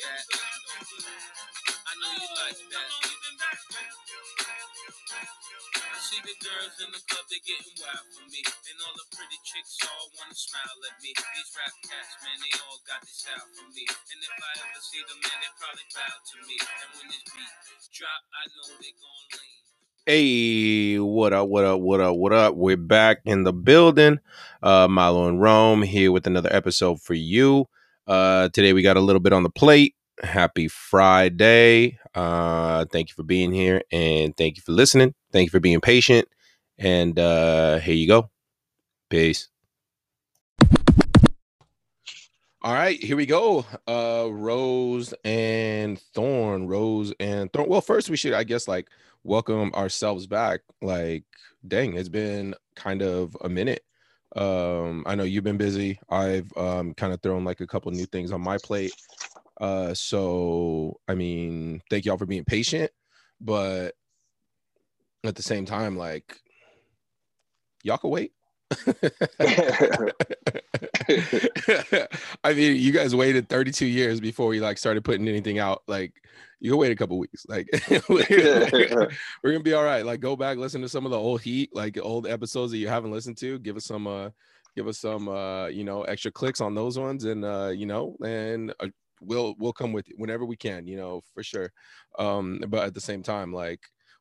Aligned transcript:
cat. 0.00 0.24
I 1.84 1.92
know 2.00 2.12
you 2.16 2.28
like 2.40 2.56
that. 2.72 2.88
I 5.80 6.00
see 6.00 6.20
the 6.24 6.36
girls 6.40 6.76
in 6.80 6.88
the 6.88 7.02
club, 7.04 7.28
they 7.28 7.40
getting 7.44 7.76
wild 7.76 8.08
for 8.08 8.24
me. 8.32 8.40
And 8.40 8.80
all 8.80 8.96
the 8.96 9.04
pretty 9.12 9.36
chicks 9.44 9.76
all 9.84 10.08
wanna 10.16 10.32
smile 10.32 10.80
at 10.88 10.96
me. 11.04 11.12
These 11.12 11.52
rap 11.52 11.74
cats, 11.84 12.16
man, 12.24 12.38
they 12.40 12.52
all 12.64 12.80
got 12.88 13.04
this 13.04 13.28
for 13.28 13.68
me. 13.76 13.84
And 13.84 14.18
if 14.24 14.36
I 14.40 14.52
ever 14.64 14.80
see 14.80 15.04
them, 15.04 15.20
man, 15.20 15.38
they 15.44 15.52
probably 15.60 15.86
bow 15.92 16.14
to 16.16 16.36
me. 16.48 16.56
And 16.56 16.88
when 16.96 17.06
this 17.12 17.24
beat 17.36 17.52
drop, 17.92 18.22
I 18.32 18.48
know 18.56 18.68
they 18.80 18.92
gon' 18.96 19.24
lean. 19.36 19.60
Hey, 20.08 20.96
what 20.96 21.36
up, 21.36 21.48
what 21.52 21.64
up, 21.68 21.80
what 21.84 22.00
up, 22.00 22.16
what 22.16 22.32
up? 22.32 22.56
We're 22.56 22.80
back 22.80 23.20
in 23.28 23.44
the 23.44 23.52
building. 23.52 24.18
Uh 24.64 24.88
Milo 24.88 25.28
and 25.28 25.40
Rome 25.40 25.82
here 25.84 26.10
with 26.10 26.26
another 26.26 26.48
episode 26.50 27.02
for 27.04 27.14
you. 27.14 27.68
Uh 28.10 28.48
today 28.48 28.72
we 28.72 28.82
got 28.82 28.96
a 28.96 29.00
little 29.00 29.20
bit 29.20 29.32
on 29.32 29.44
the 29.44 29.50
plate. 29.50 29.94
Happy 30.20 30.66
Friday. 30.66 31.96
Uh 32.12 32.84
thank 32.86 33.08
you 33.08 33.14
for 33.14 33.22
being 33.22 33.52
here 33.52 33.82
and 33.92 34.36
thank 34.36 34.56
you 34.56 34.62
for 34.62 34.72
listening. 34.72 35.14
Thank 35.30 35.46
you 35.46 35.50
for 35.52 35.60
being 35.60 35.80
patient. 35.80 36.26
And 36.76 37.16
uh 37.16 37.78
here 37.78 37.94
you 37.94 38.08
go. 38.08 38.28
Peace. 39.10 39.46
All 42.62 42.74
right, 42.74 43.00
here 43.00 43.16
we 43.16 43.26
go. 43.26 43.64
Uh 43.86 44.26
Rose 44.28 45.14
and 45.24 45.96
Thorn, 46.12 46.66
Rose 46.66 47.12
and 47.20 47.52
Thorn. 47.52 47.68
Well, 47.68 47.80
first 47.80 48.10
we 48.10 48.16
should 48.16 48.32
I 48.32 48.42
guess 48.42 48.66
like 48.66 48.88
welcome 49.22 49.72
ourselves 49.72 50.26
back. 50.26 50.62
Like, 50.82 51.22
dang, 51.68 51.96
it's 51.96 52.08
been 52.08 52.56
kind 52.74 53.02
of 53.02 53.36
a 53.40 53.48
minute. 53.48 53.84
Um, 54.36 55.04
I 55.06 55.14
know 55.14 55.24
you've 55.24 55.44
been 55.44 55.56
busy. 55.56 55.98
I've 56.08 56.50
um 56.56 56.94
kind 56.94 57.12
of 57.12 57.20
thrown 57.20 57.44
like 57.44 57.60
a 57.60 57.66
couple 57.66 57.90
new 57.92 58.06
things 58.06 58.32
on 58.32 58.40
my 58.40 58.58
plate. 58.58 58.92
Uh, 59.60 59.94
so 59.94 60.98
I 61.08 61.14
mean, 61.14 61.82
thank 61.90 62.04
y'all 62.04 62.16
for 62.16 62.26
being 62.26 62.44
patient, 62.44 62.90
but 63.40 63.94
at 65.24 65.34
the 65.34 65.42
same 65.42 65.66
time, 65.66 65.96
like 65.96 66.40
y'all 67.82 67.98
can 67.98 68.10
wait. 68.10 68.32
I 72.44 72.54
mean, 72.54 72.76
you 72.76 72.92
guys 72.92 73.14
waited 73.14 73.48
32 73.48 73.86
years 73.86 74.20
before 74.20 74.48
we 74.48 74.60
like 74.60 74.78
started 74.78 75.04
putting 75.04 75.28
anything 75.28 75.58
out. 75.58 75.82
Like, 75.86 76.12
you 76.60 76.70
can 76.70 76.78
wait 76.78 76.92
a 76.92 76.96
couple 76.96 77.18
weeks. 77.18 77.46
Like, 77.48 77.68
we're 78.08 79.10
gonna 79.42 79.60
be 79.60 79.72
all 79.72 79.84
right. 79.84 80.04
Like, 80.04 80.20
go 80.20 80.36
back, 80.36 80.58
listen 80.58 80.82
to 80.82 80.88
some 80.88 81.04
of 81.04 81.10
the 81.10 81.18
old 81.18 81.40
heat, 81.40 81.70
like 81.74 81.98
old 82.00 82.26
episodes 82.26 82.72
that 82.72 82.78
you 82.78 82.88
haven't 82.88 83.12
listened 83.12 83.38
to. 83.38 83.58
Give 83.58 83.76
us 83.76 83.84
some, 83.84 84.06
uh, 84.06 84.30
give 84.76 84.86
us 84.86 84.98
some, 84.98 85.28
uh, 85.28 85.66
you 85.66 85.84
know, 85.84 86.02
extra 86.02 86.30
clicks 86.30 86.60
on 86.60 86.74
those 86.74 86.98
ones, 86.98 87.24
and 87.24 87.44
uh, 87.44 87.72
you 87.74 87.86
know, 87.86 88.16
and 88.24 88.74
uh, 88.80 88.88
we'll 89.20 89.54
we'll 89.58 89.72
come 89.72 89.92
with 89.92 90.08
you 90.08 90.14
whenever 90.18 90.44
we 90.44 90.56
can, 90.56 90.86
you 90.86 90.96
know, 90.96 91.22
for 91.34 91.42
sure. 91.42 91.72
Um, 92.18 92.62
but 92.68 92.84
at 92.84 92.94
the 92.94 93.00
same 93.00 93.22
time, 93.22 93.52
like 93.52 93.80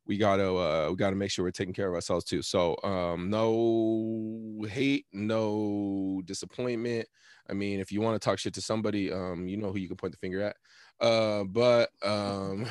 we 0.09 0.17
gotta 0.17 0.51
uh 0.51 0.87
we 0.89 0.95
gotta 0.95 1.15
make 1.15 1.29
sure 1.29 1.45
we're 1.45 1.51
taking 1.51 1.73
care 1.73 1.87
of 1.87 1.93
ourselves 1.93 2.25
too. 2.25 2.41
So 2.41 2.75
um 2.83 3.29
no 3.29 4.65
hate 4.67 5.05
no 5.13 6.21
disappointment. 6.25 7.07
I 7.47 7.53
mean 7.53 7.79
if 7.79 7.91
you 7.91 8.01
want 8.01 8.19
to 8.19 8.25
talk 8.25 8.39
shit 8.39 8.55
to 8.55 8.61
somebody 8.61 9.11
um 9.13 9.47
you 9.47 9.55
know 9.55 9.71
who 9.71 9.77
you 9.77 9.87
can 9.87 9.97
point 9.97 10.11
the 10.11 10.17
finger 10.17 10.41
at. 10.41 10.57
Uh 10.99 11.43
but 11.43 11.91
um 12.01 12.65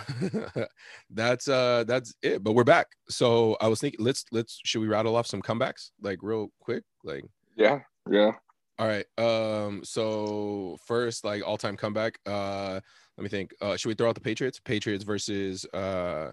that's 1.11 1.47
uh 1.47 1.85
that's 1.87 2.13
it 2.23 2.43
but 2.43 2.53
we're 2.53 2.65
back. 2.65 2.89
So 3.09 3.57
i 3.61 3.69
was 3.69 3.81
thinking 3.81 4.05
let's 4.05 4.25
let's 4.33 4.61
should 4.65 4.81
we 4.81 4.89
rattle 4.89 5.15
off 5.15 5.29
some 5.29 5.41
comebacks 5.41 5.91
like 6.03 6.19
real 6.23 6.49
quick? 6.59 6.83
Like 7.05 7.25
yeah, 7.57 7.83
yeah. 8.11 8.33
all 8.81 8.89
right 8.89 9.07
um 9.17 9.85
so 9.85 10.77
first 10.87 11.25
like 11.25 11.47
all-time 11.47 11.77
comeback 11.77 12.19
uh 12.27 12.81
let 13.17 13.23
me 13.23 13.29
think 13.29 13.55
uh 13.61 13.77
should 13.77 13.89
we 13.89 13.95
throw 13.95 14.09
out 14.09 14.17
the 14.17 14.21
patriots? 14.21 14.59
Patriots 14.59 15.05
versus 15.05 15.65
uh 15.67 16.33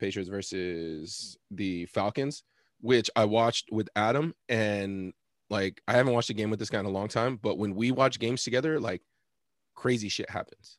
Patriots 0.00 0.30
versus 0.30 1.36
the 1.50 1.86
Falcons, 1.86 2.42
which 2.80 3.10
I 3.14 3.24
watched 3.26 3.68
with 3.70 3.88
Adam. 3.94 4.34
And 4.48 5.12
like, 5.48 5.80
I 5.86 5.92
haven't 5.92 6.14
watched 6.14 6.30
a 6.30 6.34
game 6.34 6.50
with 6.50 6.58
this 6.58 6.70
guy 6.70 6.80
in 6.80 6.86
a 6.86 6.90
long 6.90 7.08
time, 7.08 7.38
but 7.40 7.58
when 7.58 7.74
we 7.74 7.90
watch 7.90 8.18
games 8.18 8.42
together, 8.42 8.80
like, 8.80 9.02
crazy 9.74 10.08
shit 10.08 10.30
happens. 10.30 10.78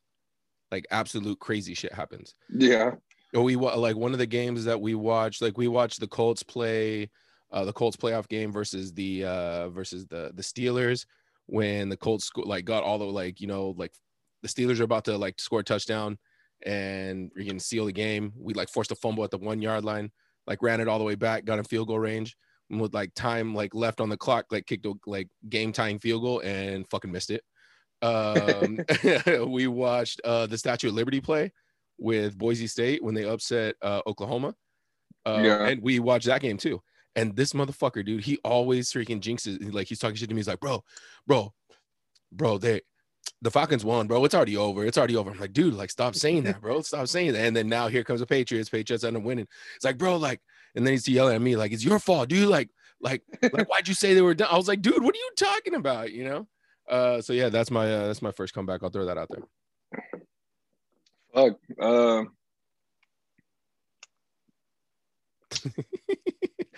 Like, 0.70 0.86
absolute 0.90 1.38
crazy 1.38 1.74
shit 1.74 1.92
happens. 1.92 2.34
Yeah. 2.50 2.92
Or 3.34 3.42
we 3.42 3.56
like 3.56 3.96
one 3.96 4.12
of 4.12 4.18
the 4.18 4.26
games 4.26 4.64
that 4.64 4.80
we 4.80 4.94
watched, 4.94 5.40
like, 5.40 5.56
we 5.56 5.68
watched 5.68 6.00
the 6.00 6.06
Colts 6.06 6.42
play, 6.42 7.10
uh, 7.52 7.64
the 7.64 7.72
Colts 7.72 7.96
playoff 7.96 8.28
game 8.28 8.50
versus 8.50 8.92
the 8.92 9.24
uh 9.24 9.68
versus 9.68 10.06
the 10.06 10.32
the 10.34 10.42
Steelers 10.42 11.04
when 11.46 11.88
the 11.88 11.96
Colts 11.96 12.24
sco- 12.24 12.42
like 12.42 12.64
got 12.64 12.82
all 12.82 12.98
the 12.98 13.04
like 13.04 13.40
you 13.40 13.46
know 13.46 13.74
like 13.76 13.92
the 14.42 14.48
Steelers 14.48 14.80
are 14.80 14.84
about 14.84 15.04
to 15.04 15.18
like 15.18 15.38
score 15.38 15.60
a 15.60 15.64
touchdown 15.64 16.18
and 16.66 17.30
we 17.36 17.44
can 17.46 17.58
seal 17.58 17.86
the 17.86 17.92
game. 17.92 18.32
We 18.36 18.54
like 18.54 18.68
forced 18.68 18.92
a 18.92 18.94
fumble 18.96 19.24
at 19.24 19.30
the 19.30 19.38
one 19.38 19.62
yard 19.62 19.84
line, 19.84 20.10
like 20.46 20.62
ran 20.62 20.80
it 20.80 20.88
all 20.88 20.98
the 20.98 21.04
way 21.04 21.14
back, 21.14 21.44
got 21.44 21.58
in 21.58 21.64
field 21.64 21.88
goal 21.88 21.98
range, 21.98 22.36
and 22.70 22.80
with 22.80 22.94
like 22.94 23.14
time 23.14 23.54
like 23.54 23.74
left 23.74 24.00
on 24.00 24.08
the 24.08 24.16
clock, 24.16 24.46
like 24.50 24.66
kicked 24.66 24.86
a 24.86 24.94
like 25.06 25.28
game 25.48 25.72
tying 25.72 25.98
field 25.98 26.22
goal 26.22 26.40
and 26.40 26.88
fucking 26.90 27.12
missed 27.12 27.30
it. 27.30 27.42
Um, 28.02 28.78
we 29.52 29.66
watched 29.66 30.20
uh, 30.24 30.46
the 30.46 30.58
Statue 30.58 30.88
of 30.88 30.94
Liberty 30.94 31.20
play 31.20 31.52
with 31.98 32.36
Boise 32.36 32.66
State 32.66 33.02
when 33.02 33.14
they 33.14 33.24
upset 33.24 33.76
uh, 33.82 34.02
Oklahoma, 34.06 34.54
uh, 35.26 35.40
Yeah. 35.42 35.66
and 35.66 35.82
we 35.82 35.98
watched 36.00 36.26
that 36.26 36.40
game 36.40 36.56
too. 36.56 36.82
And 37.14 37.36
this 37.36 37.52
motherfucker, 37.52 38.04
dude, 38.04 38.24
he 38.24 38.38
always 38.42 38.90
freaking 38.90 39.20
jinxes. 39.20 39.72
Like 39.72 39.86
he's 39.86 39.98
talking 39.98 40.16
shit 40.16 40.30
to 40.30 40.34
me. 40.34 40.38
He's 40.38 40.48
like, 40.48 40.60
bro, 40.60 40.82
bro, 41.26 41.52
bro, 42.32 42.56
they 42.56 42.80
the 43.42 43.50
Falcons 43.50 43.84
won, 43.84 44.06
bro. 44.06 44.24
It's 44.24 44.34
already 44.34 44.56
over. 44.56 44.86
It's 44.86 44.96
already 44.96 45.16
over. 45.16 45.30
I'm 45.30 45.38
like, 45.38 45.52
dude, 45.52 45.74
like, 45.74 45.90
stop 45.90 46.14
saying 46.14 46.44
that, 46.44 46.60
bro. 46.60 46.80
Stop 46.82 47.08
saying 47.08 47.32
that. 47.32 47.44
And 47.44 47.54
then 47.56 47.68
now 47.68 47.88
here 47.88 48.04
comes 48.04 48.20
the 48.20 48.26
Patriots. 48.26 48.70
Patriots 48.70 49.04
end 49.04 49.16
up 49.16 49.24
winning. 49.24 49.48
It's 49.76 49.84
like, 49.84 49.98
bro, 49.98 50.16
like, 50.16 50.40
and 50.74 50.86
then 50.86 50.92
he's 50.92 51.06
yelling 51.06 51.34
at 51.34 51.42
me, 51.42 51.56
like, 51.56 51.72
it's 51.72 51.84
your 51.84 51.98
fault, 51.98 52.28
dude. 52.28 52.48
Like, 52.48 52.70
like, 53.00 53.22
like, 53.52 53.68
why'd 53.68 53.88
you 53.88 53.94
say 53.94 54.14
they 54.14 54.22
were 54.22 54.34
done? 54.34 54.48
I 54.50 54.56
was 54.56 54.68
like, 54.68 54.80
dude, 54.80 55.02
what 55.02 55.14
are 55.14 55.18
you 55.18 55.30
talking 55.36 55.74
about? 55.74 56.12
You 56.12 56.24
know? 56.24 56.48
Uh, 56.88 57.20
so 57.20 57.32
yeah, 57.32 57.48
that's 57.48 57.70
my 57.70 57.92
uh, 57.92 58.06
that's 58.06 58.22
my 58.22 58.32
first 58.32 58.54
comeback. 58.54 58.82
I'll 58.82 58.90
throw 58.90 59.06
that 59.06 59.18
out 59.18 59.28
there. 59.30 59.44
Fuck. 61.34 61.58
Uh, 61.80 62.24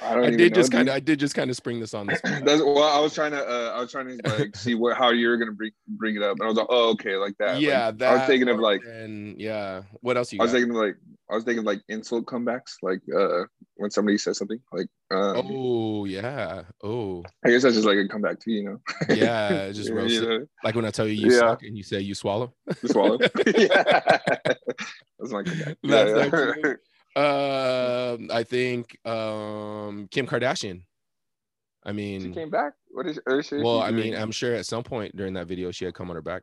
I 0.04 0.14
don't 0.14 0.24
I 0.24 0.30
did 0.30 0.54
just 0.54 0.70
kind 0.70 0.88
of 0.88 0.94
I 0.94 1.00
did 1.00 1.18
just 1.18 1.34
kind 1.34 1.50
of 1.50 1.56
spring 1.56 1.80
this 1.80 1.94
on 1.94 2.06
this. 2.06 2.20
That's, 2.24 2.62
well, 2.62 2.82
I 2.82 3.00
was 3.00 3.14
trying 3.14 3.32
to, 3.32 3.38
uh, 3.42 3.72
I 3.76 3.80
was 3.80 3.90
trying 3.90 4.18
to 4.18 4.36
like 4.38 4.54
see 4.56 4.74
what 4.74 4.96
how 4.96 5.10
you're 5.10 5.36
gonna 5.38 5.52
bring 5.52 5.70
bring 5.88 6.16
it 6.16 6.22
up, 6.22 6.32
and 6.32 6.42
I 6.42 6.46
was 6.46 6.56
like, 6.56 6.66
oh, 6.68 6.90
okay, 6.90 7.16
like 7.16 7.36
that. 7.38 7.54
Like, 7.54 7.62
yeah, 7.62 7.90
that 7.90 8.10
I 8.10 8.14
was 8.18 8.26
thinking 8.26 8.48
of 8.48 8.58
like, 8.58 8.82
and 8.86 9.40
yeah. 9.40 9.82
What 10.00 10.16
else 10.16 10.32
you 10.32 10.40
I 10.40 10.44
was 10.44 10.52
got? 10.52 10.58
thinking 10.58 10.70
of, 10.76 10.82
like, 10.82 10.96
I 11.30 11.34
was 11.34 11.44
thinking 11.44 11.60
of, 11.60 11.64
like 11.64 11.80
insult 11.88 12.26
comebacks, 12.26 12.74
like 12.82 13.00
uh 13.16 13.44
when 13.76 13.90
somebody 13.90 14.18
says 14.18 14.38
something, 14.38 14.60
like, 14.72 14.86
um, 15.10 15.46
oh 15.50 16.04
yeah. 16.04 16.62
Oh 16.82 17.24
I 17.44 17.50
guess 17.50 17.62
that's 17.62 17.74
just 17.74 17.86
like 17.86 17.96
a 17.98 18.06
comeback 18.06 18.40
too, 18.40 18.52
you 18.52 18.64
know? 18.64 18.80
yeah. 19.08 19.70
Just 19.72 19.88
You 19.88 19.96
roast 19.96 20.14
it. 20.14 20.28
know, 20.28 20.46
Like 20.62 20.74
when 20.76 20.84
I 20.84 20.90
tell 20.90 21.08
you 21.08 21.14
you 21.14 21.32
Yeah. 21.32 21.38
suck 21.40 21.62
and 21.62 21.76
you 21.76 21.82
say 21.82 22.00
you 22.00 22.14
swallow. 22.14 22.52
to 22.80 22.88
swallow. 22.88 23.18
yeah, 23.56 24.08
that's 25.18 25.32
my 25.32 25.42
comeback. 25.42 25.76
That's 25.82 26.10
yeah, 26.32 26.52
yeah. 26.64 26.74
Um, 27.16 28.28
I 28.32 28.42
think 28.42 28.98
um 29.06 30.08
Kim 30.10 30.26
Kardashian. 30.26 30.82
I 31.84 31.92
mean, 31.92 32.22
she 32.22 32.30
came 32.32 32.50
back. 32.50 32.72
What 32.88 33.06
is? 33.06 33.20
Or 33.26 33.40
is 33.40 33.46
she, 33.46 33.56
well, 33.56 33.80
I 33.80 33.90
mean, 33.90 34.12
doing? 34.12 34.22
I'm 34.22 34.32
sure 34.32 34.54
at 34.54 34.66
some 34.66 34.82
point 34.82 35.14
during 35.16 35.34
that 35.34 35.46
video 35.46 35.70
she 35.70 35.84
had 35.84 35.94
come 35.94 36.10
on 36.10 36.16
her 36.16 36.22
back. 36.22 36.42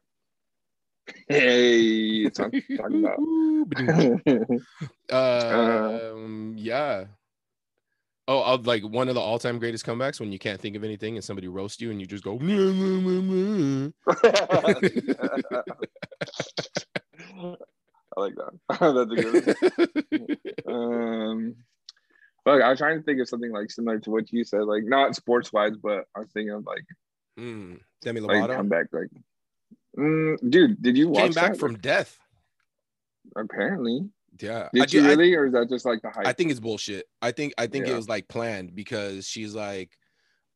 hey, 1.28 2.26
it's 2.26 2.40
on 2.40 2.52
talking 2.78 3.06
about. 3.06 3.18
um, 5.12 6.54
yeah. 6.58 7.06
Oh, 8.28 8.40
I'll, 8.40 8.62
like 8.62 8.84
one 8.84 9.10
of 9.10 9.16
the 9.16 9.22
all-time 9.22 9.58
greatest 9.60 9.86
comebacks 9.86 10.20
when 10.20 10.32
you 10.32 10.40
can't 10.40 10.62
think 10.62 10.76
of 10.76 10.84
anything 10.84 11.16
and 11.16 11.24
somebody 11.24 11.48
roasts 11.48 11.82
you 11.82 11.90
and 11.92 12.00
you 12.00 12.06
just 12.06 12.24
go. 12.24 12.38
I 18.18 18.22
like 18.22 18.34
that. 18.36 18.52
That's 18.70 19.12
a 19.12 20.16
good. 20.18 20.38
One. 20.66 21.32
Um, 21.32 21.56
fuck, 22.46 22.62
I 22.62 22.70
was 22.70 22.80
trying 22.80 22.98
to 22.98 23.04
think 23.04 23.20
of 23.22 23.28
something 23.30 23.52
like 23.52 23.70
similar 23.72 24.00
to 24.00 24.10
what 24.12 24.32
you 24.32 24.44
said, 24.44 24.62
like 24.64 24.84
not 24.84 25.16
sports 25.16 25.52
wise, 25.54 25.74
but 25.82 26.06
I 26.16 26.20
was 26.20 26.30
thinking 26.32 26.52
of 26.54 26.66
like 26.66 26.84
Hmm. 27.38 27.76
Demi 28.02 28.20
like 28.22 28.50
come 28.52 28.68
back, 28.70 28.88
like. 28.92 29.08
Mm, 29.98 30.38
dude, 30.50 30.82
did 30.82 30.98
you 30.98 31.10
watch 31.10 31.24
came 31.24 31.32
back 31.34 31.52
that? 31.54 31.60
from 31.60 31.78
death. 31.78 32.18
Apparently, 33.36 34.10
Yeah, 34.40 34.70
did 34.74 34.84
I 34.84 34.86
she 34.88 35.00
do- 35.00 35.06
I- 35.06 35.10
really, 35.10 35.34
or 35.36 35.46
is 35.48 35.54
that 35.54 35.70
just 35.70 35.86
like 35.86 36.02
the 36.02 36.10
hype? 36.10 36.26
I 36.28 36.34
think 36.34 36.52
it's 36.52 36.60
bullshit. 36.60 37.06
I 37.22 37.32
think 37.32 37.54
I 37.58 37.68
think 37.68 37.88
it 37.88 37.96
was 37.96 38.10
like 38.10 38.28
planned 38.28 38.76
because 38.76 39.28
she's 39.28 39.54
like, 39.56 39.92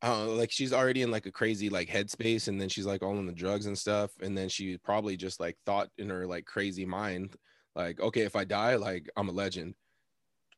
uh, 0.03 0.25
like 0.25 0.51
she's 0.51 0.74
already 0.74 1.01
in 1.01 1.12
like 1.12 1.25
a 1.25 1.31
crazy 1.31 1.69
like 1.69 1.89
headspace, 1.89 2.47
and 2.47 2.59
then 2.59 2.69
she's 2.69 2.86
like 2.86 3.01
all 3.01 3.18
in 3.18 3.25
the 3.25 3.33
drugs 3.33 3.65
and 3.65 3.77
stuff, 3.77 4.12
and 4.21 4.38
then 4.38 4.50
she 4.50 4.77
probably 4.77 5.18
just 5.18 5.39
like 5.39 5.57
thought 5.65 5.89
in 5.97 6.09
her 6.09 6.25
like 6.27 6.45
crazy 6.45 6.86
mind, 6.86 7.36
like, 7.75 8.00
okay, 8.00 8.21
if 8.21 8.36
I 8.36 8.44
die, 8.44 8.75
like 8.75 9.09
I'm 9.18 9.30
a 9.30 9.33
legend, 9.33 9.75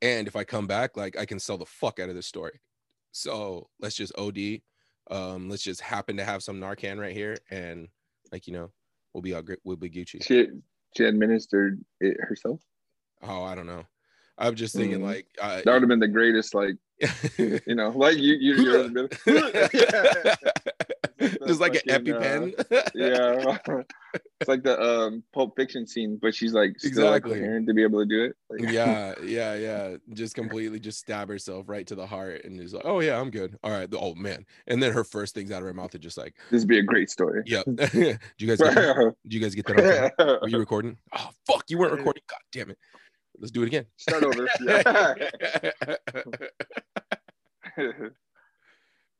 and 0.02 0.26
if 0.28 0.36
I 0.36 0.44
come 0.44 0.66
back, 0.66 0.96
like 0.96 1.18
I 1.18 1.24
can 1.24 1.38
sell 1.38 1.58
the 1.58 1.66
fuck 1.66 1.98
out 2.00 2.08
of 2.08 2.14
this 2.14 2.26
story. 2.26 2.60
So 3.12 3.68
let's 3.80 3.96
just 3.96 4.16
OD. 4.18 4.60
Um, 5.10 5.48
let's 5.48 5.62
just 5.62 5.80
happen 5.80 6.18
to 6.18 6.24
have 6.24 6.42
some 6.42 6.60
Narcan 6.60 7.00
right 7.00 7.14
here, 7.14 7.36
and 7.50 7.88
like 8.30 8.46
you 8.46 8.52
know, 8.52 8.70
we'll 9.12 9.22
be 9.22 9.34
all 9.34 9.42
great. 9.42 9.60
We'll 9.64 9.76
be 9.76 9.90
Gucci. 9.90 10.22
she 10.24 10.48
she 10.96 11.04
administered 11.04 11.82
it 12.00 12.16
herself. 12.20 12.60
Oh, 13.22 13.42
I 13.42 13.54
don't 13.54 13.66
know. 13.66 13.84
I'm 14.38 14.54
just 14.54 14.74
thinking 14.74 15.00
Mm. 15.00 15.04
like 15.04 15.26
uh, 15.40 15.62
That 15.64 15.72
would 15.72 15.82
have 15.82 15.88
been 15.88 15.98
the 16.00 16.08
greatest, 16.08 16.54
like 16.54 16.76
you 17.38 17.74
know, 17.74 17.90
like 17.90 18.16
you 18.16 18.34
you 18.34 18.54
you're 18.62 18.88
just 21.46 21.60
like 21.60 21.74
an 21.74 21.80
fucking, 21.88 22.14
uh, 22.14 22.20
EpiPen. 22.20 22.90
yeah. 22.94 23.58
it's 24.40 24.48
like 24.48 24.62
the 24.62 24.80
um 24.80 25.22
Pulp 25.32 25.54
Fiction 25.56 25.86
scene, 25.86 26.18
but 26.20 26.34
she's 26.34 26.52
like 26.52 26.78
still 26.78 27.06
like, 27.06 27.22
Exactly. 27.22 27.40
coherent 27.40 27.66
to 27.68 27.74
be 27.74 27.82
able 27.82 28.00
to 28.00 28.06
do 28.06 28.24
it. 28.24 28.36
Like, 28.50 28.70
yeah, 28.72 29.14
yeah, 29.22 29.54
yeah. 29.54 29.96
Just 30.12 30.34
completely 30.34 30.78
just 30.80 30.98
stab 31.00 31.28
herself 31.28 31.68
right 31.68 31.86
to 31.88 31.94
the 31.94 32.06
heart 32.06 32.44
and 32.44 32.60
is 32.60 32.72
like, 32.74 32.84
oh 32.84 33.00
yeah, 33.00 33.20
I'm 33.20 33.30
good. 33.30 33.56
All 33.62 33.70
right. 33.72 33.88
Oh 33.92 34.14
man. 34.14 34.44
And 34.66 34.82
then 34.82 34.92
her 34.92 35.04
first 35.04 35.34
things 35.34 35.50
out 35.50 35.58
of 35.62 35.66
her 35.66 35.74
mouth 35.74 35.94
are 35.94 35.98
just 35.98 36.18
like, 36.18 36.34
this 36.50 36.62
would 36.62 36.68
be 36.68 36.78
a 36.78 36.82
great 36.82 37.10
story. 37.10 37.42
yep. 37.46 37.64
do 37.66 38.16
you 38.38 38.46
guys 38.48 38.58
get 38.58 38.74
that? 38.74 39.14
Did 39.24 39.32
you 39.34 39.40
guys 39.40 39.54
get 39.54 39.66
that? 39.66 40.14
On? 40.18 40.38
Were 40.42 40.48
you 40.48 40.58
recording? 40.58 40.96
Oh 41.16 41.30
fuck, 41.46 41.64
you 41.68 41.78
weren't 41.78 41.92
recording. 41.92 42.22
God 42.28 42.38
damn 42.52 42.70
it. 42.70 42.78
Let's 43.38 43.50
do 43.52 43.62
it 43.62 43.66
again. 43.66 43.86
Start 43.96 44.24
over. 44.24 44.48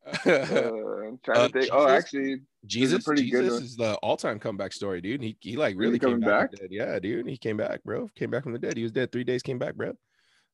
Uh, 0.06 0.10
I'm 0.26 1.18
trying 1.24 1.38
Uh, 1.38 1.48
to 1.48 1.52
think. 1.52 1.68
Oh, 1.72 1.88
actually, 1.88 2.40
Jesus, 2.66 3.04
pretty 3.04 3.30
Jesus 3.30 3.54
one. 3.54 3.62
is 3.62 3.76
the 3.76 3.94
all-time 3.96 4.38
comeback 4.38 4.72
story, 4.72 5.00
dude. 5.02 5.22
He 5.22 5.36
he 5.40 5.56
like 5.56 5.74
he 5.74 5.78
really 5.78 5.98
came 5.98 6.20
back, 6.20 6.28
back? 6.28 6.50
from 6.50 6.68
the 6.68 6.68
dead. 6.68 6.72
Yeah, 6.72 6.98
dude. 6.98 7.28
He 7.28 7.36
came 7.36 7.56
back, 7.58 7.82
bro. 7.84 8.08
Came 8.16 8.30
back 8.30 8.42
from 8.42 8.52
the 8.52 8.58
dead. 8.58 8.76
He 8.76 8.82
was 8.82 8.92
dead 8.92 9.12
three 9.12 9.24
days, 9.24 9.42
came 9.42 9.58
back, 9.58 9.74
bro. 9.74 9.92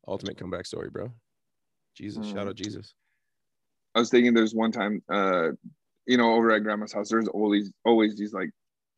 Ultimate 0.08 0.36
comeback 0.36 0.66
story, 0.66 0.90
bro. 0.90 1.10
Jesus, 1.94 2.26
shout 2.26 2.46
Mm. 2.46 2.50
out 2.50 2.56
Jesus. 2.56 2.94
I 3.94 4.00
was 4.00 4.10
thinking 4.10 4.34
there's 4.34 4.54
one 4.54 4.72
time, 4.72 5.02
uh, 5.08 5.50
you 6.06 6.16
know, 6.16 6.34
over 6.34 6.50
at 6.50 6.64
grandma's 6.64 6.92
house, 6.92 7.08
there's 7.08 7.28
always 7.28 7.72
always 7.84 8.16
these 8.18 8.32
like 8.34 8.50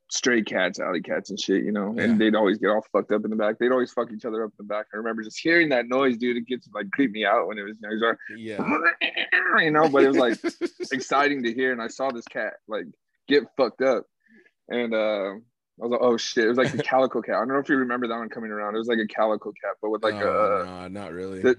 stray 0.08 0.40
cats, 0.42 0.78
alley 0.78 1.00
cats 1.00 1.30
and 1.30 1.38
shit, 1.40 1.64
you 1.64 1.72
know, 1.72 1.92
Yeah. 1.96 2.04
and 2.04 2.20
they'd 2.20 2.34
always 2.36 2.58
get 2.58 2.68
all 2.68 2.84
fucked 2.92 3.10
up 3.12 3.24
in 3.24 3.30
the 3.30 3.36
back. 3.36 3.58
They'd 3.58 3.72
always 3.72 3.92
fuck 3.92 4.12
each 4.12 4.24
other 4.24 4.44
up 4.44 4.50
in 4.58 4.64
the 4.66 4.68
back. 4.68 4.86
I 4.94 4.96
remember 4.98 5.22
just 5.22 5.38
hearing 5.38 5.68
that 5.70 5.88
noise, 5.88 6.16
dude. 6.16 6.36
It 6.36 6.46
gets 6.46 6.68
like 6.72 6.90
creep 6.92 7.10
me 7.10 7.24
out 7.24 7.48
when 7.48 7.58
it 7.58 7.62
was, 7.62 7.76
you 7.82 7.98
know, 8.00 8.14
Yeah. 8.36 8.78
you 9.62 9.70
know, 9.72 9.88
but 9.88 10.04
it 10.04 10.08
was 10.08 10.16
like 10.16 10.38
exciting 10.92 11.42
to 11.44 11.52
hear. 11.52 11.72
And 11.72 11.82
I 11.82 11.88
saw 11.88 12.10
this 12.10 12.26
cat 12.26 12.54
like 12.68 12.86
get 13.28 13.44
fucked 13.56 13.82
up, 13.82 14.04
and 14.68 14.94
uh, 14.94 15.32
I 15.34 15.38
was 15.78 15.90
like, 15.90 16.00
oh 16.02 16.16
shit! 16.16 16.44
It 16.44 16.48
was 16.48 16.58
like 16.58 16.72
the 16.72 16.82
calico 16.82 17.20
cat. 17.22 17.34
I 17.34 17.38
don't 17.38 17.48
know 17.48 17.58
if 17.58 17.68
you 17.68 17.76
remember 17.76 18.06
that 18.08 18.16
one 18.16 18.28
coming 18.28 18.50
around. 18.50 18.74
It 18.74 18.78
was 18.78 18.88
like 18.88 18.98
a 18.98 19.06
calico 19.06 19.50
cat, 19.62 19.74
but 19.82 19.90
with 19.90 20.02
like 20.02 20.14
oh, 20.14 20.62
a. 20.62 20.66
nah, 20.66 20.88
not 20.88 21.12
really. 21.12 21.40
the- 21.40 21.56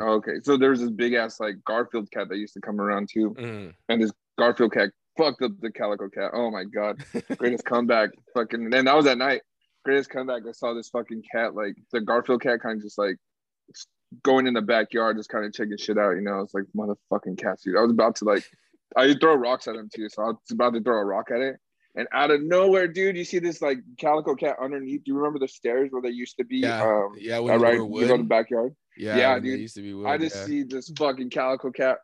okay, 0.00 0.34
so 0.42 0.56
there 0.56 0.70
was 0.70 0.80
this 0.80 0.90
big 0.90 1.14
ass 1.14 1.40
like 1.40 1.56
Garfield 1.64 2.08
cat 2.12 2.28
that 2.28 2.36
used 2.38 2.54
to 2.54 2.60
come 2.60 2.80
around 2.80 3.08
too, 3.12 3.34
Mm. 3.38 3.74
and 3.88 4.00
this 4.02 4.12
Garfield 4.38 4.72
cat 4.72 4.90
fucked 5.18 5.42
up 5.42 5.52
the 5.60 5.70
calico 5.70 6.08
cat. 6.08 6.30
Oh 6.32 6.50
my 6.50 6.64
god, 6.64 7.04
greatest 7.36 7.64
comeback, 7.64 8.10
fucking. 8.34 8.72
And 8.72 8.86
that 8.86 8.96
was 8.96 9.06
at 9.06 9.18
night. 9.18 9.42
Greatest 9.84 10.10
comeback. 10.10 10.42
I 10.48 10.52
saw 10.52 10.72
this 10.72 10.88
fucking 10.88 11.24
cat, 11.30 11.54
like 11.54 11.76
the 11.92 12.00
Garfield 12.00 12.42
cat, 12.42 12.60
kind 12.60 12.78
of 12.78 12.82
just 12.82 12.96
like 12.98 13.16
going 14.22 14.46
in 14.46 14.54
the 14.54 14.62
backyard, 14.62 15.16
just 15.16 15.28
kind 15.28 15.44
of 15.44 15.52
checking 15.52 15.76
shit 15.76 15.98
out. 15.98 16.12
You 16.12 16.22
know, 16.22 16.40
it's 16.40 16.54
like 16.54 16.64
motherfucking 16.76 17.38
cat 17.38 17.58
dude. 17.62 17.76
I 17.76 17.82
was 17.82 17.90
about 17.90 18.16
to 18.16 18.24
like, 18.24 18.44
I 18.96 19.14
throw 19.14 19.34
rocks 19.34 19.68
at 19.68 19.74
him 19.74 19.90
too, 19.94 20.08
so 20.08 20.22
I 20.22 20.26
was 20.28 20.36
about 20.50 20.74
to 20.74 20.80
throw 20.80 20.98
a 20.98 21.04
rock 21.04 21.30
at 21.30 21.40
it. 21.40 21.56
And 21.94 22.06
out 22.12 22.30
of 22.30 22.42
nowhere, 22.42 22.86
dude, 22.86 23.16
you 23.16 23.24
see 23.24 23.38
this 23.38 23.60
like 23.60 23.78
calico 23.98 24.34
cat 24.34 24.56
underneath. 24.62 25.02
Do 25.04 25.10
you 25.10 25.16
remember 25.16 25.40
the 25.40 25.48
stairs 25.48 25.88
where 25.90 26.02
they 26.02 26.10
used 26.10 26.36
to 26.36 26.44
be? 26.44 26.58
Yeah, 26.58 26.82
Um, 26.82 27.12
yeah, 27.18 27.38
uh, 27.38 27.42
when 27.42 27.60
right, 27.60 27.74
you 27.74 27.88
go 27.88 28.16
to 28.16 28.16
the 28.18 28.22
backyard. 28.22 28.74
Yeah, 28.96 29.16
Yeah, 29.16 29.38
dude. 29.38 29.60
used 29.60 29.74
to 29.76 29.82
be 29.82 29.94
wood. 29.94 30.06
I 30.06 30.16
just 30.18 30.36
yeah. 30.36 30.44
see 30.44 30.62
this 30.62 30.90
fucking 30.96 31.30
calico 31.30 31.70
cat 31.70 31.98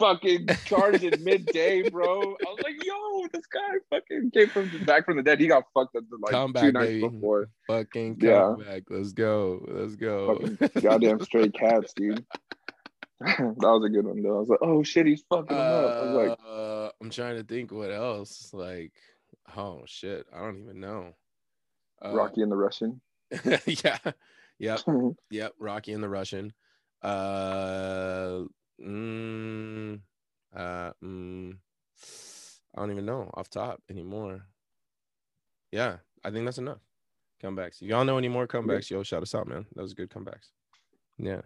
fucking 0.00 0.48
charging 0.64 1.22
midday, 1.22 1.88
bro. 1.88 2.20
I 2.22 2.50
was 2.50 2.58
like, 2.64 2.84
yo, 2.84 3.26
this 3.32 3.46
guy 3.46 3.60
fucking 3.90 4.30
came 4.32 4.48
from 4.48 4.70
back 4.84 5.04
from 5.04 5.18
the 5.18 5.22
dead. 5.22 5.38
He 5.38 5.46
got 5.46 5.64
fucked 5.74 5.94
up 5.94 6.04
like 6.20 6.32
Come 6.32 6.52
two 6.54 6.72
nights 6.72 6.86
baby. 6.88 7.08
before. 7.08 7.50
Fucking 7.68 8.16
Yeah. 8.20 8.56
Let's 8.88 9.12
go. 9.12 9.64
Let's 9.68 9.94
go. 9.94 10.38
Fucking 10.58 10.70
goddamn 10.82 11.20
stray 11.20 11.50
cats, 11.50 11.92
dude. 11.94 12.24
that 13.20 13.54
was 13.60 13.84
a 13.84 13.90
good 13.90 14.06
one 14.06 14.22
though. 14.22 14.36
I 14.36 14.40
was 14.40 14.48
like, 14.48 14.58
oh 14.62 14.82
shit, 14.82 15.06
he's 15.06 15.22
fucking 15.28 15.54
him 15.54 15.62
up. 15.62 15.94
I 15.94 16.02
was 16.04 16.28
like, 16.28 16.38
Uh, 16.48 16.90
I'm 17.00 17.10
trying 17.10 17.36
to 17.36 17.44
think 17.44 17.70
what 17.70 17.90
else. 17.92 18.50
Like, 18.54 18.92
oh 19.56 19.82
shit, 19.86 20.26
I 20.34 20.40
don't 20.40 20.58
even 20.62 20.80
know. 20.80 21.14
Uh, 22.02 22.14
Rocky 22.14 22.40
and 22.40 22.50
the 22.50 22.56
Russian. 22.56 23.00
yeah. 23.66 23.98
Yep. 24.58 24.80
Yep. 25.30 25.52
Rocky 25.58 25.92
and 25.92 26.02
the 26.02 26.08
Russian. 26.08 26.52
Uh, 27.02 28.42
mm, 28.84 30.00
uh, 30.54 30.92
mm, 31.02 31.56
I 32.74 32.80
don't 32.80 32.90
even 32.90 33.06
know 33.06 33.30
off 33.34 33.50
top 33.50 33.82
anymore. 33.90 34.42
Yeah, 35.72 35.98
I 36.24 36.30
think 36.30 36.44
that's 36.44 36.58
enough. 36.58 36.80
Comebacks. 37.42 37.80
If 37.80 37.88
y'all 37.88 38.04
know 38.04 38.18
any 38.18 38.28
more 38.28 38.46
comebacks, 38.46 38.90
yo, 38.90 39.02
shout 39.02 39.22
us 39.22 39.34
out, 39.34 39.48
man. 39.48 39.66
That 39.74 39.82
was 39.82 39.94
good 39.94 40.10
comebacks. 40.10 40.50
Yeah, 41.18 41.40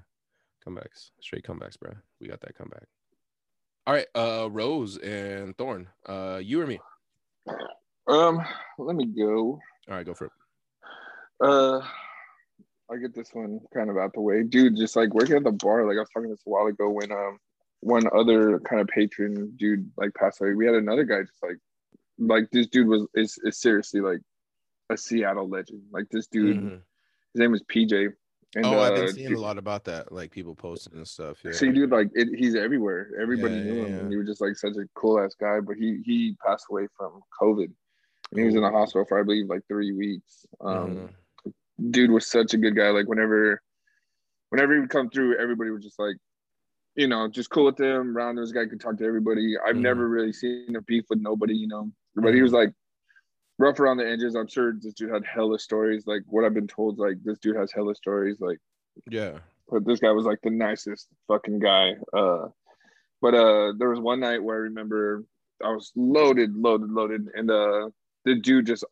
comebacks. 0.66 1.10
Straight 1.20 1.44
comebacks, 1.44 1.78
bro. 1.78 1.92
We 2.20 2.28
got 2.28 2.40
that 2.40 2.56
comeback. 2.56 2.86
All 3.86 3.94
right, 3.94 4.06
uh, 4.14 4.48
Rose 4.50 4.96
and 4.98 5.56
Thorn. 5.56 5.88
Uh, 6.06 6.40
you 6.42 6.60
or 6.60 6.66
me? 6.66 6.80
um, 8.08 8.40
let 8.78 8.96
me 8.96 9.06
go. 9.06 9.60
All 9.88 9.94
right, 9.96 10.06
go 10.06 10.14
for 10.14 10.26
it. 10.26 10.32
Uh, 11.40 11.80
I 12.90 12.96
get 12.98 13.14
this 13.14 13.30
one 13.32 13.60
kind 13.72 13.88
of 13.90 13.96
out 13.96 14.12
the 14.12 14.20
way, 14.20 14.42
dude. 14.42 14.76
Just 14.76 14.94
like 14.96 15.14
working 15.14 15.36
at 15.36 15.44
the 15.44 15.52
bar, 15.52 15.86
like 15.86 15.96
I 15.96 16.00
was 16.00 16.08
talking 16.12 16.30
this 16.30 16.42
a 16.46 16.50
while 16.50 16.66
ago 16.66 16.90
when 16.90 17.10
um 17.12 17.38
one 17.80 18.08
other 18.16 18.58
kind 18.60 18.80
of 18.80 18.88
patron 18.88 19.52
dude 19.56 19.90
like 19.96 20.14
passed 20.14 20.40
away. 20.40 20.54
We 20.54 20.66
had 20.66 20.74
another 20.74 21.04
guy 21.04 21.22
just 21.22 21.42
like 21.42 21.58
like 22.18 22.50
this 22.50 22.66
dude 22.68 22.86
was 22.88 23.06
is, 23.14 23.38
is 23.44 23.58
seriously 23.58 24.00
like 24.00 24.20
a 24.90 24.96
Seattle 24.96 25.48
legend. 25.48 25.82
Like 25.90 26.08
this 26.10 26.26
dude, 26.26 26.56
Mhm. 26.58 26.70
his 27.32 27.40
name 27.40 27.52
was 27.52 27.62
PJ. 27.64 28.12
And, 28.56 28.66
oh, 28.66 28.78
I've 28.78 28.92
uh, 28.92 28.96
been 29.06 29.14
seeing 29.14 29.28
dude- 29.30 29.38
a 29.38 29.40
lot 29.40 29.58
about 29.58 29.84
that, 29.86 30.12
like 30.12 30.30
people 30.30 30.54
posting 30.54 30.94
and 30.94 31.08
stuff. 31.08 31.38
Yeah. 31.44 31.52
See, 31.52 31.72
dude, 31.72 31.90
like 31.90 32.10
it, 32.14 32.28
he's 32.38 32.54
everywhere. 32.54 33.08
Everybody 33.20 33.56
Yeah, 33.56 33.62
knew 33.64 33.74
yeah, 33.80 33.86
him, 33.86 33.98
and 34.00 34.10
he 34.10 34.16
was 34.16 34.28
just 34.28 34.40
like 34.40 34.54
such 34.56 34.76
a 34.76 34.86
cool 34.94 35.18
ass 35.20 35.34
guy. 35.40 35.58
But 35.60 35.76
he 35.76 36.02
he 36.04 36.36
passed 36.46 36.66
away 36.70 36.86
from 36.96 37.20
COVID, 37.40 37.64
and 38.30 38.38
he 38.38 38.44
was 38.44 38.54
in 38.54 38.62
the 38.62 38.70
hospital 38.70 39.06
for 39.08 39.18
I 39.18 39.24
believe 39.24 39.48
like 39.48 39.66
three 39.66 39.92
weeks. 39.92 40.46
Um, 40.60 40.96
Mhm. 40.96 41.14
Dude 41.90 42.10
was 42.10 42.26
such 42.26 42.54
a 42.54 42.58
good 42.58 42.76
guy. 42.76 42.90
Like 42.90 43.08
whenever, 43.08 43.60
whenever 44.50 44.74
he 44.74 44.80
would 44.80 44.90
come 44.90 45.10
through, 45.10 45.38
everybody 45.38 45.70
was 45.70 45.82
just 45.82 45.98
like, 45.98 46.16
you 46.94 47.08
know, 47.08 47.28
just 47.28 47.50
cool 47.50 47.64
with 47.64 47.78
him. 47.80 48.16
Around 48.16 48.36
this 48.36 48.52
guy 48.52 48.66
could 48.66 48.80
talk 48.80 48.96
to 48.98 49.04
everybody. 49.04 49.56
I've 49.58 49.76
Mhm. 49.76 49.80
never 49.82 50.08
really 50.08 50.32
seen 50.32 50.76
a 50.76 50.82
beef 50.82 51.04
with 51.10 51.20
nobody, 51.20 51.54
you 51.54 51.66
know. 51.66 51.90
But 52.14 52.34
he 52.34 52.42
was 52.42 52.52
like 52.52 52.72
rough 53.58 53.80
around 53.80 53.96
the 53.96 54.08
edges. 54.08 54.34
I'm 54.36 54.46
sure 54.46 54.72
this 54.72 54.94
dude 54.94 55.10
had 55.10 55.24
hella 55.24 55.58
stories. 55.58 56.06
Like 56.06 56.22
what 56.26 56.44
I've 56.44 56.54
been 56.54 56.68
told, 56.68 56.98
like 56.98 57.22
this 57.24 57.38
dude 57.38 57.56
has 57.56 57.72
hella 57.72 57.94
stories. 57.96 58.40
Like, 58.40 58.58
Yeah. 59.10 59.40
but 59.68 59.84
this 59.84 59.98
guy 60.00 60.10
was 60.12 60.24
like 60.24 60.40
the 60.42 60.50
nicest 60.50 61.08
fucking 61.26 61.58
guy. 61.58 61.96
Uh, 62.12 62.48
but 63.20 63.34
uh, 63.34 63.72
there 63.78 63.90
was 63.90 63.98
one 64.00 64.20
night 64.20 64.42
where 64.42 64.56
I 64.56 64.60
remember 64.60 65.24
I 65.62 65.70
was 65.72 65.92
loaded, 65.96 66.54
loaded, 66.54 66.90
loaded, 66.90 67.28
and 67.34 67.50
uh, 67.50 67.90
the 68.24 68.34
dude 68.36 68.66
just 68.66 68.84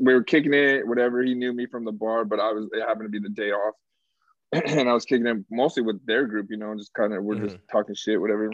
we 0.00 0.14
were 0.14 0.24
kicking 0.24 0.54
it, 0.54 0.86
whatever. 0.86 1.22
He 1.22 1.34
knew 1.34 1.52
me 1.52 1.66
from 1.66 1.84
the 1.84 1.92
bar, 1.92 2.24
but 2.24 2.40
I 2.40 2.52
was 2.52 2.68
it 2.72 2.80
happened 2.80 3.12
to 3.12 3.20
be 3.20 3.20
the 3.20 3.34
day 3.34 3.50
off, 3.50 3.74
and 4.52 4.88
I 4.88 4.92
was 4.92 5.04
kicking 5.04 5.26
it 5.26 5.44
mostly 5.50 5.82
with 5.82 6.04
their 6.06 6.26
group, 6.26 6.48
you 6.50 6.56
know, 6.56 6.74
just 6.76 6.94
kind 6.94 7.12
of 7.12 7.22
we're 7.22 7.38
just 7.38 7.56
mm-hmm. 7.56 7.76
talking 7.76 7.94
shit, 7.94 8.20
whatever. 8.20 8.50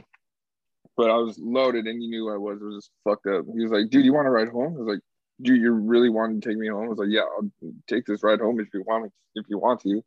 But 0.97 1.11
I 1.11 1.17
was 1.17 1.39
loaded, 1.39 1.87
and 1.87 2.01
he 2.01 2.09
knew 2.09 2.31
I 2.31 2.37
was. 2.37 2.61
It 2.61 2.65
was 2.65 2.77
just 2.77 2.91
fucked 3.03 3.27
up. 3.27 3.45
He 3.53 3.63
was 3.63 3.73
like, 3.73 3.91
"Dude, 3.91 4.05
you 4.05 4.13
want 4.13 4.27
to 4.27 4.31
ride 4.31 4.49
home?" 4.49 4.75
I 4.75 4.79
was 4.79 4.95
like, 4.95 5.01
"Dude, 5.43 5.61
you 5.61 5.73
really 5.73 6.11
want 6.11 6.41
to 6.41 6.49
take 6.49 6.59
me 6.59 6.69
home?" 6.69 6.85
I 6.85 6.89
was 6.89 6.99
like, 6.99 7.09
"Yeah, 7.11 7.23
I'll 7.23 7.51
take 7.89 8.07
this 8.07 8.23
ride 8.23 8.41
home 8.41 8.61
if 8.61 8.69
you 8.73 8.85
want. 8.87 9.11
If 9.35 9.47
you 9.49 9.59
want 9.59 9.81
to." 9.83 10.03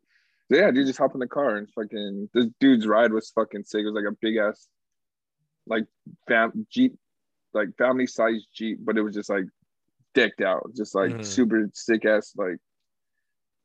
So, 0.50 0.56
yeah, 0.56 0.70
dude, 0.70 0.86
just 0.86 0.98
hop 0.98 1.12
in 1.12 1.20
the 1.20 1.26
car 1.26 1.56
and 1.56 1.68
fucking. 1.74 2.30
This 2.32 2.46
dude's 2.58 2.86
ride 2.86 3.12
was 3.12 3.30
fucking 3.30 3.64
sick. 3.64 3.82
It 3.82 3.86
was 3.86 3.94
like 3.94 4.10
a 4.10 4.16
big 4.22 4.36
ass, 4.36 4.66
like 5.66 5.84
fam 6.26 6.66
jeep, 6.70 6.96
like 7.52 7.76
family 7.76 8.06
size 8.06 8.46
jeep, 8.54 8.78
but 8.82 8.96
it 8.96 9.02
was 9.02 9.14
just 9.14 9.28
like 9.28 9.44
decked 10.18 10.40
out, 10.40 10.70
just 10.74 10.94
like 10.94 11.12
Mhm. 11.12 11.24
super 11.24 11.70
sick 11.74 12.04
ass 12.04 12.32
like 12.36 12.58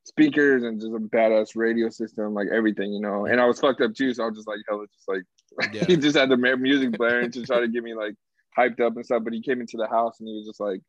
speakers 0.06 0.64
and 0.64 0.80
just 0.80 0.94
a 0.94 1.00
badass 1.00 1.56
radio 1.56 1.90
system, 1.90 2.34
like 2.34 2.48
everything, 2.52 2.92
you 2.94 3.00
know. 3.00 3.26
And 3.26 3.40
I 3.40 3.46
was 3.46 3.60
fucked 3.60 3.82
up 3.82 3.94
too, 3.96 4.14
so 4.14 4.24
I 4.24 4.28
was 4.28 4.36
just 4.36 4.48
like 4.48 4.60
hella, 4.68 4.86
just 4.94 5.08
like 5.08 5.24
Yeah. 5.74 5.86
he 5.86 5.96
just 5.98 6.18
had 6.18 6.30
the 6.30 6.38
music 6.38 6.92
blaring 6.98 7.32
to 7.32 7.46
try 7.46 7.60
to 7.62 7.68
get 7.68 7.84
me 7.84 7.94
like 7.94 8.16
hyped 8.58 8.80
up 8.82 8.96
and 8.96 9.06
stuff. 9.06 9.24
But 9.24 9.34
he 9.34 9.42
came 9.42 9.62
into 9.62 9.78
the 9.78 9.88
house 9.88 10.20
and 10.20 10.28
he 10.28 10.36
was 10.36 10.46
just 10.46 10.60
like, 10.60 10.82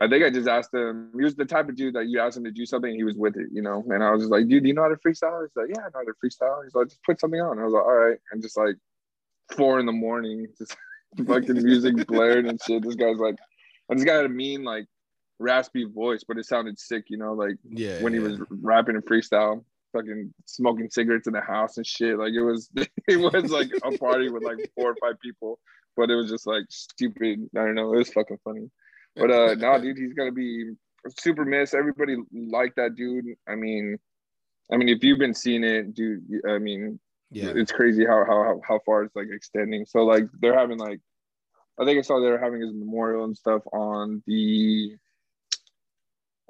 I 0.00 0.08
think 0.08 0.24
I 0.24 0.30
just 0.30 0.48
asked 0.48 0.74
him. 0.74 1.10
He 1.16 1.22
was 1.24 1.36
the 1.36 1.44
type 1.46 1.68
of 1.70 1.76
dude 1.76 1.94
that 1.94 2.06
you 2.06 2.20
asked 2.20 2.36
him 2.36 2.44
to 2.44 2.50
do 2.50 2.66
something, 2.66 2.92
he 2.94 3.04
was 3.04 3.16
with 3.16 3.36
it, 3.36 3.48
you 3.52 3.62
know. 3.62 3.82
And 3.88 4.02
I 4.04 4.10
was 4.10 4.22
just 4.22 4.30
like, 4.32 4.46
dude, 4.48 4.62
do 4.64 4.68
you 4.68 4.74
know 4.74 4.82
how 4.82 4.88
to 4.88 4.96
freestyle? 4.96 5.42
He's 5.42 5.56
like, 5.56 5.68
yeah, 5.74 5.80
I 5.80 5.84
know 5.84 6.00
how 6.00 6.04
to 6.04 6.12
freestyle. 6.22 6.62
He's 6.64 6.74
like, 6.74 6.88
just 6.88 7.02
put 7.04 7.18
something 7.20 7.40
on. 7.40 7.58
I 7.58 7.64
was 7.64 7.72
like, 7.72 7.84
all 7.84 7.94
right, 7.94 8.18
and 8.32 8.42
just 8.42 8.56
like 8.58 8.76
four 9.56 9.78
in 9.80 9.86
the 9.86 9.92
morning, 9.92 10.48
just 10.58 10.76
fucking 11.26 11.62
music 11.62 12.06
blared 12.08 12.44
and 12.46 12.60
shit. 12.62 12.82
This 12.82 12.94
guy's 12.96 13.16
like, 13.18 13.36
and 13.88 13.98
just 13.98 14.06
got 14.06 14.24
a 14.24 14.28
mean 14.28 14.64
like 14.64 14.86
raspy 15.38 15.84
voice, 15.84 16.24
but 16.26 16.38
it 16.38 16.46
sounded 16.46 16.78
sick, 16.78 17.04
you 17.08 17.18
know, 17.18 17.32
like 17.34 17.56
Yeah. 17.68 18.02
when 18.02 18.12
he 18.12 18.18
was 18.20 18.38
rapping 18.50 18.94
and 18.96 19.04
freestyle, 19.04 19.64
fucking 19.92 20.32
smoking 20.46 20.88
cigarettes 20.90 21.26
in 21.26 21.32
the 21.34 21.40
house 21.40 21.76
and 21.76 21.86
shit. 21.86 22.18
Like 22.18 22.32
it 22.32 22.42
was, 22.42 22.70
it 23.08 23.16
was 23.18 23.50
like 23.50 23.70
a 23.84 23.96
party 23.98 24.30
with 24.30 24.42
like 24.42 24.58
four 24.74 24.90
or 24.90 24.96
five 25.00 25.20
people, 25.20 25.58
but 25.96 26.10
it 26.10 26.14
was 26.16 26.30
just 26.30 26.46
like 26.46 26.64
stupid. 26.70 27.48
I 27.56 27.60
don't 27.64 27.74
know. 27.74 27.92
It 27.94 27.98
was 27.98 28.12
fucking 28.12 28.38
funny. 28.44 28.70
But 29.14 29.30
uh, 29.30 29.54
nah, 29.58 29.78
dude, 29.78 29.98
he's 29.98 30.14
gonna 30.14 30.32
be 30.32 30.72
super 31.18 31.44
miss. 31.44 31.74
Everybody 31.74 32.16
liked 32.32 32.76
that 32.76 32.94
dude. 32.96 33.26
I 33.48 33.54
mean, 33.54 33.98
I 34.72 34.76
mean, 34.76 34.88
if 34.88 35.04
you've 35.04 35.18
been 35.18 35.34
seeing 35.34 35.64
it, 35.64 35.94
dude, 35.94 36.24
I 36.48 36.58
mean, 36.58 36.98
Yeah. 37.30 37.52
it's 37.54 37.72
crazy 37.72 38.04
how 38.04 38.24
how 38.24 38.60
how 38.66 38.80
far 38.86 39.04
it's 39.04 39.14
like 39.16 39.28
extending. 39.30 39.86
So 39.86 40.00
like 40.04 40.24
they're 40.40 40.58
having 40.58 40.78
like, 40.78 41.00
I 41.78 41.84
think 41.84 41.98
I 41.98 42.02
saw 42.02 42.20
they're 42.20 42.40
having 42.42 42.60
his 42.60 42.72
memorial 42.72 43.24
and 43.24 43.36
stuff 43.36 43.62
on 43.72 44.22
the. 44.26 44.96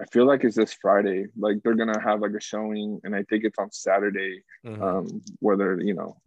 I 0.00 0.04
feel 0.06 0.26
like 0.26 0.45
it's 0.45 0.56
this 0.56 0.75
Friday. 0.75 1.26
Like 1.38 1.62
they're 1.62 1.75
gonna 1.75 2.00
have 2.00 2.21
like 2.21 2.33
a 2.33 2.40
showing, 2.40 3.00
and 3.04 3.14
I 3.14 3.23
think 3.25 3.45
it's 3.45 3.59
on 3.59 3.73
Saturday. 3.73 4.42
Mhm. 4.64 4.80
Um, 4.83 5.23
where 5.40 5.56
they're 5.56 5.80
you 5.80 5.95
know 5.95 6.21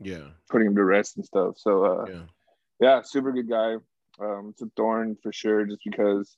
yeah. 0.00 0.28
putting 0.48 0.68
him 0.68 0.76
to 0.76 0.84
rest 0.84 1.16
and 1.16 1.24
stuff. 1.26 1.58
So 1.58 1.84
uh, 1.84 2.04
Yeah. 2.08 2.22
yeah, 2.80 3.02
super 3.02 3.32
good 3.32 3.48
guy. 3.48 3.76
Um, 4.20 4.50
it's 4.50 4.62
a 4.62 4.70
thorn 4.76 5.16
for 5.22 5.32
sure, 5.32 5.64
just 5.64 5.82
because. 5.84 6.36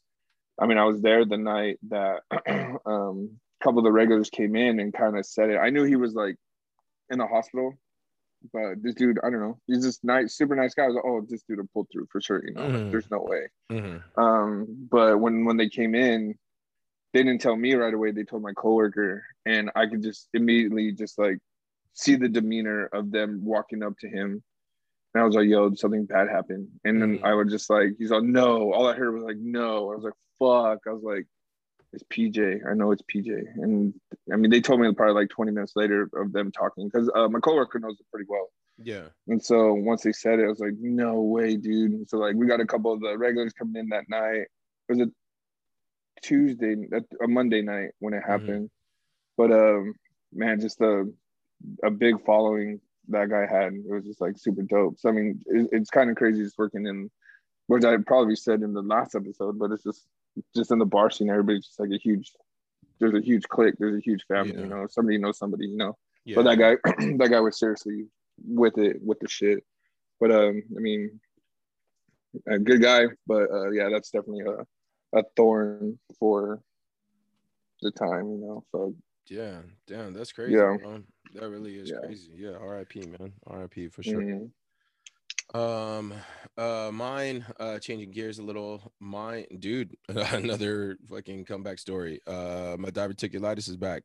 I 0.62 0.66
mean, 0.66 0.76
I 0.76 0.84
was 0.84 1.00
there 1.00 1.24
the 1.24 1.38
night 1.38 1.78
that 1.88 2.20
um, 2.84 3.40
a 3.60 3.64
couple 3.64 3.78
of 3.78 3.84
the 3.84 3.92
regulars 3.92 4.28
came 4.28 4.54
in 4.56 4.78
and 4.78 4.92
kind 4.92 5.16
of 5.16 5.24
said 5.24 5.48
it. 5.48 5.56
I 5.56 5.70
knew 5.70 5.84
he 5.84 5.96
was 5.96 6.12
like 6.12 6.36
in 7.08 7.18
the 7.18 7.26
hospital, 7.26 7.78
but 8.52 8.82
this 8.82 8.94
dude, 8.94 9.18
I 9.25 9.30
don't 9.30 9.40
know, 9.40 9.59
he's 9.66 9.82
this 9.82 10.02
nice, 10.02 10.35
super 10.37 10.54
nice 10.56 10.75
guy. 10.75 10.85
I 10.85 10.87
was 10.88 10.97
like, 10.97 11.04
oh, 11.04 11.20
this 11.28 11.42
dude 11.49 11.59
will 11.59 11.68
pull 11.73 11.87
through 11.92 12.06
for 12.11 12.20
sure. 12.20 12.42
You 12.47 12.54
know, 12.54 12.62
like, 12.68 12.82
Mhm. 12.82 12.90
there's 12.90 13.11
no 13.11 13.20
way. 13.23 13.49
Mhm. 13.70 14.02
Um, 14.16 14.88
but 14.90 15.20
when 15.20 15.44
when 15.44 15.56
they 15.56 15.68
came 15.68 15.94
in, 15.94 16.35
they 17.12 17.23
didn't 17.23 17.40
tell 17.40 17.56
me 17.56 17.75
right 17.75 17.94
away. 17.94 18.12
They 18.12 18.25
told 18.25 18.42
my 18.42 18.52
coworker, 18.52 19.25
and 19.47 19.70
I 19.76 19.87
could 19.87 20.02
just 20.02 20.28
immediately 20.35 20.92
just 20.92 21.18
like 21.18 21.38
see 21.94 22.16
the 22.16 22.28
demeanor 22.28 22.87
of 22.87 23.11
them 23.11 23.44
walking 23.44 23.82
up 23.82 23.94
to 24.00 24.09
him. 24.09 24.42
And 25.14 25.23
I 25.23 25.26
was 25.26 25.35
like, 25.35 25.49
"Yo, 25.49 25.75
something 25.75 26.06
bad 26.06 26.28
happened." 26.28 26.68
And 26.85 27.02
then 27.02 27.18
Mhm. 27.18 27.25
I 27.25 27.35
was 27.35 27.50
just 27.50 27.68
like, 27.70 27.90
"He's 27.99 28.11
like, 28.11 28.23
no." 28.23 28.73
All 28.73 28.87
I 28.87 28.94
heard 28.94 29.12
was 29.12 29.25
like, 29.25 29.38
"No." 29.38 29.90
I 29.92 29.97
was 29.97 30.04
like, 30.04 30.14
"Fuck." 30.38 30.87
I 30.87 30.92
was 30.92 31.02
like, 31.02 31.26
"It's 31.92 32.04
PJ. 32.04 32.61
I 32.68 32.75
know 32.75 32.92
it's 32.92 33.02
PJ." 33.02 33.28
And 33.56 33.94
I 34.32 34.37
mean, 34.37 34.50
they 34.50 34.61
told 34.61 34.80
me 34.80 34.92
probably 34.92 35.14
like 35.14 35.30
20 35.30 35.52
minutes 35.52 35.73
later 35.76 36.09
of 36.14 36.32
them 36.32 36.52
talking 36.52 36.88
because 36.88 37.11
uh, 37.14 37.28
my 37.28 37.40
coworker 37.40 37.78
knows 37.78 37.99
it 37.99 38.06
pretty 38.12 38.26
well. 38.28 38.49
Yeah. 38.82 39.09
And 39.28 39.44
so 39.44 39.75
once 39.75 40.02
they 40.02 40.12
said 40.12 40.38
it, 40.38 40.44
I 40.44 40.49
was 40.49 40.61
like, 40.61 40.75
no 40.80 41.20
way, 41.20 41.56
dude. 41.56 41.92
And 41.92 42.09
so 42.09 42.18
like 42.18 42.35
we 42.35 42.47
got 42.47 42.61
a 42.61 42.66
couple 42.66 42.92
of 42.92 43.00
the 43.00 43.16
regulars 43.16 43.52
coming 43.52 43.76
in 43.76 43.88
that 43.90 44.09
night. 44.09 44.47
It 44.88 44.97
was 44.97 45.00
a 45.00 45.11
Tuesday, 46.23 46.76
a 47.23 47.28
Monday 47.28 47.62
night 47.62 47.90
when 47.99 48.14
it 48.14 48.23
happened. 48.26 48.70
But 49.37 49.52
um, 49.52 49.94
man, 50.32 50.61
just 50.61 50.80
a 50.80 51.04
a 51.85 51.90
big 51.90 52.25
following 52.25 52.80
that 53.09 53.28
guy 53.28 53.47
had. 53.47 53.75
It 53.75 53.90
was 53.90 54.04
just 54.04 54.20
like 54.20 54.38
super 54.38 54.62
dope. 54.62 54.99
So 54.99 55.09
I 55.09 55.12
mean, 55.12 55.40
it, 55.47 55.68
it's 55.73 55.90
kind 55.90 56.11
of 56.11 56.16
crazy 56.16 56.42
just 56.42 56.59
working 56.59 56.87
in, 56.87 57.11
which 57.66 57.85
I 57.85 57.97
probably 57.99 58.37
said 58.37 58.62
in 58.62 58.73
the 58.73 58.82
last 58.82 59.14
episode, 59.14 59.59
but 59.59 59.73
it's 59.73 59.85
just 59.85 60.06
just 60.54 60.70
in 60.70 60.78
the 60.78 60.84
bar 60.87 61.10
scene. 61.10 61.30
Everybody's 61.30 61.66
just 61.66 61.80
like 61.80 61.90
a 61.90 61.99
huge. 61.99 62.32
There's 62.99 63.14
a 63.14 63.20
huge 63.20 63.44
clique. 63.49 63.75
There's 63.78 63.96
a 63.96 64.00
huge 64.00 64.25
family. 64.26 64.52
Yeah. 64.54 64.60
You 64.62 64.66
know, 64.68 64.87
somebody 64.88 65.18
knows 65.18 65.38
somebody. 65.38 65.66
You 65.68 65.76
know. 65.76 65.96
Yeah. 66.25 66.37
But 66.37 66.44
that 66.44 66.56
guy, 66.56 66.76
that 67.16 67.30
guy 67.30 67.40
was 67.40 67.58
seriously 67.58 68.06
with 68.46 68.76
it, 68.78 68.96
with 69.02 69.18
the 69.20 69.28
shit. 69.28 69.64
But 70.20 70.30
um, 70.32 70.62
I 70.76 70.80
mean, 70.80 71.18
a 72.46 72.58
good 72.58 72.82
guy. 72.82 73.06
But 73.26 73.50
uh, 73.50 73.70
yeah, 73.70 73.88
that's 73.90 74.10
definitely 74.10 74.44
a 74.44 75.18
a 75.18 75.22
thorn 75.37 75.99
for 76.18 76.62
the 77.82 77.90
time. 77.90 78.30
You 78.30 78.37
know, 78.38 78.64
so 78.70 78.94
Yeah, 79.28 79.62
damn, 79.87 80.12
that's 80.12 80.32
crazy. 80.32 80.52
Yeah. 80.54 80.76
bro. 80.80 81.02
That 81.34 81.49
really 81.49 81.76
is 81.76 81.90
Yeah. 81.90 82.00
crazy. 82.04 82.32
Yeah, 82.37 82.56
R.I.P. 82.60 83.00
Man, 83.18 83.32
R.I.P. 83.46 83.88
for 83.88 84.02
sure. 84.02 84.20
mhm. 84.20 84.50
Um, 85.54 86.14
uh, 86.57 86.90
mine, 86.92 87.45
uh, 87.59 87.78
changing 87.78 88.11
gears 88.12 88.38
a 88.38 88.42
little. 88.42 88.92
Mine, 89.00 89.47
dude, 89.59 89.97
another 90.09 90.97
fucking 91.09 91.45
comeback 91.45 91.78
story. 91.78 92.21
Uh, 92.26 92.76
my 92.78 92.90
diverticulitis 92.90 93.69
is 93.69 93.76
back. 93.76 94.02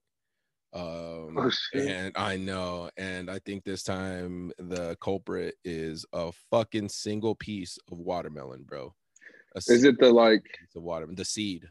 Um, 0.74 1.38
Oh, 1.38 1.52
and 1.74 2.12
I 2.18 2.36
know, 2.38 2.90
and 2.98 3.30
I 3.30 3.40
think 3.40 3.64
this 3.64 3.84
time 3.84 4.52
the 4.58 4.98
culprit 5.02 5.56
is 5.64 6.06
a 6.14 6.32
fucking 6.52 6.90
single 6.90 7.36
piece 7.36 7.78
of 7.92 8.00
watermelon, 8.00 8.64
bro. 8.64 8.94
A 9.56 9.60
is 9.60 9.84
it 9.86 9.98
the 10.00 10.12
like 10.12 10.44
the 10.74 10.82
watermelon, 10.82 11.16
the 11.16 11.24
seed, 11.26 11.66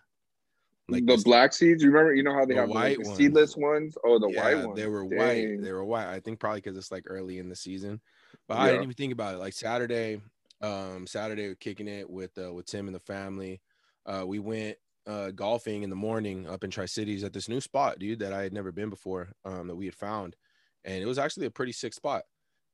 Like 0.88 1.04
the 1.04 1.14
this- 1.16 1.25
black 1.25 1.52
seeds? 1.52 1.83
You 1.83 1.90
remember? 1.90 2.14
You 2.14 2.23
know 2.23 2.33
how 2.33 2.47
they 2.47 2.54
The 2.54 2.61
have 2.61 2.69
the, 2.69 2.75
like, 2.75 2.83
white 2.97 3.02
the 3.02 3.09
ones. 3.09 3.19
seedless 3.19 3.57
ones? 3.57 3.99
Oh, 4.04 4.19
the 4.19 4.28
yeah, 4.31 4.43
white 4.54 4.66
ones. 4.66 4.76
They 4.78 4.87
were 4.87 5.07
Dang. 5.07 5.19
white. 5.19 5.62
They 5.62 5.73
were 5.73 5.85
white. 5.85 6.07
I 6.09 6.21
think 6.21 6.40
probably 6.40 6.61
because 6.62 6.78
it's 6.78 6.90
like 6.93 7.04
early 7.07 7.38
in 7.38 7.49
the 7.50 7.57
season. 7.57 8.00
But 8.48 8.58
I 8.58 8.68
didn't 8.68 8.84
even 8.84 8.94
think 8.94 9.12
about 9.12 9.34
it. 9.34 9.38
Like 9.38 9.52
Saturday, 9.52 10.20
um, 10.60 11.06
Saturday 11.06 11.48
we're 11.48 11.54
kicking 11.54 11.88
it 11.88 12.08
with 12.08 12.36
uh, 12.38 12.52
with 12.52 12.66
Tim 12.66 12.86
and 12.86 12.94
the 12.94 13.00
family. 13.00 13.60
Uh, 14.06 14.24
we 14.26 14.38
went 14.38 14.76
uh 15.06 15.30
golfing 15.30 15.82
in 15.82 15.90
the 15.90 15.96
morning 15.96 16.48
up 16.48 16.64
in 16.64 16.70
Tri 16.70 16.86
Cities 16.86 17.24
at 17.24 17.32
this 17.32 17.48
new 17.48 17.60
spot, 17.60 17.98
dude, 17.98 18.20
that 18.20 18.32
I 18.32 18.42
had 18.42 18.52
never 18.52 18.72
been 18.72 18.90
before. 18.90 19.32
Um, 19.44 19.68
that 19.68 19.76
we 19.76 19.86
had 19.86 19.94
found, 19.94 20.36
and 20.84 21.02
it 21.02 21.06
was 21.06 21.18
actually 21.18 21.46
a 21.46 21.50
pretty 21.50 21.72
sick 21.72 21.94
spot. 21.94 22.22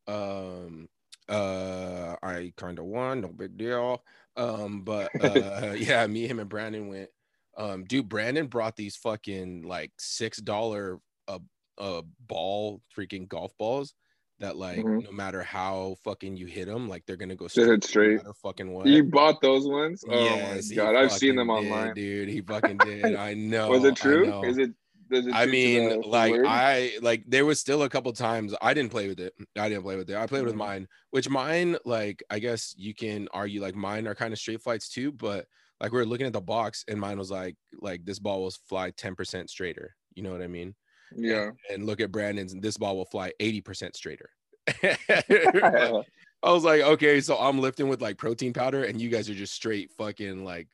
Um, 0.07 0.89
uh, 1.29 2.17
I 2.23 2.53
kind 2.57 2.79
of 2.79 2.85
won, 2.87 3.21
no 3.21 3.29
big 3.29 3.57
deal. 3.57 4.03
Um, 4.37 4.83
but 4.83 5.11
uh, 5.23 5.73
yeah, 5.77 6.07
me, 6.07 6.27
him, 6.27 6.41
and 6.41 6.49
Brandon 6.49 6.89
went. 6.89 7.11
Um, 7.57 7.85
dude, 7.85 8.09
Brandon 8.09 8.47
brought 8.47 8.77
these 8.77 8.97
fucking 8.97 9.63
like 9.63 9.93
six 9.99 10.39
dollar 10.39 11.01
a 11.29 11.41
a 11.79 12.03
ball, 12.27 12.81
freaking 12.97 13.29
golf 13.29 13.57
balls 13.59 13.95
that 14.41 14.57
like 14.57 14.85
Mhm. 14.85 15.05
no 15.05 15.13
matter 15.13 15.43
how 15.43 15.97
fucking 16.03 16.37
you 16.37 16.47
hit 16.47 16.67
them, 16.67 16.89
like 16.89 17.05
they're 17.07 17.17
gonna 17.17 17.37
go 17.37 17.45
no 17.57 17.79
straight. 17.79 18.17
matter 18.17 18.33
fucking 18.35 18.73
what. 18.73 18.87
You 18.87 19.05
bought 19.05 19.41
those 19.41 19.67
ones? 19.69 20.03
Oh 20.09 20.25
Yes, 20.25 20.71
my 20.71 20.77
god, 20.77 20.97
I've 20.97 21.13
seen 21.13 21.37
them 21.37 21.49
did, 21.49 21.53
online. 21.53 21.95
dude. 21.95 22.29
He 22.29 22.41
fucking 22.75 22.79
did. 22.79 23.15
I 23.15 23.35
know. 23.35 23.69
Was 23.69 23.85
it 23.85 23.97
true? 23.97 24.43
Is 24.45 24.59
it? 24.59 24.71
It? 25.13 25.27
I 25.35 25.47
mean, 25.47 26.03
like 26.03 26.33
word? 26.33 26.47
I 26.47 26.93
like 27.03 27.25
there 27.27 27.45
was 27.45 27.59
still 27.59 27.83
a 27.83 27.89
couple 27.89 28.13
times 28.13 28.55
I 28.63 28.75
didn't 28.75 28.93
play 28.93 29.09
with 29.09 29.19
it. 29.19 29.35
I 29.59 29.69
didn't 29.69 29.83
play 29.83 29.97
with 29.97 30.09
it. 30.09 30.17
I 30.17 30.27
played 30.29 30.45
with 30.45 30.55
Mhm. 30.55 30.59
mine, 30.59 30.89
which 31.11 31.29
mine, 31.29 31.77
like 31.85 32.23
I 32.31 32.39
guess 32.39 32.75
you 32.79 32.95
can 32.95 33.27
argue 33.33 33.61
like 33.61 33.75
mine 33.75 34.07
are 34.07 34.15
kind 34.15 34.33
of 34.33 34.39
straight 34.39 34.63
flights 34.63 34.89
too, 34.89 35.11
but 35.11 35.49
like 35.81 35.91
we 35.91 35.99
were 35.99 36.07
looking 36.07 36.29
at 36.29 36.33
the 36.33 36.41
box 36.41 36.85
and 36.87 37.01
mine 37.01 37.19
was 37.19 37.29
like 37.31 37.57
like 37.81 38.05
this 38.05 38.21
ball 38.21 38.43
will 38.43 38.53
fly 38.69 38.93
10% 38.93 39.51
straighter. 39.51 39.97
You 40.15 40.23
know 40.23 40.31
what 40.31 40.43
I 40.43 40.47
mean? 40.47 40.77
Yeah. 41.17 41.51
And 41.71 41.87
look 41.87 42.01
at 42.01 42.13
Brandon's 42.13 42.53
and 42.53 42.63
this 42.63 42.77
ball 42.77 42.97
will 42.97 43.05
fly 43.05 43.33
80% 43.41 43.95
straighter. 43.95 44.31
I 46.43 46.53
was 46.53 46.65
like, 46.65 46.81
okay, 46.83 47.21
so 47.21 47.37
I'm 47.37 47.61
lifting 47.61 47.89
with 47.89 48.01
like 48.01 48.17
protein 48.17 48.53
powder 48.53 48.85
and 48.85 49.01
you 49.01 49.09
guys 49.09 49.29
are 49.29 49.35
just 49.35 49.55
straight 49.55 49.91
fucking 49.99 50.45
like 50.45 50.69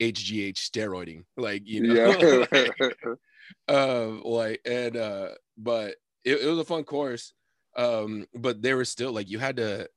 HGH 0.00 0.56
steroiding. 0.56 1.24
Like, 1.36 1.62
you 1.64 1.82
know. 1.82 2.46
yeah. 2.52 2.88
um 3.68 4.22
like 4.24 4.60
and 4.64 4.96
uh 4.96 5.28
but 5.58 5.96
it, 6.24 6.40
it 6.40 6.46
was 6.46 6.58
a 6.58 6.64
fun 6.64 6.84
course 6.84 7.34
um 7.76 8.26
but 8.34 8.62
there 8.62 8.76
was 8.76 8.88
still 8.88 9.12
like 9.12 9.28
you 9.28 9.38
had 9.38 9.56
to 9.56 9.88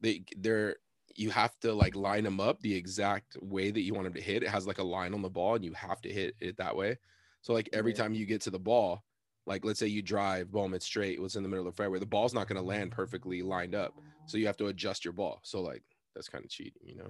they 0.00 0.22
there 0.36 0.76
you 1.16 1.30
have 1.30 1.58
to 1.60 1.72
like 1.72 1.94
line 1.96 2.24
them 2.24 2.40
up 2.40 2.60
the 2.60 2.74
exact 2.74 3.36
way 3.40 3.70
that 3.70 3.80
you 3.80 3.94
want 3.94 4.04
them 4.04 4.14
to 4.14 4.20
hit 4.20 4.42
it 4.42 4.48
has 4.48 4.66
like 4.66 4.78
a 4.78 4.82
line 4.82 5.14
on 5.14 5.22
the 5.22 5.30
ball 5.30 5.54
and 5.54 5.64
you 5.64 5.72
have 5.72 6.00
to 6.00 6.10
hit 6.10 6.34
it 6.40 6.56
that 6.56 6.76
way 6.76 6.96
so 7.42 7.52
like 7.52 7.68
every 7.72 7.92
time 7.92 8.14
you 8.14 8.26
get 8.26 8.40
to 8.40 8.50
the 8.50 8.58
ball 8.58 9.02
like 9.46 9.64
let's 9.64 9.78
say 9.78 9.86
you 9.86 10.02
drive 10.02 10.50
boom 10.50 10.74
it's 10.74 10.86
straight 10.86 11.20
what's 11.20 11.36
in 11.36 11.42
the 11.42 11.48
middle 11.48 11.66
of 11.66 11.74
the 11.74 11.76
fairway 11.76 11.98
the 11.98 12.06
ball's 12.06 12.34
not 12.34 12.48
going 12.48 12.60
to 12.60 12.66
land 12.66 12.90
perfectly 12.90 13.42
lined 13.42 13.74
up 13.74 13.94
so 14.26 14.38
you 14.38 14.46
have 14.46 14.56
to 14.56 14.66
adjust 14.66 15.04
your 15.04 15.12
ball 15.12 15.40
so 15.42 15.60
like 15.60 15.82
that's 16.14 16.28
kind 16.28 16.44
of 16.44 16.50
cheating 16.50 16.82
you 16.84 16.96
know 16.96 17.08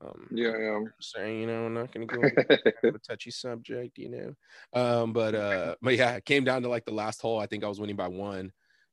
um 0.00 0.28
yeah, 0.30 0.52
yeah. 0.58 0.76
I'm 0.76 0.92
saying 1.00 1.40
you 1.40 1.46
know 1.46 1.66
i'm 1.66 1.74
not 1.74 1.92
going 1.92 2.06
to 2.06 2.14
go 2.14 2.20
kind 2.46 2.62
of 2.84 2.94
a 2.94 2.98
touchy 2.98 3.30
subject, 3.30 3.96
you 3.98 4.10
know. 4.10 4.34
Um, 4.78 5.12
but 5.12 5.34
uh, 5.34 5.76
but 5.82 5.94
yeah, 5.94 6.16
it 6.16 6.24
came 6.24 6.44
down 6.44 6.62
to 6.62 6.68
like 6.68 6.84
the 6.84 6.92
last 6.92 7.20
hole. 7.20 7.38
I 7.38 7.46
think 7.46 7.64
I 7.64 7.68
was 7.68 7.80
winning 7.80 7.96
by 7.96 8.08
one, 8.08 8.52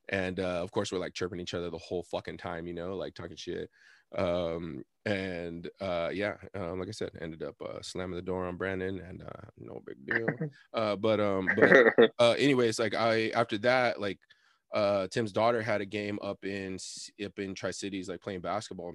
and 0.09 0.39
uh, 0.39 0.61
of 0.61 0.71
course 0.71 0.91
we're 0.91 0.99
like 0.99 1.13
chirping 1.13 1.39
each 1.39 1.53
other 1.53 1.69
the 1.69 1.77
whole 1.77 2.03
fucking 2.03 2.37
time, 2.37 2.67
you 2.67 2.73
know, 2.73 2.95
like 2.95 3.15
talking 3.15 3.35
shit. 3.35 3.69
Um, 4.17 4.83
and 5.05 5.69
uh, 5.79 6.09
yeah, 6.13 6.35
um, 6.53 6.79
like 6.79 6.87
I 6.87 6.91
said, 6.91 7.11
ended 7.19 7.41
up 7.43 7.55
uh, 7.61 7.81
slamming 7.81 8.15
the 8.15 8.21
door 8.21 8.45
on 8.45 8.57
Brandon, 8.57 8.99
and 8.99 9.23
uh, 9.23 9.47
no 9.57 9.81
big 9.85 10.05
deal. 10.05 10.27
Uh, 10.73 10.95
but 10.95 11.19
um, 11.19 11.49
but 11.57 11.93
uh, 12.19 12.31
anyways, 12.37 12.79
like 12.79 12.95
I 12.95 13.29
after 13.35 13.57
that, 13.57 13.99
like 13.99 14.19
uh, 14.73 15.07
Tim's 15.07 15.33
daughter 15.33 15.61
had 15.61 15.81
a 15.81 15.85
game 15.85 16.17
up 16.21 16.45
in 16.45 16.77
up 17.25 17.39
in 17.39 17.53
Tri 17.53 17.71
Cities, 17.71 18.07
like 18.07 18.21
playing 18.21 18.39
basketball. 18.39 18.93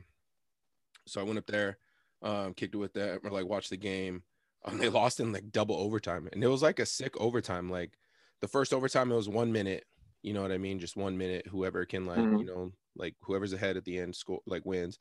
So 1.06 1.20
I 1.20 1.24
went 1.24 1.38
up 1.38 1.46
there, 1.46 1.78
um, 2.22 2.54
kicked 2.54 2.74
it 2.74 2.78
with 2.78 2.94
them, 2.94 3.18
or 3.24 3.30
like 3.30 3.46
watched 3.46 3.70
the 3.70 3.76
game. 3.76 4.22
Um, 4.64 4.78
they 4.78 4.88
lost 4.88 5.20
in 5.20 5.32
like 5.32 5.52
double 5.52 5.76
overtime, 5.76 6.28
and 6.32 6.42
it 6.42 6.48
was 6.48 6.62
like 6.62 6.78
a 6.78 6.86
sick 6.86 7.14
overtime. 7.20 7.68
Like 7.68 7.92
the 8.40 8.48
first 8.48 8.72
overtime, 8.72 9.12
it 9.12 9.16
was 9.16 9.28
one 9.28 9.52
minute. 9.52 9.84
You 10.22 10.32
know 10.34 10.42
what 10.42 10.52
I 10.52 10.58
mean? 10.58 10.78
Just 10.78 10.96
one 10.96 11.16
minute. 11.18 11.46
Whoever 11.48 11.84
can 11.86 12.06
like 12.06 12.30
Mhm. 12.30 12.40
you 12.40 12.46
know 12.46 12.72
like 12.96 13.16
whoever's 13.22 13.52
ahead 13.52 13.76
at 13.76 13.84
the 13.84 13.98
end 13.98 14.16
score 14.16 14.40
like 14.46 14.64
wins. 14.66 14.98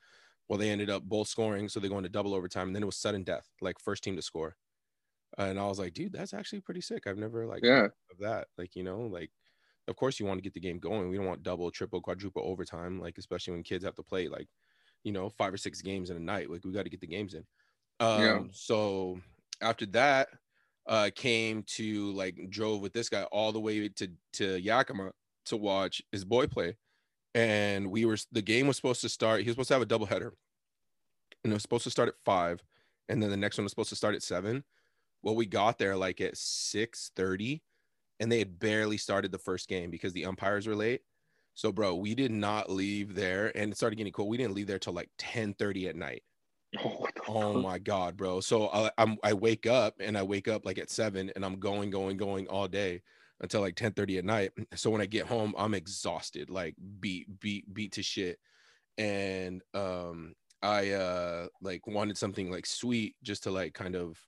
Well, 0.50 0.60
they 0.60 0.70
ended 0.70 0.90
up 0.92 1.04
both 1.04 1.28
scoring, 1.28 1.70
so 1.70 1.80
they 1.80 1.90
go 1.90 1.98
into 1.98 2.10
double 2.10 2.36
overtime, 2.36 2.68
and 2.68 2.76
then 2.76 2.84
it 2.84 2.88
was 2.88 2.98
sudden 2.98 3.24
death, 3.24 3.50
like 3.62 3.80
first 3.80 4.04
team 4.04 4.16
to 4.18 4.22
score. 4.22 4.58
And 5.38 5.60
I 5.60 5.66
was 5.68 5.80
like, 5.80 5.94
dude, 5.94 6.14
that's 6.14 6.34
actually 6.34 6.62
pretty 6.62 6.82
sick. 6.82 7.08
I've 7.08 7.18
never 7.18 7.46
like 7.48 7.64
Yeah. 7.64 7.90
of 8.12 8.20
that. 8.20 8.48
Like, 8.58 8.76
you 8.76 8.84
know, 8.84 9.02
like 9.02 9.32
of 9.88 9.96
course 9.96 10.20
you 10.20 10.26
want 10.26 10.40
to 10.40 10.44
get 10.44 10.54
the 10.54 10.60
game 10.60 10.80
going. 10.80 11.10
We 11.10 11.18
don't 11.18 11.26
want 11.28 11.44
double, 11.44 11.72
triple, 11.72 12.02
quadruple 12.02 12.44
overtime, 12.44 13.00
like 13.00 13.18
especially 13.18 13.54
when 13.54 13.64
kids 13.64 13.84
have 13.86 13.96
to 13.96 14.04
play 14.04 14.28
like, 14.30 14.50
you 15.04 15.12
know, 15.12 15.30
five 15.30 15.54
or 15.54 15.58
six 15.58 15.82
games 15.82 16.10
in 16.10 16.18
a 16.18 16.20
night. 16.22 16.50
Like 16.50 16.64
we 16.66 16.72
got 16.74 16.84
to 16.84 16.90
get 16.90 17.02
the 17.02 17.08
games 17.08 17.34
in. 17.36 17.46
Um 18.00 18.46
Yeah. 18.46 18.46
so 18.54 19.22
after 19.62 19.86
that, 19.88 20.30
uh, 20.88 21.10
came 21.16 21.64
to 21.64 22.12
like 22.14 22.50
drove 22.50 22.82
with 22.82 22.94
this 22.94 23.10
guy 23.10 23.24
all 23.24 23.52
the 23.52 23.60
way 23.60 23.90
to 23.90 24.10
to 24.34 24.60
Yakima 24.60 25.12
to 25.46 25.58
watch 25.58 26.02
his 26.12 26.26
boy 26.26 26.48
play, 26.48 26.76
and 27.34 27.90
we 27.90 28.06
were 28.06 28.18
the 28.32 28.42
game 28.42 28.68
was 28.68 28.76
supposed 28.76 29.02
to 29.02 29.10
start. 29.10 29.42
He 29.42 29.48
was 29.48 29.54
supposed 29.54 29.70
to 29.70 29.76
have 29.76 29.82
a 29.82 29.88
double 29.88 30.06
header, 30.06 30.34
and 31.44 31.52
it 31.52 31.56
was 31.56 31.64
supposed 31.64 31.86
to 31.86 31.92
start 31.92 32.10
at 32.10 32.16
five, 32.24 32.62
and 33.10 33.22
then 33.22 33.30
the 33.30 33.38
next 33.38 33.58
one 33.58 33.64
was 33.64 33.72
supposed 33.72 33.90
to 33.90 33.96
start 33.96 34.16
at 34.16 34.24
seven. 34.24 34.64
Well, 35.24 35.36
we 35.36 35.46
got 35.46 35.78
there 35.80 35.96
like 35.96 36.22
at 36.22 36.38
six 36.38 37.12
thirty, 37.16 37.64
and 38.20 38.32
they 38.32 38.40
had 38.40 38.60
barely 38.60 38.98
started 38.98 39.32
the 39.32 39.40
first 39.40 39.68
game 39.68 39.90
because 39.90 40.14
the 40.14 40.26
umpires 40.26 40.68
were 40.68 40.76
late. 40.76 41.02
So, 41.56 41.72
bro, 41.72 41.96
we 41.96 42.16
did 42.16 42.32
not 42.32 42.70
leave 42.70 43.16
there, 43.16 43.52
and 43.58 43.72
it 43.72 43.76
started 43.78 43.96
getting 43.96 44.14
cold. 44.14 44.30
We 44.30 44.38
didn't 44.38 44.56
leave 44.56 44.68
there 44.68 44.80
till 44.80 44.94
like 44.94 45.10
ten 45.18 45.54
thirty 45.54 45.88
at 45.88 45.96
night. 45.96 46.24
Oh, 46.84 47.08
Oh 47.28 47.56
my 47.56 47.80
god, 47.80 48.18
bro. 48.18 48.40
So 48.40 48.70
I, 48.70 48.92
I'm 48.98 49.18
I 49.24 49.34
wake 49.34 49.66
up 49.66 49.96
and 50.00 50.18
I 50.18 50.24
wake 50.24 50.48
up 50.48 50.64
like 50.66 50.78
at 50.78 50.90
seven, 50.92 51.32
and 51.36 51.44
I'm 51.44 51.60
going, 51.60 51.90
going, 51.90 52.18
going 52.18 52.48
all 52.48 52.68
day 52.68 53.02
until 53.42 53.62
like 53.62 53.76
ten 53.76 53.94
thirty 53.94 54.18
at 54.18 54.26
night. 54.26 54.52
So 54.76 54.92
when 54.92 55.02
I 55.02 55.08
get 55.08 55.26
home, 55.26 55.56
I'm 55.58 55.74
exhausted, 55.74 56.50
like 56.50 56.76
beat, 57.00 57.40
beat, 57.40 57.74
beat 57.74 57.94
to 57.94 58.04
shit, 58.04 58.40
and 58.98 59.64
um, 59.76 60.36
I 60.64 60.92
uh 60.92 61.48
like 61.62 61.88
wanted 61.88 62.18
something 62.18 62.52
like 62.52 62.66
sweet 62.68 63.16
just 63.24 63.44
to 63.44 63.52
like 63.52 63.74
kind 63.76 63.96
of, 63.96 64.20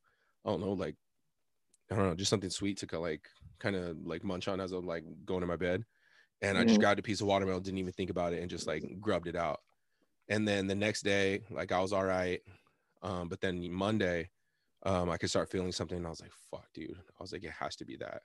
I 0.46 0.50
don't 0.52 0.62
know, 0.62 0.74
like 0.74 0.98
I 1.92 1.96
don't 1.96 2.08
know, 2.10 2.16
just 2.16 2.30
something 2.30 2.50
sweet 2.50 2.78
to 2.80 3.00
like 3.00 3.30
kind 3.60 3.76
of 3.76 3.98
like 4.00 4.24
munch 4.24 4.48
on 4.48 4.60
as 4.62 4.72
I'm 4.74 4.88
like 4.88 5.06
going 5.26 5.42
to 5.42 5.48
my 5.48 5.58
bed. 5.58 5.86
And 6.42 6.58
I 6.58 6.66
just 6.66 6.80
Mhm. 6.80 6.82
grabbed 6.82 7.00
a 7.00 7.04
piece 7.04 7.22
of 7.22 7.28
watermelon, 7.28 7.64
didn't 7.64 7.80
even 7.80 7.94
think 7.94 8.10
about 8.12 8.34
it, 8.34 8.42
and 8.42 8.50
just 8.52 8.68
like 8.68 8.84
grubbed 9.02 9.28
it 9.28 9.36
out. 9.38 9.62
And 10.30 10.48
then 10.48 10.68
the 10.68 10.76
next 10.76 11.04
day, 11.04 11.44
like 11.50 11.72
I 11.72 11.82
was 11.82 11.94
all 11.94 12.06
right. 12.06 12.42
Um, 13.02 13.30
but 13.30 13.42
then 13.42 13.72
Monday, 13.72 14.32
um, 14.84 15.10
I 15.10 15.18
could 15.18 15.30
start 15.30 15.50
feeling 15.50 15.72
something. 15.72 15.98
And 15.98 16.08
I 16.08 16.10
was 16.10 16.22
like, 16.22 16.32
fuck, 16.34 16.72
dude. 16.74 16.98
I 16.98 17.24
was 17.24 17.32
like, 17.34 17.44
it 17.44 17.52
has 17.52 17.76
to 17.78 17.86
be 17.86 17.96
that. 17.98 18.24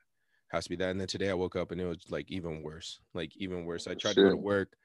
Has 0.48 0.64
to 0.64 0.70
be 0.70 0.76
that. 0.76 0.90
And 0.90 1.00
then 1.00 1.08
today 1.08 1.30
I 1.30 1.34
woke 1.34 1.56
up 1.56 1.70
and 1.70 1.80
it 1.80 1.86
was 1.86 2.10
like 2.10 2.30
even 2.30 2.62
worse. 2.62 3.00
Like 3.14 3.36
even 3.36 3.64
worse. 3.64 3.86
I 3.86 3.94
tried 3.94 4.16
to 4.16 4.22
go 4.22 4.30
to 4.30 4.36
work. 4.36 4.76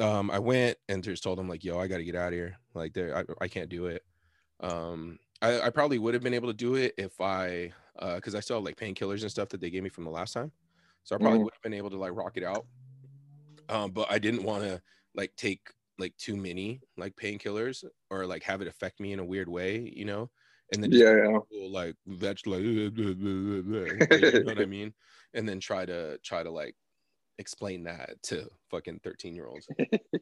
Um, 0.00 0.30
I 0.30 0.38
went 0.38 0.78
and 0.88 1.02
just 1.02 1.22
told 1.22 1.38
them, 1.38 1.48
like, 1.48 1.64
yo, 1.64 1.78
I 1.78 1.88
gotta 1.88 2.04
get 2.04 2.14
out 2.14 2.28
of 2.28 2.34
here. 2.34 2.58
Like 2.74 2.94
there, 2.94 3.16
I, 3.16 3.24
I 3.40 3.48
can't 3.48 3.68
do 3.70 3.86
it. 3.86 4.02
Um, 4.60 5.18
I, 5.42 5.62
I 5.62 5.70
probably 5.70 5.98
would 5.98 6.14
have 6.14 6.22
been 6.22 6.34
able 6.34 6.48
to 6.48 6.54
do 6.54 6.76
it 6.76 6.94
if 6.98 7.20
I 7.20 7.72
uh 7.98 8.16
because 8.16 8.34
I 8.34 8.40
still 8.40 8.56
have 8.58 8.64
like 8.64 8.76
painkillers 8.76 9.22
and 9.22 9.30
stuff 9.30 9.50
that 9.50 9.60
they 9.60 9.70
gave 9.70 9.82
me 9.82 9.90
from 9.90 10.04
the 10.04 10.10
last 10.10 10.32
time. 10.34 10.52
So 11.04 11.16
I 11.16 11.18
probably 11.18 11.38
Mhm. 11.38 11.44
would 11.44 11.54
have 11.54 11.62
been 11.62 11.74
able 11.74 11.90
to 11.90 11.98
like 11.98 12.12
rock 12.14 12.36
it 12.36 12.44
out. 12.44 12.66
Um, 13.68 13.92
but 13.92 14.10
I 14.10 14.18
didn't 14.18 14.42
want 14.42 14.64
to 14.64 14.82
like 15.14 15.36
take 15.36 15.70
like 16.00 16.16
too 16.16 16.36
many 16.36 16.82
like 16.96 17.14
painkillers 17.16 17.84
or 18.10 18.26
like 18.26 18.42
have 18.44 18.62
it 18.62 18.68
affect 18.68 19.00
me 19.00 19.12
in 19.12 19.18
a 19.20 19.24
weird 19.24 19.48
way, 19.48 19.92
you 19.94 20.04
know. 20.04 20.30
And 20.72 20.82
then 20.82 20.90
just 20.92 21.04
Yeah, 21.04 21.14
yeah. 21.16 21.38
people, 21.50 21.70
like 21.70 21.96
veg 22.06 22.38
like 22.46 22.62
you 24.12 24.24
know 24.24 24.40
what 24.40 24.58
I 24.58 24.64
mean, 24.66 24.94
and 25.34 25.48
then 25.48 25.60
try 25.60 25.86
to 25.86 26.18
try 26.24 26.42
to 26.42 26.50
like 26.50 26.76
explain 27.40 27.82
that 27.84 28.22
to 28.24 28.48
fucking 28.70 29.00
13 29.02 29.34
year 29.34 29.46
olds. 29.46 29.66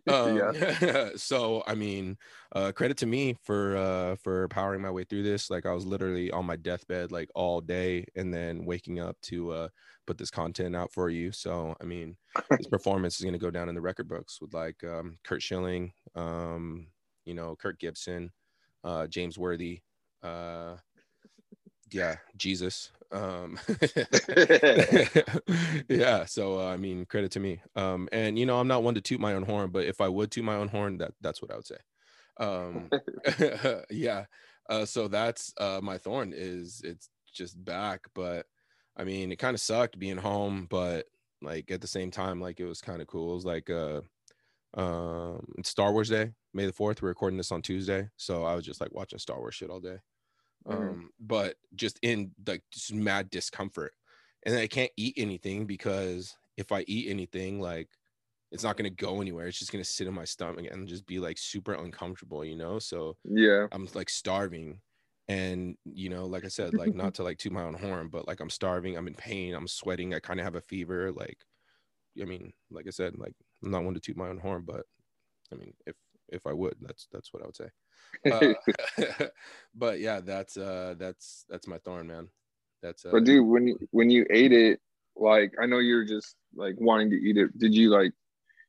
Um, 0.08 0.38
yeah. 0.38 1.10
so 1.16 1.62
I 1.66 1.74
mean, 1.74 2.16
uh, 2.52 2.72
credit 2.72 2.96
to 2.98 3.06
me 3.06 3.36
for 3.44 3.76
uh, 3.76 4.16
for 4.16 4.48
powering 4.48 4.80
my 4.80 4.90
way 4.90 5.04
through 5.04 5.22
this. 5.22 5.50
Like 5.50 5.66
I 5.66 5.72
was 5.72 5.84
literally 5.84 6.30
on 6.30 6.46
my 6.46 6.56
deathbed 6.56 7.12
like 7.12 7.28
all 7.34 7.60
day, 7.60 8.06
and 8.16 8.32
then 8.32 8.64
waking 8.64 9.00
up 9.00 9.20
to 9.24 9.50
uh, 9.50 9.68
put 10.06 10.16
this 10.16 10.30
content 10.30 10.74
out 10.74 10.90
for 10.94 11.10
you. 11.10 11.30
So 11.30 11.76
I 11.78 11.84
mean, 11.84 12.16
this 12.50 12.66
performance 12.70 13.18
is 13.18 13.26
gonna 13.26 13.36
go 13.36 13.50
down 13.50 13.68
in 13.68 13.74
the 13.74 13.82
record 13.82 14.08
books 14.08 14.40
with 14.40 14.54
like 14.54 14.82
um, 14.82 15.18
Curt 15.24 15.42
Schilling, 15.42 15.92
um, 16.14 16.86
you 17.26 17.34
know, 17.34 17.54
Kurt 17.54 17.78
Gibson, 17.78 18.32
uh, 18.82 19.08
James 19.08 19.36
Worthy, 19.36 19.82
uh, 20.22 20.76
yeah, 21.90 22.16
Jesus. 22.36 22.92
Um, 23.10 23.58
yeah 25.88 26.26
so 26.26 26.60
uh, 26.60 26.70
i 26.70 26.76
mean 26.76 27.06
credit 27.06 27.32
to 27.32 27.40
me 27.40 27.62
um 27.74 28.06
and 28.12 28.38
you 28.38 28.44
know 28.44 28.60
i'm 28.60 28.68
not 28.68 28.82
one 28.82 28.94
to 28.94 29.00
toot 29.00 29.18
my 29.18 29.32
own 29.32 29.44
horn 29.44 29.70
but 29.70 29.86
if 29.86 30.02
i 30.02 30.08
would 30.08 30.30
toot 30.30 30.44
my 30.44 30.56
own 30.56 30.68
horn 30.68 30.98
that 30.98 31.12
that's 31.22 31.40
what 31.40 31.50
i 31.50 31.56
would 31.56 31.66
say 31.66 31.78
um 32.38 32.90
yeah 33.90 34.26
uh 34.68 34.84
so 34.84 35.08
that's 35.08 35.54
uh 35.58 35.80
my 35.82 35.96
thorn 35.96 36.34
is 36.36 36.82
it's 36.84 37.08
just 37.32 37.62
back 37.64 38.02
but 38.14 38.46
i 38.96 39.04
mean 39.04 39.32
it 39.32 39.36
kind 39.36 39.54
of 39.54 39.60
sucked 39.60 39.98
being 39.98 40.18
home 40.18 40.66
but 40.68 41.06
like 41.40 41.70
at 41.70 41.80
the 41.80 41.86
same 41.86 42.10
time 42.10 42.40
like 42.40 42.60
it 42.60 42.66
was 42.66 42.80
kind 42.80 43.00
of 43.00 43.06
cool 43.06 43.32
it 43.32 43.36
was 43.36 43.46
like 43.46 43.70
uh 43.70 44.00
um 44.74 45.46
it's 45.56 45.70
star 45.70 45.92
wars 45.92 46.10
day 46.10 46.30
may 46.52 46.66
the 46.66 46.72
4th 46.72 47.00
we're 47.00 47.08
recording 47.08 47.38
this 47.38 47.52
on 47.52 47.62
tuesday 47.62 48.08
so 48.16 48.44
i 48.44 48.54
was 48.54 48.64
just 48.64 48.80
like 48.80 48.92
watching 48.92 49.18
star 49.18 49.38
wars 49.38 49.54
shit 49.54 49.70
all 49.70 49.80
day 49.80 49.96
Mhm. 50.68 50.98
um 50.98 51.10
but 51.20 51.56
just 51.74 51.98
in 52.02 52.32
like 52.46 52.62
just 52.72 52.92
mad 52.94 53.30
discomfort 53.30 53.92
and 54.46 54.56
I 54.56 54.66
can't 54.68 54.92
eat 54.96 55.14
anything 55.16 55.66
because 55.66 56.36
if 56.56 56.72
I 56.72 56.82
eat 56.88 57.08
anything, 57.10 57.60
like 57.60 57.90
it's 58.52 58.62
not 58.64 58.76
gonna 58.76 58.90
go 58.90 59.20
anywhere. 59.20 59.46
It's 59.48 59.58
just 59.58 59.72
gonna 59.72 59.84
sit 59.84 60.06
in 60.08 60.14
my 60.14 60.24
stomach 60.24 60.66
and 60.70 60.88
just 60.88 61.06
be 61.06 61.18
like 61.20 61.38
super 61.38 61.74
uncomfortable, 61.74 62.44
you 62.44 62.56
know. 62.56 62.78
So 62.78 63.16
yeah. 63.24 63.68
I'm 63.72 63.88
like 63.94 64.10
starving, 64.10 64.82
and 65.28 65.76
you 65.86 66.10
know, 66.10 66.26
like 66.26 66.44
I 66.44 66.48
said, 66.48 66.74
like 66.74 66.94
not 66.94 67.14
to 67.16 67.24
like 67.24 67.38
toot 67.38 67.52
my 67.52 67.62
own 67.64 67.74
horn, 67.74 68.08
but 68.10 68.26
like 68.28 68.40
I'm 68.40 68.50
starving. 68.50 68.96
I'm 68.96 69.08
in 69.08 69.14
pain. 69.14 69.54
I'm 69.54 69.68
sweating. 69.68 70.14
I 70.14 70.20
kind 70.20 70.40
of 70.40 70.44
have 70.44 70.56
a 70.56 70.60
fever. 70.62 71.12
Like, 71.12 71.44
I 72.20 72.24
mean, 72.24 72.52
like 72.70 72.86
I 72.86 72.90
said, 72.90 73.18
like 73.18 73.34
I'm 73.62 73.70
not 73.70 73.84
one 73.84 73.94
to 73.94 74.00
toot 74.00 74.16
my 74.16 74.28
own 74.28 74.38
horn, 74.38 74.64
but 74.64 74.86
I 75.52 75.56
mean, 75.56 75.74
if 75.86 75.96
if 76.28 76.46
I 76.46 76.52
would, 76.52 76.76
that's 76.80 77.08
that's 77.12 77.32
what 77.32 77.42
I 77.42 77.46
would 77.46 77.56
say. 77.56 77.68
Uh, 78.24 79.26
but 79.74 80.00
yeah, 80.00 80.20
that's 80.20 80.56
uh 80.56 80.94
that's 80.98 81.44
that's 81.48 81.66
my 81.66 81.78
thorn, 81.78 82.06
man. 82.06 82.28
That's 82.82 83.04
uh, 83.04 83.10
But 83.12 83.24
dude, 83.24 83.46
when 83.46 83.66
you 83.66 83.78
when 83.90 84.08
you 84.10 84.24
ate 84.30 84.52
it, 84.52 84.80
like 85.14 85.52
I 85.60 85.66
know 85.66 85.78
you're 85.78 86.04
just 86.04 86.34
like 86.54 86.74
wanting 86.78 87.10
to 87.10 87.16
eat 87.16 87.36
it. 87.36 87.56
Did 87.58 87.74
you 87.74 87.90
like 87.90 88.12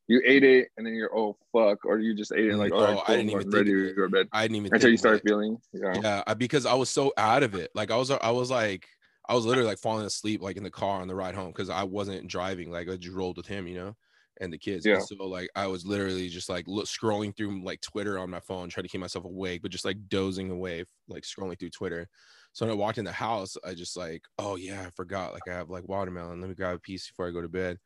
you 0.09 0.21
ate 0.25 0.43
it 0.43 0.69
and 0.75 0.85
then 0.85 0.95
you're 0.95 1.15
oh 1.15 1.37
fuck, 1.53 1.85
or 1.85 1.99
you 1.99 2.15
just 2.15 2.33
ate 2.33 2.47
it 2.47 2.57
like 2.57 2.71
right, 2.73 2.97
oh, 2.97 3.03
I 3.07 3.15
didn't 3.15 3.29
even 3.29 3.43
think 3.43 3.53
ready 3.53 3.71
to 3.71 3.93
go 3.93 4.03
to 4.03 4.09
bed 4.09 4.27
I 4.33 4.41
didn't 4.41 4.57
even 4.57 4.73
until 4.73 4.89
you 4.89 4.97
started 4.97 5.21
feeling. 5.21 5.57
Yeah. 5.71 5.93
yeah 6.01 6.23
I- 6.25 6.33
because 6.33 6.65
i 6.65 6.73
was 6.73 6.89
so 6.89 7.13
out 7.15 7.43
of 7.43 7.53
it 7.53 7.69
like 7.75 7.91
i 7.91 7.95
was 7.95 8.09
i 8.09 8.31
was 8.31 8.49
like 8.49 8.87
i 9.27 9.35
was 9.35 9.45
literally 9.45 9.69
like 9.69 9.77
falling 9.77 10.05
asleep 10.05 10.41
like 10.41 10.57
in 10.57 10.63
the 10.63 10.71
car 10.71 10.99
on 11.01 11.07
the 11.07 11.15
ride 11.15 11.35
home 11.35 11.49
because 11.49 11.69
i 11.69 11.83
wasn't 11.83 12.27
driving 12.27 12.71
like 12.71 12.89
i 12.89 12.97
just 12.97 13.15
rolled 13.15 13.37
with 13.37 13.45
him 13.45 13.67
you 13.67 13.75
know 13.75 13.95
and 14.39 14.51
the 14.53 14.57
kids 14.57 14.85
And 14.85 14.95
Yeah. 14.95 14.99
so 15.01 15.15
like 15.27 15.49
i 15.55 15.67
was 15.67 15.85
literally 15.85 16.29
just 16.29 16.49
like 16.49 16.67
look, 16.67 16.85
scrolling 16.85 17.35
through 17.35 17.63
like 17.63 17.81
twitter 17.81 18.17
on 18.17 18.29
my 18.29 18.39
phone 18.39 18.69
trying 18.69 18.83
to 18.83 18.89
keep 18.89 19.01
myself 19.01 19.25
awake 19.25 19.61
but 19.61 19.71
just 19.71 19.85
like 19.85 19.97
dozing 20.07 20.49
away 20.51 20.85
like 21.07 21.23
scrolling 21.23 21.59
through 21.59 21.71
twitter. 21.71 22.07
So 22.53 22.65
when 22.65 22.73
i 22.73 22.77
walked 22.77 22.97
in 22.97 23.05
the 23.05 23.11
house 23.11 23.57
i 23.63 23.73
just 23.73 23.95
like 23.97 24.23
oh 24.37 24.55
yeah 24.55 24.83
i 24.87 24.89
forgot 24.91 25.33
like 25.33 25.47
i 25.47 25.53
have 25.53 25.69
like 25.69 25.87
watermelon 25.87 26.41
let 26.41 26.49
me 26.49 26.55
grab 26.55 26.75
a 26.75 26.79
piece 26.79 27.07
before 27.07 27.27
i 27.27 27.31
go 27.31 27.41
to 27.41 27.49
bed. 27.49 27.77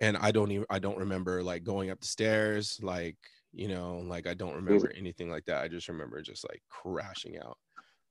And 0.00 0.16
i 0.16 0.30
don't 0.32 0.50
even 0.50 0.66
i 0.70 0.78
don't 0.78 0.98
remember 0.98 1.42
like 1.42 1.62
going 1.64 1.90
up 1.90 2.00
the 2.00 2.06
stairs 2.06 2.80
like 2.82 3.16
you 3.52 3.68
know 3.68 3.98
like 3.98 4.26
i 4.26 4.34
don't 4.34 4.54
remember 4.56 4.90
anything 4.96 5.30
like 5.30 5.44
that 5.44 5.62
i 5.62 5.68
just 5.68 5.88
remember 5.88 6.20
just 6.22 6.44
like 6.48 6.62
crashing 6.68 7.38
out. 7.38 7.58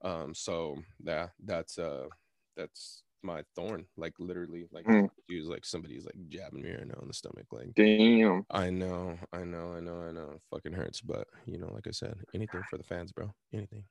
Um 0.03 0.33
so 0.33 0.77
yeah 1.03 1.29
that's 1.43 1.77
uh 1.77 2.07
that's 2.55 3.03
my 3.23 3.43
thorn 3.55 3.85
like 3.97 4.13
literally 4.19 4.67
like 4.71 4.85
Hmm. 4.85 5.05
was 5.29 5.47
like 5.47 5.65
somebody's 5.65 6.05
like 6.05 6.27
jabbing 6.27 6.61
me 6.61 6.71
right 6.71 6.87
now 6.87 6.99
in 7.01 7.07
the 7.07 7.13
stomach 7.13 7.45
like 7.51 7.69
Damn. 7.75 8.45
i 8.51 8.69
know 8.69 9.17
i 9.33 9.43
know 9.43 9.73
i 9.73 9.79
know 9.79 10.01
i 10.01 10.11
know 10.11 10.31
it 10.31 10.41
fucking 10.51 10.73
hurts 10.73 11.01
but 11.01 11.27
you 11.45 11.57
know 11.57 11.71
like 11.73 11.87
i 11.87 11.91
said 11.91 12.15
anything 12.33 12.63
for 12.63 12.77
the 12.77 12.83
fans 12.83 13.11
bro 13.11 13.33
anything 13.53 13.85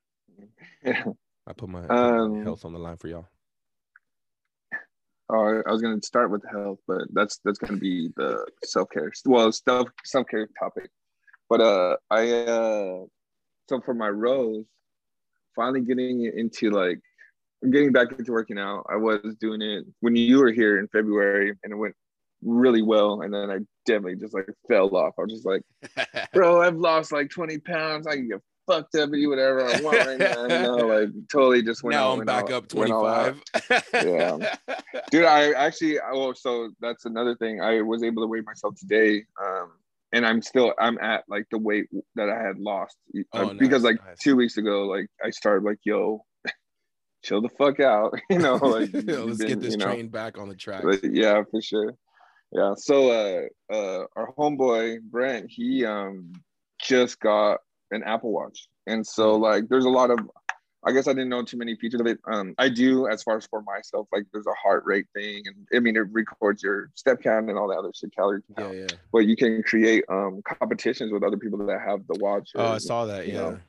i 1.46 1.52
put 1.52 1.68
my 1.68 1.90
Um, 1.90 2.42
health 2.42 2.64
on 2.64 2.72
the 2.72 2.78
line 2.78 2.96
for 2.96 3.08
y'all 3.08 3.28
Oh, 5.32 5.62
I 5.66 5.70
was 5.72 5.80
gonna 5.82 6.02
start 6.02 6.30
with 6.30 6.44
health, 6.50 6.80
but 6.86 7.02
that's 7.12 7.38
that's 7.44 7.58
gonna 7.58 7.78
be 7.78 8.08
the 8.16 8.44
self 8.64 8.88
care. 8.90 9.10
Well, 9.24 9.52
self 9.52 9.88
self 10.04 10.26
care 10.28 10.48
topic. 10.58 10.90
But 11.48 11.60
uh, 11.60 11.96
I 12.10 12.30
uh, 12.32 13.04
so 13.68 13.80
for 13.84 13.94
my 13.94 14.08
rose, 14.08 14.66
finally 15.56 15.82
getting 15.82 16.24
into 16.26 16.70
like 16.70 17.00
getting 17.70 17.92
back 17.92 18.12
into 18.18 18.32
working 18.32 18.58
out. 18.58 18.86
I 18.88 18.96
was 18.96 19.36
doing 19.40 19.60
it 19.62 19.84
when 20.00 20.16
you 20.16 20.38
were 20.38 20.52
here 20.52 20.78
in 20.78 20.88
February, 20.88 21.52
and 21.62 21.72
it 21.72 21.76
went 21.76 21.94
really 22.42 22.82
well. 22.82 23.22
And 23.22 23.32
then 23.34 23.50
I 23.50 23.58
definitely 23.86 24.16
just 24.16 24.32
like 24.34 24.48
fell 24.68 24.94
off. 24.96 25.14
I 25.18 25.22
was 25.22 25.32
just 25.32 25.46
like, 25.46 25.62
bro, 26.32 26.62
I've 26.62 26.76
lost 26.76 27.12
like 27.12 27.30
twenty 27.30 27.58
pounds. 27.58 28.06
I 28.06 28.16
can 28.16 28.28
get 28.28 28.40
fucked 28.66 28.94
up 28.94 29.04
and 29.10 29.14
do 29.14 29.28
whatever 29.28 29.64
I 29.66 29.80
want 29.80 29.98
right 29.98 30.18
now. 30.18 30.42
You 30.42 30.48
know, 30.48 30.76
like 30.86 31.08
totally 31.30 31.62
just 31.62 31.82
went 31.82 31.96
now 31.96 32.12
i'm 32.12 32.24
back 32.24 32.44
all- 32.50 32.54
up 32.54 32.72
went 32.72 32.92
all 32.92 33.06
out. 33.06 33.34
25 33.66 34.06
Yeah. 34.06 34.56
dude 35.10 35.24
i 35.24 35.50
actually 35.52 35.98
oh 36.12 36.32
so 36.34 36.70
that's 36.80 37.04
another 37.04 37.34
thing 37.34 37.60
i 37.60 37.80
was 37.80 38.04
able 38.04 38.22
to 38.22 38.28
weigh 38.28 38.42
myself 38.42 38.76
today 38.76 39.24
um 39.42 39.72
and 40.12 40.24
i'm 40.24 40.40
still 40.40 40.72
i'm 40.78 40.98
at 41.00 41.24
like 41.28 41.46
the 41.50 41.58
weight 41.58 41.86
that 42.14 42.28
i 42.28 42.40
had 42.40 42.58
lost 42.60 42.96
Uh, 43.16 43.20
Oh, 43.32 43.54
because 43.54 43.82
like 43.82 43.96
nice. 44.06 44.18
two 44.18 44.36
weeks 44.36 44.56
ago 44.56 44.84
like 44.86 45.08
i 45.24 45.30
started 45.30 45.64
like 45.64 45.78
yo 45.82 46.24
chill 47.22 47.40
the 47.40 47.48
fuck 47.50 47.80
out 47.80 48.12
you 48.30 48.38
know 48.38 48.56
like 48.62 48.90
let's 48.92 49.06
you've 49.06 49.38
get 49.38 49.60
this 49.60 49.72
you 49.72 49.78
know, 49.78 49.84
train 49.84 50.08
back 50.08 50.38
on 50.38 50.48
the 50.48 50.54
track 50.54 50.84
yeah 51.02 51.42
for 51.50 51.60
sure 51.60 51.94
yeah 52.52 52.72
so 52.76 53.10
uh 53.10 53.74
uh 53.74 54.04
our 54.16 54.32
homeboy 54.38 55.00
brent 55.02 55.46
he 55.48 55.84
um 55.84 56.32
just 56.80 57.20
got 57.20 57.60
an 57.90 58.02
apple 58.04 58.32
watch 58.32 58.68
and 58.86 59.06
so 59.06 59.36
Hmm. 59.36 59.42
like 59.42 59.68
there's 59.68 59.84
a 59.84 59.90
lot 59.90 60.10
of 60.10 60.18
I 60.82 60.92
guess 60.92 61.06
I 61.06 61.12
didn't 61.12 61.28
know 61.28 61.42
too 61.42 61.58
many 61.58 61.76
features 61.76 62.00
of 62.00 62.06
it. 62.06 62.18
Um, 62.24 62.54
I 62.56 62.70
do 62.70 63.06
as 63.06 63.22
far 63.22 63.36
as 63.36 63.44
for 63.44 63.60
myself, 63.62 64.08
like 64.12 64.24
there's 64.32 64.46
a 64.46 64.54
heart 64.54 64.82
rate 64.86 65.06
thing, 65.14 65.42
and 65.44 65.68
I 65.74 65.78
mean 65.80 65.94
it 65.94 66.10
records 66.10 66.62
your 66.62 66.90
step 66.94 67.20
count 67.22 67.50
and 67.50 67.58
all 67.58 67.68
that 67.68 67.76
other 67.76 67.90
shit, 67.94 68.14
calorie 68.16 68.40
count. 68.56 68.74
Yeah, 68.74 68.80
yeah. 68.88 68.96
But 69.12 69.26
you 69.26 69.36
can 69.36 69.62
create 69.62 70.04
um 70.08 70.40
competitions 70.42 71.12
with 71.12 71.22
other 71.22 71.36
people 71.36 71.58
that 71.66 71.80
have 71.82 72.06
the 72.08 72.18
watch. 72.18 72.50
Oh, 72.54 72.72
I 72.72 72.78
saw 72.78 73.04
that. 73.04 73.26
Yeah. 73.26 73.34
know. 73.34 73.60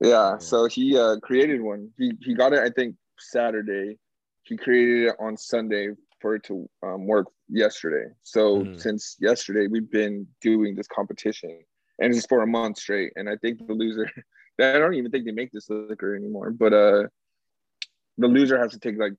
Yeah, 0.00 0.38
so 0.38 0.66
he 0.66 0.96
uh, 0.98 1.16
created 1.20 1.60
one. 1.60 1.90
He 1.98 2.12
he 2.20 2.34
got 2.34 2.52
it, 2.52 2.60
I 2.60 2.70
think, 2.70 2.96
Saturday. 3.18 3.98
He 4.42 4.56
created 4.56 5.08
it 5.08 5.16
on 5.20 5.36
Sunday 5.36 5.88
for 6.20 6.34
it 6.34 6.42
to 6.44 6.68
um, 6.82 7.06
work 7.06 7.26
yesterday. 7.48 8.12
So 8.22 8.64
Mhm. 8.64 8.80
since 8.80 9.16
yesterday, 9.20 9.66
we've 9.68 9.90
been 9.90 10.26
doing 10.40 10.74
this 10.74 10.88
competition, 10.88 11.64
and 12.00 12.14
it's 12.14 12.26
for 12.26 12.42
a 12.42 12.46
month 12.46 12.78
straight. 12.78 13.12
And 13.16 13.28
I 13.28 13.36
think 13.36 13.66
the 13.66 13.72
loser, 13.74 14.10
I 14.60 14.78
don't 14.78 14.94
even 14.94 15.10
think 15.10 15.24
they 15.24 15.32
make 15.32 15.52
this 15.52 15.70
liquor 15.70 16.14
anymore. 16.16 16.50
But 16.50 16.72
uh, 16.72 17.04
the 18.18 18.28
loser 18.28 18.58
has 18.58 18.72
to 18.72 18.78
take 18.78 18.98
like 18.98 19.12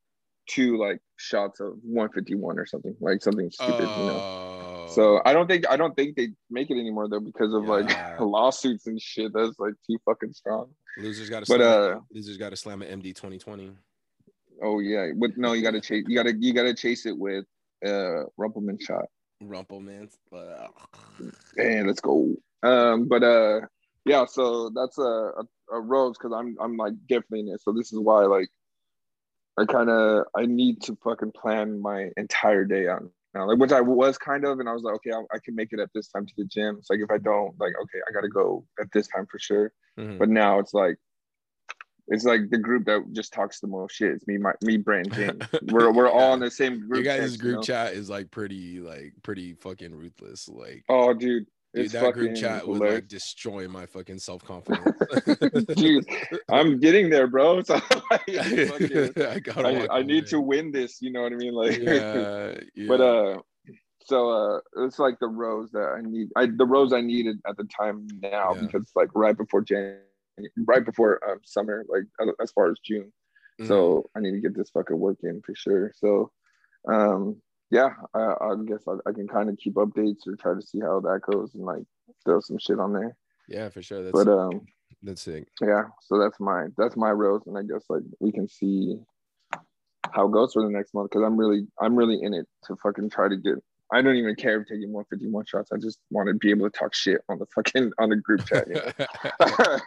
two 0.48 0.78
like 0.78 1.00
shots 1.18 1.60
of 1.60 1.74
151 1.84 2.60
or 2.60 2.66
something, 2.66 2.96
like 3.00 3.22
something 3.22 3.50
stupid, 3.52 3.92
you 3.96 4.06
know. 4.06 4.26
So 4.88 5.22
I 5.26 5.34
don't 5.34 5.48
think 5.48 5.68
I 5.70 5.78
don't 5.78 5.96
think 5.96 6.16
they 6.16 6.30
make 6.50 6.70
it 6.72 6.78
anymore 6.80 7.08
though 7.10 7.20
because 7.20 7.54
of 7.54 7.64
Yeah. 7.64 7.70
like 7.70 8.20
lawsuits 8.20 8.88
and 8.88 9.02
shit. 9.02 9.34
That's 9.34 9.58
like 9.60 9.74
too 9.88 9.98
fucking 10.06 10.34
strong. 10.34 10.70
losers 10.98 11.30
got 11.30 11.46
to 11.46 11.52
But 11.52 11.60
slam, 11.62 11.98
uh, 11.98 12.00
losers 12.12 12.38
got 12.38 12.50
to 12.52 12.56
slam 12.56 12.82
an 12.82 13.02
MD 13.02 13.14
2020. 13.16 13.72
oh 14.64 14.80
yeah, 14.80 15.12
but 15.18 15.38
no, 15.38 15.54
you 15.54 15.62
gotta 15.62 15.82
chase. 15.82 16.06
You 16.08 16.16
gotta 16.16 16.34
you 16.38 16.54
gotta 16.54 16.74
chase 16.74 17.06
it 17.06 17.18
with 17.18 17.46
uh 17.86 18.24
Rumple 18.38 18.62
Minze 18.62 18.84
shot. 18.84 19.06
Rumple 19.42 19.82
Minze. 19.82 20.18
But 20.32 20.72
Hey, 21.58 21.84
let's 21.84 22.00
go. 22.02 22.34
Um, 22.64 23.08
but 23.08 23.24
uh, 23.24 23.62
yeah. 24.06 24.26
So 24.26 24.70
that's 24.70 24.98
a 24.98 25.02
a, 25.02 25.44
a 25.74 25.80
rose 25.82 26.18
because 26.18 26.34
I'm 26.34 26.56
I'm 26.60 26.78
like 26.78 26.94
definitely 27.08 27.42
in 27.42 27.50
it. 27.50 27.62
So 27.62 27.72
this 27.74 27.92
is 27.92 28.00
why 28.00 28.26
like 28.26 28.48
I 29.60 29.66
kind 29.66 29.90
of 29.90 30.26
I 30.36 30.46
need 30.46 30.82
to 30.84 30.98
fucking 31.04 31.32
plan 31.34 31.80
my 31.82 32.10
entire 32.18 32.66
day 32.66 32.88
out 32.88 33.04
now, 33.36 33.48
like 33.48 33.58
which 33.60 33.72
I 33.72 33.82
was 33.82 34.18
kind 34.18 34.46
of, 34.46 34.60
and 34.60 34.68
I 34.70 34.74
was 34.74 34.84
like, 34.84 34.96
okay, 34.96 35.12
I, 35.12 35.22
I 35.36 35.40
can 35.44 35.56
make 35.56 35.74
it 35.74 35.80
at 35.80 35.90
this 35.94 36.08
time 36.08 36.26
to 36.26 36.34
the 36.38 36.46
gym. 36.46 36.78
It's 36.80 36.90
like 36.90 37.00
if 37.00 37.12
I 37.12 37.18
don't, 37.18 37.54
like, 37.60 37.74
okay, 37.84 38.00
I 38.08 38.12
gotta 38.14 38.30
go 38.30 38.66
at 38.80 38.88
this 38.94 39.08
time 39.08 39.28
for 39.30 39.38
sure. 39.40 39.72
Mhm. 40.00 40.18
But 40.18 40.30
now 40.30 40.60
it's 40.60 40.74
like 40.74 40.96
it's 42.08 42.24
like 42.24 42.50
the 42.52 42.58
group 42.58 42.86
that 42.86 43.02
just 43.14 43.34
talks 43.34 43.60
the 43.60 43.68
most 43.68 43.96
shit. 43.96 44.12
It's 44.12 44.28
me, 44.28 44.38
my 44.38 44.54
me, 44.62 44.78
Brand 44.78 45.12
James. 45.14 45.42
We're 45.72 45.92
we're 45.92 46.10
all 46.10 46.34
in 46.36 46.40
the 46.40 46.52
same 46.52 46.80
group. 46.88 46.98
you 47.00 47.04
guys' 47.04 47.20
text, 47.20 47.36
you 47.38 47.42
group 47.42 47.56
know? 47.56 47.62
chat 47.64 47.94
is 47.94 48.10
like 48.10 48.30
pretty, 48.32 48.80
like 48.80 49.14
pretty 49.24 49.54
fucking 49.54 49.94
ruthless. 49.94 50.48
Like, 50.48 50.84
Oh, 50.88 51.14
dude, 51.14 51.46
dude, 51.76 51.86
it's 51.86 51.94
that 51.94 52.14
group 52.14 52.36
chat 52.36 52.68
would 52.68 52.80
like 52.80 53.08
destroy 53.08 53.68
my 53.68 53.86
fucking 53.86 54.20
self 54.20 54.44
confidence. 54.44 54.86
dude. 55.76 56.06
I'm 56.50 56.80
getting 56.80 57.10
there, 57.10 57.28
bro. 57.28 57.62
So 57.66 57.74
like, 58.12 58.30
I. 59.58 59.88
I, 59.88 59.88
I 60.00 60.02
need 60.04 60.28
to 60.28 60.40
win 60.40 60.72
this. 60.72 61.02
You 61.02 61.12
know 61.12 61.22
what 61.24 61.34
I 61.34 61.36
mean? 61.36 61.54
Like, 61.54 61.78
Yeah, 61.78 62.56
yeah. 62.76 62.88
but 62.88 63.02
uh, 63.02 63.40
so 64.06 64.30
uh, 64.30 64.60
it's 64.86 65.00
like 65.00 65.18
the 65.20 65.28
rose 65.28 65.72
that 65.72 65.96
I 65.98 66.02
need. 66.02 66.30
I 66.36 66.48
the 66.48 66.66
rose 66.66 66.94
I 66.94 67.02
needed 67.02 67.40
at 67.48 67.58
the 67.58 67.66
time 67.66 68.08
now 68.22 68.54
Yeah. 68.56 68.62
because 68.62 68.90
like 68.96 69.10
right 69.16 69.36
before 69.36 69.62
Jan, 69.62 69.98
right 70.68 70.86
before 70.86 71.20
um, 71.30 71.40
summer, 71.44 71.86
like 71.90 72.04
as 72.42 72.52
far 72.52 72.70
as 72.72 72.78
June. 72.84 73.12
Mhm. 73.62 73.68
So 73.68 74.10
I 74.16 74.20
need 74.20 74.32
to 74.32 74.40
get 74.42 74.56
this 74.56 74.70
fucking 74.72 75.00
work 75.00 75.18
in 75.24 75.42
for 75.42 75.56
sure. 75.56 75.92
So, 75.96 76.32
um, 76.92 77.42
yeah, 77.72 77.90
I, 78.14 78.20
I 78.42 78.56
guess 78.66 78.84
I, 78.88 78.94
I 79.10 79.12
can 79.14 79.28
kind 79.28 79.50
of 79.50 79.58
keep 79.58 79.74
updates 79.76 80.28
or 80.28 80.36
try 80.36 80.54
to 80.54 80.62
see 80.62 80.80
how 80.80 81.00
that 81.02 81.22
goes 81.30 81.54
and 81.56 81.64
like 81.64 81.84
throw 82.24 82.40
some 82.40 82.58
shit 82.60 82.80
on 82.80 82.94
there. 82.94 83.16
yeah, 83.50 83.70
for 83.70 83.82
sure. 83.82 84.04
That's 84.04 84.14
But 84.14 84.28
um, 84.28 84.62
that's 85.04 85.22
sick. 85.22 85.48
yeah, 85.62 85.84
so 86.02 86.20
that's 86.20 86.40
my 86.40 86.68
that's 86.78 86.96
my 86.96 87.12
rose, 87.12 87.42
and 87.48 87.58
I 87.58 87.64
guess 87.64 87.84
like 87.90 88.04
we 88.20 88.32
can 88.32 88.48
see 88.48 88.98
how 90.12 90.28
it 90.28 90.32
goes 90.32 90.54
for 90.54 90.62
the 90.64 90.70
next 90.70 90.94
month 90.94 91.10
because 91.10 91.26
I'm 91.26 91.38
really 91.38 91.68
I'm 91.82 91.96
really 91.96 92.22
in 92.22 92.34
it 92.34 92.48
to 92.66 92.76
fucking 92.78 93.10
try 93.10 93.28
to 93.28 93.38
get. 93.38 93.56
I 93.92 94.02
don't 94.02 94.16
even 94.16 94.34
care 94.36 94.60
if 94.60 94.68
taking 94.68 94.92
151 94.92 95.46
shots. 95.46 95.72
I 95.72 95.78
just 95.78 96.00
want 96.10 96.28
to 96.28 96.34
be 96.34 96.50
able 96.50 96.68
to 96.68 96.76
talk 96.76 96.96
shit 96.96 97.22
on 97.30 97.38
the 97.38 97.46
fucking 97.54 97.92
on 98.00 98.10
the 98.10 98.16
group 98.16 98.44
chat. 98.48 98.68
You 98.68 98.76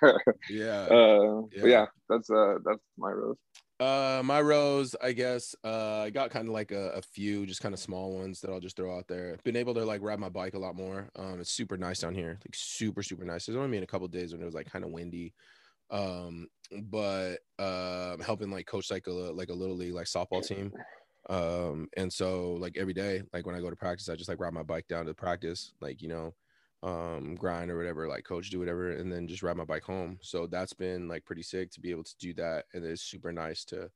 know? 0.03 0.19
yeah. 0.51 0.83
uh, 0.83 1.43
Yeah. 1.53 1.61
But 1.61 1.67
yeah, 1.69 1.87
that's 2.09 2.31
uh 2.31 2.59
that's 2.65 2.83
my 2.97 3.11
rose. 3.11 3.37
Uh, 3.81 4.23
my 4.25 4.41
rows, 4.41 4.97
I 5.01 5.13
guess. 5.13 5.55
Uh, 5.63 6.01
I 6.01 6.11
got 6.11 6.31
kind 6.31 6.49
of 6.49 6.55
like 6.55 6.73
a, 6.73 6.91
a 6.91 7.03
few, 7.03 7.47
just 7.47 7.61
kind 7.63 7.73
of 7.73 7.79
small 7.79 8.13
ones 8.13 8.41
that 8.41 8.51
I'll 8.51 8.61
just 8.61 8.77
throw 8.77 8.97
out 8.97 9.07
there. 9.07 9.37
Been 9.45 9.57
able 9.57 9.75
to 9.75 9.85
like 9.85 10.03
ride 10.03 10.19
my 10.19 10.29
bike 10.29 10.55
a 10.55 10.59
lot 10.59 10.75
more. 10.75 11.09
Um, 11.15 11.41
it's 11.41 11.51
super 11.51 11.77
nice 11.77 12.01
down 12.01 12.15
here, 12.15 12.39
like 12.45 12.55
super 12.55 13.03
super 13.03 13.25
nice. 13.25 13.47
There's 13.47 13.57
only 13.57 13.71
been 13.71 13.85
a 13.85 13.87
couple 13.87 14.09
days 14.09 14.33
when 14.33 14.43
it 14.43 14.47
was 14.47 14.55
like 14.55 14.71
kind 14.71 14.85
of 14.85 14.91
windy. 14.91 15.33
Um, 15.91 16.49
but 16.83 17.37
uh, 17.59 18.17
helping 18.19 18.51
like 18.51 18.67
coach 18.67 18.91
like 18.91 19.07
a 19.07 19.13
like 19.13 19.51
a 19.51 19.55
little 19.55 19.77
league 19.77 19.95
like 19.95 20.07
softball 20.07 20.47
team. 20.47 20.73
Um, 21.31 21.89
and 21.97 22.13
so 22.13 22.55
like 22.55 22.77
every 22.77 22.95
day, 22.95 23.23
like 23.33 23.47
when 23.47 23.55
I 23.55 23.61
go 23.61 23.71
to 23.71 23.77
practice, 23.77 24.09
I 24.09 24.17
just 24.17 24.29
like 24.29 24.41
ride 24.41 24.53
my 24.55 24.63
bike 24.63 24.89
down 24.89 25.07
to 25.07 25.15
practice, 25.15 25.73
like 25.81 26.03
you 26.03 26.09
know, 26.09 26.35
um 26.83 27.35
grind 27.35 27.71
or 27.71 27.77
whatever 27.77 28.07
like 28.09 28.25
coach 28.25 28.51
do 28.51 28.59
whatever 28.61 28.91
and 28.93 29.13
then 29.13 29.27
just 29.27 29.43
ride 29.43 29.57
my 29.57 29.65
bike 29.65 29.83
home. 29.83 30.19
So 30.23 30.47
that's 30.47 30.73
been 30.73 31.09
like 31.09 31.25
pretty 31.25 31.43
sick 31.43 31.71
to 31.73 31.81
be 31.81 31.91
able 31.91 32.05
to 32.05 32.17
do 32.19 32.33
that 32.35 32.67
and 32.73 32.85
it's 32.85 33.03
super 33.03 33.33
nice 33.33 33.65
to 33.67 33.91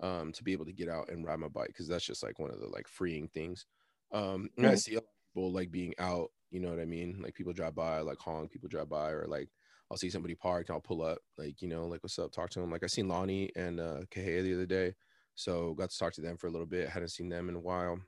um 0.00 0.32
to 0.32 0.42
be 0.44 0.52
able 0.52 0.64
to 0.64 0.72
get 0.72 0.88
out 0.88 1.10
and 1.10 1.24
ride 1.24 1.38
my 1.38 1.48
bike 1.48 1.68
because 1.68 1.88
that's 1.88 2.04
just 2.06 2.22
like 2.22 2.38
one 2.38 2.50
of 2.50 2.60
the 2.60 2.68
like 2.68 2.88
freeing 2.88 3.28
things. 3.28 3.66
Um 4.12 4.48
and 4.56 4.66
i 4.66 4.74
Mhm. 4.74 4.76
see 4.76 4.92
a 4.94 4.96
lot 4.98 5.04
of 5.04 5.34
people 5.34 5.52
like 5.52 5.70
being 5.70 5.94
out 5.98 6.30
you 6.50 6.60
know 6.60 6.70
what 6.70 6.80
i 6.80 6.84
mean? 6.84 7.20
Like 7.22 7.34
people 7.34 7.52
drive 7.52 7.74
by 7.74 8.00
like 8.00 8.18
honk 8.18 8.50
people 8.50 8.68
drive 8.68 8.88
by 8.88 9.10
or 9.10 9.26
like 9.26 9.50
i'll 9.90 9.96
see 9.96 10.10
somebody 10.10 10.34
parked 10.34 10.68
and 10.70 10.74
i'll 10.76 10.80
pull 10.80 11.02
up 11.02 11.18
like 11.38 11.62
you 11.62 11.68
know 11.68 11.86
like 11.86 12.02
what's 12.02 12.18
up? 12.18 12.32
Talk 12.32 12.50
to 12.50 12.60
them 12.60 12.70
like 12.70 12.84
i 12.84 12.86
seen 12.86 13.08
lonnie 13.08 13.50
and 13.56 13.80
uh 13.80 14.02
Kahea 14.10 14.42
the 14.42 14.54
other 14.54 14.66
day 14.66 14.94
so 15.34 15.74
got 15.74 15.90
to 15.90 15.98
talk 15.98 16.12
to 16.14 16.20
them 16.20 16.36
for 16.36 16.46
a 16.46 16.50
little 16.50 16.66
bit. 16.66 16.90
Hadn't 16.90 17.08
seen 17.08 17.30
them 17.30 17.48
in 17.48 17.54
a 17.56 17.60
while. 17.60 17.98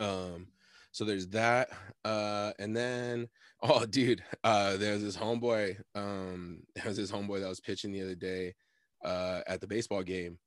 Um 0.00 0.52
so 0.96 1.04
there's 1.04 1.28
that 1.28 1.68
uh 2.06 2.52
and 2.58 2.74
then 2.74 3.28
oh 3.62 3.84
dude 3.84 4.24
uh 4.44 4.78
there's 4.78 5.02
this 5.02 5.16
homeboy 5.16 5.76
um 5.94 6.62
there's 6.74 6.96
this 6.96 7.12
homeboy 7.12 7.38
that 7.38 7.48
was 7.48 7.60
pitching 7.60 7.92
the 7.92 8.00
other 8.00 8.14
day 8.14 8.54
uh 9.04 9.42
at 9.46 9.60
the 9.60 9.66
baseball 9.66 10.02
game 10.02 10.38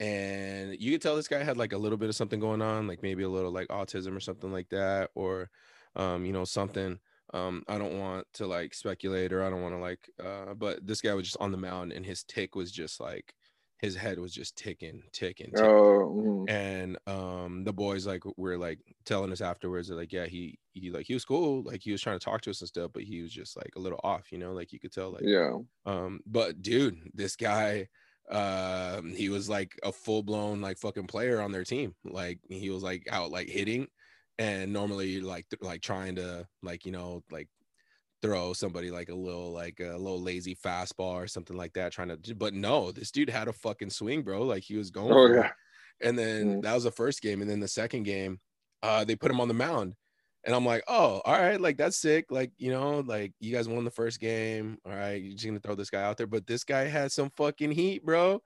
and 0.00 0.74
you 0.80 0.90
could 0.90 1.02
tell 1.02 1.16
this 1.16 1.28
guy 1.28 1.42
had 1.42 1.58
like 1.58 1.74
a 1.74 1.78
little 1.78 1.98
bit 1.98 2.08
of 2.08 2.14
something 2.14 2.40
going 2.40 2.62
on 2.62 2.86
like 2.86 3.02
maybe 3.02 3.24
a 3.24 3.28
little 3.28 3.52
like 3.52 3.68
autism 3.68 4.16
or 4.16 4.20
something 4.20 4.50
like 4.50 4.70
that 4.70 5.10
or 5.14 5.50
um 5.96 6.24
you 6.24 6.32
know 6.32 6.46
something 6.46 6.98
um 7.34 7.62
i 7.68 7.76
don't 7.76 7.98
want 7.98 8.26
to 8.32 8.46
like 8.46 8.72
speculate 8.72 9.34
or 9.34 9.44
i 9.44 9.50
don't 9.50 9.60
want 9.60 9.74
to 9.74 9.80
like 9.80 10.08
uh 10.24 10.54
but 10.54 10.84
this 10.86 11.02
guy 11.02 11.12
was 11.12 11.26
just 11.26 11.40
on 11.40 11.52
the 11.52 11.58
mound 11.58 11.92
and 11.92 12.06
his 12.06 12.24
tick 12.24 12.54
was 12.54 12.72
just 12.72 13.00
like 13.00 13.34
his 13.80 13.96
head 13.96 14.18
was 14.18 14.32
just 14.34 14.56
ticking 14.56 15.02
ticking, 15.12 15.52
ticking 15.54 15.80
Oh, 15.80 16.46
mhm. 16.48 16.48
and 16.48 16.98
um 17.06 17.64
the 17.64 17.72
boys 17.72 18.06
like 18.06 18.22
were 18.36 18.56
like 18.58 18.80
telling 19.04 19.32
us 19.32 19.40
afterwards 19.40 19.88
that 19.88 19.96
like 19.96 20.12
yeah 20.12 20.26
he 20.26 20.58
he 20.72 20.90
like 20.90 21.06
he 21.06 21.14
was 21.14 21.24
cool 21.24 21.62
like 21.62 21.82
he 21.82 21.92
was 21.92 22.00
trying 22.02 22.18
to 22.18 22.24
talk 22.24 22.40
to 22.42 22.50
us 22.50 22.60
and 22.60 22.68
stuff 22.68 22.90
but 22.94 23.02
he 23.04 23.22
was 23.22 23.32
just 23.32 23.56
like 23.56 23.72
a 23.76 23.80
little 23.80 24.00
off 24.04 24.32
you 24.32 24.38
know 24.38 24.52
like 24.52 24.72
you 24.72 24.80
could 24.80 24.92
tell 24.92 25.10
like 25.12 25.22
yeah. 25.24 25.52
um 25.86 26.20
but 26.26 26.62
dude 26.62 27.10
this 27.14 27.36
guy 27.36 27.88
um 28.30 29.12
he 29.14 29.28
was 29.28 29.48
like 29.48 29.78
a 29.82 29.92
full-blown 29.92 30.60
like 30.60 30.78
fucking 30.78 31.06
player 31.06 31.40
on 31.40 31.50
their 31.52 31.64
team 31.64 31.94
like 32.04 32.38
he 32.48 32.70
was 32.70 32.82
like 32.82 33.06
out 33.10 33.30
like 33.30 33.48
hitting 33.48 33.88
and 34.38 34.72
normally 34.72 35.20
like 35.20 35.48
th- 35.48 35.62
like 35.62 35.82
trying 35.82 36.14
to 36.16 36.46
like 36.62 36.86
you 36.86 36.92
know 36.92 37.22
like 37.30 37.48
throw 38.22 38.52
somebody 38.52 38.90
like 38.90 39.08
a 39.08 39.14
little 39.14 39.50
like 39.52 39.80
a 39.80 39.96
little 39.96 40.20
lazy 40.20 40.54
fastball 40.54 41.14
or 41.14 41.26
something 41.26 41.56
like 41.56 41.72
that 41.72 41.92
trying 41.92 42.08
to 42.08 42.34
but 42.34 42.52
no 42.54 42.92
this 42.92 43.10
dude 43.10 43.30
had 43.30 43.48
a 43.48 43.52
fucking 43.52 43.90
swing 43.90 44.22
bro 44.22 44.42
like 44.42 44.62
he 44.62 44.76
was 44.76 44.90
going 44.90 45.12
Oh 45.12 45.26
yeah. 45.26 45.50
And 46.02 46.18
then 46.18 46.60
Mm. 46.60 46.62
that 46.62 46.74
was 46.74 46.84
the 46.84 46.90
first 46.90 47.20
game. 47.20 47.42
And 47.42 47.50
then 47.50 47.60
the 47.60 47.68
second 47.68 48.04
game, 48.04 48.40
uh, 48.82 49.04
they 49.04 49.16
put 49.16 49.30
him 49.30 49.40
on 49.40 49.48
the 49.48 49.54
mound. 49.54 49.94
And 50.44 50.54
I'm 50.54 50.64
like, 50.64 50.82
oh, 50.88 51.20
all 51.26 51.38
right, 51.38 51.60
like 51.60 51.76
that's 51.76 51.98
sick. 51.98 52.26
Like, 52.30 52.52
you 52.56 52.70
know, 52.70 53.00
like 53.00 53.34
you 53.40 53.52
guys 53.54 53.68
won 53.68 53.84
the 53.84 53.90
first 53.90 54.18
game. 54.18 54.78
All 54.86 54.92
right, 54.94 55.20
you're 55.22 55.34
just 55.34 55.44
gonna 55.44 55.60
throw 55.60 55.74
this 55.74 55.90
guy 55.90 56.02
out 56.02 56.16
there. 56.16 56.26
But 56.26 56.46
this 56.46 56.64
guy 56.64 56.84
had 56.84 57.12
some 57.12 57.28
fucking 57.36 57.72
heat, 57.72 58.02
bro. 58.06 58.40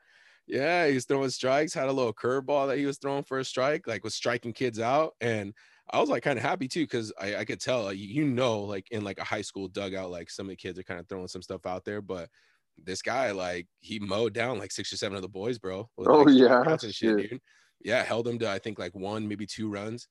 Yeah, 0.49 0.89
he's 0.89 1.07
throwing 1.07 1.31
strikes, 1.31 1.73
had 1.73 1.89
a 1.89 1.93
little 1.93 2.13
curveball 2.13 2.67
that 2.69 2.79
he 2.79 2.87
was 2.87 2.99
throwing 2.99 3.23
for 3.23 3.39
a 3.39 3.45
strike, 3.45 3.87
like 3.87 4.03
was 4.03 4.17
striking 4.17 4.53
kids 4.53 4.81
out. 4.81 5.15
And 5.21 5.55
I 5.91 6.01
was 6.01 6.09
like 6.09 6.23
kind 6.23 6.39
of 6.39 6.45
happy 6.45 6.67
too, 6.69 6.85
because 6.85 7.13
I, 7.21 7.37
I 7.37 7.45
could 7.45 7.61
tell, 7.61 7.85
like, 7.85 7.99
you 7.99 8.25
know, 8.25 8.61
like 8.63 8.91
in 8.91 9.05
like 9.05 9.19
a 9.19 9.25
high 9.25 9.43
school 9.43 9.69
dugout, 9.69 10.11
like 10.11 10.31
some 10.31 10.47
of 10.47 10.51
the 10.51 10.57
kids 10.57 10.79
are 10.79 10.83
kind 10.83 10.99
of 11.01 11.09
throwing 11.09 11.29
some 11.29 11.43
stuff 11.43 11.67
out 11.67 11.85
there. 11.85 12.01
But 12.01 12.31
this 12.79 13.03
guy, 13.03 13.31
like, 13.33 13.69
he 13.81 13.99
mowed 13.99 14.33
down 14.35 14.59
like 14.59 14.73
six 14.73 14.93
or 14.93 14.97
seven 14.97 15.17
of 15.17 15.23
the 15.23 15.29
boys, 15.29 15.59
bro. 15.59 15.91
with, 15.97 16.09
Oh, 16.09 16.23
like, 16.23 16.35
yeah, 16.35 16.77
shit, 16.79 16.95
shit. 16.95 17.17
dude. 17.31 17.41
Yeah, 17.83 18.03
held 18.03 18.27
him 18.27 18.39
to 18.39 18.49
I 18.51 18.59
think 18.59 18.79
like 18.79 18.95
one, 18.95 19.29
maybe 19.29 19.47
two 19.47 19.71
runs. 19.71 20.09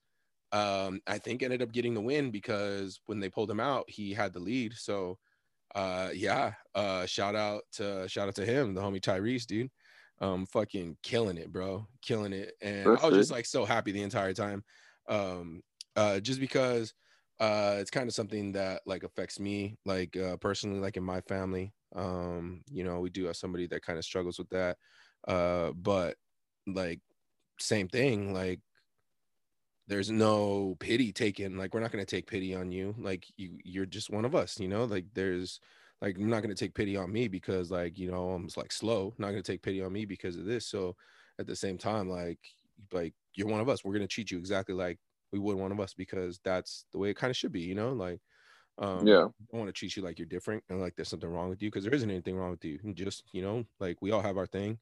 Um, 0.51 1.01
I 1.07 1.17
think 1.17 1.41
ended 1.41 1.63
up 1.63 1.71
getting 1.71 1.95
the 1.95 2.01
win 2.01 2.29
because 2.29 3.01
when 3.07 3.19
they 3.19 3.29
pulled 3.29 3.49
him 3.49 3.59
out, 3.59 3.89
he 3.89 4.13
had 4.13 4.33
the 4.33 4.39
lead. 4.39 4.73
So 4.73 5.17
uh 5.75 6.11
yeah, 6.13 6.53
uh 6.75 7.05
shout 7.07 7.35
out 7.35 7.63
to 7.73 8.07
shout 8.07 8.27
out 8.27 8.35
to 8.35 8.45
him, 8.45 8.75
the 8.75 8.81
homie 8.81 9.01
Tyrese, 9.01 9.47
dude. 9.47 9.71
Um 10.21 10.45
fucking 10.45 10.97
killing 11.01 11.37
it, 11.37 11.51
bro. 11.51 11.87
Killing 12.03 12.33
it. 12.33 12.53
And 12.61 12.85
That's 12.85 13.03
I 13.03 13.07
was 13.07 13.17
just 13.17 13.31
like 13.31 13.47
so 13.47 13.65
happy 13.65 13.91
the 13.91 14.03
entire 14.03 14.33
time. 14.35 14.63
Um 15.07 15.61
uh 15.95 16.19
just 16.19 16.39
because 16.39 16.93
uh 17.39 17.77
it's 17.79 17.91
kind 17.91 18.07
of 18.07 18.15
something 18.15 18.51
that 18.53 18.81
like 18.85 19.03
affects 19.03 19.39
me 19.39 19.77
like 19.85 20.15
uh 20.17 20.37
personally 20.37 20.79
like 20.79 20.97
in 20.97 21.03
my 21.03 21.21
family 21.21 21.73
Um, 21.95 22.63
you 22.69 22.83
know, 22.83 22.99
we 23.01 23.09
do 23.09 23.25
have 23.25 23.35
somebody 23.37 23.67
that 23.67 23.83
kind 23.83 23.99
of 23.99 24.05
struggles 24.05 24.39
with 24.39 24.49
that. 24.49 24.77
Uh, 25.27 25.71
but 25.73 26.15
like 26.67 27.01
same 27.59 27.87
thing, 27.89 28.33
like 28.33 28.61
there's 29.87 30.09
no 30.09 30.75
pity 30.79 31.11
taken. 31.11 31.57
Like 31.57 31.73
we're 31.73 31.81
not 31.81 31.91
gonna 31.91 32.05
take 32.05 32.27
pity 32.27 32.55
on 32.55 32.71
you. 32.71 32.95
Like 32.97 33.25
you 33.37 33.57
you're 33.63 33.85
just 33.85 34.09
one 34.09 34.25
of 34.25 34.35
us, 34.35 34.59
you 34.59 34.67
know, 34.67 34.85
like 34.85 35.05
there's 35.13 35.59
like 36.01 36.17
I'm 36.17 36.29
not 36.29 36.41
gonna 36.41 36.55
take 36.55 36.73
pity 36.73 36.95
on 36.97 37.11
me 37.11 37.27
because 37.27 37.69
like, 37.71 37.97
you 37.97 38.09
know, 38.11 38.31
I'm 38.31 38.47
like 38.57 38.71
slow, 38.71 39.13
not 39.17 39.31
gonna 39.31 39.41
take 39.43 39.61
pity 39.61 39.81
on 39.81 39.91
me 39.93 40.05
because 40.05 40.37
of 40.37 40.45
this. 40.45 40.67
So 40.67 40.95
at 41.39 41.47
the 41.47 41.55
same 41.55 41.77
time, 41.77 42.09
like 42.09 42.39
like 42.91 43.15
you're 43.35 43.47
one 43.47 43.61
of 43.61 43.69
us. 43.69 43.83
We're 43.83 43.93
gonna 43.93 44.07
treat 44.07 44.31
you 44.31 44.37
exactly 44.39 44.75
like 44.75 44.99
we 45.31 45.39
would 45.39 45.57
one 45.57 45.71
of 45.71 45.79
us 45.79 45.93
because 45.93 46.39
that's 46.43 46.85
the 46.91 46.99
way 46.99 47.09
it 47.09 47.15
kind 47.15 47.31
of 47.31 47.37
should 47.37 47.51
be, 47.51 47.61
you 47.61 47.75
know, 47.75 47.93
like 47.93 48.21
um 48.77 49.07
Yeah. 49.07 49.27
I 49.41 49.45
don't 49.51 49.59
want 49.61 49.69
to 49.69 49.73
treat 49.73 49.95
you 49.95 50.03
like 50.03 50.19
you're 50.19 50.27
different 50.27 50.63
and 50.69 50.79
like 50.81 50.95
there's 50.95 51.09
something 51.09 51.29
wrong 51.29 51.49
with 51.49 51.61
you 51.61 51.69
because 51.69 51.83
there 51.83 51.93
isn't 51.93 52.09
anything 52.11 52.37
wrong 52.37 52.51
with 52.51 52.63
you. 52.65 52.79
You 52.83 52.93
Just, 52.93 53.23
you 53.33 53.41
know, 53.41 53.65
like 53.79 54.01
we 54.01 54.11
all 54.11 54.21
have 54.21 54.37
our 54.37 54.47
thing. 54.47 54.79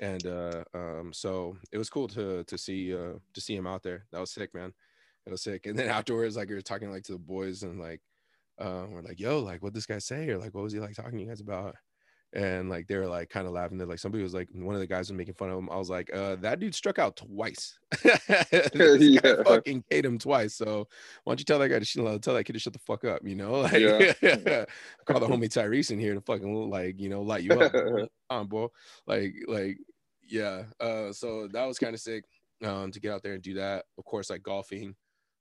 And 0.00 0.26
uh 0.26 0.64
um 0.74 1.12
so 1.12 1.56
it 1.72 1.78
was 1.78 1.90
cool 1.90 2.08
to 2.08 2.44
to 2.44 2.58
see 2.58 2.94
uh 2.94 3.14
to 3.34 3.40
see 3.40 3.56
him 3.56 3.66
out 3.66 3.82
there. 3.82 4.06
That 4.12 4.20
was 4.20 4.32
sick, 4.32 4.54
man. 4.54 4.74
It 5.26 5.30
was 5.30 5.42
sick. 5.42 5.66
And 5.66 5.78
then 5.78 5.88
afterwards, 5.90 6.36
like 6.36 6.48
we 6.48 6.54
were 6.56 6.62
talking 6.62 6.90
like 6.90 7.04
to 7.04 7.12
the 7.14 7.18
boys 7.18 7.62
and 7.62 7.80
like 7.80 8.02
uh 8.58 8.86
we're 8.90 9.02
like, 9.02 9.20
yo, 9.20 9.40
like 9.40 9.62
what 9.62 9.74
this 9.74 9.86
guy 9.86 9.98
say? 9.98 10.28
Or 10.30 10.38
like 10.38 10.54
what 10.54 10.64
was 10.64 10.72
he 10.74 10.80
like 10.80 10.94
talking 10.96 11.18
to 11.18 11.24
you 11.24 11.28
guys 11.28 11.40
about? 11.40 11.76
And 12.34 12.68
like 12.68 12.88
they 12.88 12.96
were 12.96 13.06
like 13.06 13.30
kind 13.30 13.46
of 13.46 13.52
laughing. 13.52 13.78
They're 13.78 13.86
like 13.86 14.00
somebody 14.00 14.24
was 14.24 14.34
like 14.34 14.48
one 14.52 14.74
of 14.74 14.80
the 14.80 14.88
guys 14.88 15.08
was 15.08 15.16
making 15.16 15.34
fun 15.34 15.50
of 15.50 15.58
him. 15.58 15.70
I 15.70 15.76
was 15.76 15.88
like, 15.88 16.12
uh, 16.12 16.34
that 16.36 16.58
dude 16.58 16.74
struck 16.74 16.98
out 16.98 17.16
twice. 17.16 17.78
Yeah. 18.74 19.42
fucking 19.44 19.84
K'd 19.88 20.04
him 20.04 20.18
twice. 20.18 20.54
So 20.56 20.88
why 21.22 21.30
don't 21.30 21.38
you 21.38 21.44
tell 21.44 21.60
that 21.60 21.68
guy 21.68 21.78
to 21.78 21.84
sh- 21.84 21.94
tell 21.94 22.34
that 22.34 22.44
kid 22.44 22.54
to 22.54 22.58
shut 22.58 22.72
the 22.72 22.80
fuck 22.80 23.04
up? 23.04 23.20
You 23.24 23.36
know, 23.36 23.52
like 23.60 23.74
Yeah. 23.80 24.64
call 25.04 25.20
the 25.20 25.28
homie 25.28 25.44
Tyrese 25.48 25.92
in 25.92 26.00
here 26.00 26.14
to 26.14 26.20
fucking 26.20 26.70
like 26.70 26.98
you 27.00 27.08
know 27.08 27.22
light 27.22 27.44
you 27.44 27.52
up. 27.52 27.72
On, 28.30 28.48
bro. 28.48 28.72
Like 29.06 29.34
like 29.46 29.78
yeah. 30.28 30.64
Uh, 30.80 31.12
so 31.12 31.46
that 31.52 31.64
was 31.64 31.78
kind 31.78 31.94
of 31.94 32.00
sick. 32.00 32.24
Um, 32.64 32.90
to 32.92 32.98
get 33.00 33.12
out 33.12 33.22
there 33.22 33.34
and 33.34 33.42
do 33.42 33.54
that. 33.54 33.84
Of 33.98 34.04
course, 34.04 34.30
like 34.30 34.42
golfing. 34.42 34.96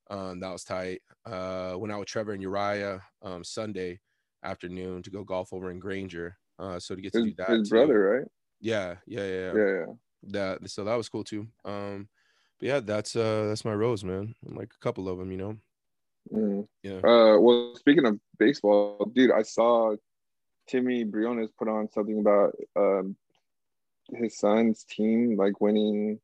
Um, 0.09 0.39
that 0.41 0.51
was 0.51 0.63
tight. 0.63 1.01
Uh, 1.25 1.73
went 1.77 1.91
out 1.91 1.99
with 1.99 2.09
Trevor 2.09 2.33
and 2.33 2.41
Uriah 2.41 3.01
um 3.23 3.43
Sunday 3.43 3.99
afternoon 4.43 5.01
to 5.03 5.09
go 5.09 5.23
golf 5.23 5.53
over 5.53 5.71
in 5.71 5.79
Granger. 5.79 6.37
Uh, 6.59 6.79
so 6.79 6.95
to 6.95 7.01
get 7.01 7.13
to 7.13 7.19
His, 7.19 7.29
do 7.29 7.35
that. 7.37 7.49
his 7.49 7.69
too. 7.69 7.75
brother, 7.75 7.99
right? 7.99 8.27
Yeah, 8.59 8.95
yeah, 9.05 9.25
yeah, 9.25 9.27
yeah. 9.27 9.53
Yeah, 9.53 9.73
yeah. 9.79 9.85
That 10.25 10.69
so 10.69 10.83
that 10.85 10.95
was 10.95 11.09
cool 11.09 11.23
too. 11.23 11.47
Um, 11.65 12.07
but 12.59 12.67
yeah, 12.67 12.79
that's 12.79 13.15
uh 13.15 13.47
that's 13.47 13.65
my 13.65 13.73
rose, 13.73 14.03
man. 14.03 14.35
Like 14.43 14.71
a 14.73 14.79
couple 14.79 15.09
of 15.09 15.17
them, 15.17 15.31
you 15.31 15.37
know. 15.37 15.57
Mm. 16.33 16.67
Yeah. 16.81 16.97
Uh, 16.97 17.37
well, 17.39 17.75
speaking 17.75 18.05
of 18.05 18.19
baseball, 18.39 19.11
dude, 19.13 19.31
I 19.31 19.41
saw 19.41 19.95
Timmy 20.67 21.03
Briones 21.03 21.49
put 21.57 21.67
on 21.67 21.91
something 21.91 22.19
about 22.19 22.55
um 22.75 23.17
his 24.13 24.37
son's 24.37 24.83
team 24.85 25.35
like 25.35 25.59
winning 25.59 26.19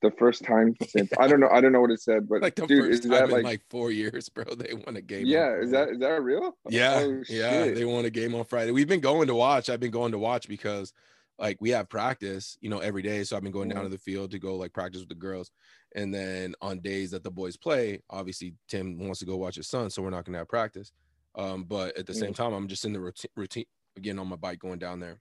the 0.00 0.10
first 0.12 0.44
time 0.44 0.74
since 0.86 1.10
I 1.18 1.26
don't 1.26 1.40
know 1.40 1.48
I 1.48 1.60
don't 1.60 1.72
know 1.72 1.80
what 1.80 1.90
it 1.90 2.00
said, 2.00 2.28
but 2.28 2.40
Like 2.42 2.54
the 2.54 2.66
dude, 2.66 2.86
first 2.86 3.04
is 3.04 3.10
time 3.10 3.10
that 3.10 3.24
in 3.24 3.30
like, 3.30 3.44
like, 3.44 3.62
four 3.68 3.90
years, 3.90 4.28
bro. 4.28 4.44
They 4.56 4.74
won 4.74 4.96
a 4.96 5.00
game. 5.00 5.26
yeah, 5.26 5.56
is 5.60 5.70
that 5.72 5.88
is 5.90 5.98
that 6.00 6.22
real? 6.22 6.56
Yeah, 6.68 6.94
Oh, 7.04 7.22
yeah, 7.28 7.64
shit. 7.64 7.74
they 7.74 7.84
won 7.84 8.04
a 8.04 8.10
game 8.10 8.34
on 8.34 8.44
Friday. 8.44 8.70
We've 8.70 8.88
been 8.88 9.00
going 9.00 9.26
to 9.28 9.34
watch. 9.34 9.68
I've 9.70 9.80
been 9.80 9.90
going 9.90 10.12
to 10.12 10.18
watch 10.18 10.48
because 10.48 10.92
like 11.38 11.56
we 11.60 11.70
have 11.70 11.88
practice, 11.88 12.58
you 12.60 12.68
know, 12.68 12.78
every 12.80 13.02
day. 13.02 13.22
So 13.24 13.36
I've 13.36 13.42
been 13.42 13.52
going 13.52 13.68
down 13.68 13.80
Mhm. 13.80 13.84
to 13.84 13.88
the 13.90 13.98
field 13.98 14.30
to 14.32 14.38
go 14.38 14.56
like 14.56 14.72
practice 14.72 15.00
with 15.00 15.08
the 15.08 15.14
girls. 15.14 15.50
And 15.94 16.12
then 16.12 16.54
on 16.60 16.80
days 16.80 17.12
that 17.12 17.22
the 17.24 17.30
boys 17.30 17.56
play, 17.56 18.02
obviously 18.10 18.54
Tim 18.68 18.98
wants 18.98 19.20
to 19.20 19.26
go 19.26 19.36
watch 19.36 19.54
his 19.56 19.68
son, 19.68 19.88
so 19.90 20.02
we're 20.02 20.10
not 20.10 20.24
gonna 20.24 20.38
have 20.38 20.48
practice. 20.48 20.92
Um, 21.34 21.64
but 21.64 21.96
at 21.96 22.06
the 22.06 22.14
same 22.14 22.34
time, 22.34 22.52
I'm 22.52 22.66
just 22.68 22.84
in 22.84 22.92
the 22.92 23.00
routine, 23.00 23.30
routine 23.36 23.66
again 23.96 24.18
on 24.18 24.26
my 24.28 24.36
bike 24.36 24.58
going 24.58 24.78
down 24.80 24.98
there. 25.00 25.20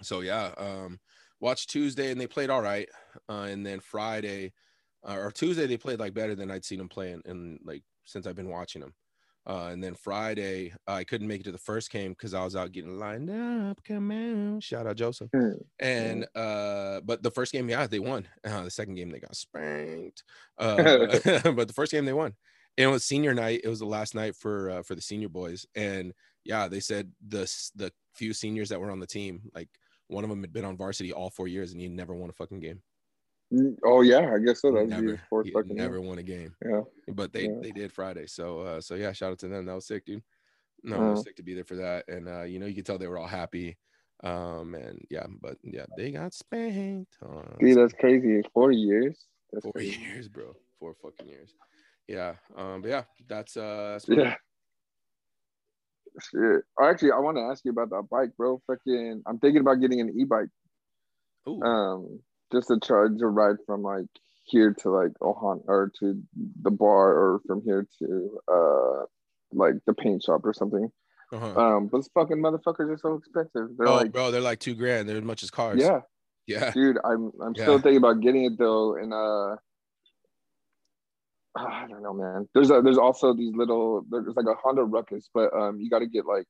So 0.00 0.20
yeah, 0.20 0.54
um, 0.56 0.98
watched 1.42 1.68
Tuesday 1.68 2.10
and 2.10 2.18
they 2.18 2.26
played 2.26 2.48
all 2.48 2.62
right, 2.62 2.88
uh, 3.28 3.48
and 3.50 3.66
then 3.66 3.80
Friday 3.80 4.54
uh, 5.06 5.16
or 5.16 5.30
Tuesday 5.30 5.66
they 5.66 5.76
played 5.76 6.00
like 6.00 6.14
better 6.14 6.34
than 6.34 6.50
I'd 6.50 6.64
seen 6.64 6.78
them 6.78 6.88
playing 6.88 7.22
in 7.26 7.58
like 7.64 7.82
since 8.04 8.26
I've 8.26 8.36
been 8.36 8.48
watching 8.48 8.80
them. 8.80 8.94
Uh, 9.44 9.70
and 9.72 9.82
then 9.82 9.96
Friday, 9.96 10.72
I 10.86 11.02
couldn't 11.02 11.26
make 11.26 11.40
it 11.40 11.44
to 11.44 11.52
the 11.52 11.58
first 11.58 11.90
game 11.90 12.12
because 12.12 12.32
I 12.32 12.44
was 12.44 12.54
out 12.54 12.70
getting 12.70 13.00
lined 13.00 13.28
up. 13.28 13.82
Come 13.82 14.12
on, 14.12 14.60
shout 14.60 14.86
out 14.86 14.94
Joseph. 14.94 15.30
Hmm. 15.34 15.54
And 15.80 16.26
uh, 16.36 17.00
but 17.00 17.24
the 17.24 17.30
first 17.30 17.50
game, 17.50 17.68
yeah, 17.68 17.88
they 17.88 17.98
won. 17.98 18.28
Uh, 18.44 18.62
the 18.62 18.70
second 18.70 18.94
game, 18.94 19.10
they 19.10 19.20
got 19.20 19.36
spanked. 19.36 20.22
Uh, 20.58 20.76
but 21.52 21.66
the 21.66 21.74
first 21.74 21.90
game, 21.90 22.04
they 22.04 22.12
won. 22.12 22.34
And 22.78 22.84
it 22.84 22.92
was 22.92 23.04
senior 23.04 23.34
night. 23.34 23.62
It 23.64 23.68
was 23.68 23.80
the 23.80 23.86
last 23.86 24.14
night 24.14 24.36
for 24.36 24.70
uh, 24.70 24.82
for 24.82 24.94
the 24.94 25.00
senior 25.02 25.28
boys. 25.28 25.66
And 25.74 26.12
yeah, 26.44 26.68
they 26.68 26.78
said 26.78 27.10
the 27.26 27.52
the 27.74 27.92
few 28.14 28.32
seniors 28.32 28.68
that 28.68 28.80
were 28.80 28.92
on 28.92 29.00
the 29.00 29.06
team, 29.06 29.50
like 29.54 29.68
one 30.12 30.24
of 30.24 30.30
them 30.30 30.40
had 30.42 30.52
been 30.52 30.64
on 30.64 30.76
varsity 30.76 31.12
all 31.12 31.30
four 31.30 31.48
years, 31.48 31.72
and 31.72 31.80
he 31.80 31.88
never 31.88 32.14
won 32.14 32.30
a 32.30 32.32
fucking 32.32 32.60
game. 32.60 32.80
Mm, 33.52 33.76
Oh 33.84 34.00
yeah, 34.02 34.32
I 34.34 34.38
guess 34.38 34.60
so. 34.62 34.72
That 34.72 34.88
never, 34.88 35.20
fourth 35.28 35.50
fucking 35.52 35.76
never 35.76 35.98
year. 35.98 36.06
won 36.08 36.18
a 36.18 36.22
game. 36.22 36.54
Yeah. 36.64 36.82
But 37.08 37.32
they 37.32 37.44
Yeah. 37.44 37.58
they 37.62 37.70
did 37.70 37.92
Friday. 37.92 38.26
So 38.26 38.60
uh, 38.60 38.80
so 38.80 38.94
yeah, 38.94 39.12
shout 39.12 39.32
out 39.32 39.38
to 39.40 39.48
them. 39.48 39.66
That 39.66 39.74
was 39.74 39.86
sick, 39.86 40.04
dude. 40.06 40.22
No, 40.84 40.96
it 40.96 41.10
was 41.10 41.20
Uh. 41.20 41.22
sick 41.24 41.36
to 41.36 41.42
be 41.42 41.54
there 41.54 41.64
for 41.64 41.76
that. 41.76 42.04
And 42.08 42.28
uh, 42.28 42.42
you 42.42 42.58
know, 42.58 42.66
you 42.66 42.74
could 42.74 42.86
tell 42.86 42.98
they 42.98 43.08
were 43.08 43.18
all 43.18 43.26
happy. 43.26 43.76
Um, 44.24 44.74
and 44.74 45.04
yeah, 45.10 45.26
but 45.40 45.56
yeah, 45.64 45.84
they 45.96 46.12
got 46.12 46.32
spanked. 46.32 47.16
Uh, 47.24 47.42
Dude, 47.58 47.76
that's 47.76 47.92
crazy. 47.94 48.40
Four 48.54 48.70
years. 48.70 49.26
That's 49.52 49.64
four 49.64 49.72
crazy. 49.72 50.00
years, 50.00 50.28
bro. 50.28 50.54
Four 50.78 50.94
fucking 51.02 51.28
years. 51.28 51.54
Yeah. 52.08 52.34
Um, 52.56 52.82
but 52.82 52.88
yeah, 52.88 53.02
that's 53.28 53.56
uh 53.56 53.92
that's 53.98 54.08
Yeah. 54.08 54.36
Shit. 56.20 56.62
Actually, 56.80 57.12
I 57.12 57.18
want 57.18 57.36
to 57.38 57.42
ask 57.44 57.64
you 57.64 57.70
about 57.70 57.90
that 57.90 58.08
bike, 58.10 58.30
bro. 58.36 58.60
Fucking, 58.66 59.22
I'm 59.26 59.38
thinking 59.38 59.60
about 59.60 59.80
getting 59.80 60.00
an 60.00 60.14
e-bike. 60.18 60.48
Ooh, 61.48 61.62
Um, 61.62 62.20
just 62.52 62.68
to 62.68 62.78
charge 62.80 63.20
a 63.22 63.26
ride 63.26 63.56
from 63.66 63.82
like 63.82 64.06
here 64.44 64.74
to 64.80 64.90
like 64.90 65.12
Ohan 65.20 65.62
or 65.66 65.90
to 66.00 66.20
the 66.62 66.70
bar 66.70 67.08
or 67.12 67.40
from 67.46 67.62
here 67.62 67.86
to 68.00 68.38
uh 68.52 69.04
like 69.52 69.74
the 69.86 69.94
paint 69.94 70.22
shop 70.22 70.42
or 70.44 70.52
something. 70.52 70.90
uh-huh. 71.32 71.54
Um, 71.60 71.86
but 71.88 72.02
fucking 72.14 72.36
motherfuckers 72.38 72.90
are 72.92 72.98
so 72.98 73.14
expensive. 73.14 73.76
They're 73.78 73.88
oh, 73.88 73.94
like, 73.96 74.12
bro, 74.12 74.30
they're 74.30 74.40
like 74.40 74.58
two 74.60 74.74
grand. 74.74 75.08
They're 75.08 75.16
as 75.16 75.22
much 75.24 75.42
as 75.42 75.50
cars. 75.50 75.80
yeah, 75.80 76.00
Yeah. 76.46 76.70
dude. 76.72 76.98
I'm 77.04 77.32
I'm 77.42 77.54
Yeah. 77.56 77.62
still 77.64 77.78
thinking 77.80 77.96
about 77.98 78.20
getting 78.20 78.44
it 78.44 78.58
though, 78.58 78.96
and 78.96 79.12
uh. 79.14 79.56
I 81.54 81.86
don't 81.88 82.02
know, 82.02 82.14
man. 82.14 82.48
There's 82.54 82.70
a 82.70 82.80
there's 82.82 82.98
also 82.98 83.34
these 83.34 83.54
little 83.54 84.04
there's 84.10 84.34
like 84.36 84.46
a 84.46 84.54
Honda 84.62 84.84
Ruckus, 84.84 85.28
but 85.34 85.52
um 85.54 85.80
you 85.80 85.90
got 85.90 85.98
to 86.00 86.06
get 86.06 86.24
like 86.26 86.46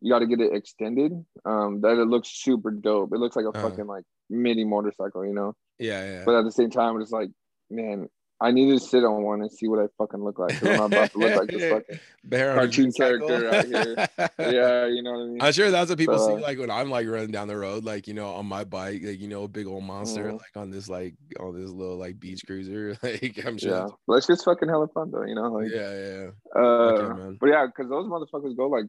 you 0.00 0.12
got 0.12 0.18
to 0.20 0.26
get 0.26 0.40
it 0.40 0.52
extended. 0.52 1.12
Um, 1.44 1.80
that 1.82 1.98
it 1.98 2.06
looks 2.08 2.28
super 2.28 2.70
dope. 2.70 3.12
It 3.12 3.18
looks 3.18 3.36
like 3.36 3.46
a 3.46 3.48
Uh-huh. 3.50 3.70
fucking 3.70 3.86
like 3.86 4.04
mini 4.28 4.64
motorcycle, 4.64 5.24
you 5.24 5.32
know. 5.32 5.54
Yeah, 5.78 6.04
yeah. 6.04 6.22
But 6.26 6.34
at 6.34 6.44
the 6.44 6.52
same 6.52 6.70
time, 6.70 7.00
it's 7.00 7.10
like, 7.12 7.30
man, 7.70 8.08
I 8.44 8.50
need 8.50 8.70
to 8.70 8.78
sit 8.78 9.04
on 9.04 9.22
one 9.22 9.40
and 9.40 9.50
see 9.50 9.68
what 9.68 9.78
I 9.80 9.86
fucking 9.96 10.22
look 10.22 10.38
like. 10.38 10.50
Because 10.50 10.68
I'm 10.68 10.76
not 10.76 10.92
about 10.92 11.10
to 11.12 11.18
look 11.18 11.36
like 11.36 11.48
this 11.48 11.72
fucking 11.72 12.00
Bear 12.24 12.54
cartoon 12.54 12.92
character 12.92 13.48
out 13.48 13.64
here. 13.64 14.08
yeah, 14.38 14.86
you 14.86 15.02
know 15.02 15.12
what 15.12 15.20
I 15.20 15.26
mean. 15.26 15.38
I'm 15.42 15.52
sure 15.52 15.70
that's 15.70 15.88
what 15.88 15.98
people 15.98 16.14
Uh, 16.16 16.36
see 16.36 16.42
like 16.42 16.58
when 16.58 16.70
I'm 16.70 16.90
like 16.90 17.06
running 17.08 17.30
down 17.30 17.48
the 17.48 17.56
road, 17.56 17.84
like 17.84 18.06
you 18.06 18.14
know, 18.14 18.28
on 18.28 18.46
my 18.46 18.64
bike, 18.64 19.00
like 19.04 19.20
you 19.20 19.28
know, 19.28 19.44
a 19.44 19.48
big 19.48 19.66
old 19.66 19.84
monster, 19.84 20.24
Mhm. 20.24 20.38
like 20.38 20.56
on 20.56 20.70
this 20.70 20.88
like 20.88 21.14
on 21.40 21.58
this 21.58 21.70
little 21.70 21.96
like 21.96 22.20
beach 22.20 22.42
cruiser. 22.46 22.96
Like 23.02 23.44
I'm 23.46 23.56
sure. 23.58 23.70
yeah, 24.08 24.16
it's 24.16 24.26
just 24.26 24.44
fucking 24.44 24.68
hella 24.68 24.88
fun 24.88 25.10
though, 25.10 25.24
you 25.24 25.34
know. 25.34 25.50
Like, 25.52 25.70
yeah, 25.72 25.92
yeah. 25.92 26.30
uh, 26.54 26.58
Okay, 26.60 27.36
but 27.40 27.48
yeah, 27.48 27.66
because 27.66 27.88
those 27.90 28.06
motherfuckers 28.06 28.56
go 28.56 28.68
like 28.68 28.86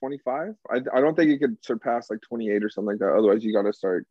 25. 0.00 0.54
I 0.70 0.76
I 0.94 1.00
don't 1.00 1.16
think 1.16 1.30
you 1.30 1.38
could 1.38 1.56
surpass 1.64 2.10
like 2.10 2.20
28 2.28 2.62
or 2.62 2.68
something 2.70 2.92
like 2.92 2.98
that. 3.00 3.14
Otherwise, 3.16 3.42
you 3.44 3.52
got 3.52 3.62
to 3.62 3.72
start 3.72 4.06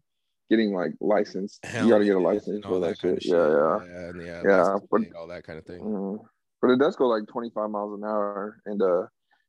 getting 0.50 0.74
like 0.74 0.92
licensed. 1.02 1.60
you 1.82 1.90
got 1.90 2.00
to 2.00 2.06
get 2.06 2.16
a 2.16 2.20
license 2.20 2.64
for 2.66 2.74
all 2.74 2.80
that, 2.82 3.00
kind 3.00 3.22
shit. 3.22 3.32
Yeah, 3.32 3.48
yeah. 3.50 3.80
yeah, 3.86 4.10
and 4.10 4.22
yeah, 4.26 4.42
Yeah, 4.46 4.76
but- 4.92 5.02
all 5.18 5.28
that 5.28 5.44
kind 5.44 5.60
of 5.60 5.66
thing. 5.66 5.80
Mhm. 5.82 6.20
But 6.62 6.72
it 6.72 6.80
does 6.80 6.96
go 6.96 7.08
like 7.08 7.28
25 7.28 7.70
miles 7.70 7.94
an 8.00 8.04
hour, 8.04 8.60
and 8.66 8.82
uh, 8.82 9.04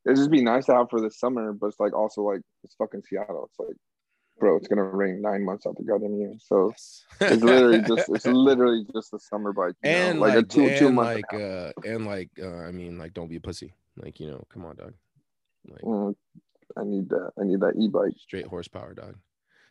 it'd 0.05 0.17
just 0.19 0.31
be 0.31 0.43
nice 0.43 0.67
to 0.67 0.75
have 0.75 0.91
for 0.91 1.01
the 1.01 1.11
summer. 1.11 1.53
But 1.55 1.69
it's 1.69 1.81
like 1.81 1.95
also 1.95 2.21
like 2.23 2.43
it's 2.65 2.75
fucking 2.75 3.03
Seattle. 3.09 3.49
It's 3.49 3.59
like, 3.59 3.77
bro, 4.39 4.57
it's 4.57 4.69
gonna 4.69 4.85
rain 4.85 5.23
nine 5.23 5.43
months 5.43 5.67
out 5.67 5.77
the 5.77 5.85
goddamn 5.85 6.17
year. 6.17 6.35
So 6.39 6.69
Yes. 6.69 7.05
it's 7.21 7.43
literally 7.43 7.81
just 7.81 8.09
it's 8.15 8.27
literally 8.27 8.85
just 8.93 9.15
a 9.15 9.19
summer 9.19 9.55
bike. 9.55 9.75
you 9.83 9.91
know? 9.91 9.97
and 9.97 10.21
like, 10.21 10.35
like, 10.35 10.45
a 10.45 10.49
two 10.49 10.77
two 10.77 10.87
and 10.89 10.97
month. 10.97 11.23
like 11.33 11.41
uh 11.41 11.73
and 11.87 12.05
like 12.07 12.29
uh 12.43 12.59
I 12.69 12.73
mean 12.73 12.99
like 12.99 13.15
don't 13.15 13.29
be 13.29 13.37
a 13.37 13.41
pussy. 13.41 13.73
Like, 13.97 14.21
you 14.21 14.31
know, 14.31 14.45
come 14.53 14.67
on, 14.67 14.77
dog. 14.77 14.93
Like 15.67 15.81
Mm, 15.81 16.15
I 16.77 16.85
need 16.85 17.09
that. 17.09 17.33
I 17.41 17.45
need 17.45 17.61
that 17.61 17.75
e 17.79 17.89
bike. 17.89 18.13
straight 18.19 18.47
horsepower, 18.47 18.93
dog. 18.93 19.17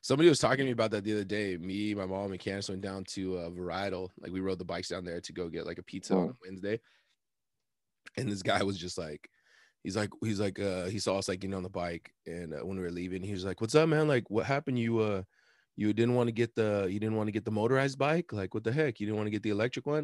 Somebody 0.02 0.30
was 0.30 0.40
talking 0.40 0.60
to 0.60 0.66
me 0.66 0.72
about 0.72 0.92
that 0.92 1.04
the 1.04 1.14
other 1.14 1.24
day. 1.24 1.58
Me, 1.58 1.94
my 1.94 2.06
mom, 2.06 2.32
and 2.32 2.40
Candace 2.40 2.70
went 2.70 2.82
down 2.82 3.04
to 3.06 3.38
uh, 3.38 3.50
Varietal. 3.50 4.10
Like 4.20 4.32
we 4.32 4.40
rode 4.40 4.60
the 4.60 4.66
bikes 4.66 4.90
down 4.90 5.04
there 5.04 5.20
to 5.22 5.34
go 5.34 5.50
get 5.50 5.66
like 5.66 5.80
a 5.80 5.84
pizza 5.84 6.14
on 6.16 6.36
Wednesday. 6.44 6.80
And 8.16 8.30
this 8.30 8.42
guy 8.42 8.64
was 8.64 8.78
just 8.78 8.98
like, 8.98 9.30
he's 9.84 9.96
like, 9.96 10.10
he's 10.24 10.40
like, 10.40 10.60
uh, 10.60 10.86
he 10.86 11.00
saw 11.00 11.18
us 11.18 11.28
like 11.28 11.40
getting 11.40 11.56
on 11.56 11.64
the 11.64 11.70
bike, 11.70 12.14
and 12.26 12.54
uh, 12.54 12.60
when 12.66 12.78
we 12.78 12.84
were 12.84 12.92
leaving, 12.92 13.22
he 13.24 13.34
was 13.34 13.46
like, 13.46 13.62
"What's 13.62 13.76
up, 13.76 13.90
man? 13.90 14.08
Like, 14.08 14.30
what 14.30 14.46
happened? 14.46 14.80
You 14.80 15.00
uh, 15.00 15.24
you 15.76 15.94
didn't 15.94 16.16
want 16.16 16.28
to 16.28 16.34
get 16.34 16.56
the, 16.56 16.88
you 16.90 17.00
didn't 17.00 17.16
want 17.16 17.28
to 17.28 17.32
get 17.32 17.46
the 17.46 17.52
motorized 17.52 17.98
bike? 17.98 18.34
Like, 18.34 18.54
what 18.54 18.64
the 18.64 18.72
heck? 18.72 19.00
You 19.00 19.06
didn't 19.06 19.18
want 19.18 19.28
to 19.28 19.32
get 19.32 19.44
the 19.44 19.52
electric 19.52 19.86
one?" 19.86 20.00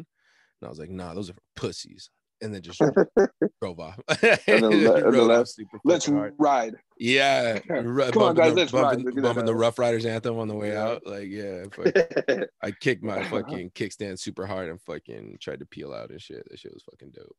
And 0.60 0.66
I 0.66 0.68
was 0.68 0.78
like, 0.78 0.90
"Nah, 0.90 1.14
those 1.14 1.30
are 1.30 1.34
for 1.34 1.40
pussies." 1.56 2.10
And 2.42 2.54
then 2.54 2.62
just 2.62 2.80
drove 3.62 3.80
off. 3.80 3.98
And 4.22 4.38
then 4.46 4.64
and 4.72 5.14
then 5.14 5.26
left. 5.28 5.54
Let's 5.84 6.06
hard. 6.06 6.34
ride. 6.38 6.74
Yeah, 6.98 7.58
Come 7.60 7.86
ru- 7.86 8.02
on, 8.04 8.34
guys, 8.34 8.52
the, 8.54 8.60
let's 8.60 8.72
ride. 8.72 8.96
bumping, 9.02 9.18
at 9.18 9.22
bumping 9.22 9.44
the. 9.46 9.54
Ruff 9.54 9.78
Ryders 9.78 10.04
anthem 10.06 10.38
on 10.38 10.48
the 10.48 10.54
way 10.54 10.72
Yeah. 10.72 10.82
out. 10.84 11.06
Like, 11.06 11.28
yeah, 11.28 11.64
fuck. 11.72 12.48
I 12.62 12.70
kicked 12.72 13.02
my 13.02 13.24
fucking 13.24 13.70
kickstand 13.70 14.18
super 14.18 14.46
hard 14.46 14.68
and 14.68 14.80
fucking 14.82 15.38
tried 15.40 15.60
to 15.60 15.66
peel 15.66 15.92
out 15.92 16.10
and 16.10 16.20
shit. 16.20 16.46
That 16.50 16.58
shit 16.58 16.72
was 16.74 16.82
fucking 16.90 17.12
dope. 17.12 17.34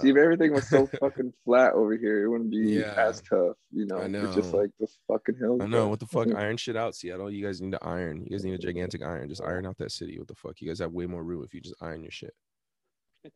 See, 0.00 0.08
if 0.10 0.16
Um, 0.16 0.22
everything 0.22 0.52
was 0.52 0.68
so 0.68 0.86
fucking 0.86 1.32
flat 1.44 1.72
over 1.74 1.96
here, 1.96 2.24
it 2.24 2.28
wouldn't 2.28 2.50
be 2.50 2.58
Yeah. 2.78 2.94
as 2.96 3.20
tough, 3.20 3.56
you 3.72 3.84
know. 3.84 3.98
I 3.98 4.06
know. 4.06 4.24
It's 4.24 4.34
just 4.36 4.54
like 4.54 4.70
this 4.78 4.96
fucking 5.08 5.34
hill. 5.36 5.60
I 5.60 5.66
know 5.66 5.88
what 5.88 5.98
the 6.00 6.06
fuck 6.06 6.28
iron 6.34 6.56
shit 6.56 6.76
out 6.76 6.94
Seattle. 6.94 7.30
You 7.30 7.44
guys 7.44 7.60
need 7.60 7.72
to 7.72 7.84
iron. 7.84 8.22
You 8.24 8.30
guys 8.30 8.44
need 8.44 8.54
a 8.54 8.58
gigantic 8.58 9.02
iron. 9.02 9.28
Just 9.28 9.42
iron 9.42 9.66
out 9.66 9.76
that 9.78 9.90
city. 9.92 10.18
What 10.18 10.28
the 10.28 10.36
fuck? 10.36 10.60
You 10.60 10.68
guys 10.68 10.78
have 10.78 10.92
way 10.92 11.06
more 11.06 11.24
room 11.24 11.42
if 11.44 11.52
you 11.52 11.60
just 11.60 11.74
iron 11.82 12.02
your 12.02 12.12
shit. 12.12 12.32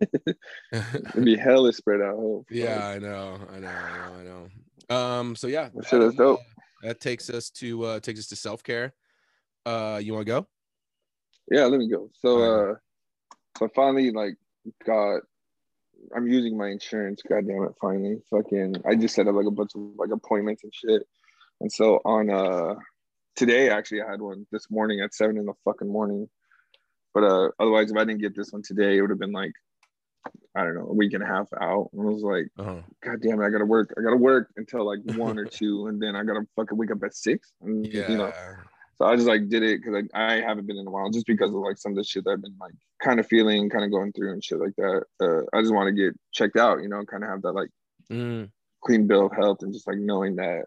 It'd 0.01 1.25
be 1.25 1.37
hella 1.37 1.73
spread 1.73 2.01
out. 2.01 2.15
Oh, 2.17 2.45
yeah, 2.51 2.87
I 2.87 2.99
know, 2.99 3.39
I 3.53 3.59
know, 3.59 3.69
I 3.69 3.99
know, 3.99 4.15
I 4.15 4.23
know. 4.23 4.95
Um, 4.97 5.37
so 5.37 5.47
yeah, 5.47 5.69
That 5.75 5.87
shit 5.87 6.03
is 6.03 6.15
dope. 6.15 6.41
uh, 6.41 6.43
that 6.89 7.01
takes 7.01 7.31
us 7.31 7.51
to 7.51 7.83
uh 7.85 8.01
takes 8.01 8.21
us 8.21 8.27
to 8.29 8.37
self 8.37 8.63
care. 8.63 8.95
Uh, 9.65 10.01
you 10.03 10.13
want 10.13 10.27
to 10.27 10.33
go? 10.33 10.47
Yeah, 11.51 11.65
let 11.67 11.79
me 11.79 11.89
go. 11.89 12.11
So 12.21 12.43
uh 12.43 12.75
so 13.59 13.67
I 13.67 13.69
finally 13.75 14.11
like 14.11 14.37
got 14.85 15.23
I'm 16.15 16.29
using 16.29 16.57
my 16.57 16.69
insurance, 16.69 17.23
god 17.29 17.47
damn 17.49 17.65
it, 17.65 17.73
finally. 17.81 18.19
Fucking 18.31 18.77
I 18.87 18.95
just 18.95 19.15
set 19.15 19.27
up 19.27 19.35
like 19.35 19.47
a 19.47 19.51
bunch 19.51 19.73
of 19.75 19.81
like 19.97 20.11
appointments 20.11 20.63
and 20.65 20.73
shit. 20.75 21.03
And 21.61 21.73
so 21.73 22.01
on 22.05 22.31
uh 22.31 22.75
today 23.35 23.71
actually 23.71 24.03
I 24.03 24.11
had 24.11 24.21
one 24.21 24.47
this 24.53 24.71
morning 24.71 25.01
at 25.01 25.15
seven 25.15 25.39
in 25.39 25.47
the 25.47 25.55
fucking 25.65 25.89
morning. 25.91 26.29
But 27.15 27.25
uh 27.25 27.49
otherwise 27.59 27.91
if 27.91 27.97
I 27.97 28.05
didn't 28.05 28.21
get 28.21 28.37
this 28.37 28.53
one 28.53 28.63
today, 28.63 28.99
it 28.99 29.01
would 29.01 29.11
have 29.11 29.19
been 29.19 29.33
like 29.33 29.53
I 30.57 30.65
don't 30.65 30.75
know, 30.75 30.89
a 30.89 30.95
week 30.95 31.13
and 31.13 31.23
a 31.23 31.27
half 31.27 31.49
out. 31.61 31.91
And 31.93 32.03
I 32.03 32.11
was 32.11 32.23
like, 32.23 32.49
Uh-huh. 32.59 32.81
God 33.05 33.21
damn 33.23 33.41
it, 33.41 33.45
I 33.47 33.51
gotta 33.51 33.67
work. 33.67 33.93
I 33.99 34.03
gotta 34.03 34.17
work 34.17 34.51
until 34.57 34.85
like 34.87 35.01
one 35.05 35.39
or 35.39 35.47
two, 35.47 35.87
and 35.89 36.01
then 36.03 36.17
I 36.17 36.25
gotta 36.25 36.47
fucking 36.57 36.77
wake 36.79 36.91
up 36.91 37.03
at 37.05 37.15
six. 37.15 37.53
And 37.61 37.87
Yeah. 37.87 38.11
you 38.11 38.17
know, 38.17 38.33
so 38.97 39.05
I 39.05 39.15
just 39.17 39.29
like 39.29 39.49
did 39.49 39.63
it 39.63 39.83
because 39.83 40.05
I, 40.15 40.35
I 40.35 40.41
haven't 40.41 40.67
been 40.67 40.79
in 40.79 40.87
a 40.87 40.91
while, 40.91 41.11
just 41.11 41.27
because 41.27 41.51
of 41.51 41.57
like 41.57 41.77
some 41.79 41.93
of 41.93 41.97
the 41.97 42.05
shit 42.05 42.25
that 42.25 42.31
I've 42.31 42.43
been 42.43 42.57
like 42.59 42.73
kind 43.03 43.21
of 43.21 43.27
feeling, 43.27 43.69
kind 43.69 43.85
of 43.85 43.91
going 43.91 44.13
through 44.13 44.33
and 44.33 44.43
shit 44.43 44.59
like 44.59 44.75
that. 44.77 45.05
Uh, 45.21 45.57
I 45.57 45.61
just 45.61 45.75
want 45.75 45.89
to 45.89 45.93
get 45.93 46.19
checked 46.33 46.57
out, 46.57 46.81
you 46.83 46.89
know, 46.89 47.05
kind 47.05 47.23
of 47.23 47.31
have 47.31 47.43
that 47.43 47.53
like 47.53 47.69
Mm, 48.11 48.51
clean 48.83 49.07
bill 49.07 49.27
of 49.27 49.33
health 49.33 49.59
and 49.63 49.73
just 49.73 49.87
like 49.87 49.99
knowing 49.99 50.37
that. 50.37 50.65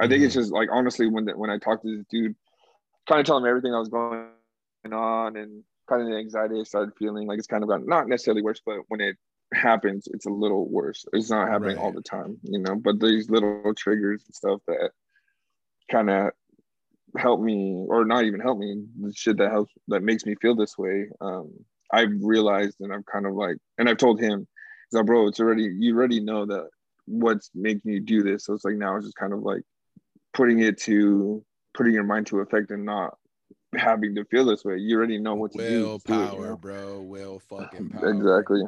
I 0.00 0.08
think 0.08 0.22
it's 0.24 0.34
just 0.34 0.50
like 0.50 0.68
honestly 0.72 1.08
when 1.08 1.26
the, 1.26 1.36
when 1.36 1.50
I 1.50 1.58
talked 1.58 1.84
to 1.84 1.94
this 1.96 2.06
dude, 2.10 2.34
kind 3.08 3.20
of 3.20 3.26
telling 3.26 3.44
him 3.44 3.50
everything 3.50 3.72
that 3.72 3.78
was 3.78 3.88
going 3.88 4.28
on 4.92 5.36
and 5.36 5.62
kind 5.90 6.02
of 6.02 6.08
the 6.08 6.16
anxiety 6.16 6.60
I 6.60 6.62
started 6.62 6.94
feeling, 6.96 7.26
like 7.26 7.38
it's 7.38 7.46
kind 7.46 7.62
of 7.62 7.68
gotten 7.68 7.86
not 7.86 8.08
necessarily 8.08 8.42
worse, 8.42 8.60
but 8.64 8.78
when 8.88 9.00
it 9.00 9.16
happens, 9.52 10.08
it's 10.12 10.26
a 10.26 10.30
little 10.30 10.68
worse. 10.68 11.04
It's 11.12 11.30
not 11.30 11.48
happening 11.48 11.76
all 11.76 11.92
the 11.92 12.02
time, 12.02 12.38
you 12.42 12.60
know. 12.60 12.76
But 12.76 13.00
these 13.00 13.28
little 13.28 13.74
triggers 13.76 14.22
and 14.26 14.34
stuff 14.34 14.60
that 14.68 14.92
kind 15.90 16.08
of 16.08 16.30
help 17.18 17.40
me, 17.40 17.84
or 17.88 18.04
not 18.04 18.24
even 18.24 18.40
help 18.40 18.58
me, 18.58 18.84
the 19.00 19.12
shit 19.14 19.38
that 19.38 19.50
helps 19.50 19.72
that 19.88 20.02
makes 20.02 20.24
me 20.24 20.36
feel 20.40 20.54
this 20.54 20.78
way. 20.78 21.08
Um, 21.20 21.52
I've 21.92 22.12
realized, 22.20 22.76
and 22.80 22.92
I'm 22.92 23.02
kind 23.02 23.26
of 23.26 23.34
like, 23.34 23.56
and 23.78 23.88
I've 23.88 23.96
told 23.96 24.20
him, 24.20 24.46
so 24.92 25.02
bro, 25.02 25.26
it's 25.26 25.40
already 25.40 25.68
you 25.78 25.96
already 25.96 26.20
know 26.20 26.46
that 26.46 26.68
what's 27.06 27.50
making 27.54 27.90
you 27.92 28.00
do 28.00 28.22
this. 28.22 28.44
So 28.44 28.54
it's 28.54 28.64
like 28.64 28.76
now 28.76 28.96
it's 28.96 29.06
just 29.06 29.16
kind 29.16 29.32
of 29.32 29.40
like 29.42 29.62
putting 30.32 30.60
it 30.60 30.78
to 30.82 31.44
putting 31.74 31.94
your 31.94 32.04
mind 32.04 32.28
to 32.28 32.40
effect 32.40 32.70
and 32.70 32.84
not 32.84 33.16
having 33.76 34.14
to 34.16 34.24
feel 34.24 34.44
this 34.44 34.64
way. 34.64 34.76
You 34.78 34.96
already 34.96 35.18
know 35.18 35.34
what 35.34 35.52
to 35.52 35.58
do. 35.58 35.98
to 35.98 35.98
do 36.06 36.22
it, 36.22 36.32
you 36.34 36.40
know? 36.40 36.56
bro. 36.56 37.00
Will 37.02 37.38
fucking 37.38 37.88
power. 37.90 38.10
Exactly. 38.10 38.62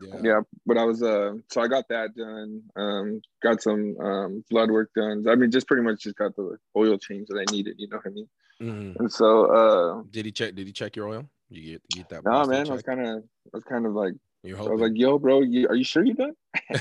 Yeah. 0.00 0.20
Yeah. 0.22 0.40
But 0.66 0.78
I 0.78 0.84
was 0.84 1.02
uh 1.02 1.34
so 1.50 1.60
I 1.60 1.68
got 1.68 1.88
that 1.88 2.14
done. 2.14 2.62
Um 2.76 3.22
got 3.42 3.62
some 3.62 3.96
um 4.00 4.44
blood 4.50 4.70
work 4.70 4.90
done. 4.94 5.26
I 5.28 5.34
mean 5.34 5.50
just 5.50 5.66
pretty 5.66 5.82
much 5.82 6.02
just 6.02 6.16
got 6.16 6.34
the 6.36 6.56
oil 6.76 6.98
change 6.98 7.28
that 7.28 7.38
I 7.38 7.44
needed, 7.50 7.76
you 7.78 7.88
know 7.88 7.96
what 7.96 8.06
I 8.06 8.10
mean? 8.10 8.28
Mhm. 8.60 8.96
And 9.00 9.12
so 9.12 9.46
uh 9.46 10.02
Did 10.10 10.26
he 10.26 10.32
check? 10.32 10.54
Did 10.54 10.66
he 10.66 10.72
check 10.72 10.96
your 10.96 11.08
oil? 11.08 11.26
You 11.48 11.72
get 11.72 11.82
get 11.92 12.08
that? 12.10 12.24
no 12.24 12.30
prostate 12.30 12.58
man, 12.58 12.70
I 12.70 12.72
was 12.72 12.82
kinda 12.82 13.22
I 13.52 13.56
was 13.56 13.64
kind 13.64 13.86
of 13.86 13.92
like 13.92 14.14
You're 14.42 14.58
I 14.58 14.62
was 14.62 14.80
like, 14.80 14.92
yo, 14.94 15.18
bro, 15.18 15.42
you, 15.42 15.68
are 15.68 15.74
you 15.74 15.84
sure 15.84 16.02
you're 16.04 16.14
done? 16.14 16.32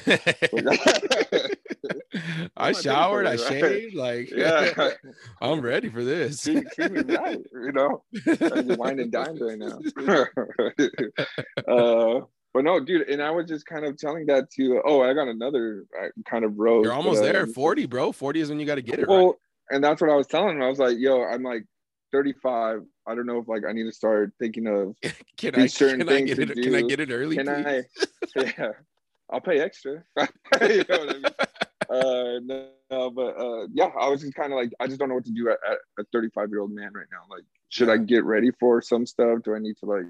I 2.56 2.72
showered. 2.82 3.26
I 3.26 3.36
shaved. 3.36 3.96
Like, 3.96 4.32
Yeah. 4.32 4.92
I'm 5.42 5.60
ready 5.60 5.90
for 5.90 6.04
this. 6.04 6.42
treat, 6.42 6.66
treat 6.74 6.92
me 6.92 7.02
right, 7.16 7.40
you 7.52 7.72
know. 7.74 8.04
Wine 8.78 9.00
and 9.00 9.12
dine 9.12 9.38
right 9.40 9.58
now. 9.58 9.78
uh, 11.68 12.22
but 12.54 12.64
no, 12.64 12.80
dude, 12.80 13.10
and 13.10 13.22
I 13.22 13.30
was 13.32 13.46
just 13.48 13.66
kind 13.66 13.86
of 13.86 13.98
telling 13.98 14.26
that 14.28 14.50
to. 14.52 14.82
Oh, 14.86 15.02
I 15.04 15.14
got 15.14 15.28
another 15.28 15.84
uh, 16.02 16.08
kind 16.26 16.46
of 16.46 16.58
road. 16.58 16.86
You're 16.86 16.94
almost 16.94 17.22
but, 17.22 17.30
uh, 17.30 17.34
there. 17.34 17.48
40, 17.48 17.86
bro. 17.88 18.12
40 18.14 18.40
is 18.40 18.50
when 18.50 18.60
you 18.60 18.66
got 18.66 18.76
to 18.76 18.82
get 18.82 19.00
it 19.00 19.08
Well, 19.08 19.26
right. 19.28 19.36
and 19.72 19.84
that's 19.84 20.00
what 20.02 20.10
I 20.10 20.16
was 20.16 20.28
telling 20.28 20.56
him. 20.58 20.64
I 20.64 20.70
was 20.70 20.80
like, 20.80 20.98
yo, 20.98 21.24
I'm 21.24 21.44
like 21.44 21.66
35. 22.14 22.82
I 23.10 23.16
don't 23.16 23.26
know 23.26 23.40
if 23.40 23.48
like 23.48 23.64
I 23.68 23.72
need 23.74 23.84
to 23.86 23.92
start 23.92 24.32
thinking 24.40 24.68
of 24.68 24.96
Can 25.38 25.56
I, 25.56 25.66
certain 25.68 26.00
can 26.00 26.10
I 26.10 26.12
things 26.14 26.30
get 26.36 26.48
to 26.48 26.52
it? 26.54 26.64
Can 26.64 26.76
I 26.76 26.82
get 26.82 27.00
it 27.00 27.10
early? 27.12 27.36
can 27.36 27.46
please? 27.48 27.86
I? 28.36 28.44
Yeah, 28.58 28.72
I'll 29.32 29.42
pay 29.42 29.60
extra. 29.60 30.04
you 30.62 30.84
know 30.90 31.00
what 31.00 31.10
I 31.10 31.14
mean? 31.14 31.24
Uh, 31.90 32.40
no, 32.44 32.70
no, 32.92 33.10
but 33.10 33.36
uh, 33.36 33.68
yeah, 33.74 33.90
I 34.00 34.08
was 34.10 34.22
just 34.22 34.36
kind 34.36 34.54
of 34.54 34.58
like, 34.60 34.72
I 34.80 34.86
just 34.86 35.00
don't 35.00 35.10
know 35.10 35.16
what 35.16 35.26
to 35.26 35.32
do 35.32 35.50
at, 35.50 35.58
at 35.68 35.78
a 36.00 36.04
35 36.14 36.50
year 36.52 36.60
old 36.62 36.72
man 36.72 36.92
right 36.94 37.08
now. 37.12 37.22
Like, 37.36 37.44
should 37.70 37.90
I 37.90 37.98
get 37.98 38.24
ready 38.26 38.52
for 38.60 38.80
some 38.82 39.06
stuff? 39.08 39.40
Do 39.44 39.56
I 39.56 39.60
need 39.60 39.76
to 39.80 39.88
like 39.88 40.06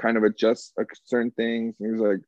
kind 0.00 0.18
of 0.18 0.22
adjust 0.24 0.72
like, 0.76 0.88
certain 1.04 1.30
things? 1.30 1.76
And 1.80 1.86
he 1.86 1.92
was 1.92 2.00
like, 2.02 2.20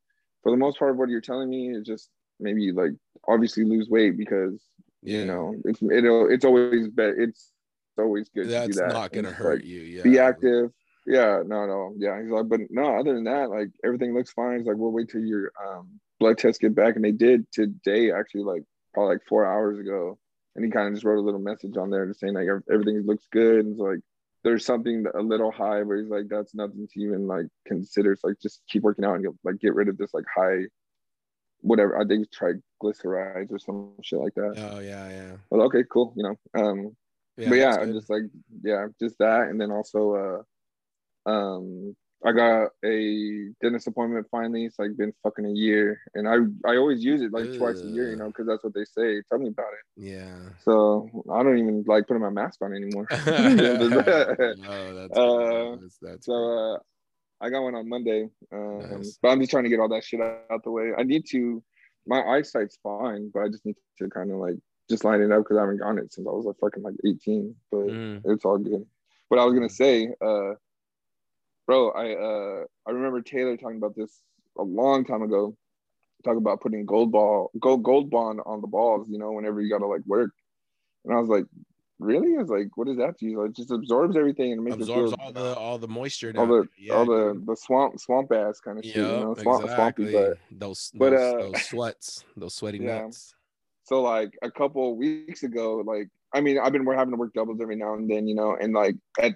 for 0.43 0.51
the 0.51 0.57
most 0.57 0.79
part, 0.79 0.97
what 0.97 1.11
you're 1.11 1.21
telling 1.21 1.51
me 1.51 1.75
is 1.75 1.85
just 1.87 2.09
maybe 2.41 2.73
like 2.73 2.93
obviously 3.29 3.65
lose 3.65 3.89
weight 3.91 4.17
because 4.17 4.63
Yeah. 5.03 5.19
you 5.19 5.25
know 5.27 5.55
it's 5.65 5.81
it'll 5.83 6.31
it's 6.31 6.45
always 6.47 6.89
better. 6.89 7.21
It's 7.21 7.53
always 7.99 8.29
good 8.29 8.45
to 8.45 8.51
That's 8.51 8.69
do 8.69 8.81
that. 8.81 8.93
not 8.93 9.13
gonna 9.13 9.29
and 9.29 9.37
hurt 9.37 9.61
like, 9.61 9.65
you. 9.65 9.81
Yeah. 9.81 10.03
Be 10.03 10.19
active. 10.19 10.71
Yeah, 11.07 11.43
no, 11.47 11.67
no, 11.67 11.95
yeah. 11.97 12.21
He's 12.21 12.31
like, 12.31 12.49
but 12.49 12.61
no, 12.69 12.99
other 12.99 13.15
than 13.15 13.25
that, 13.25 13.49
like 13.49 13.69
everything 13.85 14.13
looks 14.13 14.33
fine. 14.33 14.59
He's 14.59 14.67
like, 14.67 14.77
we'll 14.77 14.91
wait 14.91 15.09
till 15.09 15.21
your 15.21 15.53
um, 15.65 16.01
blood 16.19 16.39
tests 16.39 16.59
get 16.59 16.75
back, 16.75 16.97
and 16.97 17.05
they 17.05 17.13
did 17.13 17.51
today, 17.53 18.11
actually, 18.11 18.43
like 18.43 18.63
probably 18.93 19.15
like 19.15 19.25
four 19.29 19.47
hours 19.47 19.79
ago. 19.79 20.19
And 20.57 20.65
he 20.65 20.71
kind 20.71 20.89
of 20.89 20.95
just 20.95 21.05
wrote 21.05 21.19
a 21.19 21.21
little 21.21 21.39
message 21.39 21.77
on 21.77 21.91
there, 21.91 22.07
just 22.07 22.21
saying 22.21 22.33
like 22.33 22.49
everything 22.73 23.03
looks 23.05 23.27
good. 23.31 23.61
And 23.61 23.73
it's 23.73 23.81
like 23.81 24.01
there's 24.43 24.65
something 24.65 25.05
a 25.15 25.21
little 25.21 25.53
high, 25.53 25.83
but 25.83 25.99
he's 25.99 26.09
like, 26.09 26.29
that's 26.31 26.55
nothing 26.55 26.89
to 26.91 27.01
even 27.01 27.27
like 27.27 27.47
consider. 27.67 28.13
It's 28.13 28.25
like 28.25 28.41
just 28.41 28.63
keep 28.67 28.83
working 28.83 29.05
out 29.05 29.17
and 29.17 29.25
get, 29.25 29.33
like 29.45 29.61
get 29.61 29.75
rid 29.75 29.89
of 29.89 29.99
this 29.99 30.15
like 30.15 30.25
high, 30.35 30.63
whatever. 31.61 32.01
I 32.01 32.07
think 32.07 32.29
triglycerides 32.31 33.53
or 33.53 33.59
some 33.59 33.91
shit 34.03 34.19
like 34.19 34.35
that. 34.35 34.55
Oh 34.57 34.79
yeah, 34.79 35.11
yeah. 35.11 35.33
Well, 35.51 35.67
okay, 35.67 35.85
cool. 35.93 36.15
You 36.17 36.23
know, 36.23 36.61
um, 36.61 36.97
yeah 37.37 37.49
but 37.51 37.55
yeah, 37.57 37.77
I'm 37.77 37.93
just 37.93 38.11
like 38.11 38.23
yeah, 38.63 38.87
just 39.01 39.17
that, 39.19 39.49
and 39.49 39.61
then 39.61 39.71
also 39.71 40.45
uh, 41.27 41.31
um, 41.31 41.97
I 42.25 42.33
got 42.33 42.71
a 42.85 43.51
dentist 43.61 43.87
appointment 43.89 44.27
finally. 44.31 44.65
It's 44.65 44.79
like 44.79 44.97
been 44.97 45.13
fucking 45.23 45.45
a 45.47 45.51
year, 45.51 46.01
and 46.15 46.27
I 46.29 46.37
I 46.69 46.77
always 46.77 47.05
use 47.05 47.21
it 47.23 47.33
like 47.33 47.45
twice 47.59 47.81
a 47.83 47.89
year, 47.95 48.11
you 48.11 48.17
know, 48.17 48.29
because 48.29 48.47
that's 48.47 48.65
what 48.65 48.75
they 48.75 48.85
say. 48.85 49.23
Tell 49.29 49.39
me 49.39 49.49
about 49.49 49.73
it. 49.79 50.03
yeah. 50.03 50.35
So 50.65 51.09
I 51.31 51.43
don't 51.43 51.59
even 51.59 51.85
like 51.87 52.07
putting 52.07 52.23
my 52.23 52.31
mask 52.31 52.63
on 52.63 52.73
anymore. 52.73 53.07
no, 53.27 54.95
that's, 54.95 55.17
Uh, 55.19 55.77
that's 55.81 55.99
that's 56.01 56.27
so 56.27 56.35
uh, 56.35 56.79
I 57.41 57.51
got 57.51 57.63
one 57.63 57.75
on 57.75 57.89
Monday, 57.89 58.31
um, 58.53 58.89
Nice. 58.91 59.19
but 59.21 59.29
I'm 59.29 59.41
just 59.41 59.51
trying 59.51 59.65
to 59.65 59.71
get 59.71 59.79
all 59.79 59.91
that 59.91 60.03
shit 60.05 60.21
out 60.21 60.63
the 60.65 60.71
way. 60.71 60.93
I 60.99 61.03
need 61.03 61.27
to. 61.33 61.63
My 62.09 62.23
eyesight's 62.23 62.79
fine, 62.83 63.31
but 63.35 63.41
I 63.41 63.49
just 63.49 63.67
need 63.67 63.77
to 63.99 64.09
kind 64.09 64.31
of 64.31 64.39
like 64.39 64.57
just 64.89 65.05
lining 65.05 65.33
up 65.33 65.39
because 65.41 65.57
I 65.57 65.61
haven't 65.61 65.79
gone 65.79 65.99
it 65.99 66.13
since 66.13 66.27
I 66.27 66.31
was 66.31 66.45
like 66.47 66.57
fucking 66.61 66.83
like 66.83 66.95
18. 67.05 67.55
But 67.71 67.79
Mm. 67.87 68.21
it's 68.25 68.45
all 68.45 68.59
good. 68.59 68.87
But 69.29 69.39
I 69.39 69.45
was 69.45 69.55
gonna 69.55 69.69
say, 69.69 70.09
uh, 70.21 70.55
bro, 71.67 71.91
I 71.91 72.15
uh, 72.15 72.65
I 72.87 72.91
remember 72.93 73.21
Taylor 73.23 73.57
talking 73.57 73.79
about 73.79 73.97
this 73.97 74.23
a 74.59 74.63
long 74.63 75.05
time 75.05 75.23
ago. 75.23 75.57
Talk 76.25 76.37
about 76.37 76.61
putting 76.61 76.87
gold 76.87 77.13
ball, 77.13 77.51
gold 77.61 77.83
gold 77.83 78.11
bond 78.11 78.41
on 78.47 78.61
the 78.61 78.67
balls. 78.67 79.07
You 79.09 79.19
know, 79.19 79.33
whenever 79.33 79.61
you 79.61 79.71
gotta 79.71 79.87
like 79.87 80.03
work. 80.07 80.31
And 81.05 81.15
I 81.15 81.21
was 81.21 81.29
like, 81.29 81.45
really? 82.01 82.37
I 82.37 82.41
was 82.41 82.49
like, 82.49 82.77
what 82.77 82.89
does 82.89 82.97
that 82.97 83.17
do? 83.19 83.41
Like, 83.41 83.51
it 83.51 83.57
just 83.57 83.71
absorbs 83.71 84.17
everything 84.17 84.53
and 84.53 84.65
makes 84.65 84.77
absorbs 84.77 85.13
it 85.13 85.17
feel 85.17 85.27
all 85.27 85.33
the 85.33 85.55
all 85.57 85.79
the 85.79 85.87
moisture 85.89 86.33
all 86.37 86.47
the. 86.47 86.67
Yeah, 86.77 86.95
all 86.95 87.07
the 87.07 87.41
the 87.47 87.57
swamp 87.57 88.01
swamp 88.01 88.33
ass 88.33 88.59
kind 88.61 88.79
of 88.79 88.85
shit. 88.85 88.97
You 88.97 89.03
know, 89.03 89.35
Yep, 89.37 89.45
swamp, 89.45 89.71
swampy 89.71 90.03
exactly. 90.05 90.35
Those 90.51 90.93
But, 90.95 91.11
those, 91.11 91.21
uh, 91.21 91.39
those 91.39 91.63
sweats, 91.69 92.25
those 92.37 92.55
sweaty 92.55 92.79
Yeah. 92.81 93.03
nuts. 93.03 93.36
So 93.87 94.03
like 94.03 94.31
a 94.43 94.51
couple 94.51 94.91
of 94.93 94.97
weeks 94.97 95.43
ago, 95.43 95.83
like 95.87 96.09
I 96.35 96.41
mean, 96.41 96.59
I've 96.59 96.73
been 96.73 96.85
we're 96.85 96.97
having 96.97 97.13
to 97.13 97.17
work 97.19 97.33
doubles 97.35 97.61
every 97.61 97.77
now 97.77 97.95
and 97.95 98.11
then, 98.11 98.27
you 98.29 98.35
know, 98.35 98.57
and 98.61 98.73
like 98.75 98.97
at 99.21 99.35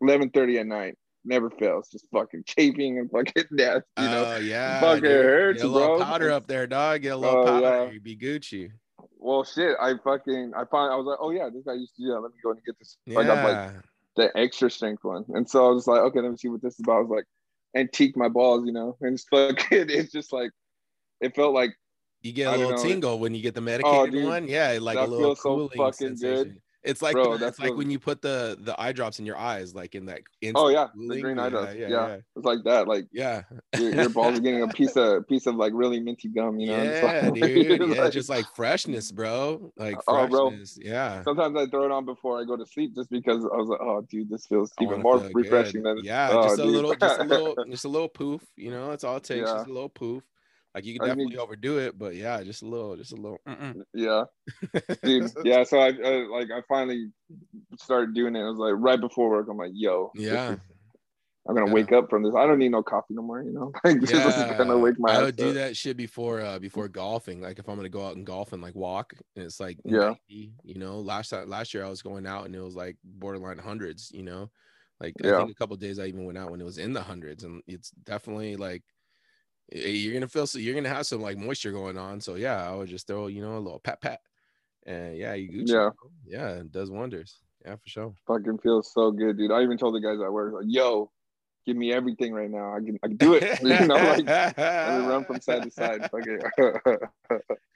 eleven 0.00 0.30
thirty 0.30 0.58
at 0.58 0.66
night, 0.66 0.96
never 1.24 1.48
fails, 1.50 1.88
just 1.90 2.06
fucking 2.12 2.42
chafing 2.46 2.98
and 2.98 3.10
fucking 3.10 3.44
death, 3.56 3.82
you 3.98 4.04
know. 4.06 4.24
Oh 4.26 4.36
yeah, 4.38 4.80
fucking 4.80 5.02
dude. 5.02 5.24
hurts, 5.24 5.62
Get 5.62 5.68
a 5.68 5.72
little 5.72 5.96
bro. 5.96 6.04
powder 6.04 6.30
up 6.30 6.46
there, 6.46 6.66
dog. 6.66 7.02
Get 7.02 7.10
a 7.12 7.16
little 7.16 7.38
Oh, 7.38 7.44
powder. 7.44 7.60
yeah. 7.86 7.90
You 7.90 8.00
be 8.00 8.16
Gucci. 8.16 8.70
Well, 9.18 9.44
shit, 9.44 9.76
I 9.80 9.94
fucking 10.02 10.52
I 10.56 10.64
found 10.64 10.92
I 10.92 10.96
was 10.96 11.06
like, 11.06 11.18
oh 11.20 11.30
yeah, 11.30 11.48
this 11.52 11.62
guy 11.64 11.74
used 11.74 11.94
to 11.96 12.02
do 12.02 12.08
that. 12.08 12.20
Let 12.20 12.32
me 12.32 12.38
go 12.42 12.50
and 12.50 12.60
get 12.64 12.76
this. 12.78 12.96
I 13.16 13.22
got 13.24 13.44
like 13.44 13.54
Yeah. 13.54 13.72
the 14.16 14.36
extra 14.36 14.70
strength 14.70 15.04
one, 15.04 15.24
and 15.28 15.48
so 15.48 15.66
I 15.66 15.70
was 15.70 15.86
like, 15.86 16.00
okay, 16.00 16.20
let 16.20 16.32
me 16.32 16.36
see 16.36 16.48
what 16.48 16.62
this 16.62 16.74
is 16.74 16.80
about. 16.80 16.96
I 16.96 17.00
was 17.02 17.10
like, 17.10 17.24
antique 17.76 18.16
my 18.16 18.28
balls, 18.28 18.66
you 18.66 18.72
know, 18.72 18.96
and 19.00 19.14
it's 19.14 19.24
fucking. 19.30 19.56
It's 19.88 20.10
just 20.12 20.32
like 20.32 20.50
it 21.20 21.36
felt 21.36 21.54
like 21.54 21.70
You 22.22 22.32
get 22.32 22.48
a 22.48 22.50
I 22.50 22.56
little 22.56 22.72
know. 22.76 22.82
tingle 22.82 23.18
when 23.18 23.34
you 23.34 23.42
get 23.42 23.54
the 23.54 23.60
oh, 23.60 23.64
medicated 23.64 24.12
dude, 24.12 24.24
one. 24.24 24.48
Yeah, 24.48 24.78
like 24.80 24.98
a 24.98 25.02
little 25.04 25.34
so 25.36 25.42
cooling 25.42 25.70
fucking 25.76 26.16
sensation. 26.16 26.44
good. 26.44 26.60
It's 26.84 27.00
like 27.00 27.12
Bro, 27.12 27.36
the- 27.38 27.46
it's 27.46 27.60
like 27.60 27.76
when 27.76 27.92
you 27.92 28.00
put 28.00 28.22
the 28.22 28.56
the 28.60 28.74
eye 28.80 28.90
drops 28.90 29.20
in 29.20 29.26
your 29.26 29.38
eyes, 29.38 29.72
like 29.72 29.94
in 29.94 30.06
that. 30.06 30.22
oh 30.56 30.68
yeah, 30.68 30.88
the 30.96 31.20
green 31.20 31.38
eye 31.38 31.44
yeah, 31.44 31.48
drops. 31.50 31.74
yeah, 31.76 31.80
Yeah, 31.88 32.06
yeah, 32.08 32.16
it's 32.34 32.44
like 32.44 32.58
that. 32.64 32.88
Like 32.88 33.04
yeah. 33.12 33.42
your, 33.78 33.94
your 33.94 34.08
balls 34.08 34.36
are 34.38 34.40
getting 34.40 34.62
a 34.62 34.68
piece 34.80 34.96
of 34.96 35.26
piece 35.28 35.46
of 35.46 35.54
like 35.54 35.72
really 35.76 36.00
minty 36.00 36.26
gum, 36.28 36.58
you 36.58 36.66
know. 36.68 36.82
yeah, 36.82 37.20
like- 37.22 37.34
dude. 37.40 37.80
Yeah, 37.94 38.02
like- 38.02 38.12
just 38.12 38.28
like 38.28 38.46
freshness, 38.56 39.12
bro. 39.12 39.72
Like 39.76 39.96
Oh, 40.08 40.26
bro. 40.26 40.52
Yeah. 40.78 41.22
Sometimes 41.22 41.56
I 41.56 41.66
throw 41.66 41.84
it 41.84 41.92
on 41.92 42.04
before 42.04 42.40
I 42.40 42.44
go 42.44 42.56
to 42.56 42.66
sleep 42.66 42.96
just 42.96 43.10
because 43.10 43.44
I 43.44 43.56
was 43.56 43.68
like, 43.68 43.80
oh, 43.80 44.04
dude, 44.10 44.28
this 44.28 44.46
feels 44.46 44.72
even 44.80 45.02
more 45.02 45.18
refreshing 45.34 45.82
good. 45.84 45.98
than 45.98 46.04
yeah, 46.04 46.30
oh, 46.32 46.42
just 46.42 46.58
a 46.58 46.62
dude. 46.64 46.72
little, 46.72 46.94
just 46.96 47.20
a 47.20 47.24
little, 47.24 47.56
just 47.70 47.84
a 47.84 47.88
little 47.88 48.08
poof. 48.08 48.42
You 48.56 48.72
know, 48.72 48.90
that's 48.90 49.04
all 49.04 49.16
it 49.18 49.22
takes. 49.22 49.48
Yeah. 49.48 49.54
Just 49.54 49.68
a 49.68 49.72
little 49.72 49.88
poof. 49.88 50.24
Like 50.74 50.84
you 50.86 50.94
can 50.98 51.02
I 51.02 51.14
need- 51.14 51.24
definitely 51.30 51.38
overdo 51.38 51.78
it, 51.78 51.98
but 51.98 52.14
yeah, 52.14 52.42
just 52.42 52.62
a 52.62 52.66
little, 52.66 52.96
just 52.96 53.12
a 53.12 53.16
little. 53.16 53.38
yeah, 53.92 54.24
dude. 55.02 55.30
Yeah, 55.44 55.64
so 55.64 55.78
I, 55.78 55.88
I 55.88 56.26
like 56.30 56.50
I 56.50 56.62
finally 56.68 57.10
started 57.78 58.14
doing 58.14 58.34
it. 58.36 58.40
I 58.40 58.48
was 58.48 58.58
like 58.58 58.74
right 58.76 59.00
before 59.00 59.28
work. 59.30 59.48
I'm 59.50 59.58
like, 59.58 59.72
yo, 59.74 60.10
Yeah. 60.14 60.52
is- 60.52 60.58
I'm 61.48 61.56
gonna 61.56 61.66
Yeah. 61.66 61.72
wake 61.72 61.90
up 61.90 62.08
from 62.08 62.22
this. 62.22 62.36
I 62.36 62.46
don't 62.46 62.60
need 62.60 62.70
no 62.70 62.84
coffee 62.84 63.14
no 63.14 63.22
more. 63.22 63.42
You 63.42 63.52
know, 63.52 63.72
like 63.84 64.00
this 64.00 64.12
is 64.12 64.56
gonna 64.56 64.78
wake 64.78 64.94
my. 64.98 65.12
I 65.12 65.22
would 65.22 65.34
do 65.36 65.48
up. 65.48 65.54
that 65.54 65.76
shit 65.76 65.96
before 65.96 66.40
uh 66.40 66.58
before 66.60 66.86
golfing. 66.88 67.40
Like 67.42 67.58
if 67.58 67.68
I'm 67.68 67.74
gonna 67.76 67.88
go 67.88 68.06
out 68.06 68.14
and 68.16 68.24
golf 68.24 68.52
and 68.52 68.62
like 68.62 68.76
walk, 68.76 69.12
and 69.34 69.44
it's 69.44 69.58
like 69.58 69.76
Yeah. 69.84 70.14
90, 70.30 70.52
you 70.62 70.74
know. 70.76 71.00
Last 71.00 71.32
last 71.32 71.74
year 71.74 71.84
I 71.84 71.88
was 71.88 72.00
going 72.00 72.26
out 72.28 72.46
and 72.46 72.54
it 72.54 72.60
was 72.60 72.76
like 72.76 72.96
borderline 73.02 73.58
hundreds, 73.58 74.10
you 74.14 74.22
know. 74.22 74.50
Like 75.00 75.14
I 75.24 75.36
think 75.38 75.50
a 75.50 75.54
couple 75.54 75.76
days 75.76 75.98
I 75.98 76.06
even 76.06 76.24
went 76.24 76.38
out 76.38 76.52
when 76.52 76.60
it 76.60 76.64
was 76.64 76.78
in 76.78 76.92
the 76.92 77.02
hundreds, 77.02 77.42
and 77.42 77.60
it's 77.66 77.90
definitely 77.90 78.54
like 78.54 78.84
you're 79.70 80.14
gonna 80.14 80.28
feel 80.28 80.46
so 80.46 80.58
you're 80.58 80.74
gonna 80.74 80.88
have 80.88 81.06
some 81.06 81.20
like 81.20 81.36
moisture 81.38 81.72
going 81.72 81.98
on. 81.98 82.20
So 82.20 82.34
yeah, 82.34 82.68
I 82.68 82.74
would 82.74 82.88
just 82.88 83.06
throw 83.06 83.26
you 83.28 83.42
know 83.42 83.56
a 83.56 83.60
little 83.60 83.80
pat 83.80 84.00
pat, 84.00 84.20
and 84.86 85.16
yeah, 85.16 85.34
you 85.34 85.50
Gucci. 85.64 85.68
Yeah. 85.72 85.90
yeah, 86.26 86.48
it 86.60 86.72
does 86.72 86.90
wonders. 86.90 87.38
Yeah, 87.64 87.76
for 87.76 87.88
sure. 87.88 88.14
Fucking 88.26 88.58
feels 88.58 88.92
so 88.92 89.12
good, 89.12 89.38
dude. 89.38 89.52
I 89.52 89.62
even 89.62 89.78
told 89.78 89.94
the 89.94 90.00
guys 90.00 90.20
at 90.20 90.32
work, 90.32 90.52
like, 90.52 90.64
yo, 90.66 91.12
give 91.64 91.76
me 91.76 91.92
everything 91.92 92.32
right 92.32 92.50
now. 92.50 92.74
I 92.74 92.80
can, 92.80 92.98
I 93.04 93.06
can 93.06 93.16
do 93.16 93.34
it. 93.34 93.60
you 93.62 93.86
know, 93.86 93.94
like 93.94 94.26
me 94.26 95.06
run 95.06 95.24
from 95.24 95.40
side 95.40 95.62
to 95.62 95.70
side. 95.70 96.02
Fuck 96.10 96.26
it. 96.26 96.42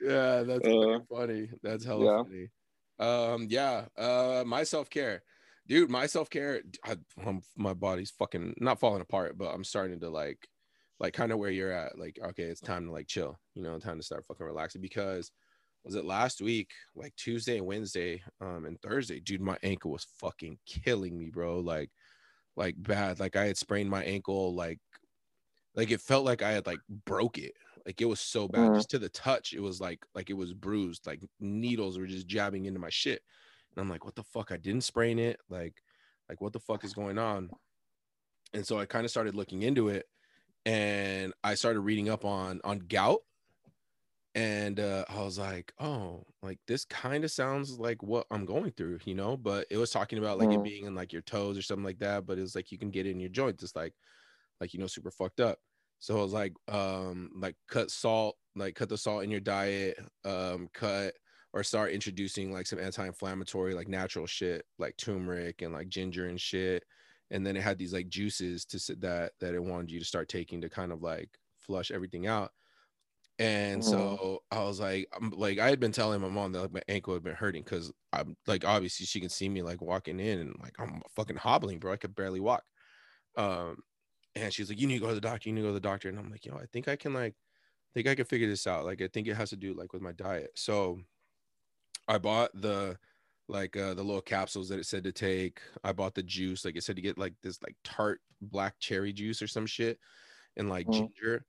yeah, 0.01 0.43
that's 0.43 0.67
Uh, 0.67 0.99
funny. 1.09 1.51
That's 1.63 1.85
hella 1.85 2.05
yeah. 2.05 2.23
funny. 2.25 2.49
Um, 2.99 3.47
yeah. 3.49 3.85
Uh, 3.97 4.43
my 4.45 4.65
self 4.65 4.91
care, 4.91 5.23
dude. 5.69 5.89
My 5.89 6.07
self 6.07 6.31
care. 6.31 6.63
My 7.57 7.75
body's 7.75 8.11
fucking 8.11 8.55
not 8.59 8.81
falling 8.81 9.03
apart, 9.03 9.39
but 9.39 9.55
I'm 9.55 9.63
starting 9.63 10.01
to 10.01 10.11
like, 10.11 10.49
like 10.99 11.15
kind 11.15 11.33
of 11.33 11.39
where 11.39 11.51
you're 11.51 11.73
at. 11.73 11.99
Like, 11.99 12.19
okay, 12.23 12.45
it's 12.45 12.61
time 12.61 12.87
to 12.87 12.93
like 12.93 13.07
chill. 13.07 13.39
You 13.55 13.63
know, 13.63 13.79
time 13.79 13.99
to 13.99 14.05
start 14.05 14.25
fucking 14.25 14.47
relaxing 14.47 14.81
because 14.81 15.31
was 15.85 15.95
it 15.95 16.05
last 16.05 16.41
week, 16.41 16.71
like 16.95 17.15
Tuesday 17.17 17.59
and 17.59 17.67
Wednesday, 17.67 18.23
um, 18.41 18.65
and 18.65 18.81
Thursday, 18.81 19.21
dude, 19.21 19.41
my 19.41 19.57
ankle 19.63 19.93
was 19.93 20.07
fucking 20.19 20.59
killing 20.67 21.17
me, 21.17 21.31
bro. 21.31 21.61
Like, 21.61 21.91
like 22.57 22.75
bad. 22.79 23.21
Like 23.21 23.37
I 23.37 23.47
had 23.47 23.57
sprained 23.57 23.91
my 23.91 24.03
ankle, 24.03 24.55
like, 24.55 24.81
like 25.75 25.91
it 25.91 26.01
felt 26.01 26.25
like 26.25 26.43
I 26.43 26.53
had 26.53 26.67
like 26.67 26.81
broke 27.05 27.39
it. 27.39 27.53
Like 27.85 28.01
it 28.01 28.07
was 28.07 28.21
so 28.21 28.49
bad. 28.49 28.71
Mhm. 28.71 28.77
Just 28.77 28.91
to 28.91 28.99
the 28.99 29.11
touch, 29.11 29.53
it 29.53 29.61
was 29.61 29.81
like 29.81 30.05
like 30.15 30.31
it 30.31 30.37
was 30.37 30.55
bruised. 30.55 31.07
Like 31.07 31.21
needles 31.39 31.99
were 31.99 32.07
just 32.07 32.27
jabbing 32.27 32.65
into 32.65 32.81
my 32.81 32.91
shit. 32.91 33.23
And 33.71 33.83
I'm 33.83 33.91
like, 33.91 34.05
what 34.05 34.15
the 34.17 34.25
fuck? 34.25 34.51
I 34.51 34.57
didn't 34.57 34.85
sprain 34.85 35.19
it. 35.19 35.39
Like, 35.49 35.75
like 36.29 36.41
what 36.41 36.53
the 36.53 36.61
fuck 36.61 36.83
is 36.83 36.95
going 36.95 37.19
on? 37.19 37.51
And 38.55 38.67
so 38.67 38.79
I 38.79 38.87
kind 38.87 39.05
of 39.05 39.11
started 39.11 39.35
looking 39.35 39.63
into 39.63 39.89
it 39.89 40.07
and 40.67 41.35
I 41.45 41.57
started 41.57 41.81
reading 41.83 42.11
up 42.11 42.27
on 42.27 42.61
on 42.65 42.81
gout. 42.81 43.21
And 44.35 44.79
uh, 44.79 45.07
I 45.09 45.23
was 45.23 45.39
like, 45.39 45.73
oh, 45.79 46.25
like 46.43 46.61
this 46.67 46.85
kind 46.85 47.25
of 47.25 47.31
sounds 47.31 47.79
like 47.79 48.03
what 48.03 48.27
I'm 48.31 48.45
going 48.45 48.73
through, 48.73 48.99
you 49.07 49.15
know. 49.15 49.35
But 49.37 49.67
it 49.71 49.79
was 49.79 49.91
talking 49.91 50.19
about 50.19 50.37
like 50.37 50.53
it 50.53 50.59
Mhm. 50.59 50.63
being 50.63 50.85
in 50.85 50.95
like 50.95 51.11
your 51.13 51.23
toes 51.23 51.57
or 51.57 51.63
something 51.63 51.85
like 51.85 52.01
that. 52.01 52.27
But 52.27 52.37
it 52.39 52.43
was 52.43 52.55
like 52.55 52.71
you 52.71 52.77
can 52.79 52.91
get 52.91 53.07
it 53.07 53.11
in 53.13 53.21
your 53.21 53.31
joints. 53.31 53.63
It's 53.65 53.75
like, 53.75 53.95
like 54.61 54.75
you 54.75 54.81
know, 54.81 54.89
super 54.89 55.11
fucked 55.11 55.41
up. 55.41 55.61
So 56.01 56.19
I 56.19 56.23
was 56.23 56.33
like, 56.35 56.55
um, 56.69 57.33
like 57.37 57.57
cut 57.69 57.91
salt, 57.91 58.37
like 58.57 58.77
cut 58.77 58.89
the 58.91 58.99
salt 58.99 59.25
in 59.25 59.31
your 59.31 59.41
diet, 59.41 59.99
um, 60.25 60.69
cut 60.75 61.15
or 61.55 61.65
start 61.65 61.93
introducing 61.93 62.53
like 62.53 62.67
some 62.67 62.79
anti-inflammatory, 62.81 63.75
like 63.75 63.89
natural 63.89 64.27
shit, 64.27 64.67
like 64.79 64.97
turmeric 64.99 65.63
and 65.63 65.73
like 65.75 65.89
ginger 65.89 66.27
and 66.29 66.41
shit. 66.41 66.85
And 67.31 67.47
then 67.47 67.57
it 67.57 67.63
had 67.63 67.79
these 67.79 67.93
like 67.93 68.09
juices 68.09 68.65
to 68.67 68.79
sit 68.79 69.01
that 69.01 69.33
that 69.41 69.55
it 69.55 69.63
wanted 69.63 69.91
you 69.91 69.99
to 69.99 70.05
start 70.05 70.29
taking 70.29 70.61
to 70.61 70.69
kind 70.69 70.93
of 70.93 71.03
like 71.03 71.31
flush 71.59 71.91
everything 71.91 72.27
out. 72.27 72.53
And 73.39 73.85
so 73.85 74.43
I 74.51 74.61
was 74.61 74.81
like, 74.81 75.09
I'm 75.15 75.31
like, 75.31 75.59
I 75.59 75.69
had 75.69 75.79
been 75.79 75.93
telling 75.93 76.23
my 76.23 76.29
mom 76.29 76.53
that 76.53 76.63
like, 76.63 76.73
my 76.73 76.83
ankle 76.89 77.13
had 77.13 77.23
been 77.23 77.35
hurting 77.35 77.65
because 77.65 77.93
I'm 78.11 78.35
like, 78.47 78.65
obviously 78.65 79.05
she 79.05 79.21
can 79.21 79.29
see 79.29 79.49
me 79.49 79.61
like 79.61 79.83
walking 79.83 80.21
in 80.21 80.39
and 80.39 80.57
like 80.63 80.75
I'm 80.79 81.03
fucking 81.15 81.37
hobbling, 81.37 81.79
bro. 81.79 81.93
I 81.93 81.99
could 81.99 82.15
barely 82.15 82.41
walk. 82.41 82.63
Um, 83.37 83.83
and 84.35 84.51
she's 84.53 84.71
like, 84.71 84.81
you 84.81 84.87
need 84.87 84.95
to 84.95 85.01
go 85.01 85.09
to 85.09 85.15
the 85.15 85.21
doctor. 85.21 85.51
You 85.51 85.55
need 85.55 85.61
to 85.61 85.67
go 85.67 85.71
to 85.71 85.75
the 85.75 85.81
doctor. 85.81 86.09
And 86.09 86.19
I'm 86.19 86.31
like, 86.31 86.47
yo, 86.47 86.57
I 86.57 86.65
think 86.73 86.89
I 86.89 86.97
can 86.97 87.13
like, 87.13 87.35
I 87.35 87.91
think 87.93 88.07
I 88.09 88.15
can 88.15 88.25
figure 88.25 88.49
this 88.49 88.67
out. 88.67 88.87
Like, 88.87 89.03
I 89.03 89.09
think 89.09 89.29
it 89.29 89.37
has 89.37 89.51
to 89.51 89.57
do 89.57 89.75
like 89.75 89.93
with 89.93 90.01
my 90.01 90.13
diet. 90.13 90.53
So 90.55 91.01
I 92.09 92.17
bought 92.17 92.51
the 92.55 92.97
like 93.49 93.77
uh 93.77 93.95
the 93.95 94.03
little 94.05 94.23
capsules 94.23 94.69
that 94.69 94.79
it 94.79 94.87
said 94.87 95.05
to 95.05 95.13
take. 95.13 95.61
I 95.85 95.93
bought 95.93 96.15
the 96.15 96.23
juice, 96.23 96.65
like 96.65 96.77
it 96.77 96.85
said 96.85 96.97
to 96.97 97.03
get 97.03 97.19
like 97.19 97.35
this 97.43 97.63
like 97.63 97.77
tart 97.85 98.21
black 98.41 98.79
cherry 98.81 99.13
juice 99.13 99.43
or 99.43 99.47
some 99.49 99.67
shit 99.67 99.99
and 100.57 100.69
like 100.71 100.89
Mhm. 100.89 101.09
ginger. 101.17 101.47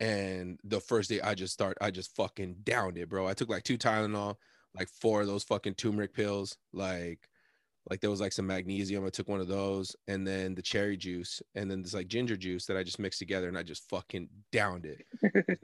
And 0.00 0.60
the 0.64 0.80
first 0.80 1.10
day 1.10 1.20
I 1.20 1.34
just 1.34 1.54
start, 1.54 1.78
I 1.80 1.90
just 1.90 2.16
fucking 2.16 2.58
downed 2.64 2.98
it, 2.98 3.08
bro. 3.10 3.26
I 3.28 3.34
took 3.34 3.50
like 3.50 3.64
two 3.64 3.78
Tylenol, 3.78 4.36
like 4.74 4.88
four 4.88 5.22
of 5.22 5.26
those 5.28 5.44
fucking 5.44 5.74
turmeric 5.76 6.14
pills, 6.14 6.58
like 6.72 7.28
like 7.90 8.00
there 8.00 8.10
was 8.10 8.20
like 8.20 8.32
some 8.32 8.46
magnesium. 8.46 9.04
I 9.06 9.10
took 9.10 9.28
one 9.28 9.40
of 9.40 9.48
those, 9.48 9.96
and 10.08 10.26
then 10.26 10.54
the 10.54 10.62
cherry 10.62 10.96
juice, 10.96 11.42
and 11.54 11.70
then 11.70 11.82
this 11.82 11.94
like 11.94 12.08
ginger 12.08 12.36
juice 12.36 12.66
that 12.66 12.76
I 12.76 12.84
just 12.84 12.98
mixed 13.00 13.18
together, 13.20 13.48
and 13.48 13.58
I 13.58 13.62
just 13.64 13.88
fucking 13.90 14.28
downed 14.52 14.86
it, 14.86 15.02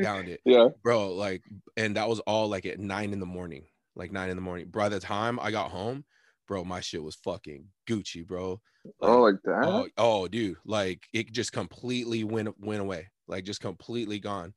downed 0.03 0.29
it 0.29 0.43
yeah. 0.45 0.69
bro 0.83 1.13
like 1.15 1.43
and 1.77 1.97
that 1.97 2.09
was 2.09 2.21
all 2.21 2.49
like 2.49 2.67
at 2.67 2.79
nine 2.79 3.13
in 3.13 3.21
the 3.21 3.27
morning 3.27 3.67
like 3.97 4.13
nine 4.13 4.31
in 4.31 4.37
the 4.37 4.43
morning. 4.43 4.71
By 4.71 4.89
the 4.89 5.01
time 5.01 5.41
i 5.41 5.51
got 5.51 5.71
home 5.71 6.05
bro 6.47 6.65
my 6.65 6.81
shit 6.81 7.03
was 7.03 7.17
fucking 7.17 7.71
gucci 7.89 8.27
bro. 8.27 8.61
Oh, 9.01 9.21
Like, 9.23 9.23
like 9.23 9.37
that. 9.45 9.87
oh, 9.87 9.89
oh 9.99 10.29
dude. 10.29 10.59
Like 10.65 11.07
it 11.13 11.33
just 11.33 11.53
completely 11.53 12.25
went 12.25 12.59
went 12.61 12.81
away. 12.83 13.09
Like 13.29 13.45
just 13.45 13.61
completely 13.61 14.19
gone. 14.21 14.55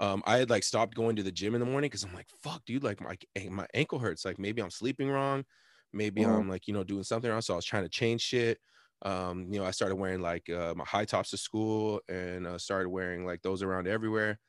Um 0.00 0.22
i 0.26 0.38
had 0.38 0.50
like 0.50 0.64
stopped 0.64 0.94
going 0.94 1.16
to 1.16 1.22
the 1.22 1.32
gym 1.32 1.54
in 1.54 1.60
the 1.60 1.66
morning 1.66 1.88
because 1.88 2.04
i'm 2.04 2.14
like 2.14 2.28
fuck 2.42 2.64
dude 2.64 2.84
like 2.84 3.00
my 3.00 3.16
my 3.50 3.66
ankle 3.74 3.98
hurts. 3.98 4.24
Like 4.24 4.38
maybe 4.38 4.62
i'm 4.62 4.70
sleeping 4.70 5.10
wrong. 5.10 5.44
Maybe 5.92 6.22
Mhm. 6.22 6.26
i'm 6.26 6.48
like 6.48 6.66
you 6.68 6.74
know 6.74 6.84
doing 6.84 7.04
something 7.04 7.30
wrong. 7.30 7.40
So 7.42 7.54
i 7.54 7.56
was 7.56 7.64
trying 7.64 7.84
to 7.84 7.88
change 7.88 8.22
shit. 8.22 8.58
Um 9.02 9.52
you 9.52 9.58
know 9.60 9.66
i 9.66 9.70
started 9.72 9.96
wearing 9.96 10.20
like 10.20 10.48
uh, 10.50 10.74
my 10.76 10.84
high 10.84 11.04
tops 11.04 11.30
to 11.30 11.36
school 11.38 12.00
and 12.08 12.46
uh, 12.46 12.58
started 12.58 12.88
wearing 12.90 13.24
like 13.26 13.42
those 13.42 13.62
around 13.62 13.86
everywhere. 13.88 14.40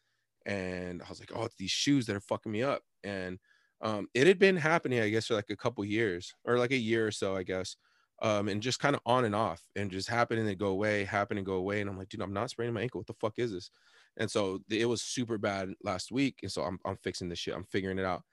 And 0.46 1.02
I 1.04 1.10
was 1.10 1.20
like, 1.20 1.32
oh, 1.36 1.46
it's 1.46 1.56
these 1.58 1.72
shoes 1.72 2.06
that 2.08 2.16
are 2.16 2.22
fucking 2.22 2.52
me 2.52 2.64
up. 2.64 2.84
And 3.04 3.40
um, 3.82 4.08
it 4.14 4.28
had 4.28 4.40
been 4.40 4.58
happening, 4.58 5.00
I 5.00 5.10
guess, 5.10 5.28
for 5.28 5.36
like 5.36 5.50
a 5.50 5.56
couple 5.56 5.84
years 5.86 6.34
or 6.46 6.58
like 6.58 6.72
a 6.72 6.78
year 6.78 7.08
or 7.08 7.12
so, 7.12 7.36
I 7.36 7.44
guess. 7.44 7.76
Um, 8.22 8.50
and 8.50 8.62
just 8.62 8.80
kind 8.80 8.96
of 8.98 9.02
on 9.06 9.24
and 9.24 9.34
off 9.34 9.64
and 9.78 9.90
just 9.90 10.10
happening 10.10 10.46
to 10.46 10.56
go 10.56 10.68
away, 10.68 11.06
happen 11.06 11.38
and 11.38 11.46
go 11.46 11.54
away. 11.54 11.80
And 11.80 11.90
I'm 11.90 11.98
like, 11.98 12.10
dude, 12.10 12.22
I'm 12.22 12.34
not 12.34 12.50
spraining 12.50 12.74
my 12.74 12.82
ankle. 12.82 13.00
What 13.00 13.08
the 13.08 13.14
fuck 13.14 13.40
is 13.40 13.54
this? 13.54 13.72
And 14.18 14.30
so 14.30 14.60
it 14.70 14.88
was 14.88 15.02
super 15.02 15.38
bad 15.38 15.70
last 15.84 16.12
week. 16.12 16.40
And 16.44 16.52
so 16.52 16.64
I'm, 16.64 16.80
I'm 16.84 16.98
fixing 16.98 17.30
this 17.30 17.40
shit. 17.40 17.56
I'm 17.56 17.64
figuring 17.64 17.98
it 17.98 18.04
out. 18.06 18.24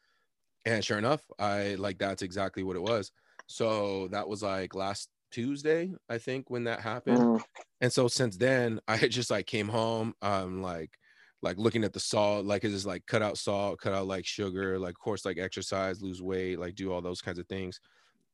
And 0.64 0.84
sure 0.84 0.98
enough, 0.98 1.30
I 1.38 1.76
like 1.76 1.98
that's 1.98 2.22
exactly 2.22 2.62
what 2.64 2.76
it 2.76 2.82
was. 2.82 3.12
So 3.46 4.08
that 4.08 4.28
was 4.28 4.42
like 4.42 4.74
last 4.74 5.10
Tuesday, 5.30 5.92
I 6.08 6.18
think, 6.18 6.50
when 6.50 6.64
that 6.64 6.80
happened 6.80 7.28
Mhm. 7.28 7.42
and 7.80 7.92
so 7.92 8.08
since 8.08 8.36
then 8.38 8.80
i 8.88 8.96
had 8.96 9.10
just 9.12 9.30
like 9.30 9.46
came 9.46 9.68
home 9.68 10.14
um 10.22 10.62
like 10.62 10.98
like 11.42 11.58
looking 11.58 11.84
at 11.84 11.92
the 11.92 12.00
salt 12.00 12.46
like 12.46 12.64
it's 12.64 12.74
just 12.74 12.86
like 12.86 13.04
cut 13.06 13.22
out 13.22 13.38
salt 13.38 13.78
cut 13.80 13.92
out 13.94 14.06
like 14.06 14.26
sugar 14.26 14.78
like 14.78 14.94
of 14.94 14.98
course 15.00 15.24
like 15.24 15.38
exercise 15.38 16.02
lose 16.02 16.22
weight 16.22 16.58
like 16.58 16.74
do 16.74 16.92
all 16.92 17.02
those 17.02 17.20
kinds 17.22 17.38
of 17.38 17.46
things 17.48 17.80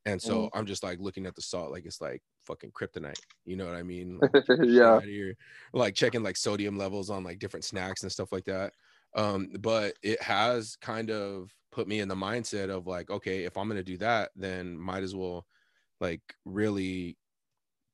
and 0.06 0.20
so 0.20 0.48
Mhm. 0.48 0.50
i'm 0.54 0.66
just 0.66 0.82
like 0.82 0.98
looking 1.00 1.26
at 1.26 1.34
the 1.34 1.42
salt 1.42 1.72
like 1.72 1.84
it's 1.86 2.00
like 2.00 2.22
fucking 2.44 2.72
kryptonite 2.72 3.16
you 3.44 3.56
know 3.56 3.66
what 3.66 3.76
i 3.76 3.82
mean 3.82 4.20
Like, 4.20 4.32
yeah. 4.62 5.00
here. 5.04 5.34
like 5.72 5.94
checking 5.94 6.22
like 6.22 6.36
sodium 6.36 6.76
levels 6.78 7.10
on 7.10 7.24
like 7.24 7.38
different 7.38 7.64
snacks 7.64 8.02
and 8.02 8.12
stuff 8.12 8.32
like 8.32 8.44
that 8.44 8.72
um 9.14 9.48
but 9.60 9.94
it 10.02 10.20
has 10.22 10.76
kind 10.76 11.10
of 11.10 11.54
put 11.70 11.88
me 11.88 12.00
in 12.00 12.08
the 12.08 12.14
mindset 12.14 12.70
of 12.70 12.86
like 12.86 13.10
okay 13.10 13.44
if 13.44 13.56
i'm 13.56 13.68
gonna 13.68 13.82
do 13.82 13.98
that 13.98 14.30
then 14.36 14.76
might 14.78 15.02
as 15.02 15.14
well 15.14 15.46
like 16.00 16.22
really 16.44 17.18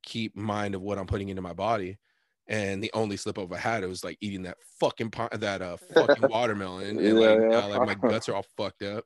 keep 0.03 0.37
mind 0.37 0.75
of 0.75 0.83
what 0.83 0.99
i'm 0.99 1.07
putting 1.07 1.29
into 1.29 1.43
my 1.43 1.53
body 1.53 1.99
and 2.49 2.83
the 2.83 2.91
only 2.95 3.17
slip 3.17 3.39
up 3.39 3.53
i 3.53 3.59
had 3.59 3.83
it 3.85 3.89
was 3.89 4.05
like 4.05 4.19
eating 4.21 4.43
that 4.43 4.57
fucking 4.81 5.13
that 5.33 5.63
uh 5.63 5.77
fucking 5.95 6.27
watermelon 6.29 7.01
and 7.01 7.19
Yeah, 7.19 7.19
like 7.19 7.41
yeah. 7.51 7.67
like 7.67 7.83
my 7.83 7.95
guts 7.95 8.29
are 8.29 8.35
all 8.35 8.47
fucked 8.57 8.83
up 8.83 9.05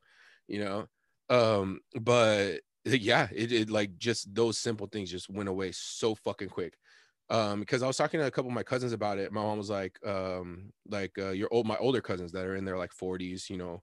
you 0.49 0.61
know? 0.65 0.87
Um 1.29 1.81
but 2.01 2.61
yeah 2.85 3.29
it, 3.33 3.53
it 3.53 3.71
like 3.71 3.97
just 3.97 4.35
those 4.35 4.59
simple 4.59 4.87
things 4.89 5.11
just 5.11 5.31
went 5.31 5.49
away 5.49 5.73
so 5.73 6.15
fucking 6.15 6.49
quick. 6.49 6.77
Um 7.31 7.61
because 7.61 7.83
i 7.83 7.87
was 7.87 7.97
talking 7.97 8.21
to 8.21 8.27
a 8.27 8.31
couple 8.31 8.51
of 8.51 8.55
my 8.55 8.63
cousins 8.65 8.93
about 8.93 9.19
it. 9.19 9.33
My 9.33 9.43
mom 9.43 9.59
was 9.59 9.71
like 9.71 10.05
um 10.07 10.73
like 10.87 11.13
uh, 11.19 11.31
your 11.31 11.49
old 11.53 11.67
my 11.67 11.77
older 11.77 12.01
cousins 12.01 12.33
that 12.33 12.45
are 12.47 12.57
in 12.57 12.65
their 12.65 12.79
like 12.79 12.93
40s 12.93 13.49
you 13.51 13.57
know 13.57 13.83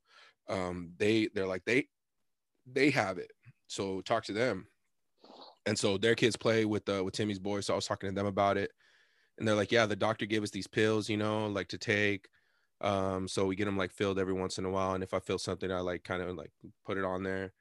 um 0.50 0.94
they 0.98 1.28
they're 1.34 1.48
like 1.48 1.64
they 1.66 1.88
they 2.66 2.92
have 2.92 3.18
it. 3.18 3.32
So 3.68 4.02
talk 4.02 4.26
to 4.26 4.34
them. 4.34 4.68
And 5.66 5.78
so 5.78 5.98
their 5.98 6.16
kids 6.16 6.36
play 6.36 6.66
with 6.66 6.88
uh 6.90 7.04
with 7.04 7.14
timmy's 7.14 7.40
boys 7.40 7.66
so 7.68 7.74
i 7.74 7.76
was 7.76 7.86
talking 7.86 8.10
to 8.10 8.16
them 8.16 8.26
about 8.26 8.58
it 8.58 8.72
and 9.40 9.48
they're 9.48 9.56
like 9.56 9.72
yeah 9.72 9.86
the 9.86 9.96
doctor 9.96 10.26
gave 10.26 10.44
us 10.44 10.52
these 10.52 10.68
pills 10.68 11.10
you 11.10 11.18
know 11.18 11.48
like 11.48 11.68
to 11.70 11.78
take 11.78 12.30
um 12.82 13.28
so 13.28 13.46
we 13.46 13.56
get 13.56 13.66
them 13.66 13.78
like 13.78 13.92
filled 13.92 14.20
every 14.20 14.34
once 14.34 14.58
in 14.58 14.66
a 14.66 14.70
while 14.70 14.94
and 14.94 15.04
if 15.04 15.14
i 15.14 15.20
feel 15.20 15.40
something 15.40 15.72
i 15.72 15.80
like 15.80 16.04
kind 16.04 16.22
of 16.22 16.36
like 16.36 16.52
put 16.86 16.98
it 16.98 17.04
on 17.06 17.24
there 17.24 17.54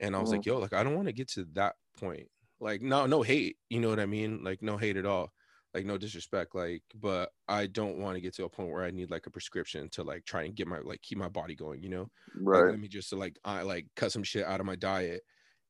and 0.00 0.16
i 0.16 0.20
was 0.20 0.30
Mhm. 0.30 0.32
like 0.32 0.46
yo 0.46 0.58
like 0.58 0.72
i 0.72 0.82
don't 0.82 0.94
want 0.96 1.06
to 1.08 1.12
get 1.12 1.28
to 1.28 1.44
that 1.52 1.76
point 1.96 2.28
like 2.60 2.80
no 2.82 3.06
no 3.06 3.22
hate 3.22 3.56
you 3.70 3.80
know 3.80 3.88
what 3.90 4.00
i 4.00 4.06
mean 4.06 4.42
like 4.42 4.62
no 4.62 4.76
hate 4.76 4.96
at 4.96 5.06
all 5.06 5.32
like 5.74 5.84
no 5.84 5.98
disrespect 5.98 6.54
like 6.54 6.82
but 6.94 7.30
i 7.48 7.66
don't 7.66 7.98
want 7.98 8.14
to 8.14 8.20
get 8.20 8.34
to 8.34 8.44
a 8.44 8.48
point 8.48 8.70
where 8.70 8.84
i 8.84 8.90
need 8.90 9.10
like 9.10 9.26
a 9.26 9.30
prescription 9.30 9.88
to 9.90 10.02
like 10.02 10.24
try 10.24 10.42
and 10.44 10.54
get 10.56 10.66
my 10.66 10.78
like 10.80 11.02
keep 11.02 11.18
my 11.18 11.28
body 11.28 11.54
going 11.54 11.82
you 11.82 11.88
know 11.88 12.08
like, 12.54 12.64
Right. 12.64 12.68
let 12.68 12.78
me 12.78 12.86
just 12.86 13.10
like 13.14 13.38
I 13.44 13.62
like 13.62 13.86
cut 13.96 14.12
some 14.12 14.22
shit 14.22 14.44
out 14.44 14.60
of 14.60 14.66
my 14.66 14.76
diet 14.76 15.22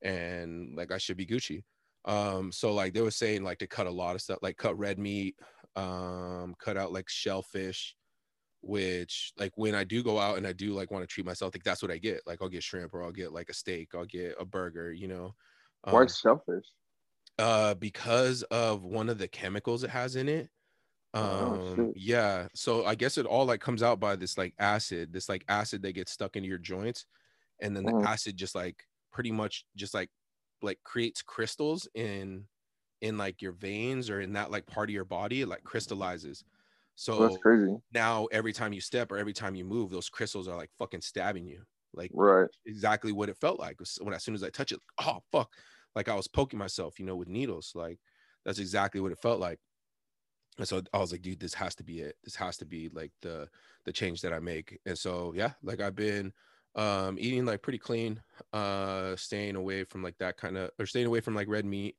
and 0.03 0.75
like 0.77 0.91
I 0.91 0.99
should 0.99 1.17
be 1.17 1.27
Gucci. 1.27 1.63
Um, 2.05 2.51
so 2.51 2.75
like 2.75 2.93
they 2.93 3.03
were 3.03 3.11
saying 3.13 3.45
like 3.45 3.59
to 3.59 3.67
cut 3.69 3.87
a 3.87 3.91
lot 3.91 4.17
of 4.17 4.23
stuff, 4.23 4.41
like 4.43 4.57
cut 4.57 4.77
red 4.77 4.99
meat, 4.99 5.39
um, 5.77 6.55
cut 6.59 6.77
out 6.77 6.93
like 6.93 7.09
shellfish, 7.09 7.97
which 8.63 9.33
like 9.39 9.53
when 9.57 9.75
I 9.75 9.85
do 9.85 10.03
go 10.05 10.19
out 10.19 10.39
and 10.39 10.47
I 10.47 10.53
do 10.55 10.75
like 10.75 10.91
want 10.93 11.03
to 11.05 11.07
treat 11.09 11.27
myself, 11.27 11.55
like 11.55 11.65
that's 11.65 11.83
what 11.83 11.93
I 11.93 11.99
get. 11.99 12.23
Like 12.27 12.43
I'll 12.43 12.49
get 12.51 12.63
shrimp 12.65 12.95
or 12.95 13.05
I'll 13.05 13.13
get 13.13 13.33
like 13.33 13.51
a 13.51 13.55
steak, 13.55 13.95
I'll 13.95 14.07
get 14.07 14.37
a 14.41 14.45
burger, 14.47 14.93
you 14.93 15.09
know. 15.09 15.35
Why 15.91 16.07
Um, 16.07 16.09
shellfish? 16.09 16.73
uh 17.39 17.75
because 17.75 18.43
of 18.45 18.83
one 18.85 19.09
of 19.09 19.19
the 19.19 19.29
chemicals 19.29 19.83
it 19.85 19.91
has 19.91 20.17
in 20.17 20.29
it 20.29 20.51
Oh, 21.21 21.59
um 21.59 21.89
shit. 21.89 21.97
yeah 21.97 22.49
so 22.55 22.87
i 22.87 22.95
guess 22.95 23.19
it 23.19 23.27
all 23.27 23.47
like 23.47 23.61
comes 23.61 23.83
out 23.83 24.01
by 24.01 24.17
this 24.17 24.39
like 24.39 24.55
acid 24.59 25.13
this 25.13 25.29
like 25.29 25.45
acid 25.49 25.83
that 25.83 25.95
gets 25.95 26.13
stuck 26.13 26.37
into 26.37 26.49
your 26.49 26.59
joints 26.59 27.07
and 27.61 27.77
then 27.77 27.87
the 27.87 27.95
Mhm. 27.95 28.07
acid 28.07 28.37
just 28.37 28.55
like 28.55 28.85
pretty 29.13 29.33
much 29.33 29.67
just 29.77 29.95
like 29.95 30.11
like 30.63 30.81
creates 30.85 31.23
crystals 31.23 31.89
in 31.95 32.47
in 33.03 33.19
like 33.19 33.43
your 33.43 33.53
veins 33.53 34.11
or 34.11 34.23
in 34.23 34.35
that 34.35 34.51
like 34.53 34.67
part 34.67 34.91
of 34.91 34.95
your 34.95 35.07
body 35.07 35.43
it 35.43 35.49
like 35.49 35.65
crystallizes 35.65 36.45
so 36.97 37.15
That's 37.17 37.39
crazy. 37.39 37.79
now 37.93 38.27
every 38.27 38.53
time 38.53 38.73
you 38.73 38.81
step 38.81 39.13
or 39.13 39.19
every 39.19 39.33
time 39.35 39.55
you 39.55 39.65
move 39.65 39.91
those 39.91 40.09
crystals 40.09 40.49
are 40.49 40.57
like 40.57 40.71
fucking 40.79 41.01
stabbing 41.03 41.47
you 41.47 41.65
like 41.95 42.13
Right. 42.13 42.51
exactly 42.67 43.13
what 43.13 43.29
it 43.29 43.37
felt 43.39 43.59
like 43.61 43.79
when 44.01 44.15
as 44.15 44.25
soon 44.25 44.35
as 44.35 44.43
I 44.45 44.51
touch 44.51 44.73
it, 44.73 44.81
oh 45.01 45.21
fuck, 45.33 45.55
like 45.97 46.09
I 46.09 46.15
was 46.15 46.29
poking 46.29 46.59
myself, 46.59 46.99
you 47.01 47.07
know, 47.07 47.17
with 47.17 47.29
needles. 47.29 47.73
Like 47.75 48.01
that's 48.45 48.59
exactly 48.61 49.01
what 49.01 49.13
it 49.13 49.19
felt 49.21 49.41
like. 49.41 49.61
And 50.59 50.69
so 50.69 50.83
I 50.93 50.99
was 50.99 51.13
like, 51.13 51.23
dude, 51.23 51.41
this 51.41 51.55
has 51.55 51.75
to 51.77 51.85
be 51.85 52.01
it. 52.01 52.17
This 52.25 52.37
has 52.37 52.59
to 52.59 52.67
be 52.67 52.89
like 52.91 53.13
the 53.23 53.49
the 53.85 53.93
change 53.93 54.21
that 54.23 54.33
I 54.35 54.39
make. 54.41 54.79
And 54.87 54.99
so 54.99 55.33
yeah, 55.35 55.55
like 55.63 55.81
I've 55.81 55.95
been 55.95 56.33
um 56.75 57.19
eating 57.19 57.47
like 57.47 57.63
pretty 57.63 57.79
clean, 57.79 58.23
uh 58.53 59.17
staying 59.17 59.57
away 59.57 59.85
from 59.85 60.03
like 60.03 60.19
that 60.19 60.37
kind 60.37 60.57
of 60.59 60.71
or 60.79 60.87
staying 60.87 61.07
away 61.07 61.21
from 61.21 61.35
like 61.35 61.49
red 61.49 61.65
meat, 61.65 61.97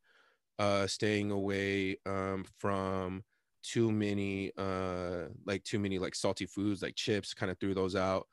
uh 0.59 0.87
staying 0.87 1.31
away 1.31 1.97
um 2.05 2.45
from 2.59 3.23
too 3.63 3.91
many 3.91 4.51
uh 4.57 5.25
like 5.45 5.63
too 5.63 5.79
many 5.79 5.97
like 5.99 6.15
salty 6.15 6.45
foods 6.45 6.81
like 6.81 6.95
chips 6.95 7.33
kind 7.33 7.51
of 7.51 7.59
threw 7.59 7.73
those 7.73 7.95
out 7.95 8.27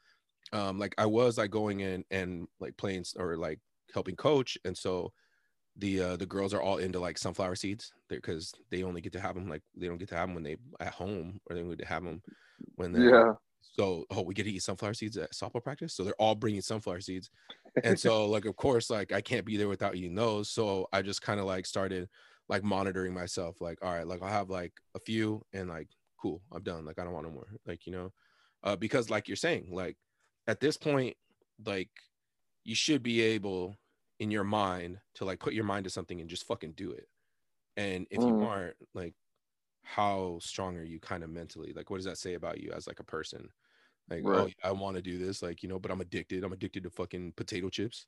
um 0.52 0.78
like 0.78 0.94
i 0.98 1.06
was 1.06 1.38
like 1.38 1.50
going 1.50 1.80
in 1.80 2.04
and 2.10 2.46
like 2.58 2.76
playing 2.76 3.04
or 3.16 3.36
like 3.36 3.60
helping 3.94 4.16
coach 4.16 4.58
and 4.64 4.76
so 4.76 5.12
the 5.76 6.00
uh 6.00 6.16
the 6.16 6.26
girls 6.26 6.52
are 6.52 6.60
all 6.62 6.78
into 6.78 6.98
like 6.98 7.16
sunflower 7.16 7.54
seeds 7.54 7.92
because 8.08 8.52
they 8.70 8.82
only 8.82 9.00
get 9.00 9.12
to 9.12 9.20
have 9.20 9.34
them 9.34 9.48
like 9.48 9.62
they 9.76 9.86
don't 9.86 9.98
get 9.98 10.08
to 10.08 10.16
have 10.16 10.28
them 10.28 10.34
when 10.34 10.42
they 10.44 10.56
at 10.80 10.92
home 10.92 11.40
or 11.48 11.54
they 11.54 11.60
don't 11.60 11.70
get 11.70 11.78
to 11.78 11.86
have 11.86 12.04
them 12.04 12.22
when 12.76 12.92
they're 12.92 13.10
Yeah. 13.10 13.32
So 13.60 14.06
oh 14.10 14.22
we 14.22 14.34
get 14.34 14.44
to 14.44 14.50
eat 14.52 14.62
sunflower 14.62 14.94
seeds 14.94 15.16
at 15.16 15.32
softball 15.32 15.62
practice? 15.62 15.94
So 15.94 16.04
they're 16.04 16.14
all 16.20 16.34
bringing 16.34 16.62
sunflower 16.62 17.00
seeds. 17.02 17.30
And 17.82 17.98
so 18.00 18.26
like 18.26 18.44
of 18.46 18.56
course 18.56 18.90
like 18.90 19.12
i 19.12 19.20
can't 19.20 19.46
be 19.46 19.56
there 19.56 19.68
without 19.68 19.94
eating 19.96 20.14
those. 20.14 20.50
So 20.50 20.88
i 20.92 21.02
just 21.02 21.22
kind 21.22 21.40
of 21.40 21.46
like 21.46 21.66
started 21.66 22.08
like 22.48 22.64
monitoring 22.64 23.14
myself 23.14 23.60
like 23.60 23.78
all 23.82 23.92
right 23.94 24.06
like 24.06 24.22
i'll 24.22 24.28
have 24.28 24.50
like 24.50 24.74
a 24.96 25.00
few 25.00 25.42
and 25.52 25.68
like 25.68 25.88
cool 26.20 26.42
i'm 26.52 26.62
done 26.62 26.84
like 26.84 26.98
i 26.98 27.04
don't 27.04 27.12
want 27.14 27.26
no 27.26 27.32
more 27.32 27.48
like 27.66 27.86
you 27.86 27.92
know? 27.92 28.12
Uh 28.62 28.76
because 28.76 29.10
like 29.10 29.28
you're 29.28 29.36
saying 29.36 29.70
like 29.72 29.96
at 30.48 30.60
this 30.60 30.76
point 30.76 31.16
like 31.64 31.90
you 32.64 32.74
should 32.74 33.02
be 33.02 33.20
able 33.20 33.76
in 34.18 34.30
your 34.30 34.44
mind 34.44 35.00
to 35.14 35.24
like 35.24 35.40
put 35.40 35.54
your 35.54 35.64
mind 35.64 35.84
to 35.84 35.90
something 35.90 36.20
and 36.20 36.28
just 36.30 36.46
fucking 36.46 36.72
do 36.72 36.90
it. 36.92 37.08
And 37.76 38.06
if 38.10 38.26
you 38.26 38.36
Mm. 38.36 38.44
aren't 38.46 38.76
like 38.94 39.14
how 39.90 40.38
strong 40.40 40.76
are 40.76 40.84
you 40.84 41.00
kind 41.00 41.24
of 41.24 41.30
mentally? 41.30 41.72
Like 41.74 41.90
what 41.90 41.96
does 41.98 42.06
that 42.06 42.18
say 42.18 42.34
about 42.34 42.60
you 42.60 42.72
as 42.72 42.86
like 42.86 43.00
a 43.00 43.04
person? 43.04 43.48
Like 44.10 44.26
oh 44.34 44.48
Right. 44.48 44.56
i 44.64 44.72
want 44.72 44.96
to 44.96 45.02
do 45.02 45.18
this 45.18 45.42
like 45.42 45.62
you 45.62 45.68
know 45.68 45.78
but 45.78 45.90
i'm 45.92 46.00
addicted. 46.00 46.44
I'm 46.44 46.52
addicted 46.52 46.82
to 46.84 46.90
fucking 46.90 47.34
potato 47.36 47.68
chips. 47.70 48.06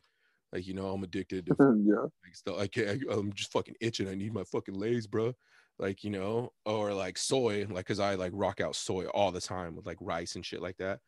Like 0.53 0.67
you 0.67 0.75
know 0.75 0.89
i'm 0.93 1.05
addicted 1.05 1.47
to 1.47 1.57
yeah. 1.87 2.07
like 2.25 2.35
stuff 2.37 2.59
i 2.59 2.67
can't 2.69 3.03
I, 3.11 3.15
i'm 3.15 3.33
just 3.33 3.53
fucking 3.53 3.77
itching. 3.81 4.09
I 4.09 4.15
need 4.15 4.35
my 4.35 4.45
fucking 4.45 4.75
lays 4.75 5.07
bro 5.07 5.35
like 5.79 6.05
you 6.05 6.11
know 6.11 6.53
or 6.67 6.93
like 6.95 7.19
soy 7.19 7.67
like 7.67 7.87
because 7.87 8.01
i 8.01 8.15
like 8.17 8.33
rock 8.35 8.61
out 8.61 8.77
soy 8.77 9.07
all 9.09 9.33
the 9.33 9.41
time 9.41 9.75
with 9.77 9.87
like 9.87 9.99
rice 10.01 10.37
and 10.37 10.45
shit 10.47 10.63
like 10.63 10.77
that. 10.79 11.01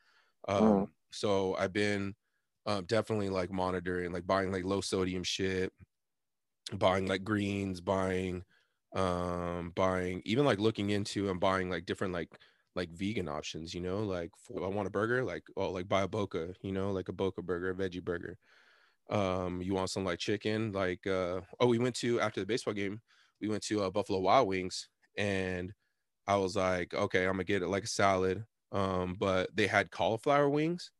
Um 0.48 0.86
Mm. 0.86 0.90
so 1.12 1.54
i've 1.56 1.72
been 1.72 2.14
um 2.66 2.84
definitely 2.86 3.28
like 3.30 3.52
monitoring 3.52 4.12
like 4.12 4.26
buying 4.26 4.50
like 4.52 4.64
low 4.64 4.80
sodium 4.80 5.22
shit 5.24 5.72
buying 6.78 7.06
like 7.06 7.24
greens 7.24 7.80
buying 7.80 8.44
um 8.94 9.72
buying 9.74 10.22
even 10.24 10.44
like 10.44 10.58
looking 10.60 10.90
into 10.90 11.30
and 11.30 11.40
buying 11.40 11.68
like 11.68 11.84
different 11.86 12.12
like 12.12 12.28
like 12.76 12.90
vegan 12.90 13.28
options 13.28 13.74
you 13.74 13.80
know 13.80 14.00
like 14.00 14.30
for, 14.36 14.64
i 14.64 14.68
want 14.68 14.86
a 14.86 14.90
burger 14.90 15.24
like 15.24 15.44
oh 15.56 15.70
like 15.70 15.88
buy 15.88 16.02
a 16.02 16.08
boca 16.08 16.54
you 16.62 16.72
know 16.72 16.92
like 16.92 17.08
a 17.08 17.12
boca 17.12 17.42
burger 17.42 17.70
a 17.70 17.74
veggie 17.74 18.02
burger 18.04 18.38
um 19.10 19.60
you 19.60 19.74
want 19.74 19.90
some 19.90 20.04
like 20.04 20.18
chicken 20.18 20.72
like 20.72 21.06
uh 21.06 21.40
oh 21.60 21.66
we 21.66 21.78
went 21.78 21.94
to 21.94 22.20
after 22.20 22.40
the 22.40 22.46
baseball 22.46 22.74
game 22.74 23.00
we 23.40 23.48
went 23.48 23.62
to 23.62 23.82
uh, 23.82 23.90
buffalo 23.90 24.18
wild 24.20 24.48
wings 24.48 24.88
and 25.18 25.74
i 26.26 26.36
was 26.36 26.56
like 26.56 26.94
okay 26.94 27.24
i'm 27.26 27.32
gonna 27.34 27.44
get 27.44 27.62
it 27.62 27.68
like 27.68 27.84
a 27.84 27.88
salad 27.88 28.44
um 28.72 29.14
but 29.18 29.54
they 29.56 29.66
had 29.66 29.90
cauliflower 29.90 30.48
wings 30.48 30.92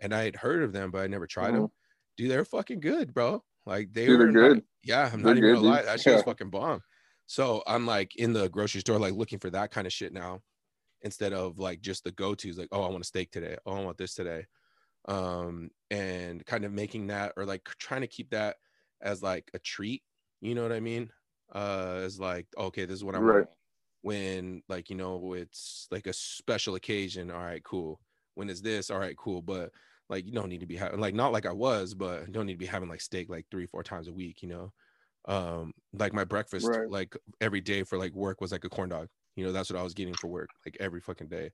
and 0.00 0.14
i 0.14 0.24
had 0.24 0.36
heard 0.36 0.62
of 0.62 0.72
them 0.72 0.90
but 0.90 1.02
i 1.02 1.06
never 1.06 1.26
tried 1.26 1.54
them 1.54 1.70
dude 2.16 2.30
they're 2.30 2.44
fucking 2.44 2.80
good 2.80 3.14
bro 3.14 3.42
like 3.66 3.92
they 3.92 4.08
Dude, 4.08 4.20
were 4.20 4.26
Mm-hmm. 4.26 4.32
good. 4.32 4.64
yeah 4.84 5.10
i'm 5.12 5.22
They're 5.22 5.34
not 5.34 5.38
even 5.38 5.48
good, 5.48 5.50
gonna 5.50 5.62
lie 5.62 5.82
dude. 5.82 5.86
that 5.86 6.00
shit 6.00 6.12
was 6.12 6.22
fucking 6.22 6.50
bomb 6.50 6.82
so 7.26 7.62
i'm 7.66 7.86
like 7.86 8.14
in 8.16 8.32
the 8.32 8.48
grocery 8.48 8.80
store 8.80 8.98
like 8.98 9.14
looking 9.14 9.38
for 9.38 9.50
that 9.50 9.70
kind 9.70 9.86
of 9.86 9.92
shit 9.92 10.12
now 10.12 10.40
instead 11.02 11.32
of 11.32 11.58
like 11.58 11.80
just 11.80 12.04
the 12.04 12.12
go-to's 12.12 12.58
like 12.58 12.68
oh 12.72 12.82
i 12.82 12.88
want 12.88 13.02
a 13.02 13.06
steak 13.06 13.30
today. 13.30 13.56
Oh 13.66 13.74
i 13.74 13.84
want 13.84 13.98
this 13.98 14.14
today. 14.14 14.46
Um 15.08 15.70
and 15.90 16.44
kind 16.46 16.64
of 16.64 16.72
making 16.72 17.08
that 17.08 17.32
or 17.36 17.44
like 17.44 17.64
trying 17.78 18.02
to 18.02 18.06
keep 18.06 18.30
that 18.30 18.56
as 19.00 19.22
like 19.22 19.50
a 19.54 19.58
treat 19.58 20.02
you 20.40 20.54
know 20.54 20.62
what 20.62 20.72
i 20.72 20.80
mean? 20.80 21.10
Uh 21.52 22.00
as 22.04 22.20
like 22.20 22.46
okay 22.56 22.84
this 22.84 22.96
is 22.96 23.04
what 23.04 23.16
i'm 23.16 23.22
Right. 23.24 23.46
when 24.02 24.62
like 24.68 24.90
you 24.90 24.96
know 24.96 25.34
it's 25.34 25.88
like 25.90 26.06
a 26.06 26.12
special 26.12 26.76
occasion 26.76 27.30
all 27.30 27.42
right 27.42 27.64
cool. 27.64 28.00
When 28.34 28.48
it's 28.48 28.60
this? 28.60 28.90
All 28.90 28.98
right 28.98 29.16
cool. 29.16 29.42
But 29.42 29.70
like 30.08 30.24
you 30.24 30.32
don't 30.32 30.48
need 30.48 30.60
to 30.60 30.66
be 30.66 30.76
having 30.76 31.00
like 31.00 31.14
not 31.14 31.32
like 31.32 31.46
i 31.46 31.52
was 31.52 31.94
but 31.94 32.30
don't 32.32 32.46
need 32.46 32.52
to 32.52 32.58
be 32.58 32.66
having 32.66 32.88
like 32.88 33.00
steak 33.00 33.30
like 33.30 33.46
three 33.50 33.66
four 33.66 33.82
times 33.82 34.08
a 34.08 34.12
week 34.12 34.42
you 34.42 34.48
know 34.48 34.72
um 35.26 35.72
like 35.92 36.12
my 36.12 36.24
breakfast 36.24 36.66
Right. 36.68 36.90
like 36.90 37.16
every 37.40 37.60
day 37.60 37.82
for 37.84 37.96
like 37.98 38.12
work 38.12 38.40
was 38.40 38.50
like 38.52 38.64
a 38.64 38.68
corn 38.68 38.88
dog 38.88 39.08
you 39.36 39.44
know 39.44 39.52
that's 39.52 39.70
what 39.70 39.78
i 39.78 39.82
was 39.82 39.94
getting 39.94 40.16
for 40.16 40.26
work 40.28 40.50
like 40.66 40.76
every 40.80 41.00
fucking 41.00 41.28
day 41.28 41.44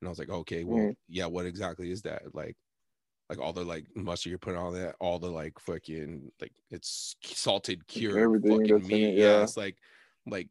and 0.00 0.06
i 0.06 0.08
was 0.08 0.18
like 0.18 0.30
okay 0.30 0.64
well 0.64 0.78
Mhm. 0.78 0.96
yeah 1.08 1.26
what 1.26 1.46
exactly 1.46 1.90
is 1.92 2.02
that 2.02 2.22
like 2.34 2.56
like 3.30 3.38
all 3.38 3.52
the 3.52 3.64
like 3.64 3.86
mustard 3.94 4.30
you're 4.30 4.38
putting 4.38 4.58
on 4.58 4.74
that 4.74 4.96
all 5.00 5.18
the 5.18 5.30
like 5.30 5.58
fucking 5.60 6.30
like 6.40 6.52
it's 6.70 7.14
salted 7.22 7.86
cured 7.86 8.18
Everything 8.18 8.58
fucking 8.58 8.86
meat 8.88 9.04
it, 9.14 9.18
yeah 9.18 9.36
yeah. 9.38 9.42
it's 9.42 9.56
like 9.56 9.76
like 10.26 10.48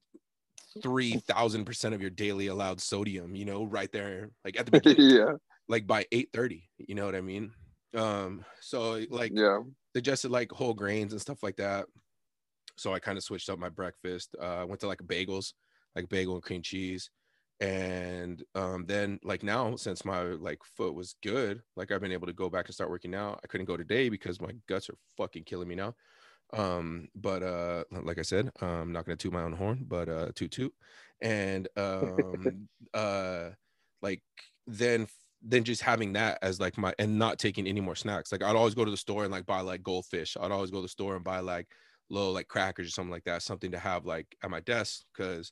three 0.81 1.17
thousand 1.17 1.65
percent 1.65 1.93
of 1.93 2.01
your 2.01 2.09
daily 2.09 2.47
allowed 2.47 2.79
sodium 2.79 3.35
you 3.35 3.43
know 3.45 3.65
right 3.65 3.91
there 3.91 4.29
like 4.45 4.57
at 4.57 4.65
the 4.65 4.71
beginning 4.79 5.17
yeah. 5.17 5.33
like 5.67 5.85
by 5.85 6.05
8 6.11 6.29
30 6.31 6.69
you 6.77 6.95
know 6.95 7.05
what 7.05 7.15
i 7.15 7.21
mean 7.21 7.51
um 7.95 8.45
so 8.61 9.03
like 9.09 9.33
Yeah. 9.35 9.59
suggested 9.93 10.31
like 10.31 10.49
whole 10.51 10.73
grains 10.73 11.11
and 11.11 11.21
stuff 11.21 11.43
like 11.43 11.57
that 11.57 11.85
so 12.81 12.93
i 12.93 12.99
kind 12.99 13.17
of 13.17 13.23
switched 13.23 13.49
up 13.49 13.59
my 13.59 13.69
breakfast 13.69 14.35
uh 14.41 14.65
went 14.67 14.79
to 14.81 14.87
like 14.87 14.99
bagels 14.99 15.53
like 15.95 16.09
bagel 16.09 16.35
and 16.35 16.43
cream 16.43 16.61
cheese 16.61 17.09
and 17.61 18.43
um 18.55 18.85
then 18.87 19.19
like 19.23 19.43
now 19.43 19.75
since 19.75 20.03
my 20.03 20.21
like 20.21 20.57
foot 20.75 20.95
was 20.95 21.15
good 21.21 21.61
like 21.75 21.91
i've 21.91 22.01
been 22.01 22.11
able 22.11 22.25
to 22.25 22.33
go 22.33 22.49
back 22.49 22.65
and 22.65 22.73
start 22.73 22.89
working 22.89 23.13
out. 23.13 23.39
I 23.43 23.47
couldn't 23.47 23.67
go 23.67 23.77
today 23.77 24.09
because 24.09 24.41
my 24.41 24.51
guts 24.67 24.89
are 24.89 24.97
fucking 25.15 25.43
killing 25.43 25.67
me 25.67 25.75
now. 25.75 25.93
Um 26.53 27.07
but 27.15 27.43
uh 27.43 27.83
like 27.91 28.17
i 28.17 28.23
said 28.23 28.49
i'm 28.61 28.91
not 28.91 29.05
gonna 29.05 29.15
toot 29.15 29.31
my 29.31 29.43
own 29.43 29.53
horn 29.53 29.85
but 29.87 30.09
uh 30.09 30.31
toot 30.33 30.51
toot. 30.51 30.73
And 31.21 31.67
um 31.77 32.67
uh 32.95 33.49
like 34.01 34.23
then 34.65 35.07
then 35.43 35.63
just 35.63 35.83
having 35.83 36.13
that 36.13 36.39
as 36.41 36.59
like 36.59 36.79
my 36.79 36.95
and 36.97 37.19
not 37.19 37.37
taking 37.37 37.67
any 37.67 37.79
more 37.79 37.95
snacks. 37.95 38.31
Like 38.31 38.41
i'd 38.41 38.55
always 38.55 38.73
go 38.73 38.85
to 38.85 38.91
the 38.91 38.97
store 38.97 39.23
and 39.23 39.31
like 39.31 39.45
buy 39.45 39.61
like 39.61 39.83
goldfish. 39.83 40.35
I'd 40.35 40.51
always 40.51 40.71
go 40.71 40.77
to 40.79 40.83
the 40.83 40.87
store 40.87 41.15
and 41.15 41.23
buy 41.23 41.41
like 41.41 41.67
little 42.11 42.33
like 42.33 42.47
crackers 42.47 42.87
or 42.87 42.91
something 42.91 43.11
like 43.11 43.23
that 43.23 43.41
something 43.41 43.71
to 43.71 43.79
have 43.79 44.05
like 44.05 44.27
at 44.43 44.51
my 44.51 44.59
desk 44.59 45.03
because 45.13 45.51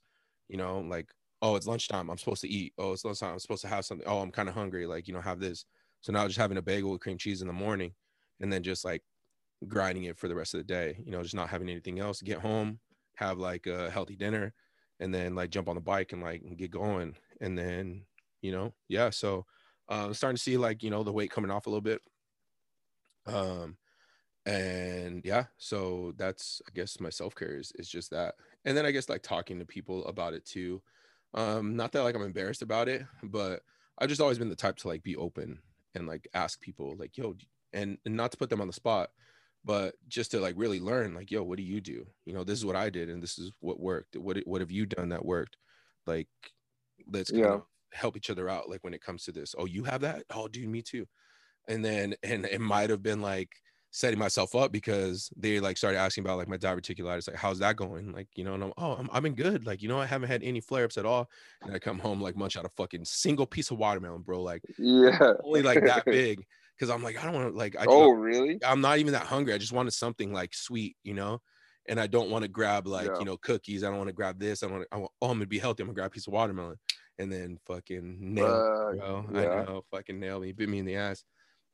you 0.50 0.58
know, 0.58 0.80
like, 0.80 1.10
oh, 1.42 1.56
it's 1.56 1.68
lunchtime. 1.68 2.10
I'm 2.10 2.18
supposed 2.18 2.42
to 2.42 2.50
eat. 2.50 2.74
Oh, 2.78 2.92
it's 2.92 3.06
lunchtime. 3.06 3.34
I'm 3.34 3.40
supposed 3.40 3.62
to 3.62 3.68
have 3.70 3.86
something. 3.86 4.06
Oh, 4.08 4.20
I'm 4.20 4.32
kind 4.32 4.50
of 4.50 4.56
hungry. 4.56 4.86
Like, 4.86 5.08
you 5.08 5.14
know, 5.14 5.22
have 5.22 5.40
this. 5.40 5.64
So 6.02 6.12
now 6.12 6.26
just 6.28 6.40
having 6.40 6.58
a 6.58 6.62
bagel 6.62 6.92
with 6.92 7.02
cream 7.02 7.18
cheese 7.18 7.42
in 7.42 7.48
the 7.48 7.54
morning 7.54 7.94
and 8.42 8.52
then 8.52 8.64
just 8.64 8.84
like 8.84 9.04
grinding 9.68 10.06
it 10.06 10.18
for 10.18 10.28
the 10.28 10.36
rest 10.36 10.54
of 10.54 10.60
the 10.60 10.66
day, 10.66 10.98
you 11.06 11.12
know, 11.12 11.22
just 11.22 11.36
not 11.36 11.50
having 11.50 11.70
anything 11.70 12.00
else. 12.00 12.22
Get 12.22 12.40
home, 12.40 12.80
have 13.16 13.38
like 13.38 13.68
a 13.68 13.90
healthy 13.90 14.16
dinner, 14.16 14.54
and 15.00 15.14
then 15.14 15.36
like 15.36 15.52
jump 15.52 15.70
on 15.70 15.76
the 15.76 15.82
bike 15.82 16.12
and 16.12 16.22
like 16.22 16.42
get 16.58 16.72
going. 16.72 17.16
And 17.42 17.58
then, 17.58 18.06
you 18.42 18.52
know, 18.52 18.74
yeah. 18.88 19.12
So 19.12 19.46
uh 19.90 20.08
I'm 20.08 20.14
starting 20.14 20.38
to 20.38 20.42
see 20.42 20.58
like, 20.58 20.84
you 20.84 20.90
know, 20.90 21.04
the 21.04 21.14
weight 21.14 21.32
coming 21.32 21.52
off 21.52 21.68
a 21.68 21.70
little 21.70 21.82
bit. 21.82 22.02
Um 23.26 23.78
and 24.50 25.24
yeah, 25.26 25.46
so 25.58 26.14
that's 26.18 26.62
I 26.68 26.72
guess 26.74 27.00
my 27.00 27.10
self-care 27.10 27.58
is, 27.58 27.72
is 27.76 27.90
just 27.90 28.12
that. 28.12 28.36
And 28.66 28.76
then 28.78 28.86
I 28.86 28.92
guess 28.92 29.10
like 29.10 29.22
talking 29.24 29.60
to 29.60 29.66
people 29.66 30.06
about 30.06 30.34
it 30.34 30.46
too. 30.46 30.82
Um, 31.34 31.76
not 31.76 31.92
that 31.94 32.04
like 32.04 32.16
I'm 32.16 32.24
embarrassed 32.24 32.62
about 32.64 32.90
it, 32.90 33.04
but 33.24 33.64
I've 34.00 34.10
just 34.10 34.22
always 34.22 34.40
been 34.40 34.50
the 34.50 34.56
type 34.56 34.78
to 34.78 34.88
like 34.88 35.04
be 35.04 35.16
open 35.16 35.62
and 35.96 36.08
like 36.08 36.28
ask 36.34 36.60
people 36.62 36.96
like, 36.98 37.18
yo, 37.18 37.36
and, 37.74 37.98
and 38.06 38.16
not 38.16 38.32
to 38.32 38.38
put 38.38 38.50
them 38.50 38.62
on 38.62 38.68
the 38.68 38.74
spot, 38.74 39.12
but 39.64 39.96
just 40.08 40.32
to 40.32 40.40
like 40.40 40.56
really 40.58 40.80
learn 40.80 41.14
like, 41.14 41.32
yo, 41.32 41.44
what 41.44 41.58
do 41.58 41.64
you 41.64 41.82
do? 41.82 42.08
You 42.26 42.34
know, 42.34 42.44
this 42.44 42.58
is 42.58 42.66
what 42.66 42.76
I 42.76 42.90
did 42.90 43.10
and 43.10 43.22
this 43.22 43.38
is 43.38 43.52
what 43.60 43.80
worked. 43.80 44.16
What 44.18 44.38
what 44.48 44.62
have 44.62 44.72
you 44.72 44.86
done 44.88 45.10
that 45.10 45.26
worked? 45.26 45.58
Like, 46.08 46.30
let's 47.08 47.32
kind 47.32 47.48
Yeah. 47.48 47.56
of 47.56 47.64
help 47.94 48.18
each 48.18 48.30
other 48.30 48.50
out. 48.50 48.70
Like 48.70 48.84
when 48.84 48.94
it 48.94 49.02
comes 49.02 49.24
to 49.26 49.32
this, 49.32 49.56
oh, 49.58 49.66
you 49.66 49.84
have 49.86 50.02
that? 50.02 50.24
Oh, 50.32 50.48
dude, 50.48 50.70
me 50.70 50.82
too. 50.82 51.08
And 51.68 51.86
then 51.86 52.16
and 52.24 52.46
it 52.46 52.62
might 52.62 52.90
have 52.90 53.04
been 53.04 53.22
like 53.22 53.52
setting 53.92 54.20
myself 54.20 54.54
up 54.56 54.72
because 54.72 55.32
they 55.36 55.60
like 55.60 55.78
started 55.78 55.98
asking 55.98 56.24
about 56.24 56.38
like 56.38 56.48
my 56.48 56.58
diverticulitis, 56.58 57.28
like 57.28 57.38
how's 57.38 57.60
that 57.60 57.76
going? 57.76 58.12
Like, 58.12 58.28
you 58.36 58.44
know, 58.44 58.54
and 58.54 58.64
I'm 58.64 58.74
oh, 58.78 58.94
I'm, 58.94 59.10
I've 59.12 59.24
been 59.24 59.36
good. 59.36 59.66
Like, 59.66 59.82
you 59.82 59.90
know, 59.90 60.00
I 60.00 60.06
haven't 60.06 60.30
had 60.30 60.44
any 60.44 60.62
flare 60.62 60.86
ups 60.86 60.98
at 60.98 61.06
all. 61.06 61.30
And 61.64 61.74
I 61.76 61.80
come 61.80 61.98
home 62.00 62.22
like 62.22 62.36
munch 62.36 62.56
out 62.56 62.66
a 62.66 62.70
fucking 62.70 63.06
single 63.06 63.46
piece 63.48 63.72
of 63.72 63.78
watermelon, 63.78 64.22
bro. 64.22 64.42
Like 64.42 64.62
Yeah. 64.78 65.34
only 65.44 65.62
like 65.64 65.84
that 65.84 66.06
big. 66.06 66.46
Cause 66.80 66.90
I'm 66.90 67.04
like, 67.04 67.18
I 67.22 67.26
don't 67.26 67.34
want 67.34 67.52
to 67.52 67.58
like 67.58 67.76
I 67.78 67.86
oh, 67.88 68.12
really? 68.12 68.58
I'm 68.64 68.80
not 68.80 69.00
even 69.00 69.12
that 69.14 69.26
hungry. 69.26 69.54
I 69.54 69.58
just 69.58 69.74
wanted 69.74 69.92
something 69.92 70.32
like 70.32 70.54
sweet, 70.54 70.96
you 71.04 71.14
know. 71.14 71.42
And 71.90 72.00
I 72.00 72.08
don't 72.08 72.30
want 72.30 72.44
to 72.44 72.48
grab 72.48 72.88
like 72.88 73.08
Yeah. 73.08 73.20
you 73.20 73.26
know 73.26 73.36
cookies. 73.38 73.84
I 73.84 73.88
don't 73.90 73.98
want 73.98 74.08
to 74.10 74.14
grab 74.14 74.40
this. 74.40 74.64
I 74.64 74.68
want. 74.68 74.86
I 74.92 74.98
want. 74.98 75.12
Oh, 75.22 75.30
I'm 75.32 75.38
gonna 75.38 75.48
be 75.48 75.60
healthy. 75.60 75.82
I'm 75.84 75.88
gonna 75.88 75.96
grab 75.96 76.08
a 76.08 76.12
piece 76.12 76.28
of 76.28 76.34
watermelon, 76.34 76.78
and 77.18 77.32
then 77.32 77.58
fucking 77.66 78.18
nail, 78.36 78.46
Fuck, 78.46 78.94
me, 78.94 79.00
bro. 79.00 79.42
yeah. 79.42 79.50
I 79.50 79.66
know, 79.66 79.84
fucking 79.92 80.20
nail 80.20 80.40
me, 80.40 80.52
bit 80.52 80.70
me 80.70 80.80
in 80.80 80.86
the 80.86 80.96
ass. 80.96 81.24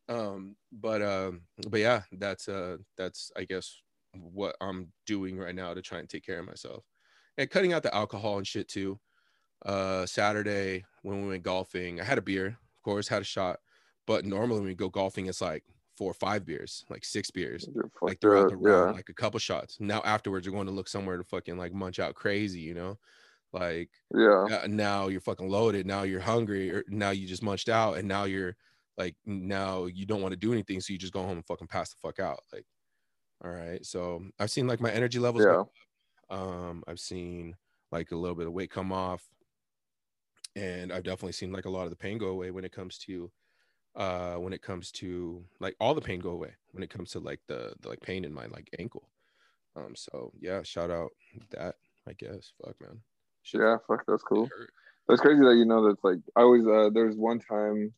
Um, 0.07 0.55
but 0.71 1.01
um, 1.01 1.43
but 1.69 1.79
yeah, 1.79 2.03
that's 2.11 2.47
uh, 2.47 2.77
that's 2.97 3.31
I 3.35 3.45
guess 3.45 3.81
what 4.13 4.55
I'm 4.61 4.93
doing 5.05 5.37
right 5.37 5.55
now 5.55 5.73
to 5.73 5.81
try 5.81 5.99
and 5.99 6.09
take 6.09 6.25
care 6.25 6.39
of 6.39 6.45
myself, 6.45 6.85
and 7.37 7.49
cutting 7.49 7.73
out 7.73 7.83
the 7.83 7.93
alcohol 7.95 8.37
and 8.37 8.47
shit 8.47 8.67
too. 8.67 8.99
Uh, 9.65 10.05
Saturday 10.05 10.85
when 11.01 11.21
we 11.23 11.29
went 11.29 11.43
golfing, 11.43 11.99
I 11.99 12.03
had 12.03 12.17
a 12.17 12.21
beer, 12.21 12.47
of 12.47 12.81
course, 12.83 13.07
had 13.07 13.21
a 13.21 13.25
shot, 13.25 13.59
but 14.05 14.25
normally 14.25 14.59
when 14.59 14.67
we 14.69 14.75
go 14.75 14.89
golfing, 14.89 15.27
it's 15.27 15.41
like 15.41 15.63
four 15.97 16.11
or 16.11 16.13
five 16.15 16.45
beers, 16.45 16.85
like 16.89 17.03
six 17.05 17.31
beers, 17.31 17.69
like 18.05 18.21
throughout 18.21 18.49
the 18.49 18.57
round, 18.57 18.89
yeah. 18.89 18.91
like 18.91 19.09
a 19.09 19.13
couple 19.13 19.39
shots. 19.39 19.77
Now 19.79 20.01
afterwards, 20.03 20.45
you're 20.45 20.53
going 20.53 20.67
to 20.67 20.73
look 20.73 20.87
somewhere 20.89 21.17
to 21.17 21.23
fucking 21.23 21.57
like 21.57 21.73
munch 21.73 21.99
out 21.99 22.15
crazy, 22.15 22.59
you 22.61 22.73
know, 22.75 22.99
like 23.53 23.91
Yeah. 24.13 24.47
uh, 24.51 24.67
now 24.67 25.07
you're 25.07 25.21
fucking 25.21 25.49
loaded. 25.49 25.85
Now 25.87 26.03
you're 26.03 26.21
hungry, 26.21 26.71
or 26.71 26.83
now 26.89 27.11
you 27.11 27.27
just 27.27 27.43
munched 27.43 27.69
out, 27.69 27.97
and 27.97 28.07
now 28.07 28.25
you're 28.25 28.55
like 28.97 29.15
now 29.25 29.85
you 29.85 30.05
don't 30.05 30.21
want 30.21 30.31
to 30.31 30.37
do 30.39 30.53
anything, 30.53 30.81
so 30.81 30.93
you 30.93 30.99
just 30.99 31.13
go 31.13 31.21
home 31.21 31.37
and 31.37 31.45
fucking 31.45 31.67
pass 31.67 31.89
the 31.89 31.97
fuck 32.01 32.19
out. 32.19 32.39
Like, 32.53 32.65
all 33.43 33.51
right. 33.51 33.85
So 33.85 34.23
I've 34.39 34.51
seen 34.51 34.67
like 34.67 34.81
my 34.81 34.91
energy 34.91 35.19
levels. 35.19 35.43
Yeah. 35.45 35.51
go 35.51 35.61
up. 35.61 36.37
Um, 36.37 36.83
I've 36.87 36.99
seen 36.99 37.55
like 37.91 38.11
a 38.11 38.15
little 38.15 38.35
bit 38.35 38.47
of 38.47 38.53
weight 38.53 38.71
come 38.71 38.91
off, 38.91 39.23
and 40.55 40.91
I've 40.91 41.03
definitely 41.03 41.33
seen 41.33 41.51
like 41.51 41.65
a 41.65 41.69
lot 41.69 41.83
of 41.83 41.89
the 41.89 41.95
pain 41.95 42.17
go 42.17 42.27
away 42.27 42.51
when 42.51 42.65
it 42.65 42.71
comes 42.71 42.97
to 42.99 43.31
uh 43.95 44.33
when 44.35 44.51
it 44.51 44.61
comes 44.61 44.91
to 44.91 45.41
like 45.61 45.73
all 45.79 45.93
the 45.93 46.01
pain 46.01 46.19
go 46.19 46.31
away 46.31 46.53
when 46.71 46.83
it 46.83 46.89
comes 46.89 47.11
to 47.11 47.19
like 47.19 47.39
the, 47.47 47.73
the 47.79 47.87
like 47.87 48.01
pain 48.01 48.25
in 48.25 48.33
my 48.33 48.45
like 48.47 48.69
ankle 48.77 49.07
um 49.77 49.95
so 49.95 50.33
yeah 50.37 50.61
shout 50.63 50.91
out 50.91 51.11
that 51.51 51.75
i 52.05 52.11
guess 52.11 52.51
fuck 52.61 52.75
man 52.81 52.99
Shit 53.45 53.61
Yeah. 53.61 53.77
Fuck, 53.87 54.03
that's 54.07 54.23
cool. 54.23 54.49
That's 55.07 55.21
crazy 55.21 55.41
that 55.41 55.55
you 55.55 55.65
know 55.65 55.87
that's 55.87 56.03
like 56.03 56.17
I 56.35 56.41
always 56.41 56.65
uh 56.65 56.89
there's 56.91 57.15
one 57.15 57.39
time 57.39 57.93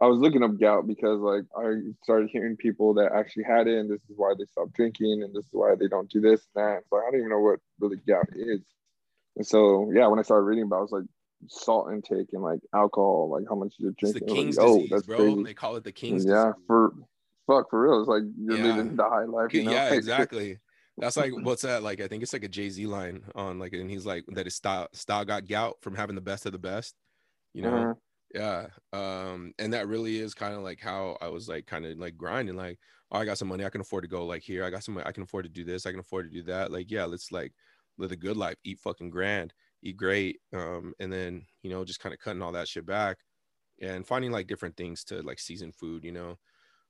I 0.00 0.06
was 0.06 0.18
looking 0.18 0.42
up 0.42 0.58
gout 0.58 0.86
because 0.86 1.20
like 1.20 1.44
I 1.56 1.74
started 2.02 2.28
hearing 2.30 2.56
people 2.56 2.94
that 2.94 3.12
actually 3.12 3.44
had 3.44 3.66
it 3.68 3.78
and 3.78 3.90
this 3.90 4.02
is 4.10 4.16
why 4.16 4.34
they 4.36 4.44
stopped 4.46 4.74
drinking 4.74 5.22
and 5.22 5.34
this 5.34 5.44
is 5.44 5.52
why 5.52 5.74
they 5.78 5.88
don't 5.88 6.10
do 6.10 6.20
this 6.20 6.46
and 6.54 6.64
that. 6.64 6.82
So 6.90 6.96
I 6.96 7.02
don't 7.02 7.16
even 7.18 7.30
know 7.30 7.38
what 7.40 7.60
really 7.78 7.98
gout 8.06 8.26
is. 8.34 8.60
And 9.36 9.46
so 9.46 9.90
yeah, 9.94 10.06
when 10.08 10.18
I 10.18 10.22
started 10.22 10.44
reading 10.44 10.64
about 10.64 10.76
it, 10.76 10.78
I 10.78 10.82
was 10.82 10.92
like 10.92 11.04
salt 11.48 11.92
intake 11.92 12.28
and 12.32 12.42
like 12.42 12.60
alcohol, 12.74 13.30
like 13.30 13.44
how 13.48 13.54
much 13.54 13.74
you're 13.78 13.92
it's 14.02 14.12
the 14.12 14.20
drinking. 14.20 14.28
I 14.28 14.32
was 14.32 14.56
king's 14.56 14.56
like, 14.56 14.66
oh, 14.66 14.74
disease 14.76 14.90
that's 14.90 15.06
bro 15.06 15.18
crazy. 15.18 15.42
they 15.44 15.54
call 15.54 15.76
it 15.76 15.84
the 15.84 15.92
king's 15.92 16.24
yeah, 16.24 16.46
disease. 16.46 16.64
for 16.66 16.92
fuck 17.46 17.70
for 17.70 17.82
real. 17.82 18.00
It's 18.00 18.08
like 18.08 18.22
you're 18.38 18.58
Yeah. 18.58 18.64
living 18.64 18.96
the 18.96 19.04
high 19.04 19.24
life. 19.24 19.54
You 19.54 19.62
know? 19.64 19.72
yeah 19.72 19.90
exactly 19.94 20.58
that's 20.98 21.16
like 21.16 21.32
what's 21.42 21.62
that 21.62 21.82
like 21.82 22.00
i 22.00 22.06
think 22.06 22.22
it's 22.22 22.32
like 22.32 22.44
a 22.44 22.48
jay-z 22.48 22.86
line 22.86 23.24
on 23.34 23.58
like 23.58 23.72
and 23.72 23.90
he's 23.90 24.06
like 24.06 24.24
that 24.28 24.46
his 24.46 24.54
style 24.54 24.86
style 24.92 25.24
got 25.24 25.46
gout 25.48 25.76
from 25.80 25.96
having 25.96 26.14
the 26.14 26.20
best 26.22 26.46
of 26.46 26.52
the 26.52 26.58
best 26.58 26.94
you 27.52 27.62
know 27.62 27.68
Mhm. 27.68 27.96
Yeah 28.34 28.66
um 28.92 29.52
and 29.58 29.72
that 29.72 29.86
really 29.86 30.18
is 30.18 30.34
kind 30.34 30.54
of 30.54 30.62
like 30.62 30.80
how 30.80 31.16
i 31.20 31.28
was 31.28 31.48
like 31.48 31.66
kind 31.66 31.86
of 31.86 31.96
like 31.98 32.16
grinding 32.16 32.56
like 32.56 32.78
oh 33.12 33.18
i 33.18 33.24
got 33.24 33.38
some 33.38 33.48
money 33.48 33.64
i 33.64 33.70
can 33.70 33.80
afford 33.80 34.02
to 34.02 34.08
go 34.08 34.26
like 34.26 34.42
here 34.42 34.64
i 34.64 34.70
got 34.70 34.82
some 34.82 34.98
i 34.98 35.12
can 35.12 35.22
afford 35.22 35.44
to 35.44 35.50
do 35.50 35.64
this 35.64 35.86
i 35.86 35.90
can 35.90 36.00
afford 36.00 36.26
to 36.28 36.36
do 36.36 36.42
that 36.42 36.72
like 36.72 36.90
yeah 36.90 37.04
let's 37.04 37.30
like 37.30 37.52
live 37.96 38.10
a 38.10 38.16
good 38.16 38.36
life 38.36 38.56
eat 38.64 38.78
fucking 38.80 39.08
grand 39.08 39.54
eat 39.82 39.96
great 39.96 40.40
um 40.52 40.92
and 40.98 41.12
then 41.12 41.46
you 41.62 41.70
know 41.70 41.84
just 41.84 42.00
kind 42.00 42.12
of 42.12 42.18
cutting 42.18 42.42
all 42.42 42.52
that 42.52 42.66
shit 42.66 42.84
back 42.84 43.18
and 43.80 44.06
finding 44.06 44.32
like 44.32 44.48
different 44.48 44.76
things 44.76 45.04
to 45.04 45.22
like 45.22 45.38
season 45.38 45.70
food 45.70 46.04
you 46.04 46.12
know 46.12 46.36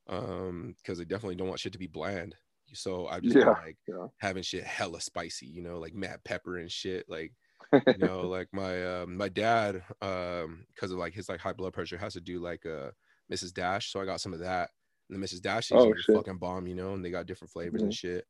um 0.09 0.75
because 0.79 0.99
i 1.01 1.05
definitely 1.05 1.35
don't 1.35 1.49
want 1.49 1.61
shit 1.61 1.73
to 1.73 1.79
be 1.79 1.87
bland 1.87 2.35
so 2.73 3.07
i've 3.09 3.23
just 3.23 3.35
been, 3.35 3.45
Yeah, 3.45 3.51
like 3.63 3.77
yeah. 3.87 4.07
having 4.19 4.43
shit 4.43 4.65
hella 4.65 5.01
spicy 5.01 5.47
you 5.47 5.63
know 5.63 5.79
like 5.79 5.95
mad 5.95 6.21
pepper 6.25 6.57
and 6.57 6.71
shit 6.71 7.05
like 7.09 7.33
you 7.87 7.99
know 7.99 8.29
like 8.29 8.49
my 8.53 8.85
um 8.87 9.17
my 9.17 9.29
dad 9.29 9.83
um 10.03 10.67
because 10.75 10.91
of 10.91 10.99
like 10.99 11.15
his 11.15 11.29
like 11.29 11.41
high 11.41 11.53
blood 11.53 11.73
pressure 11.73 11.99
has 11.99 12.15
to 12.15 12.21
do 12.21 12.41
like 12.41 12.65
uh 12.67 12.91
mrs 13.33 13.53
dash 13.53 13.91
so 13.91 14.01
i 14.01 14.05
got 14.05 14.21
some 14.21 14.33
of 14.33 14.41
that. 14.41 14.71
And 15.09 15.23
the 15.23 15.27
mrs 15.27 15.41
dash 15.41 15.71
Oh, 15.71 15.85
season 15.85 15.95
is 15.99 16.07
fucking 16.13 16.39
bomb 16.39 16.67
you 16.67 16.75
know 16.75 16.95
and 16.95 17.05
they 17.05 17.11
got 17.11 17.27
different 17.27 17.51
flavors 17.53 17.83
and 17.83 17.93
shit. 17.93 18.27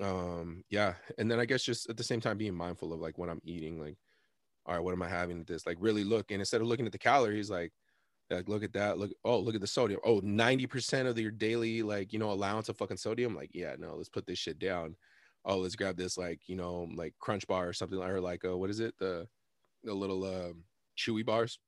Um 0.00 0.64
yeah 0.70 0.94
and 1.18 1.30
then 1.30 1.40
i 1.40 1.44
guess 1.44 1.62
just 1.62 1.88
at 1.88 1.96
the 1.96 2.04
same 2.04 2.20
time 2.20 2.38
being 2.38 2.54
mindful 2.54 2.92
of 2.92 3.00
like 3.00 3.18
what 3.18 3.28
i'm 3.28 3.40
eating 3.44 3.80
like 3.80 3.96
all 4.66 4.74
right 4.74 4.84
what 4.84 4.92
am 4.92 5.02
i 5.02 5.08
having 5.08 5.40
at 5.40 5.46
this? 5.46 5.66
Like 5.66 5.78
really 5.80 6.04
look 6.04 6.30
and 6.30 6.40
instead 6.40 6.60
of 6.60 6.66
looking 6.66 6.86
at 6.86 6.92
the 6.92 6.98
calories 6.98 7.50
like 7.50 7.72
like 8.30 8.48
look 8.48 8.62
at 8.62 8.72
that 8.74 8.98
look 8.98 9.10
oh 9.24 9.38
look 9.40 9.54
at 9.54 9.60
the 9.60 9.66
sodium. 9.66 10.00
Oh 10.04 10.20
90% 10.20 11.06
of 11.06 11.18
your 11.18 11.30
daily 11.32 11.82
like 11.82 12.12
you 12.12 12.18
know 12.18 12.30
allowance 12.30 12.68
of 12.68 12.76
fucking 12.76 12.98
sodium? 12.98 13.34
Like 13.34 13.50
yeah 13.52 13.74
no 13.78 13.94
let's 13.96 14.08
put 14.08 14.26
this 14.26 14.38
shit 14.38 14.58
down 14.58 14.96
oh 15.44 15.58
let's 15.58 15.76
grab 15.76 15.96
this 15.96 16.18
like 16.18 16.40
you 16.46 16.56
know 16.56 16.88
like 16.94 17.14
crunch 17.18 17.46
bar 17.46 17.68
or 17.68 17.72
something 17.72 17.98
or 18.00 18.20
like 18.20 18.44
uh 18.44 18.56
what 18.56 18.70
is 18.70 18.80
it? 18.80 18.94
The 18.98 19.26
the 19.84 19.94
little 19.94 20.24
um 20.24 20.64
chewy 20.98 21.24
bars? 21.24 21.58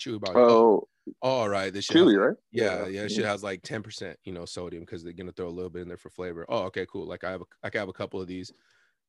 Chewy 0.00 0.20
bars 0.20 0.36
oh, 0.36 0.88
Oh, 1.22 1.28
all 1.28 1.48
right 1.48 1.72
this 1.72 1.86
chewy 1.86 2.12
has, 2.12 2.16
right? 2.16 2.36
yeah 2.50 2.86
yeah. 2.86 3.06
shit 3.08 3.24
has 3.26 3.42
like 3.42 3.60
10% 3.62 4.14
you 4.24 4.32
know 4.32 4.44
sodium 4.46 4.82
because 4.82 5.04
they're 5.04 5.12
gonna 5.12 5.32
throw 5.32 5.48
a 5.48 5.50
little 5.50 5.70
bit 5.70 5.82
in 5.82 5.88
there 5.88 5.98
for 5.98 6.08
flavor. 6.08 6.46
Oh 6.48 6.62
okay 6.64 6.86
cool 6.90 7.06
like 7.06 7.24
i 7.24 7.30
have 7.30 7.42
a, 7.42 7.44
i 7.62 7.68
can 7.70 7.80
have 7.80 7.88
a 7.90 7.92
couple 7.92 8.20
of 8.20 8.26
these 8.26 8.50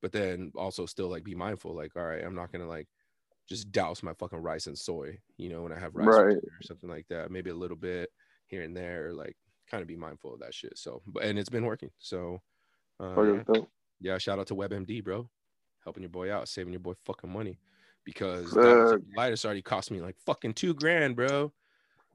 but 0.02 0.12
then 0.12 0.52
also 0.56 0.86
still 0.86 1.08
like 1.08 1.24
be 1.24 1.36
mindful 1.36 1.74
like 1.74 1.96
all 1.96 2.04
right 2.04 2.24
i'm 2.24 2.36
not 2.36 2.52
gonna 2.52 2.68
like 2.68 2.88
just 3.48 3.72
douse 3.72 4.04
my 4.04 4.14
fucking 4.14 4.40
rice 4.40 4.68
and 4.68 4.78
soy 4.78 5.18
you 5.38 5.50
know 5.50 5.62
when 5.64 5.72
i 5.72 5.80
have 5.80 5.96
rice 5.96 6.08
or 6.08 6.26
Right. 6.28 6.36
or 6.38 6.62
something 6.64 6.90
like 6.90 7.08
that 7.10 7.32
maybe 7.32 7.50
a 7.50 7.56
little 7.56 7.78
bit 7.78 8.10
here 8.48 8.64
and 8.64 8.76
there 8.76 9.14
like 9.14 9.38
kind 9.70 9.82
of 9.82 9.88
be 9.88 9.96
mindful 9.96 10.34
of 10.34 10.42
that 10.42 10.54
shit 10.54 10.78
so 10.78 11.02
but 11.08 11.24
and 11.24 11.40
it's 11.40 11.50
been 11.50 11.66
working 11.66 11.90
so 12.00 12.42
uh, 13.00 13.14
yeah. 14.00 14.14
that's 14.14 14.26
dope. 14.26 14.28
yeah 14.28 14.34
shout 14.34 14.40
out 14.40 14.48
to 14.48 14.56
webmd 14.56 15.04
bro 15.04 15.30
helping 15.84 16.04
your 16.04 16.10
boy 16.10 16.32
out 16.32 16.48
saving 16.48 16.74
your 16.74 16.80
boy 16.80 16.94
fucking 17.06 17.32
money 17.32 17.60
because 18.04 18.52
diverticulitis 18.54 19.46
already 19.46 19.62
cost 19.62 19.92
me 19.92 20.02
like 20.02 20.18
fucking 20.26 20.54
two 20.54 20.74
grand 20.74 21.16
bro 21.16 21.52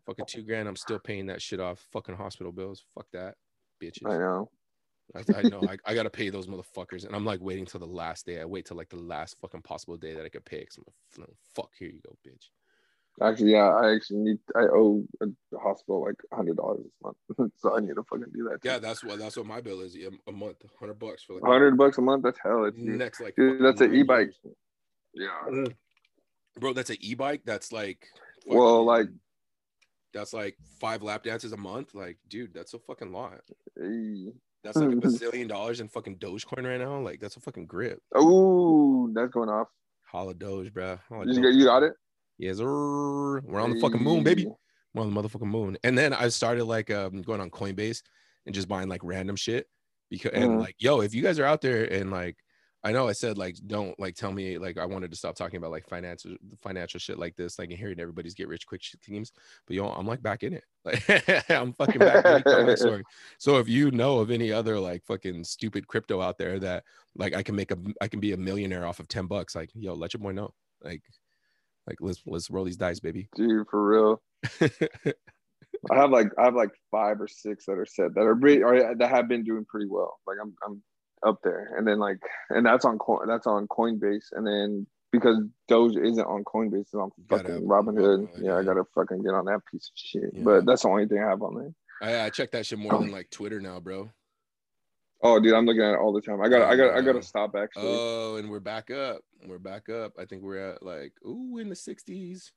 fucking 0.06 0.24
two 0.26 0.42
grand 0.42 0.68
i'm 0.68 0.76
still 0.76 0.98
paying 0.98 1.26
that 1.26 1.42
shit 1.42 1.60
off 1.60 1.86
fucking 1.92 2.16
hospital 2.16 2.52
bills 2.52 2.84
fuck 2.94 3.06
that 3.12 3.34
bitches 3.82 4.10
I 4.10 4.18
know. 4.18 4.50
I, 5.14 5.38
I 5.38 5.42
know 5.42 5.60
I, 5.68 5.76
I 5.84 5.94
gotta 5.94 6.10
pay 6.10 6.30
those 6.30 6.46
motherfuckers, 6.46 7.04
and 7.04 7.16
I'm 7.16 7.24
like 7.24 7.40
waiting 7.40 7.66
till 7.66 7.80
the 7.80 7.86
last 7.86 8.26
day. 8.26 8.40
I 8.40 8.44
wait 8.44 8.66
till 8.66 8.76
like 8.76 8.90
the 8.90 8.96
last 8.96 9.36
fucking 9.40 9.62
possible 9.62 9.96
day 9.96 10.14
that 10.14 10.24
I 10.24 10.28
could 10.28 10.44
pay. 10.44 10.64
Cause 10.64 10.78
I'm 11.16 11.22
like, 11.22 11.34
fuck, 11.54 11.70
here 11.78 11.88
you 11.88 12.00
go, 12.06 12.16
bitch. 12.26 12.50
Actually, 13.22 13.52
yeah, 13.52 13.68
I 13.68 13.94
actually 13.94 14.18
need. 14.20 14.38
I 14.56 14.60
owe 14.62 15.04
a 15.20 15.26
the 15.52 15.58
hospital 15.58 16.02
like 16.04 16.14
hundred 16.32 16.56
dollars 16.56 16.80
this 16.84 16.92
month, 17.38 17.52
so 17.58 17.76
I 17.76 17.80
need 17.80 17.94
to 17.96 18.02
fucking 18.04 18.32
do 18.32 18.44
that. 18.50 18.58
Yeah, 18.62 18.78
that's 18.78 19.04
what 19.04 19.18
that's 19.18 19.36
what 19.36 19.46
my 19.46 19.60
bill 19.60 19.80
is. 19.80 19.96
A 20.26 20.32
month, 20.32 20.56
hundred 20.78 20.98
bucks 20.98 21.24
for 21.24 21.34
like 21.34 21.44
hundred 21.44 21.76
bucks 21.76 21.98
a 21.98 22.00
month. 22.00 22.22
That's 22.22 22.38
hell. 22.42 22.70
Dude, 22.70 22.78
next 22.98 23.20
like 23.20 23.36
dude 23.36 23.62
that's 23.62 23.80
an 23.82 23.94
e-bike. 23.94 24.30
years. 24.44 24.56
Yeah. 25.52 25.64
bro. 26.58 26.72
That's 26.72 26.90
an 26.90 26.96
e-bike. 27.00 27.42
That's 27.44 27.72
like 27.72 28.06
Well, 28.46 28.84
like- 28.84 29.08
that's 30.14 30.32
like 30.32 30.56
five 30.80 31.02
lap 31.02 31.22
dances 31.24 31.52
a 31.52 31.56
month. 31.56 31.94
Like, 31.94 32.18
dude, 32.28 32.52
that's 32.54 32.74
a 32.74 32.78
fucking 32.80 33.12
lot. 33.12 33.40
Hey. 33.76 34.32
That's 34.64 34.76
like 34.76 34.88
a 34.92 34.96
bazillion 34.96 35.48
dollars 35.48 35.80
in 35.80 35.88
fucking 35.88 36.18
Dogecoin 36.18 36.64
right 36.66 36.80
now. 36.80 36.98
Like, 37.00 37.20
that's 37.20 37.36
a 37.36 37.40
fucking 37.40 37.66
grip. 37.66 38.00
Oh, 38.14 39.08
that's 39.14 39.30
going 39.30 39.48
off. 39.48 39.68
Holla 40.10 40.34
Doge, 40.34 40.72
bro. 40.72 40.98
Holla 41.08 41.26
You, 41.26 41.34
Doge. 41.34 41.42
got- 41.42 41.54
you 41.54 41.64
got 41.64 41.82
it. 41.84 41.92
Yes, 42.40 42.56
sir. 42.56 43.40
We're 43.40 43.60
on 43.60 43.74
the 43.74 43.80
fucking 43.80 44.02
moon, 44.02 44.24
baby. 44.24 44.46
We're 44.94 45.02
on 45.02 45.12
the 45.12 45.22
motherfucking 45.22 45.42
moon. 45.46 45.76
And 45.84 45.96
then 45.96 46.14
I 46.14 46.28
started 46.28 46.64
like 46.64 46.90
um 46.90 47.20
going 47.22 47.40
on 47.40 47.50
Coinbase 47.50 48.02
and 48.46 48.54
just 48.54 48.66
buying 48.66 48.88
like 48.88 49.02
random 49.04 49.36
shit 49.36 49.68
because 50.10 50.32
and 50.32 50.52
Mhm. 50.52 50.58
like 50.60 50.76
yo, 50.78 51.00
if 51.02 51.14
you 51.14 51.22
guys 51.22 51.38
are 51.38 51.44
out 51.44 51.60
there 51.60 51.84
and 51.84 52.10
like 52.10 52.38
I 52.82 52.92
know 52.92 53.06
I 53.06 53.12
said 53.12 53.36
like 53.36 53.56
don't 53.66 53.98
like 54.00 54.14
tell 54.14 54.32
me 54.32 54.56
like 54.56 54.78
I 54.78 54.86
wanted 54.86 55.10
to 55.10 55.16
stop 55.18 55.36
talking 55.36 55.58
about 55.58 55.70
like 55.70 55.86
financial 55.86 56.34
financial 56.62 56.98
shit 56.98 57.18
like 57.18 57.36
this, 57.36 57.58
like 57.58 57.68
and 57.68 57.78
hearing 57.78 58.00
everybody's 58.00 58.32
get 58.32 58.48
rich 58.48 58.66
quick 58.66 58.82
schemes. 58.82 59.32
But 59.66 59.76
yo, 59.76 59.86
I'm 59.90 60.06
like 60.06 60.22
back 60.22 60.42
in 60.42 60.54
it. 60.54 60.64
Like 60.82 61.04
I'm 61.50 61.74
fucking 61.74 61.98
back. 61.98 62.24
Tell 62.44 62.76
story. 62.78 63.04
So 63.38 63.58
if 63.58 63.68
you 63.68 63.90
know 63.90 64.18
of 64.20 64.30
any 64.30 64.50
other 64.50 64.80
like 64.80 65.04
fucking 65.04 65.44
stupid 65.44 65.86
crypto 65.88 66.22
out 66.22 66.38
there 66.38 66.58
that 66.60 66.84
like 67.14 67.36
I 67.36 67.42
can 67.42 67.54
make 67.54 67.70
a 67.70 67.76
I 68.00 68.08
can 68.08 68.18
be 68.18 68.32
a 68.32 68.38
millionaire 68.38 68.86
off 68.86 68.98
of 68.98 69.08
10 69.08 69.26
bucks, 69.26 69.54
like 69.54 69.68
yo, 69.74 69.92
let 69.92 70.14
your 70.14 70.22
boy 70.22 70.32
know. 70.32 70.54
Like 70.82 71.02
like 71.90 71.98
let's 72.00 72.22
let's 72.26 72.50
roll 72.50 72.64
these 72.64 72.76
dice, 72.76 73.00
baby. 73.00 73.28
Dude, 73.34 73.66
for 73.68 73.86
real. 73.86 74.22
I 75.90 75.96
have 75.96 76.10
like 76.10 76.28
I 76.38 76.44
have 76.44 76.54
like 76.54 76.70
five 76.90 77.20
or 77.20 77.28
six 77.28 77.66
that 77.66 77.72
are 77.72 77.86
set 77.86 78.14
that 78.14 78.20
are 78.20 78.36
pretty 78.36 78.62
or 78.62 78.94
that 78.96 79.10
have 79.10 79.28
been 79.28 79.44
doing 79.44 79.64
pretty 79.64 79.86
well. 79.88 80.18
Like 80.26 80.36
I'm 80.40 80.54
I'm 80.64 80.82
up 81.26 81.38
there, 81.42 81.74
and 81.76 81.86
then 81.86 81.98
like 81.98 82.18
and 82.50 82.64
that's 82.64 82.84
on 82.84 82.98
coin 82.98 83.26
that's 83.26 83.46
on 83.46 83.66
Coinbase, 83.66 84.26
and 84.32 84.46
then 84.46 84.86
because 85.10 85.38
Doge 85.68 85.96
isn't 85.96 86.24
on 86.24 86.44
Coinbase, 86.44 86.82
it's 86.82 86.94
on 86.94 87.10
Gotta 87.28 87.48
fucking 87.48 87.66
Robinhood. 87.66 88.28
Robinhood, 88.28 88.44
Yeah, 88.44 88.56
I 88.56 88.62
gotta 88.62 88.84
fucking 88.94 89.22
get 89.22 89.34
on 89.34 89.46
that 89.46 89.60
piece 89.70 89.90
of 89.92 89.98
shit. 89.98 90.30
Yeah. 90.32 90.42
But 90.44 90.66
that's 90.66 90.82
the 90.82 90.88
only 90.88 91.06
thing 91.06 91.18
I 91.18 91.28
have 91.28 91.42
on 91.42 91.56
there. 91.56 91.72
I, 92.02 92.26
I 92.26 92.30
check 92.30 92.52
that 92.52 92.64
shit 92.66 92.78
more 92.78 92.98
than 92.98 93.10
like 93.10 93.30
Twitter 93.30 93.60
now, 93.60 93.80
bro. 93.80 94.10
Oh, 95.22 95.38
dude, 95.38 95.52
I'm 95.52 95.66
looking 95.66 95.82
at 95.82 95.92
it 95.92 95.98
all 95.98 96.12
the 96.12 96.20
time. 96.20 96.40
I 96.40 96.48
got 96.48 96.62
I 96.62 96.76
got 96.76 96.96
I 96.96 97.00
got 97.02 97.12
to 97.12 97.22
stop 97.22 97.54
actually. 97.54 97.84
Oh, 97.86 98.36
and 98.36 98.50
we're 98.50 98.60
back 98.60 98.90
up. 98.90 99.22
We're 99.46 99.58
back 99.58 99.88
up. 99.88 100.12
I 100.18 100.24
think 100.24 100.42
we're 100.42 100.72
at 100.72 100.82
like 100.82 101.12
ooh 101.26 101.58
in 101.58 101.68
the 101.68 101.74
60s. 101.74 102.50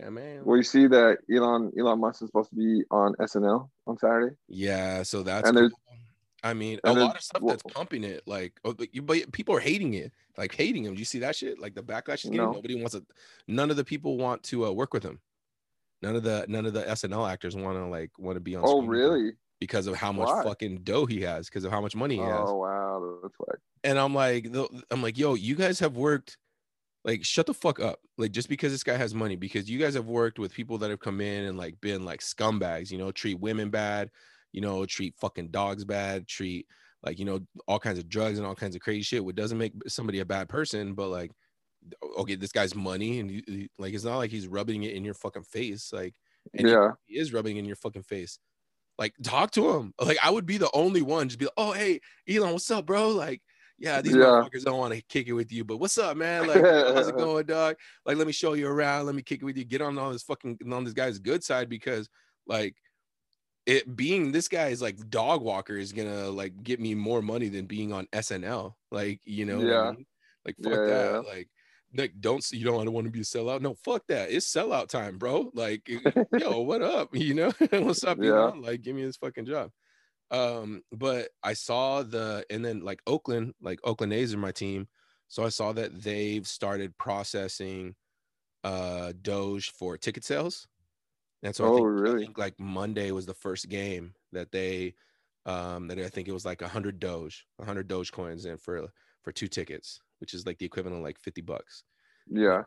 Come 0.00 0.14
man. 0.14 0.44
well, 0.44 0.56
you 0.56 0.62
see 0.62 0.86
that 0.86 1.18
Elon 1.32 1.72
Elon 1.78 2.00
Musk 2.00 2.22
is 2.22 2.28
supposed 2.28 2.50
to 2.50 2.56
be 2.56 2.84
on 2.90 3.14
SNL 3.14 3.68
on 3.86 3.98
Saturday. 3.98 4.36
Yeah, 4.48 5.02
so 5.02 5.22
that's 5.22 5.48
And 5.48 5.58
cool. 5.58 5.70
I 6.44 6.54
mean, 6.54 6.78
a 6.84 6.92
lot 6.92 7.16
of 7.16 7.22
stuff 7.22 7.42
well- 7.42 7.56
that's 7.56 7.74
pumping 7.74 8.04
it, 8.04 8.22
like, 8.26 8.60
oh, 8.64 8.72
but, 8.72 8.94
you, 8.94 9.02
but 9.02 9.30
people 9.32 9.56
are 9.56 9.60
hating 9.60 9.94
it, 9.94 10.12
like 10.36 10.54
hating 10.54 10.84
him. 10.84 10.94
Do 10.94 11.00
you 11.00 11.04
see 11.04 11.18
that 11.18 11.34
shit? 11.34 11.58
Like 11.58 11.74
the 11.74 11.82
backlash 11.82 12.24
is 12.24 12.30
getting. 12.30 12.38
No. 12.38 12.52
Nobody 12.52 12.76
wants 12.76 12.94
to. 12.94 13.04
None 13.48 13.70
of 13.70 13.76
the 13.76 13.84
people 13.84 14.16
want 14.18 14.42
to 14.44 14.66
uh, 14.66 14.70
work 14.70 14.94
with 14.94 15.02
him. 15.02 15.20
None 16.00 16.14
of 16.14 16.22
the 16.22 16.44
none 16.48 16.64
of 16.64 16.74
the 16.74 16.82
SNL 16.84 17.28
actors 17.28 17.56
want 17.56 17.76
to 17.76 17.86
like 17.86 18.10
want 18.18 18.36
to 18.36 18.40
be 18.40 18.54
on. 18.54 18.62
Oh, 18.64 18.68
screen 18.68 18.76
with 18.76 18.84
him 18.84 18.90
really? 18.90 19.32
Because 19.60 19.86
of 19.88 19.96
how 19.96 20.12
much 20.12 20.28
Why? 20.28 20.42
fucking 20.44 20.82
dough 20.84 21.06
he 21.06 21.20
has, 21.22 21.48
because 21.48 21.64
of 21.64 21.72
how 21.72 21.80
much 21.80 21.96
money 21.96 22.16
he 22.16 22.28
has. 22.28 22.48
Oh, 22.48 22.56
wow, 22.56 23.18
that's 23.22 23.34
whack. 23.38 23.58
and 23.82 23.98
I'm 23.98 24.14
like, 24.14 24.46
I'm 24.90 25.02
like, 25.02 25.18
yo, 25.18 25.34
you 25.34 25.56
guys 25.56 25.80
have 25.80 25.96
worked, 25.96 26.38
like, 27.04 27.24
shut 27.24 27.46
the 27.46 27.54
fuck 27.54 27.80
up, 27.80 28.00
like, 28.18 28.30
just 28.32 28.48
because 28.48 28.70
this 28.70 28.84
guy 28.84 28.96
has 28.96 29.14
money, 29.14 29.34
because 29.36 29.68
you 29.68 29.78
guys 29.78 29.94
have 29.94 30.06
worked 30.06 30.38
with 30.38 30.52
people 30.54 30.78
that 30.78 30.90
have 30.90 31.00
come 31.00 31.20
in 31.20 31.44
and 31.44 31.58
like 31.58 31.80
been 31.80 32.04
like 32.04 32.20
scumbags, 32.20 32.90
you 32.90 32.98
know, 32.98 33.10
treat 33.10 33.40
women 33.40 33.70
bad, 33.70 34.10
you 34.52 34.60
know, 34.60 34.86
treat 34.86 35.14
fucking 35.16 35.48
dogs 35.48 35.84
bad, 35.84 36.26
treat 36.28 36.66
like 37.04 37.18
you 37.18 37.24
know 37.24 37.40
all 37.68 37.78
kinds 37.78 37.98
of 37.98 38.08
drugs 38.08 38.38
and 38.38 38.46
all 38.46 38.54
kinds 38.56 38.74
of 38.74 38.80
crazy 38.80 39.02
shit, 39.02 39.24
which 39.24 39.36
doesn't 39.36 39.58
make 39.58 39.72
somebody 39.86 40.20
a 40.20 40.24
bad 40.24 40.48
person, 40.48 40.94
but 40.94 41.08
like, 41.08 41.30
okay, 42.18 42.34
this 42.34 42.52
guy's 42.52 42.74
money, 42.74 43.20
and 43.20 43.30
you, 43.30 43.68
like, 43.78 43.94
it's 43.94 44.04
not 44.04 44.18
like 44.18 44.30
he's 44.30 44.48
rubbing 44.48 44.82
it 44.84 44.94
in 44.94 45.04
your 45.04 45.14
fucking 45.14 45.44
face, 45.44 45.92
like, 45.92 46.14
Yeah, 46.52 46.90
he 47.06 47.18
is 47.18 47.32
rubbing 47.32 47.56
in 47.56 47.64
your 47.64 47.76
fucking 47.76 48.02
face. 48.02 48.38
Like, 48.98 49.14
talk 49.22 49.52
to 49.52 49.76
him. 49.76 49.94
Like, 50.00 50.18
I 50.22 50.30
would 50.30 50.46
be 50.46 50.58
the 50.58 50.70
only 50.74 51.02
one 51.02 51.28
just 51.28 51.38
be 51.38 51.46
like, 51.46 51.54
oh, 51.56 51.72
hey, 51.72 52.00
Elon, 52.28 52.52
what's 52.52 52.70
up, 52.70 52.86
bro? 52.86 53.10
Like, 53.10 53.42
yeah, 53.78 54.02
these 54.02 54.16
Yeah. 54.16 54.26
motherfuckers 54.42 54.64
don't 54.64 54.78
want 54.78 54.94
to 54.94 55.02
kick 55.02 55.28
it 55.28 55.32
with 55.34 55.52
you, 55.52 55.64
but 55.64 55.78
what's 55.78 55.98
up, 55.98 56.16
man? 56.16 56.46
Like, 56.46 56.64
how's 56.92 57.08
it 57.08 57.16
going, 57.16 57.46
dog? 57.46 57.76
Like, 58.04 58.16
let 58.16 58.26
me 58.26 58.32
show 58.32 58.54
you 58.54 58.66
around. 58.68 59.06
Let 59.06 59.14
me 59.14 59.22
kick 59.22 59.40
it 59.40 59.44
with 59.44 59.56
you. 59.56 59.64
Get 59.64 59.82
on 59.82 59.98
all 59.98 60.10
this 60.10 60.24
fucking 60.24 60.58
on 60.72 60.84
this 60.84 60.94
guy's 60.94 61.18
good 61.18 61.44
side 61.44 61.68
because, 61.68 62.08
like, 62.46 62.74
it 63.66 63.94
being 63.94 64.32
this 64.32 64.48
guy 64.48 64.68
is 64.68 64.80
like 64.80 64.96
dog 65.10 65.42
walker 65.42 65.76
is 65.76 65.92
gonna 65.92 66.30
like 66.30 66.62
get 66.62 66.80
me 66.80 66.94
more 66.94 67.20
money 67.20 67.50
than 67.50 67.66
being 67.66 67.92
on 67.92 68.06
SNL. 68.14 68.74
Like, 68.90 69.20
you 69.24 69.44
know, 69.44 69.58
what 69.58 69.64
I 69.64 69.66
Yeah. 69.66 69.90
mean? 69.90 70.06
like 70.46 70.56
fuck 70.62 70.72
Yeah, 70.72 70.86
that. 70.86 71.12
yeah. 71.12 71.18
Like, 71.18 71.48
like 71.94 72.20
don't 72.20 72.48
you 72.52 72.64
don't 72.64 72.92
want 72.92 73.06
to 73.06 73.10
be 73.10 73.20
a 73.20 73.22
sellout. 73.22 73.60
No, 73.60 73.74
fuck 73.74 74.06
that. 74.08 74.30
It's 74.30 74.46
sellout 74.52 74.88
time, 74.88 75.18
bro. 75.18 75.50
Like, 75.54 75.88
yo, 76.36 76.60
what 76.60 76.82
up? 76.82 77.14
You 77.14 77.34
know, 77.34 77.52
what's 77.72 78.04
up? 78.04 78.22
You 78.22 78.32
Yeah. 78.32 78.34
know, 78.34 78.52
like 78.52 78.82
give 78.82 78.96
me 78.96 79.04
this 79.04 79.16
fucking 79.16 79.46
job. 79.46 79.72
Um, 80.30 80.82
but 80.92 81.30
I 81.42 81.54
saw 81.54 82.02
the 82.02 82.46
and 82.50 82.64
then 82.64 82.80
like 82.82 83.02
Oakland, 83.06 83.54
like 83.60 83.80
Oakland 83.84 84.12
A's 84.14 84.34
are 84.34 84.38
my 84.38 84.52
team. 84.52 84.88
So 85.28 85.44
I 85.44 85.50
saw 85.50 85.72
that 85.74 86.02
they've 86.02 86.46
started 86.46 86.98
processing 86.98 87.96
uh 88.64 89.12
Doge 89.22 89.70
for 89.70 89.98
ticket 89.98 90.24
sales. 90.24 90.68
And 91.42 91.54
so 91.54 91.64
I 91.64 91.70
Oh, 91.70 91.70
think, 91.70 91.88
I 92.06 92.12
really? 92.12 92.26
think 92.26 92.38
like 92.38 92.58
Monday 92.60 93.10
was 93.12 93.26
the 93.26 93.34
first 93.34 93.68
game 93.68 94.14
that 94.32 94.52
they 94.52 94.94
um 95.46 95.88
that 95.88 95.98
I 95.98 96.08
think 96.08 96.28
it 96.28 96.32
was 96.32 96.44
like 96.46 96.62
a 96.62 96.66
100 96.66 96.98
Doge, 97.00 97.46
a 97.58 97.62
100 97.62 97.88
Doge 97.88 98.12
coins 98.12 98.44
in 98.44 98.58
for 98.58 98.88
for 99.22 99.32
two 99.32 99.48
tickets, 99.48 100.00
which 100.20 100.34
is 100.34 100.46
like 100.46 100.58
the 100.58 100.66
equivalent 100.66 100.98
of 100.98 101.04
like 101.04 101.18
50 101.20 101.40
bucks 101.42 101.84
yeah. 102.30 102.62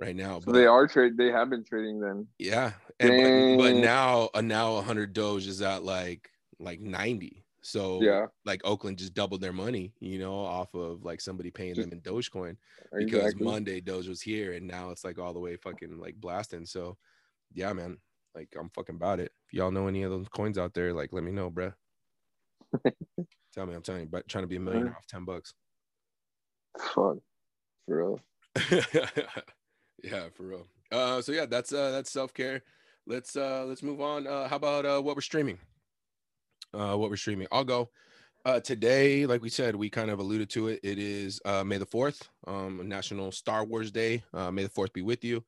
right 0.00 0.16
now. 0.16 0.40
So 0.40 0.52
they 0.52 0.66
are 0.66 0.86
trade. 0.86 1.16
They 1.16 1.30
have 1.30 1.50
been 1.50 1.64
trading 1.64 2.00
then. 2.00 2.26
Yeah, 2.38 2.72
and 3.00 3.56
but, 3.56 3.64
but 3.64 3.72
Dang. 3.72 3.80
now 3.82 4.30
uh, 4.34 4.40
now 4.40 4.74
100 4.74 5.12
Doge 5.12 5.46
is 5.46 5.62
at 5.62 5.82
like 5.82 6.30
like 6.58 6.80
90. 6.80 7.44
So 7.62 8.00
Yeah, 8.00 8.26
like 8.44 8.60
Oakland 8.64 8.98
just 8.98 9.14
doubled 9.14 9.40
their 9.40 9.52
money, 9.52 9.92
you 9.98 10.18
know, 10.18 10.34
off 10.34 10.72
of 10.74 11.04
like 11.04 11.20
somebody 11.20 11.50
paying 11.50 11.74
them 11.74 11.90
in 11.92 12.00
Dogecoin 12.00 12.56
because 12.96 13.24
exactly. 13.24 13.44
Monday 13.44 13.80
Doge 13.80 14.08
was 14.08 14.22
here 14.22 14.52
and 14.52 14.66
now 14.66 14.90
it's 14.90 15.04
like 15.04 15.18
all 15.18 15.32
the 15.32 15.40
way 15.40 15.56
fucking 15.56 15.98
like 15.98 16.14
blasting. 16.14 16.64
So 16.64 16.96
yeah, 17.52 17.72
man, 17.72 17.98
like 18.36 18.54
I'm 18.58 18.70
fucking 18.70 18.94
about 18.94 19.18
it. 19.18 19.32
If 19.48 19.54
y'all 19.54 19.72
know 19.72 19.88
any 19.88 20.04
of 20.04 20.12
those 20.12 20.28
coins 20.28 20.58
out 20.58 20.74
there, 20.74 20.92
like 20.92 21.12
let 21.12 21.24
me 21.24 21.32
know, 21.32 21.50
bruh. 21.50 21.72
Tell 23.54 23.66
me, 23.66 23.74
I'm 23.74 23.82
telling 23.82 24.02
you, 24.02 24.08
but 24.08 24.28
trying 24.28 24.44
to 24.44 24.48
be 24.48 24.56
a 24.56 24.60
millionaire 24.60 24.94
off 24.96 25.06
10 25.06 25.24
bucks. 25.24 25.54
Fuck, 26.78 27.18
for 27.86 27.88
real. 27.88 28.20
yeah, 30.02 30.28
for 30.34 30.42
real. 30.42 30.66
Uh, 30.92 31.20
so 31.20 31.32
yeah, 31.32 31.46
that's 31.46 31.72
uh, 31.72 31.90
that's 31.90 32.10
self 32.10 32.32
care. 32.32 32.62
Let's 33.06 33.36
uh, 33.36 33.64
let's 33.66 33.82
move 33.82 34.00
on. 34.00 34.26
Uh, 34.26 34.48
how 34.48 34.56
about 34.56 34.86
uh, 34.86 35.00
what 35.00 35.16
we're 35.16 35.22
streaming? 35.22 35.58
Uh, 36.72 36.96
what 36.96 37.10
we're 37.10 37.16
streaming. 37.16 37.46
I'll 37.52 37.64
go. 37.64 37.90
Uh, 38.44 38.60
today, 38.60 39.26
like 39.26 39.42
we 39.42 39.48
said, 39.48 39.74
we 39.74 39.90
kind 39.90 40.10
of 40.10 40.20
alluded 40.20 40.48
to 40.50 40.68
it. 40.68 40.78
It 40.84 40.98
is 40.98 41.40
uh, 41.44 41.64
May 41.64 41.78
the 41.78 41.86
fourth, 41.86 42.28
um, 42.46 42.88
National 42.88 43.32
Star 43.32 43.64
Wars 43.64 43.90
Day. 43.90 44.22
Uh, 44.32 44.52
May 44.52 44.62
the 44.62 44.68
fourth 44.68 44.92
be 44.92 45.02
with 45.02 45.24
you. 45.24 45.44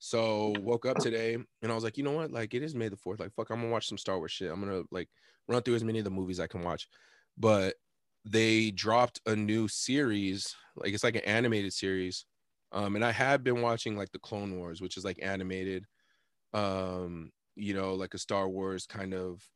So 0.00 0.54
woke 0.60 0.86
up 0.86 0.96
today 0.98 1.34
and 1.34 1.70
I 1.70 1.74
was 1.74 1.84
like, 1.84 1.98
you 1.98 2.02
know 2.02 2.12
what? 2.12 2.32
Like 2.32 2.54
it 2.54 2.62
is 2.62 2.74
May 2.74 2.88
the 2.88 2.96
fourth. 2.96 3.20
Like 3.20 3.34
fuck, 3.34 3.50
I'm 3.50 3.60
gonna 3.60 3.70
watch 3.70 3.86
some 3.86 3.98
Star 3.98 4.16
Wars 4.16 4.32
shit. 4.32 4.50
I'm 4.50 4.58
gonna 4.58 4.82
like 4.90 5.08
run 5.46 5.62
through 5.62 5.74
as 5.74 5.84
many 5.84 5.98
of 5.98 6.04
the 6.04 6.10
movies 6.10 6.40
I 6.40 6.46
can 6.46 6.62
watch. 6.62 6.88
But 7.36 7.74
they 8.24 8.70
dropped 8.70 9.20
a 9.26 9.34
new 9.36 9.68
series, 9.68 10.54
like 10.76 10.92
it's 10.94 11.04
like 11.04 11.16
an 11.16 11.24
animated 11.24 11.72
series. 11.72 12.26
Um, 12.72 12.96
and 12.96 13.04
I 13.04 13.12
had 13.12 13.42
been 13.42 13.62
watching 13.62 13.96
like 13.96 14.12
the 14.12 14.18
Clone 14.18 14.58
Wars, 14.58 14.80
which 14.80 14.96
is 14.96 15.04
like 15.04 15.18
animated, 15.22 15.86
um, 16.52 17.32
you 17.56 17.74
know, 17.74 17.94
like 17.94 18.14
a 18.14 18.18
Star 18.18 18.48
Wars 18.48 18.86
kind 18.86 19.14
of 19.14 19.48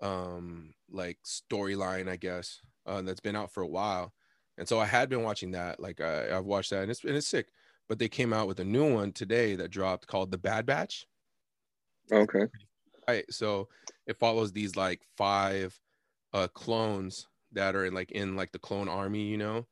um 0.00 0.74
like 0.90 1.18
storyline, 1.24 2.08
I 2.08 2.16
guess, 2.16 2.60
uh, 2.86 3.02
that's 3.02 3.20
been 3.20 3.36
out 3.36 3.52
for 3.52 3.62
a 3.62 3.68
while. 3.68 4.14
And 4.58 4.68
so 4.68 4.78
I 4.80 4.86
had 4.86 5.08
been 5.08 5.22
watching 5.22 5.52
that. 5.52 5.80
Like 5.80 6.00
I, 6.00 6.36
I've 6.36 6.46
watched 6.46 6.70
that 6.70 6.82
and 6.82 6.90
it's 6.90 7.04
and 7.04 7.16
it's 7.16 7.28
sick. 7.28 7.48
But 7.88 7.98
they 7.98 8.08
came 8.08 8.32
out 8.32 8.48
with 8.48 8.60
a 8.60 8.64
new 8.64 8.92
one 8.94 9.12
today 9.12 9.56
that 9.56 9.70
dropped 9.70 10.06
called 10.08 10.30
The 10.32 10.38
Bad 10.38 10.66
Batch. 10.66 11.06
Okay. 12.10 12.46
Right. 13.08 13.24
So 13.32 13.68
it 14.06 14.18
follows 14.18 14.52
these 14.52 14.76
like 14.76 15.02
five 15.16 15.78
uh 16.32 16.48
clones 16.48 17.28
that 17.56 17.76
are 17.76 17.90
like 17.92 18.12
in 18.12 18.36
like 18.36 18.52
the 18.52 18.60
clone 18.60 18.88
army, 18.90 19.24
you 19.28 19.38
know. 19.38 19.68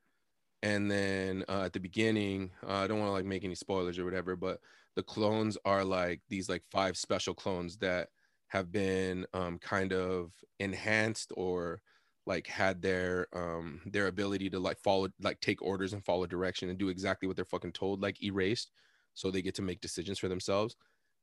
And 0.62 0.90
then 0.90 1.44
uh, 1.48 1.62
at 1.62 1.72
the 1.74 1.80
beginning, 1.80 2.52
uh, 2.62 2.72
I 2.72 2.86
don't 2.86 2.98
want 2.98 3.08
to 3.10 3.12
like 3.12 3.26
make 3.26 3.44
any 3.44 3.54
spoilers 3.54 3.98
or 3.98 4.04
whatever, 4.04 4.36
but 4.36 4.60
the 4.96 5.02
clones 5.02 5.58
are 5.64 5.84
like 5.84 6.22
these 6.28 6.48
like 6.48 6.64
five 6.70 6.96
special 6.96 7.34
clones 7.34 7.78
that 7.78 8.10
have 8.48 8.72
been 8.72 9.26
um, 9.34 9.58
kind 9.58 9.92
of 9.92 10.32
enhanced 10.58 11.32
or 11.36 11.82
like 12.26 12.46
had 12.46 12.80
their 12.80 13.26
um 13.36 13.82
their 13.84 14.06
ability 14.06 14.48
to 14.48 14.58
like 14.58 14.78
follow 14.78 15.08
like 15.20 15.40
take 15.40 15.60
orders 15.60 15.92
and 15.92 16.04
follow 16.04 16.26
direction 16.26 16.70
and 16.70 16.78
do 16.78 16.88
exactly 16.88 17.26
what 17.28 17.36
they're 17.36 17.44
fucking 17.44 17.72
told 17.72 18.00
like 18.00 18.22
erased 18.22 18.72
so 19.12 19.30
they 19.30 19.42
get 19.42 19.54
to 19.54 19.62
make 19.62 19.80
decisions 19.80 20.18
for 20.18 20.28
themselves 20.28 20.74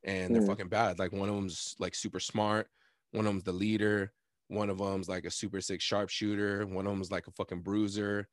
and 0.03 0.33
they're 0.33 0.41
Hmm. 0.41 0.53
fucking 0.53 0.69
bad 0.69 0.99
like 0.99 1.11
one 1.11 1.29
of 1.29 1.35
them's 1.35 1.75
like 1.79 1.95
super 1.95 2.19
smart 2.19 2.69
one 3.11 3.25
of 3.25 3.31
them's 3.33 3.43
the 3.43 3.51
leader 3.51 4.13
one 4.51 4.69
of 4.69 4.77
them's 4.79 5.09
like 5.09 5.25
a 5.25 5.31
super 5.31 5.61
sick 5.61 5.81
sharpshooter 5.81 6.65
one 6.67 6.85
of 6.87 6.93
them's 6.93 7.11
like 7.11 7.27
a 7.27 7.31
fucking 7.31 7.61
bruiser 7.61 8.27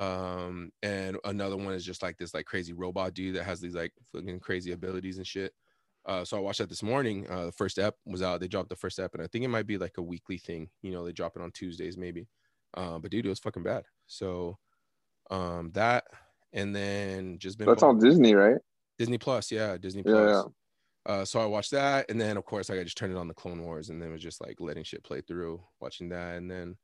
um 0.00 0.70
and 0.82 1.16
another 1.24 1.56
one 1.56 1.74
is 1.74 1.84
just 1.84 2.02
like 2.02 2.16
this 2.18 2.34
like 2.34 2.46
crazy 2.46 2.72
robot 2.72 3.14
dude 3.14 3.36
that 3.36 3.44
has 3.44 3.60
these 3.60 3.74
like 3.74 3.92
fucking 4.12 4.40
crazy 4.40 4.72
abilities 4.72 5.18
and 5.18 5.26
shit 5.26 5.52
uh 6.06 6.24
so 6.24 6.36
i 6.36 6.40
watched 6.40 6.58
that 6.58 6.68
this 6.68 6.82
morning 6.82 7.26
uh 7.30 7.46
the 7.46 7.52
first 7.52 7.78
ep 7.78 7.94
was 8.06 8.22
out 8.22 8.40
they 8.40 8.48
dropped 8.48 8.68
the 8.68 8.76
first 8.76 8.98
ep 8.98 9.14
and 9.14 9.22
i 9.22 9.26
think 9.28 9.44
it 9.44 9.48
might 9.48 9.66
be 9.66 9.78
like 9.78 9.96
a 9.98 10.02
weekly 10.02 10.38
thing 10.38 10.68
you 10.82 10.92
know 10.92 11.04
they 11.04 11.12
drop 11.12 11.36
it 11.36 11.42
on 11.42 11.50
tuesdays 11.52 11.96
maybe 11.96 12.28
uh 12.76 12.98
but 12.98 13.10
dude 13.10 13.26
it 13.26 13.28
was 13.30 13.38
fucking 13.38 13.62
bad 13.62 13.84
so 14.06 14.58
um 15.30 15.70
that 15.74 16.04
and 16.54 16.74
then 16.74 17.38
just 17.38 17.58
been 17.58 17.68
That's 17.68 17.82
on 17.82 17.98
Disney, 17.98 18.34
right? 18.34 18.58
Disney 18.98 19.18
Plus, 19.18 19.50
yeah, 19.50 19.76
Disney 19.76 20.04
Yeah, 20.04 20.12
Plus. 20.12 20.30
yeah. 20.30 20.42
Uh, 21.06 21.24
so 21.24 21.40
I 21.40 21.46
watched 21.46 21.72
that, 21.72 22.10
and 22.10 22.20
then 22.20 22.36
of 22.36 22.44
course 22.44 22.68
like, 22.68 22.78
I 22.78 22.84
just 22.84 22.96
turned 22.96 23.12
it 23.12 23.18
on 23.18 23.28
the 23.28 23.34
Clone 23.34 23.62
Wars, 23.62 23.90
and 23.90 24.00
then 24.00 24.12
was 24.12 24.22
just 24.22 24.40
like 24.40 24.60
letting 24.60 24.84
shit 24.84 25.04
play 25.04 25.20
through, 25.20 25.60
watching 25.80 26.08
that, 26.10 26.36
and 26.36 26.50
then 26.50 26.76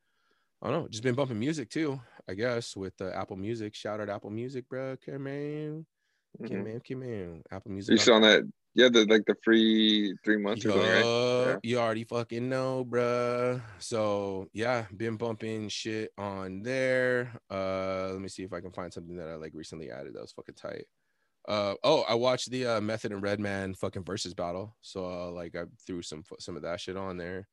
I 0.62 0.70
don't 0.70 0.82
know, 0.82 0.88
just 0.88 1.02
been 1.02 1.14
bumping 1.14 1.38
music 1.38 1.70
too, 1.70 1.98
I 2.28 2.34
guess, 2.34 2.76
with 2.76 3.00
uh, 3.00 3.10
Apple 3.10 3.36
Music. 3.36 3.74
Shout 3.74 4.00
out 4.00 4.10
Apple 4.10 4.28
Music, 4.28 4.68
bro. 4.68 4.96
Come 5.04 5.26
in, 5.26 5.86
come 6.46 6.66
in, 6.66 6.80
come 6.80 7.02
in. 7.02 7.42
Apple 7.50 7.72
Music. 7.72 7.92
You 7.92 7.98
saw 7.98 8.14
on 8.14 8.22
that? 8.22 8.42
Yeah, 8.74 8.88
the 8.88 9.04
like 9.06 9.24
the 9.26 9.34
free 9.42 10.14
three 10.24 10.36
months 10.36 10.64
or 10.64 10.70
something, 10.70 10.88
right? 10.88 11.04
Yeah. 11.04 11.56
You 11.62 11.78
already 11.78 12.04
fucking 12.04 12.48
know, 12.48 12.84
bruh. 12.88 13.60
So 13.78 14.48
yeah, 14.52 14.84
been 14.96 15.16
bumping 15.16 15.68
shit 15.68 16.12
on 16.16 16.62
there. 16.62 17.32
Uh, 17.50 18.10
let 18.12 18.20
me 18.20 18.28
see 18.28 18.44
if 18.44 18.52
I 18.52 18.60
can 18.60 18.70
find 18.70 18.92
something 18.92 19.16
that 19.16 19.28
I 19.28 19.34
like 19.34 19.54
recently 19.54 19.90
added 19.90 20.14
that 20.14 20.20
was 20.20 20.32
fucking 20.32 20.54
tight. 20.54 20.84
Uh 21.50 21.74
oh, 21.82 22.04
I 22.08 22.14
watched 22.14 22.52
the 22.52 22.64
uh, 22.64 22.80
Method 22.80 23.10
and 23.10 23.20
Redman 23.20 23.74
fucking 23.74 24.04
Verzuz 24.04 24.36
battle. 24.36 24.76
So 24.82 25.04
uh, 25.04 25.32
like 25.32 25.56
I 25.56 25.64
threw 25.84 26.00
some 26.00 26.22
some 26.38 26.54
of 26.54 26.62
that 26.62 26.80
shit 26.80 26.96
on 26.96 27.16
there. 27.16 27.48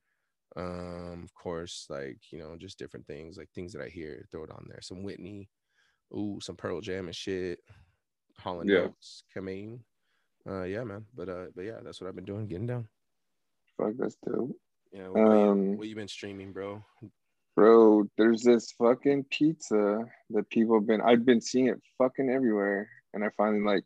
Um, 0.55 1.23
of 1.23 1.33
course, 1.33 1.87
like 1.89 2.19
you 2.29 2.37
know, 2.37 2.55
just 2.59 2.77
different 2.77 3.07
things, 3.07 3.39
like 3.39 3.49
things 3.49 3.73
that 3.73 3.81
I 3.81 3.87
hear, 3.87 4.27
throw 4.29 4.43
it 4.43 4.51
on 4.51 4.67
there. 4.69 4.81
Some 4.83 5.01
Whitney, 5.01 5.49
ooh, 6.15 6.37
some 6.43 6.55
Pearl 6.55 6.79
Jam 6.79 7.07
and 7.07 7.15
shit. 7.15 7.59
Hall 8.37 8.61
and 8.61 8.69
Yeah. 8.69 8.81
Oates, 8.81 9.23
Kamane. 9.35 9.79
Uh, 10.47 10.61
yeah, 10.61 10.83
man. 10.83 11.03
But 11.15 11.29
uh, 11.29 11.45
but 11.55 11.65
yeah, 11.65 11.79
that's 11.83 11.99
what 11.99 12.07
I've 12.07 12.15
been 12.15 12.23
doing, 12.23 12.45
getting 12.45 12.67
down. 12.67 12.87
Fuck, 13.77 13.93
that's 13.97 14.17
dope. 14.27 14.55
Yeah, 14.91 15.07
what, 15.07 15.21
about 15.21 15.33
you? 15.33 15.49
Um, 15.49 15.77
what 15.77 15.87
you 15.87 15.95
been 15.95 16.07
streaming, 16.07 16.51
bro? 16.51 16.83
Bro, 17.55 18.11
there's 18.15 18.43
this 18.43 18.73
fucking 18.73 19.25
pizza 19.31 20.05
that 20.29 20.49
people 20.51 20.75
have 20.75 20.85
been 20.85 21.01
I've 21.01 21.25
been 21.25 21.41
seeing 21.41 21.65
it 21.65 21.81
fucking 21.97 22.29
everywhere. 22.29 22.87
And 23.13 23.23
I 23.23 23.29
finally 23.37 23.61
like 23.63 23.83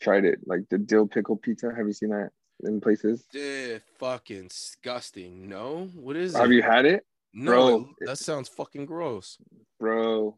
tried 0.00 0.24
it. 0.24 0.40
Like 0.46 0.68
the 0.70 0.78
dill 0.78 1.06
pickle 1.06 1.36
pizza. 1.36 1.72
Have 1.76 1.86
you 1.86 1.92
seen 1.92 2.10
that 2.10 2.30
in 2.64 2.80
places? 2.80 3.24
Dude, 3.32 3.82
fucking 3.98 4.48
disgusting. 4.48 5.48
No, 5.48 5.88
what 5.94 6.16
is 6.16 6.34
it? 6.34 6.38
Have 6.38 6.50
it? 6.50 6.54
you 6.54 6.62
had 6.62 6.84
it? 6.86 7.04
no, 7.34 7.50
bro, 7.50 7.88
it- 8.00 8.06
that 8.06 8.18
sounds 8.18 8.48
fucking 8.48 8.86
gross. 8.86 9.38
Bro. 9.78 10.36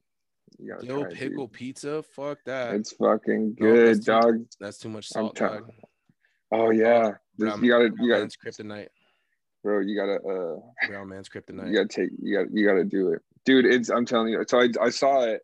Dill 0.82 1.04
it, 1.04 1.14
pickle 1.14 1.48
pizza, 1.48 2.02
fuck 2.02 2.38
that. 2.46 2.74
It's 2.74 2.92
fucking 2.92 3.56
No, 3.58 3.86
that's 3.86 3.98
good, 4.00 4.04
too- 4.04 4.20
dog. 4.20 4.46
That's 4.60 4.78
too 4.78 4.88
much 4.88 5.08
salt, 5.08 5.34
tell- 5.34 5.54
dog. 5.54 5.70
Oh 6.52 6.70
yeah. 6.70 7.14
This- 7.36 7.56
you 7.60 7.68
gotta 7.70 7.90
you 7.98 8.08
gotta 8.08 8.26
kryptonite. 8.26 8.88
bro, 9.64 9.80
you 9.80 9.96
gotta 9.96 10.22
uh 10.22 10.86
Brown 10.88 11.08
man's 11.08 11.28
kryptonite. 11.28 11.68
you 11.68 11.74
gotta 11.74 11.88
take 11.88 12.10
you 12.22 12.36
gotta 12.36 12.48
you 12.52 12.64
gotta 12.66 12.84
do 12.84 13.08
it 13.12 13.22
dude 13.44 13.66
it's 13.66 13.88
i'm 13.90 14.06
telling 14.06 14.28
you 14.32 14.42
so 14.46 14.60
i, 14.60 14.68
I 14.80 14.88
saw 14.90 15.24
it 15.24 15.42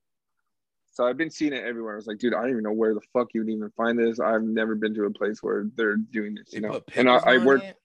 so 1.01 1.07
i've 1.07 1.17
been 1.17 1.31
seeing 1.31 1.55
it 1.55 1.65
everywhere 1.65 1.95
i 1.95 1.97
was 1.97 2.07
like 2.07 2.19
dude 2.19 2.35
i 2.35 2.41
don't 2.41 2.51
even 2.51 2.63
know 2.63 2.73
where 2.73 2.93
the 2.93 3.01
fuck 3.15 3.29
you 3.33 3.41
would 3.41 3.49
even 3.49 3.71
find 3.71 3.99
this 3.99 4.21
i've 4.21 4.43
never 4.43 4.75
been 4.75 4.95
to 4.95 5.05
a 5.05 5.11
place 5.11 5.43
where 5.43 5.65
they're 5.75 5.97
doing 5.97 6.35
this 6.35 6.51
They 6.51 6.59
you 6.59 6.63
know 6.63 6.83
and 6.95 7.09
i, 7.09 7.17
I 7.17 7.39
work 7.39 7.63
it? 7.63 7.77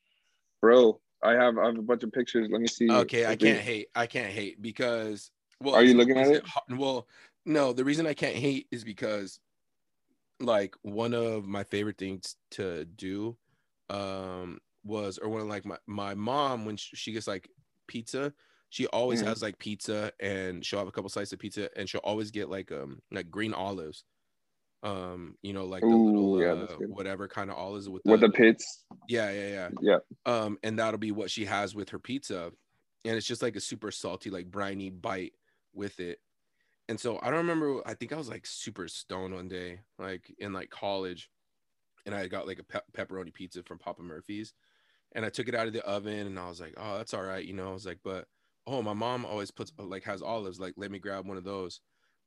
bro 0.62 1.00
i 1.24 1.32
have 1.32 1.58
i 1.58 1.66
have 1.68 1.78
a 1.78 1.82
bunch 1.82 2.04
of 2.04 2.12
pictures 2.12 2.50
let 2.52 2.60
me 2.60 2.68
see 2.68 2.90
Okay, 2.90 3.26
I 3.26 3.36
can't 3.36 3.62
hate. 3.62 3.88
I 3.96 4.06
can't 4.06 4.32
hate 4.32 4.62
because 4.62 5.32
well, 5.62 5.76
Are 5.76 5.84
you 5.84 5.94
looking 5.94 6.18
at 6.18 6.28
is 6.28 6.38
it? 6.40 6.44
Well, 6.70 7.08
no. 7.46 7.72
The 7.72 7.86
reason 7.86 8.06
I 8.06 8.14
can't 8.14 8.36
hate 8.36 8.68
is 8.72 8.84
because, 8.84 9.40
like, 10.42 10.76
one 10.82 11.14
of 11.14 11.48
my 11.48 11.64
favorite 11.64 11.98
things 11.98 12.36
to 12.52 12.84
do, 12.84 13.38
um, 13.90 14.60
was 14.84 15.18
or 15.18 15.30
one 15.30 15.42
of 15.42 15.48
like 15.48 15.66
my 15.66 15.78
my 15.88 16.14
mom 16.14 16.66
when 16.66 16.76
she, 16.76 16.96
she 16.96 17.12
gets 17.14 17.28
like 17.28 17.50
pizza, 17.88 18.34
she 18.76 18.88
always 18.88 19.22
Mhm. 19.22 19.28
has 19.28 19.42
like 19.42 19.58
pizza 19.58 20.12
and 20.20 20.66
she'll 20.66 20.80
have 20.80 20.88
a 20.90 20.92
couple 20.92 21.10
slices 21.10 21.32
of 21.32 21.40
pizza 21.40 21.70
and 21.78 21.88
she'll 21.90 22.02
always 22.04 22.30
get 22.30 22.50
like 22.50 22.74
um 22.74 23.00
like 23.10 23.32
green 23.32 23.54
olives, 23.54 24.04
um, 24.84 25.38
you 25.42 25.54
know, 25.54 25.64
like 25.66 25.88
the 25.88 25.96
Ooh, 25.96 26.12
little 26.14 26.42
yeah, 26.42 26.54
uh, 26.76 26.76
whatever 26.88 27.30
kind 27.30 27.50
of 27.50 27.56
olives 27.56 27.88
with 27.88 28.04
with 28.04 28.20
the 28.20 28.30
pits? 28.30 28.84
Yeah 29.08 29.32
yeah 29.32 29.48
yeah. 29.48 29.70
Yeah. 29.82 30.00
Um 30.26 30.58
and 30.62 30.78
that'll 30.78 30.98
be 31.00 31.14
what 31.14 31.32
she 31.32 31.46
has 31.46 31.74
with 31.74 31.90
her 31.92 32.00
pizza. 32.00 32.52
And 33.06 33.16
it's 33.16 33.26
just 33.28 33.42
like 33.42 33.56
a 33.56 33.62
super 33.62 33.92
salty 33.92 34.30
like 34.30 34.52
briny 34.52 34.90
bite 34.90 35.34
with 35.74 36.02
it. 36.02 36.20
And 36.90 37.00
so 37.00 37.18
i 37.22 37.28
don't 37.30 37.48
remember 37.48 37.82
i 37.88 37.94
think 37.94 38.14
i 38.14 38.18
was 38.18 38.30
like 38.30 38.46
super 38.46 38.88
stoned 38.90 39.34
one 39.36 39.48
day 39.48 39.82
like 39.98 40.34
in 40.40 40.54
like 40.54 40.70
college 40.70 41.30
and 42.06 42.16
i 42.16 42.28
got 42.28 42.48
like 42.48 42.60
a 42.60 42.64
pe- 42.64 42.80
pepperoni 42.98 43.34
pizza 43.34 43.64
from 43.64 43.80
papa 43.80 44.04
murphy's. 44.04 44.54
And 45.14 45.26
i 45.26 45.30
took 45.30 45.48
it 45.48 45.56
out 45.56 45.68
of 45.68 45.74
the 45.74 45.84
oven 45.86 46.28
and 46.28 46.40
i 46.40 46.50
was 46.50 46.62
like 46.62 46.76
oh 46.78 46.98
that's 46.98 47.14
all 47.14 47.24
right 47.24 47.46
you 47.46 47.54
know 47.54 47.70
i 47.70 47.74
was 47.74 47.86
like 47.86 48.00
but 48.04 48.28
oh 48.68 48.82
my 48.82 48.94
mom 48.94 49.26
always 49.26 49.52
puts 49.52 49.72
like 49.78 50.04
has 50.04 50.22
olives 50.22 50.60
like 50.60 50.74
let 50.78 50.92
me 50.92 51.00
grab 51.00 51.28
one 51.28 51.38
of 51.38 51.44
those 51.44 51.82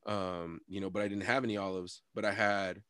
um 0.05 0.59
you 0.67 0.79
know 0.79 0.89
but 0.89 1.01
i 1.01 1.07
didn't 1.07 1.23
have 1.23 1.43
any 1.43 1.57
olives 1.57 2.01
but 2.15 2.23
i 2.25 2.31
had 2.31 2.81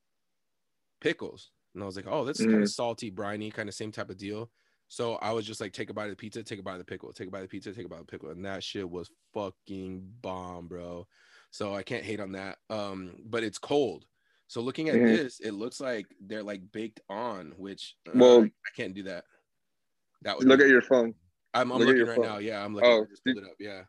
pickles 1.02 1.52
and 1.74 1.84
i 1.84 1.86
was 1.86 1.96
like 1.96 2.06
oh 2.08 2.26
this 2.26 2.40
is 2.40 2.46
kind 2.46 2.60
Mm. 2.60 2.64
of 2.64 2.70
salty 2.70 3.10
briny 3.10 3.50
kind 3.52 3.70
of 3.70 3.76
same 3.76 3.92
type 3.92 4.10
of 4.10 4.18
deal 4.18 4.50
so 4.92 5.18
I 5.18 5.34
was 5.34 5.46
just 5.46 5.62
like, 5.62 5.72
take 5.72 5.92
a 5.92 5.94
bite 5.94 6.06
of 6.06 6.10
the 6.10 6.16
pizza, 6.16 6.42
take 6.42 6.58
a 6.58 6.64
bite 6.64 6.72
of 6.72 6.80
the 6.80 6.84
pickle, 6.84 7.14
take 7.14 7.28
a 7.28 7.30
bite 7.30 7.44
of 7.44 7.44
the 7.44 7.48
pizza, 7.50 7.72
take 7.72 7.86
a 7.86 7.88
bite 7.88 8.00
of 8.00 8.08
the 8.08 8.12
pickle, 8.12 8.32
and 8.32 8.44
that 8.44 8.64
shit 8.64 8.90
was 8.90 9.12
fucking 9.36 10.02
bomb, 10.24 10.68
bro. 10.68 11.06
So 11.52 11.76
I 11.76 11.84
can't 11.84 12.04
hate 12.04 12.20
on 12.20 12.32
that. 12.32 12.58
Um, 12.72 13.18
but 13.28 13.44
it's 13.44 13.60
cold. 13.60 14.06
So 14.48 14.62
looking 14.62 14.90
at 14.90 14.96
Mhm. 14.96 15.06
this, 15.06 15.40
it 15.42 15.52
looks 15.52 15.80
like 15.80 16.08
they're 16.20 16.42
like 16.42 16.72
baked 16.72 17.02
on, 17.08 17.54
which 17.56 17.98
uh, 18.08 18.14
Well- 18.16 18.46
I 18.46 18.70
can't 18.76 18.96
do 18.96 19.04
that. 19.04 19.26
That 20.24 20.40
would 20.40 20.48
look 20.48 20.60
at 20.60 20.70
your 20.70 20.82
phone 20.82 21.14
I'm, 21.54 21.72
I'm 21.72 21.80
look 21.80 21.88
looking 21.88 22.06
right 22.06 22.16
phone. 22.18 22.26
now. 22.26 22.38
Yeah, 22.38 22.64
I'm 22.64 22.74
looking. 22.76 22.90
Oh, 22.90 23.04
I 23.04 23.06
just 23.10 23.24
pulled 23.24 23.36
did- 23.38 23.44
it 23.46 23.50
up. 23.50 23.56
Yeah. 23.60 23.82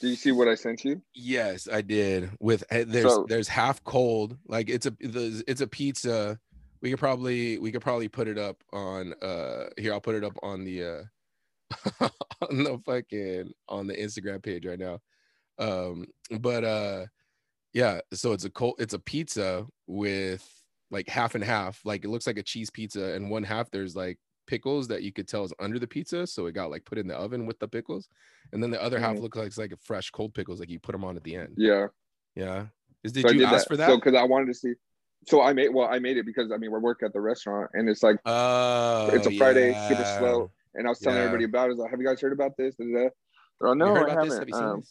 do 0.00 0.08
you 0.08 0.16
see 0.16 0.32
what 0.32 0.48
i 0.48 0.54
sent 0.54 0.84
you 0.84 1.00
Yes, 1.14 1.68
I 1.72 1.80
did. 1.82 2.30
With 2.40 2.64
eh, 2.70 2.84
there's 2.86 3.12
So- 3.12 3.26
there's 3.28 3.48
half 3.48 3.82
cold, 3.84 4.36
like 4.46 4.68
it's 4.70 4.86
a 4.86 4.90
the, 5.00 5.42
it's 5.46 5.60
a 5.60 5.66
pizza. 5.66 6.38
We 6.82 6.90
could 6.90 6.98
probably 6.98 7.58
we 7.58 7.72
could 7.72 7.80
probably 7.82 8.08
put 8.08 8.28
it 8.28 8.38
up 8.38 8.62
on 8.72 9.14
uh 9.22 9.66
here. 9.78 9.92
I'll 9.92 10.00
put 10.00 10.14
it 10.16 10.24
up 10.24 10.36
on 10.42 10.64
the 10.64 10.84
uh 10.84 11.02
on 12.50 12.64
the 12.64 12.78
fucking 12.84 13.52
on 13.68 13.86
the 13.86 13.94
Instagram 13.96 14.42
page 14.42 14.66
right 14.66 14.78
now. 14.78 15.00
Um, 15.58 16.06
but 16.40 16.62
uh, 16.64 17.06
yeah. 17.72 18.00
So 18.12 18.32
it's 18.32 18.44
a 18.44 18.50
cold. 18.50 18.74
It's 18.78 18.94
a 18.94 18.98
pizza 18.98 19.66
with 19.86 20.46
like 20.90 21.08
half 21.08 21.34
and 21.34 21.42
half. 21.42 21.80
Like 21.84 22.04
it 22.04 22.08
looks 22.08 22.26
like 22.26 22.38
a 22.38 22.42
cheese 22.42 22.70
pizza, 22.70 23.12
and 23.14 23.30
one 23.30 23.44
half 23.44 23.70
there's 23.70 23.96
like 23.96 24.18
pickles 24.46 24.88
that 24.88 25.02
you 25.02 25.12
could 25.12 25.26
tell 25.28 25.44
is 25.44 25.52
under 25.60 25.78
the 25.78 25.86
pizza, 25.86 26.26
so 26.26 26.46
it 26.46 26.52
got 26.52 26.70
like 26.70 26.84
put 26.84 26.98
in 26.98 27.06
the 27.06 27.14
oven 27.14 27.46
with 27.46 27.58
the 27.58 27.68
pickles, 27.68 28.08
and 28.52 28.62
then 28.62 28.70
the 28.70 28.82
other 28.82 28.98
half 28.98 29.16
Mhm. 29.16 29.22
looks 29.22 29.36
like 29.38 29.46
it's 29.46 29.58
like 29.58 29.72
a 29.72 29.76
fresh 29.76 30.10
cold 30.10 30.34
pickles, 30.34 30.60
like 30.60 30.70
you 30.70 30.78
put 30.78 30.92
them 30.92 31.04
on 31.04 31.16
at 31.16 31.24
the 31.24 31.36
end. 31.36 31.54
yeah 31.56 31.86
Yeah. 32.34 32.66
Is 33.02 33.12
did 33.12 33.22
so 33.26 33.32
you 33.32 33.40
did 33.40 33.48
ask 33.48 33.66
for 33.68 33.76
that? 33.76 33.86
so 33.88 33.96
because 33.96 34.14
i 34.14 34.22
wanted 34.22 34.46
to 34.46 34.54
see 34.54 34.72
so 35.26 35.42
i 35.42 35.52
made 35.52 35.68
well 35.68 35.88
i 35.88 35.98
made 35.98 36.16
it 36.16 36.24
because 36.26 36.50
i 36.52 36.56
mean 36.56 36.72
we 36.72 36.78
work 36.78 37.02
at 37.02 37.12
the 37.12 37.20
restaurant 37.20 37.70
and 37.74 37.88
it's 37.88 38.02
like 38.02 38.16
oh, 38.26 39.10
it's 39.12 39.26
a 39.26 39.36
Friday, 39.38 39.72
super 39.88 40.02
yeah. 40.02 40.18
slow. 40.18 40.50
And 40.76 40.86
I 40.86 40.90
was 40.90 40.98
telling 40.98 41.18
Yeah. 41.18 41.24
everybody 41.26 41.44
about 41.44 41.64
it. 41.64 41.66
I 41.66 41.68
was 41.68 41.78
like, 41.78 41.90
have 41.90 42.00
you 42.00 42.06
guys 42.06 42.20
heard 42.20 42.32
about 42.32 42.56
this? 42.56 42.74
Da, 42.74 42.84
da, 42.84 42.92
da. 43.04 43.08
They're 43.60 43.68
all, 43.68 43.74
You 43.74 43.78
no, 43.78 43.94
I? 43.94 43.98
Have 44.10 44.28
haven't. 44.28 44.52
seen 44.52 44.54
Um, 44.54 44.82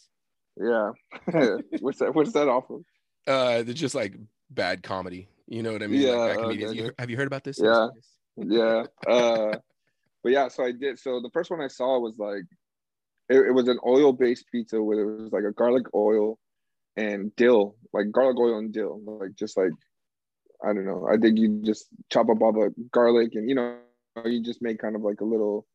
yeah. 0.56 0.90
what's 1.80 1.98
that? 1.98 2.14
What's 2.14 2.32
that 2.32 2.48
off 2.48 2.70
of? 2.70 2.80
Uh, 3.26 3.62
they're 3.64 3.74
just 3.74 3.94
like 3.94 4.14
bad 4.48 4.82
comedy. 4.82 5.28
You 5.46 5.62
know 5.62 5.72
what 5.74 5.82
I 5.82 5.86
mean? 5.88 6.00
Yeah, 6.00 6.12
like 6.12 6.28
bad 6.30 6.36
okay, 6.38 6.42
comedians. 6.42 6.74
You- 6.74 6.84
okay. 6.86 6.94
have 6.98 7.10
you 7.10 7.16
heard 7.18 7.26
about 7.26 7.44
this? 7.44 7.58
Yeah. 7.62 7.88
Yeah. 8.36 8.84
Uh, 9.06 9.56
but 10.22 10.32
yeah, 10.32 10.48
so 10.48 10.64
I 10.64 10.72
did. 10.72 10.98
So 10.98 11.20
the 11.20 11.30
first 11.32 11.50
one 11.50 11.60
I 11.60 11.68
saw 11.68 11.98
was 11.98 12.18
like, 12.18 12.44
it, 13.28 13.38
it 13.38 13.52
was 13.52 13.68
an 13.68 13.78
oil 13.86 14.12
based 14.12 14.46
pizza 14.50 14.82
where 14.82 15.00
it 15.00 15.22
was 15.22 15.32
like 15.32 15.44
a 15.44 15.52
garlic 15.52 15.86
oil 15.94 16.38
and 16.96 17.34
dill, 17.36 17.76
like 17.92 18.10
garlic 18.10 18.38
oil 18.38 18.58
and 18.58 18.72
dill, 18.72 19.00
like 19.04 19.34
just 19.34 19.56
like, 19.56 19.72
I 20.64 20.68
don't 20.72 20.86
know. 20.86 21.06
I 21.10 21.16
think 21.16 21.38
you 21.38 21.60
just 21.62 21.88
chop 22.10 22.28
up 22.30 22.40
all 22.40 22.52
the 22.52 22.74
garlic 22.90 23.34
and, 23.34 23.48
you 23.48 23.54
know, 23.54 23.78
you 24.24 24.42
just 24.42 24.62
make 24.62 24.78
kind 24.78 24.96
of 24.96 25.02
like 25.02 25.20
a 25.20 25.24
little, 25.24 25.66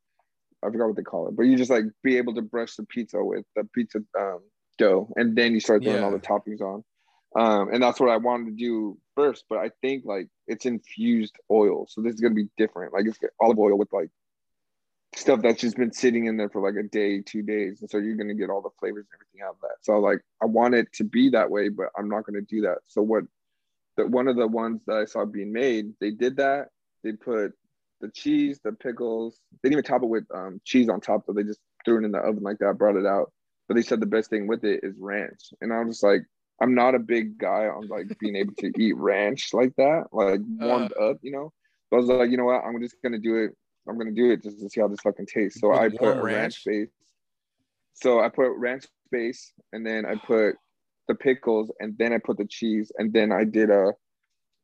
I 0.64 0.68
forgot 0.68 0.88
what 0.88 0.96
they 0.96 1.04
call 1.04 1.28
it, 1.28 1.36
but 1.36 1.44
you 1.44 1.56
just 1.58 1.72
like 1.72 1.86
be 2.04 2.18
able 2.18 2.34
to 2.36 2.42
brush 2.42 2.76
the 2.76 2.86
pizza 2.86 3.24
with 3.24 3.46
the 3.56 3.64
pizza 3.74 4.00
um, 4.18 4.40
dough, 4.78 5.12
and 5.16 5.36
then 5.36 5.54
you 5.54 5.60
start 5.60 5.84
throwing 5.84 6.04
all 6.04 6.12
the 6.12 6.20
toppings 6.20 6.62
on. 6.62 6.84
Um, 7.36 7.70
and 7.72 7.82
that's 7.82 8.00
what 8.00 8.10
I 8.10 8.18
wanted 8.18 8.46
to 8.46 8.52
do 8.52 8.98
first, 9.16 9.46
but 9.50 9.60
I 9.60 9.70
think 9.82 10.04
like 10.06 10.28
it's 10.48 10.66
infused 10.66 11.36
oil, 11.52 11.86
so 11.88 12.02
this 12.02 12.16
is 12.16 12.22
gonna 12.22 12.34
be 12.34 12.50
different. 12.58 12.94
Like 12.94 13.06
it's 13.06 13.20
olive 13.40 13.60
oil 13.60 13.78
with 13.78 13.94
like 13.94 14.10
stuff 15.16 15.42
that's 15.42 15.62
just 15.62 15.78
been 15.78 15.92
sitting 15.92 16.26
in 16.26 16.38
there 16.38 16.50
for 16.50 16.62
like 16.62 16.84
a 16.84 16.88
day, 16.88 17.22
two 17.22 17.44
days, 17.44 17.82
and 17.82 17.90
so 17.90 17.98
you're 18.00 18.16
gonna 18.16 18.34
get 18.34 18.50
all 18.50 18.62
the 18.62 18.70
flavors 18.80 19.06
and 19.12 19.20
everything 19.22 19.42
out 19.46 19.56
of 19.56 19.62
that. 19.62 19.78
So 19.82 20.00
like 20.00 20.22
I 20.42 20.46
want 20.46 20.74
it 20.74 20.92
to 20.94 21.04
be 21.04 21.30
that 21.30 21.52
way, 21.52 21.70
but 21.70 21.88
I'm 21.98 22.10
not 22.10 22.26
gonna 22.26 22.42
do 22.42 22.62
that. 22.62 22.80
So 22.88 23.02
what? 23.02 23.26
That 23.98 24.10
one 24.10 24.28
of 24.28 24.36
the 24.36 24.48
ones 24.48 24.82
that 24.88 24.96
I 24.96 25.06
saw 25.06 25.26
being 25.26 25.52
made, 25.52 25.94
they 26.00 26.12
did 26.12 26.38
that. 26.38 26.70
They 27.04 27.12
put 27.12 27.54
the 28.02 28.10
cheese, 28.10 28.60
the 28.64 28.72
pickles. 28.72 29.40
They 29.62 29.70
didn't 29.70 29.80
even 29.80 29.84
top 29.84 30.04
it 30.04 30.08
with 30.08 30.26
um, 30.34 30.62
cheese 30.64 30.90
on 30.90 31.02
top. 31.02 31.26
They 31.28 31.44
just 31.44 31.60
threw 31.86 32.02
it 32.02 32.06
in 32.06 32.12
the 32.12 32.20
oven 32.20 32.44
like 32.44 32.60
that, 32.60 32.78
brought 32.78 32.96
it 32.96 33.06
out. 33.06 33.32
But 33.68 33.76
they 33.76 33.82
said 33.82 34.00
the 34.00 34.06
best 34.06 34.30
thing 34.30 34.48
with 34.48 34.64
it 34.64 34.80
is 34.84 34.96
ranch, 34.98 35.54
and 35.62 35.72
I 35.72 35.80
was 35.84 35.96
just 35.96 36.04
like, 36.04 36.22
I'm 36.62 36.76
not 36.76 36.96
a 36.96 37.00
big 37.00 37.38
guy 37.38 37.68
on 37.68 37.88
like 37.88 38.18
being 38.20 38.36
able 38.36 38.54
to 38.60 38.72
eat 38.78 38.96
ranch 38.98 39.50
like 39.54 39.74
that, 39.78 40.06
like 40.12 40.42
warmed 40.46 40.94
up, 41.00 41.18
you 41.22 41.32
know. 41.32 41.54
So 41.90 41.98
I 41.98 42.00
was 42.00 42.10
like, 42.10 42.30
you 42.32 42.38
know 42.38 42.46
what? 42.46 42.64
I'm 42.66 42.80
just 42.82 42.96
gonna 43.04 43.18
do 43.20 43.38
it. 43.38 43.52
I'm 43.88 43.98
gonna 43.98 44.12
do 44.12 44.32
it 44.32 44.44
just 44.44 44.60
to 44.60 44.70
see 44.70 44.82
how 44.82 44.88
this 44.88 45.00
fucking 45.02 45.28
tastes. 45.28 45.60
So 45.62 45.74
I 45.74 45.90
put 45.90 46.16
ranch 46.22 46.24
ranch? 46.24 46.64
base. 46.66 46.90
So 47.94 48.20
I 48.20 48.30
put 48.30 48.52
ranch 48.58 48.86
base, 49.12 49.52
and 49.74 49.86
then 49.86 50.06
I 50.06 50.16
put 50.16 50.56
the 51.08 51.16
pickles, 51.16 51.72
and 51.80 51.98
then 51.98 52.14
I 52.14 52.18
put 52.20 52.38
the 52.38 52.46
cheese, 52.46 52.92
and 52.98 53.12
then 53.12 53.32
I 53.32 53.44
did 53.44 53.70
a, 53.70 53.94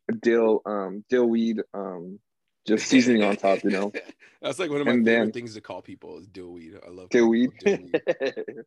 a 0.09 0.13
dill 0.21 0.61
um 0.65 1.03
dill 1.09 1.25
weed 1.27 1.61
um 1.73 2.19
just 2.67 2.87
seasoning 2.87 3.23
on 3.23 3.35
top, 3.35 3.63
you 3.63 3.69
know. 3.71 3.91
That's 4.41 4.59
like 4.59 4.69
one 4.69 4.81
of 4.81 4.85
my 4.87 4.93
And 4.93 5.05
favorite 5.05 5.23
then- 5.25 5.31
things 5.31 5.53
to 5.55 5.61
call 5.61 5.81
people 5.81 6.19
is 6.19 6.27
dill 6.27 6.51
weed. 6.51 6.73
I 6.85 6.89
love 6.89 7.09
Dill 7.09 7.29
weed. 7.29 7.51
dill 7.59 7.77
weed. 7.77 8.01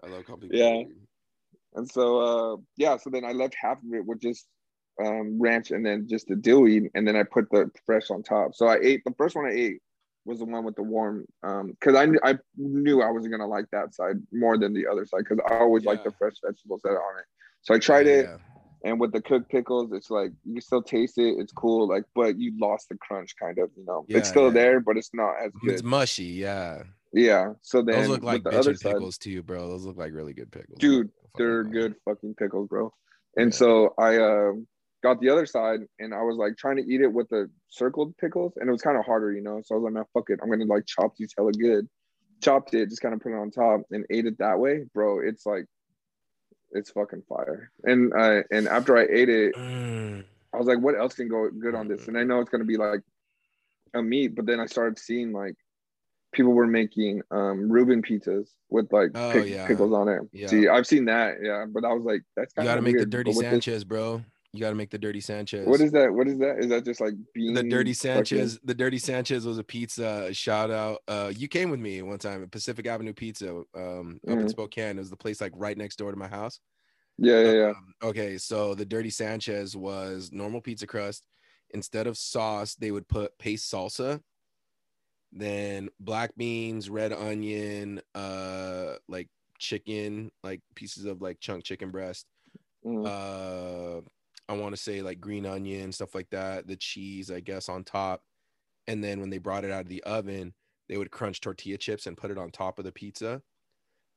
I 0.02 0.06
love 0.08 0.24
calling 0.24 0.40
people 0.42 0.48
Yeah. 0.58 0.82
Dill 1.86 1.90
weed. 1.90 1.90
And 1.90 1.90
so 1.90 2.54
uh 2.54 2.56
yeah, 2.76 2.96
so 2.96 3.10
then 3.10 3.24
I 3.24 3.32
left 3.32 3.56
half 3.60 3.78
of 3.78 3.94
it 3.94 4.06
with 4.06 4.20
just 4.20 4.46
um 5.04 5.40
ranch 5.40 5.70
and 5.70 5.84
then 5.84 6.06
just 6.08 6.28
the 6.28 6.36
dill 6.36 6.62
weed 6.62 6.90
and 6.94 7.06
then 7.06 7.16
I 7.16 7.22
put 7.22 7.50
the 7.50 7.70
fresh 7.86 8.10
on 8.10 8.22
top. 8.22 8.54
So 8.54 8.66
I 8.66 8.78
ate 8.82 9.02
the 9.04 9.14
first 9.18 9.36
one 9.36 9.46
I 9.46 9.52
ate 9.52 9.80
was 10.24 10.40
the 10.40 10.44
one 10.44 10.64
with 10.64 10.76
the 10.76 10.82
warm 10.82 11.26
um 11.42 11.68
because 11.70 11.94
I 11.94 12.06
knew 12.06 12.20
I 12.22 12.38
knew 12.56 13.02
I 13.02 13.10
wasn't 13.10 13.32
gonna 13.32 13.46
like 13.46 13.66
that 13.72 13.94
side 13.94 14.16
more 14.32 14.58
than 14.58 14.74
the 14.74 14.86
other 14.86 15.06
side 15.06 15.24
because 15.28 15.40
I 15.48 15.54
always 15.54 15.84
like 15.84 16.04
the 16.04 16.12
fresh 16.18 16.34
vegetables 16.44 16.80
that 16.84 16.90
are 16.90 17.02
on 17.02 17.18
it. 17.20 17.24
So 17.62 17.74
I 17.74 17.78
tried 17.78 18.06
Yeah, 18.06 18.12
it 18.12 18.26
yeah. 18.26 18.90
and 18.90 19.00
with 19.00 19.12
the 19.12 19.22
cooked 19.22 19.50
pickles, 19.50 19.92
it's 19.92 20.10
like 20.10 20.32
you 20.44 20.60
still 20.60 20.82
taste 20.82 21.18
it, 21.18 21.38
it's 21.38 21.52
cool, 21.52 21.88
like 21.88 22.04
but 22.14 22.38
you 22.38 22.52
lost 22.60 22.90
the 22.90 22.96
crunch 22.98 23.34
kind 23.40 23.58
of, 23.58 23.70
you 23.76 23.84
know. 23.86 24.04
Yeah, 24.08 24.18
it's 24.18 24.28
still 24.28 24.46
yeah. 24.46 24.50
there, 24.50 24.80
but 24.80 24.98
it's 24.98 25.10
not 25.14 25.34
as 25.44 25.52
good. 25.62 25.72
It's 25.72 25.82
mushy, 25.82 26.24
yeah. 26.24 26.82
Yeah. 27.12 27.54
So 27.62 27.82
then 27.82 28.00
Those 28.00 28.08
look 28.08 28.22
like 28.22 28.44
with 28.44 28.52
the 28.52 28.58
other 28.58 28.72
bitchin' 28.72 28.78
side, 28.78 28.92
pickles 28.92 29.18
too, 29.18 29.42
bro. 29.42 29.68
Those 29.68 29.84
look 29.84 29.96
like 29.96 30.12
really 30.12 30.34
good 30.34 30.50
pickles. 30.50 30.78
Dude, 30.78 31.06
Fucking 31.06 31.17
they're 31.36 31.64
love 31.64 31.72
good 31.72 31.94
fucking 32.04 32.34
pickles, 32.34 32.68
bro. 32.68 32.92
And 33.36 33.52
Yeah. 33.52 33.56
so 33.56 33.94
I 33.98 34.16
uh, 34.16 34.52
got 35.02 35.20
the 35.20 35.28
other 35.28 35.46
side 35.46 35.80
and 35.98 36.14
I 36.14 36.22
was 36.22 36.36
like 36.36 36.56
trying 36.56 36.76
to 36.76 36.82
eat 36.82 37.00
it 37.00 37.12
with 37.12 37.28
the 37.28 37.50
circled 37.68 38.16
pickles 38.18 38.54
and 38.56 38.68
it 38.68 38.72
was 38.72 38.82
kind 38.82 38.96
of 38.98 39.04
harder, 39.04 39.32
you 39.32 39.42
know. 39.42 39.60
So 39.64 39.74
I 39.74 39.78
was 39.78 39.84
like, 39.84 39.92
man, 39.94 40.04
fuck 40.14 40.30
it. 40.30 40.40
I'm 40.42 40.50
gonna 40.50 40.64
like 40.64 40.86
chop 40.86 41.14
these 41.16 41.32
hella 41.36 41.52
good. 41.52 41.88
Chopped 42.42 42.74
it, 42.74 42.88
just 42.88 43.02
kind 43.02 43.14
of 43.14 43.20
put 43.20 43.32
it 43.32 43.36
on 43.36 43.50
top 43.50 43.82
and 43.90 44.04
ate 44.10 44.26
it 44.26 44.38
that 44.38 44.58
way, 44.58 44.84
bro. 44.94 45.20
It's 45.20 45.44
like 45.46 45.66
it's 46.72 46.90
fucking 46.90 47.22
fire. 47.28 47.70
And 47.84 48.12
uh 48.12 48.42
and 48.50 48.68
after 48.68 48.96
I 48.96 49.06
ate 49.10 49.28
it, 49.28 49.54
Mm. 49.56 50.24
I 50.52 50.56
was 50.56 50.66
like, 50.66 50.80
what 50.80 50.98
else 50.98 51.14
can 51.14 51.28
go 51.28 51.50
good 51.50 51.74
on 51.74 51.88
this? 51.88 52.08
And 52.08 52.16
I 52.16 52.22
know 52.24 52.40
it's 52.40 52.50
gonna 52.50 52.64
be 52.64 52.76
like 52.76 53.00
a 53.94 54.02
meat, 54.02 54.34
but 54.34 54.46
then 54.46 54.60
I 54.60 54.66
started 54.66 54.98
seeing 54.98 55.32
like 55.32 55.54
people 56.32 56.52
were 56.52 56.66
making 56.66 57.22
um 57.30 57.70
Reuben 57.70 58.02
pizzas 58.02 58.48
with 58.70 58.92
like 58.92 59.10
Oh, 59.14 59.32
pick- 59.32 59.48
yeah. 59.48 59.66
pickles 59.66 59.92
on 59.92 60.08
it. 60.08 60.20
Yeah. 60.32 60.46
See, 60.48 60.68
I've 60.68 60.86
seen 60.86 61.04
that, 61.06 61.36
yeah, 61.42 61.64
but 61.68 61.84
I 61.84 61.92
was 61.92 62.04
like, 62.04 62.22
that's 62.36 62.52
You 62.56 62.64
got 62.64 62.72
to 62.74 62.78
of 62.78 62.84
make 62.84 62.98
the 62.98 63.06
dirty 63.06 63.30
with 63.30 63.38
this- 63.40 63.50
Sanchez, 63.50 63.84
bro. 63.84 64.22
You 64.54 64.60
got 64.60 64.70
to 64.70 64.74
make 64.76 64.88
the 64.90 64.98
dirty 64.98 65.20
Sanchez. 65.20 65.66
what 65.66 65.80
is 65.82 65.92
that? 65.92 66.10
What 66.12 66.26
is 66.26 66.38
that? 66.38 66.58
Is 66.58 66.68
that 66.68 66.82
just 66.84 67.02
like 67.02 67.12
bean? 67.34 67.52
the 67.52 67.62
dirty 67.62 67.92
fucking- 67.92 68.24
Sanchez? 68.24 68.58
The 68.64 68.74
dirty 68.74 68.96
Sanchez 68.98 69.44
was 69.44 69.58
a 69.58 69.62
pizza. 69.64 70.32
Shout 70.32 70.70
out. 70.70 71.02
Uh, 71.06 71.30
you 71.36 71.48
came 71.48 71.70
with 71.70 71.80
me 71.80 72.00
one 72.00 72.18
time 72.18 72.42
at 72.42 72.50
Pacific 72.50 72.86
Avenue 72.86 73.12
Pizza, 73.12 73.50
um, 73.74 74.18
up 74.26 74.32
in 74.38 74.46
Mhm. 74.46 74.50
Spokane. 74.50 74.96
It 74.96 75.00
was 75.00 75.10
the 75.10 75.16
place 75.18 75.40
like 75.42 75.52
right 75.54 75.76
next 75.76 75.96
door 75.96 76.10
to 76.10 76.16
my 76.16 76.28
house. 76.28 76.60
Yeah, 77.18 77.40
yeah, 77.42 77.52
yeah. 77.52 77.68
Um, 77.70 77.92
okay, 78.04 78.38
so 78.38 78.74
the 78.74 78.86
dirty 78.86 79.10
Sanchez 79.10 79.76
was 79.76 80.30
normal 80.32 80.62
pizza 80.62 80.86
crust. 80.86 81.26
Instead 81.74 82.06
of 82.06 82.16
sauce, 82.16 82.74
they 82.74 82.90
would 82.90 83.06
put 83.06 83.36
paste 83.38 83.70
salsa, 83.70 84.20
then 85.32 85.88
black 86.00 86.34
beans, 86.36 86.90
red 86.90 87.12
onion, 87.12 88.00
uh, 88.14 88.96
like 89.08 89.28
chicken, 89.58 90.30
like 90.42 90.62
pieces 90.74 91.04
of 91.04 91.20
like 91.22 91.40
chunk 91.40 91.64
chicken 91.64 91.90
breast. 91.90 92.26
Mhm. 92.84 93.06
Uh, 93.06 94.02
I 94.48 94.54
want 94.56 94.74
to 94.74 94.80
say 94.82 95.02
like 95.02 95.20
green 95.20 95.46
onion, 95.46 95.92
stuff 95.92 96.14
like 96.14 96.30
that. 96.30 96.66
The 96.66 96.76
cheese, 96.76 97.30
I 97.30 97.40
guess, 97.40 97.68
on 97.68 97.84
top. 97.84 98.22
And 98.88 99.04
then 99.04 99.20
when 99.20 99.30
they 99.30 99.38
brought 99.38 99.64
it 99.64 99.70
out 99.72 99.82
of 99.82 99.88
the 99.88 100.02
oven, 100.04 100.54
they 100.88 100.96
would 100.98 101.10
crunch 101.12 101.40
tortilla 101.40 101.78
chips 101.78 102.06
and 102.06 102.16
put 102.16 102.30
it 102.30 102.38
on 102.38 102.50
top 102.50 102.78
of 102.78 102.84
the 102.86 102.92
pizza 102.92 103.42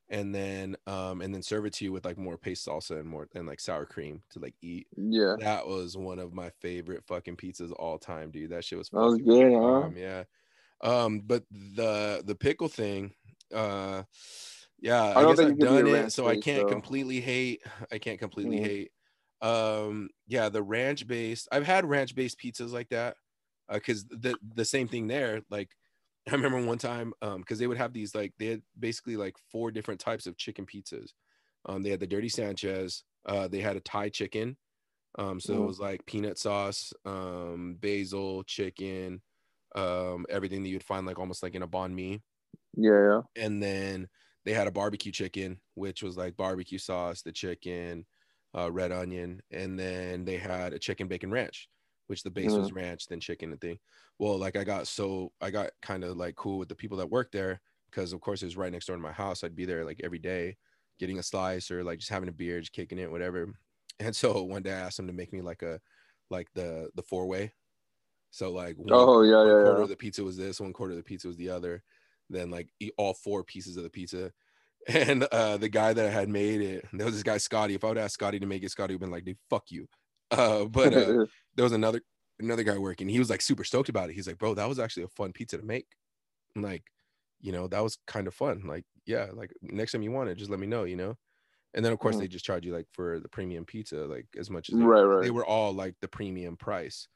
and 0.10 0.36
then 0.36 0.76
um 0.88 1.22
and 1.22 1.34
then 1.34 1.42
serve 1.42 1.66
it 1.66 1.74
to 1.74 1.86
you 1.86 1.92
with 1.92 2.06
like 2.06 2.18
more 2.18 2.38
paste 2.38 2.68
salsa 2.68 3.00
and 3.00 3.08
more 3.10 3.28
and 3.36 3.48
like 3.48 3.60
sour 3.60 3.86
cream 3.86 4.24
to 4.30 4.40
like 4.40 4.56
eat. 4.62 4.88
yeah. 4.98 5.36
That 5.38 5.68
was 5.68 5.98
one 5.98 6.20
of 6.20 6.34
my 6.34 6.50
favorite 6.62 7.04
fucking 7.06 7.38
pizzas 7.38 7.66
of 7.72 7.74
all 7.74 7.98
time, 8.00 8.32
dude. 8.32 8.52
That 8.52 8.66
shit 8.66 8.78
was 8.78 8.92
That 8.92 9.00
was 9.00 9.18
good, 9.20 9.54
huh? 9.54 9.90
yeah. 9.96 10.24
Um, 10.84 11.22
but 11.22 11.46
the 11.52 12.24
the 12.26 12.36
pickle 12.36 12.68
thing, 12.70 13.14
uh 13.54 14.04
yeah, 14.80 15.04
I, 15.16 15.22
I 15.22 15.26
guess 15.26 15.42
I've 15.42 15.58
it 15.58 15.58
could 15.58 15.68
be 15.70 15.80
a 15.80 15.84
done 15.84 15.88
it, 15.88 16.12
so 16.12 16.28
I 16.28 16.38
can't 16.38 16.68
though. 16.68 16.68
completely 16.68 17.22
hate. 17.22 17.62
I 17.92 18.00
can't 18.00 18.20
completely 18.20 18.60
Mhm. 18.60 18.62
hate. 18.62 18.92
Um, 19.42 20.10
yeah, 20.28 20.50
the 20.50 20.64
ranch 20.64 21.08
based. 21.08 21.48
I've 21.52 21.66
had 21.66 21.86
ranch 21.86 22.16
based 22.16 22.40
pizzas 22.40 22.72
like 22.72 22.90
that. 22.90 23.18
Uh, 23.70 23.80
cause 23.80 24.06
the 24.08 24.38
the 24.42 24.66
same 24.66 24.88
thing 24.88 25.08
there, 25.08 25.44
like 25.50 25.72
I 26.30 26.34
remember 26.36 26.66
one 26.66 26.78
time, 26.78 27.14
um, 27.22 27.42
because 27.42 27.60
they 27.60 27.68
would 27.68 27.78
have 27.78 27.94
these 27.94 28.16
like 28.16 28.34
they 28.40 28.48
had 28.48 28.64
basically 28.80 29.18
like 29.18 29.38
four 29.52 29.72
different 29.72 30.00
types 30.00 30.28
of 30.28 30.38
chicken 30.38 30.66
pizzas. 30.66 31.12
Um, 31.66 31.84
they 31.84 31.90
had 31.92 32.00
the 32.00 32.08
dirty 32.08 32.30
Sanchez, 32.30 33.04
uh, 33.26 33.48
they 33.48 33.62
had 33.62 33.78
a 33.78 33.82
Thai 33.82 34.10
chicken. 34.10 34.58
Um, 35.18 35.40
so 35.40 35.64
it 35.64 35.66
Mhm. 35.66 35.68
was 35.68 35.80
like 35.80 36.06
peanut 36.06 36.38
sauce, 36.38 36.94
um, 37.06 37.76
basil, 37.76 38.44
chicken, 38.44 39.22
um, 39.76 40.26
everything 40.30 40.64
that 40.64 40.70
you'd 40.70 40.84
find 40.84 41.06
like 41.08 41.20
almost 41.20 41.44
like 41.44 41.56
in 41.56 41.64
a 41.64 41.68
banh 41.68 41.94
mi. 41.94 42.24
Yeah, 42.76 42.92
yeah. 42.92 43.22
And 43.36 43.62
then 43.62 44.10
they 44.46 44.54
had 44.54 44.68
a 44.68 44.72
barbecue 44.72 45.12
chicken, 45.12 45.62
which 45.76 46.04
was 46.04 46.18
like 46.18 46.36
barbecue 46.38 46.78
sauce, 46.78 47.22
the 47.22 47.32
chicken, 47.32 48.06
uh, 48.58 48.72
red 48.72 48.92
onion, 48.92 49.42
and 49.52 49.80
then 49.80 50.26
they 50.26 50.38
had 50.38 50.74
a 50.74 50.80
chicken 50.80 51.08
bacon 51.08 51.32
ranch, 51.32 51.70
which 52.08 52.24
the 52.24 52.32
base 52.32 52.58
was 52.58 52.72
ranch, 52.74 53.08
then 53.08 53.20
chicken 53.22 53.52
and 53.52 53.62
thing. 53.62 53.80
Well, 54.20 54.38
like 54.38 54.56
I 54.58 54.64
got 54.64 54.88
so 54.88 55.34
I 55.42 55.52
got 55.52 55.72
kind 55.82 56.04
of 56.04 56.18
like 56.18 56.36
cool 56.36 56.58
with 56.60 56.70
the 56.70 56.76
people 56.76 56.98
that 56.98 57.10
worked 57.10 57.32
there 57.32 57.62
because 57.90 58.14
of 58.14 58.22
course 58.22 58.42
it 58.42 58.46
was 58.46 58.58
right 58.58 58.72
next 58.72 58.88
door 58.88 58.96
to 58.98 59.02
my 59.02 59.12
house. 59.14 59.44
I'd 59.44 59.56
be 59.56 59.66
there 59.66 59.86
like 59.86 60.02
every 60.04 60.20
day, 60.20 60.58
getting 61.00 61.20
a 61.20 61.24
slice 61.24 61.72
or 61.72 61.84
like 61.84 62.00
just 62.00 62.12
having 62.12 62.30
a 62.30 62.34
beer, 62.34 62.60
just 62.60 62.74
kicking 62.74 63.00
it, 63.00 63.12
whatever. 63.12 63.54
And 64.00 64.16
so 64.16 64.44
one 64.44 64.64
day 64.64 64.72
I 64.74 64.80
asked 64.82 64.98
them 64.98 65.08
to 65.08 65.14
make 65.14 65.32
me 65.34 65.42
like 65.42 65.62
a 65.62 65.80
like 66.30 66.48
the 66.54 66.90
the 66.96 67.04
four 67.04 67.28
way. 67.28 67.54
So 68.32 68.52
like 68.52 68.78
one, 68.78 68.94
Oh, 68.94 69.22
yeah, 69.24 69.44
one 69.44 69.48
yeah, 69.48 69.64
quarter 69.64 69.82
yeah. 69.82 69.84
of 69.84 69.90
the 69.90 69.96
pizza 69.98 70.24
was 70.24 70.38
this, 70.38 70.60
one 70.62 70.74
quarter 70.74 70.94
of 70.94 70.98
the 70.98 71.04
pizza 71.04 71.28
was 71.28 71.38
the 71.38 71.50
other. 71.50 71.84
Then 72.30 72.50
like 72.52 72.70
eat 72.80 72.94
all 72.98 73.14
four 73.14 73.44
pieces 73.44 73.78
of 73.78 73.84
the 73.84 73.90
pizza. 73.92 74.34
And 74.88 75.24
uh 75.26 75.58
the 75.58 75.70
guy 75.70 75.94
that 75.94 76.12
had 76.14 76.30
made 76.30 76.62
it, 76.62 76.86
there 76.94 77.06
was 77.06 77.16
this 77.16 77.24
guy 77.24 77.38
Scotty. 77.38 77.76
If 77.76 77.84
I 77.84 77.90
would 77.90 77.98
ask 78.00 78.14
Scotty 78.16 78.40
to 78.40 78.48
make 78.48 78.64
it, 78.64 78.72
Scotty 78.72 78.96
would 78.96 79.02
have 79.02 79.08
been 79.08 79.12
like, 79.12 79.26
dude, 79.26 79.40
fuck 79.50 79.72
you. 79.72 79.88
Uh, 80.32 80.66
but 80.66 80.94
uh, 80.96 81.26
there 81.56 81.64
was 81.64 81.74
another 81.74 82.02
another 82.40 82.64
guy 82.64 82.78
working. 82.78 83.10
He 83.10 83.20
was 83.20 83.30
like 83.30 83.42
super 83.42 83.66
stoked 83.66 83.90
about 83.90 84.10
it. 84.10 84.14
He's 84.16 84.28
like, 84.28 84.38
bro, 84.40 84.56
that 84.56 84.70
was 84.70 84.80
actually 84.80 85.04
a 85.04 85.10
fun 85.10 85.34
pizza 85.34 85.58
to 85.58 85.64
make. 85.66 85.88
I'm 86.56 86.62
like, 86.64 86.84
you 87.42 87.52
know, 87.52 87.68
that 87.68 87.82
was 87.84 87.98
kind 88.08 88.28
of 88.28 88.34
fun. 88.34 88.64
Like, 88.68 88.86
yeah, 89.06 89.30
like 89.34 89.52
next 89.62 89.94
time 89.94 90.04
you 90.04 90.12
want 90.12 90.30
it, 90.30 90.36
just 90.36 90.52
let 90.52 90.60
me 90.60 90.68
know, 90.68 90.84
you 90.86 90.96
know. 90.96 91.18
And 91.74 91.86
then 91.86 91.94
of 91.94 92.00
course 92.00 92.18
Mhm. 92.18 92.20
they 92.20 92.28
just 92.30 92.46
charge 92.46 92.66
you 92.66 92.74
like 92.74 92.88
for 92.92 93.20
the 93.20 93.30
premium 93.30 93.66
pizza, 93.66 94.06
like 94.08 94.28
as 94.38 94.50
much 94.50 94.70
as 94.70 94.78
they, 94.78 94.86
right, 94.86 95.02
right. 95.04 95.24
they 95.24 95.32
were 95.32 95.46
all 95.46 95.74
like 95.74 95.96
the 96.02 96.08
premium 96.10 96.58
price. 96.58 97.08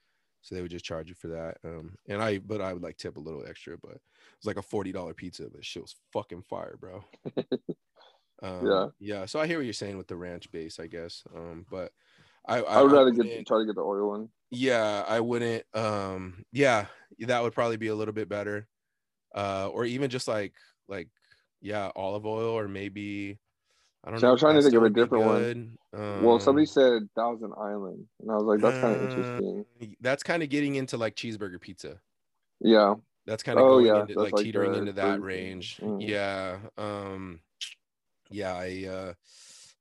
So 0.46 0.54
they 0.54 0.62
would 0.62 0.70
just 0.70 0.86
charge 0.86 1.10
you 1.10 1.16
for 1.16 1.30
that. 1.30 1.58
Um, 1.66 1.98
and 2.08 2.22
I, 2.22 2.38
but 2.38 2.62
I 2.62 2.72
would 2.72 2.84
like 2.84 2.98
tip 2.98 3.18
a 3.18 3.20
little 3.20 3.44
extra, 3.48 3.78
but 3.82 3.94
it 3.94 4.02
was 4.40 4.46
like 4.46 4.58
a 4.58 4.62
forty 4.62 4.92
dollar 4.92 5.16
pizza, 5.16 5.48
but 5.52 5.66
shit 5.66 5.82
was 5.82 5.96
fucking 6.14 6.44
fire, 6.44 6.78
bro. 6.80 7.04
um, 8.44 8.66
Yeah. 8.68 8.88
yeah. 9.00 9.26
So 9.26 9.40
I 9.40 9.48
hear 9.48 9.58
what 9.58 9.66
you're 9.66 9.74
saying 9.74 9.98
with 9.98 10.08
the 10.08 10.16
ranch 10.16 10.52
base, 10.52 10.80
I 10.80 10.86
guess. 10.86 11.24
Um, 11.36 11.66
but 11.72 11.92
I, 12.48 12.60
I 12.60 12.62
I 12.80 12.82
would 12.84 12.92
rather 12.92 13.06
wouldn't- 13.12 13.28
get 13.28 13.48
try 13.48 13.58
to 13.60 13.66
get 13.66 13.74
the 13.76 13.82
oil 13.82 14.08
one. 14.08 14.30
yeah 14.52 15.04
i 15.08 15.20
wouldn't 15.20 15.64
um 15.74 16.46
yeah 16.52 16.86
that 17.22 17.42
would 17.42 17.54
probably 17.54 17.78
be 17.78 17.88
a 17.88 17.96
little 17.96 18.14
bit 18.14 18.30
better 18.30 18.68
uh 19.34 19.68
or 19.74 19.84
even 19.86 20.12
just 20.12 20.28
like 20.28 20.54
like 20.88 21.10
yeah 21.60 21.90
olive 21.96 22.28
oil 22.28 22.52
or 22.56 22.68
maybe 22.68 23.40
i 24.06 24.12
don't 24.12 24.22
See, 24.22 24.28
I 24.28 24.32
was 24.32 24.40
trying 24.42 24.56
to 24.56 24.64
think 24.64 24.76
of 24.76 24.84
a 24.84 24.90
different 24.90 25.26
one. 25.26 25.52
good. 25.54 25.78
well, 26.14 26.40
somebody 26.40 26.66
Um, 26.66 26.68
said 26.68 27.10
Thousand 27.16 27.54
Island, 27.58 28.08
and 28.22 28.32
I 28.32 28.36
was 28.36 28.46
like, 28.46 28.62
that's 28.62 28.80
kind 28.80 28.96
of 28.96 29.02
uh, 29.02 29.02
interesting. 29.02 29.66
that's 30.02 30.24
kind 30.24 30.44
of 30.44 30.50
getting 30.50 30.76
into 30.76 30.98
like 30.98 31.16
cheeseburger 31.16 31.60
pizza 31.60 32.00
Yeah, 32.60 32.96
that's 33.26 33.44
kind 33.44 33.60
of 33.60 33.66
Oh, 33.66 33.68
going 33.68 33.86
yeah, 33.86 33.94
into 33.96 34.16
that's 34.16 34.20
like 34.22 34.34
like 34.34 34.44
teetering 34.44 34.74
the 34.74 34.80
into 34.80 34.94
that 34.94 35.22
range 35.22 35.82
Mhm. 35.82 36.00
yeah 36.00 36.60
um 36.78 37.40
yeah 38.32 38.54
i 38.56 38.86
uh 38.88 39.14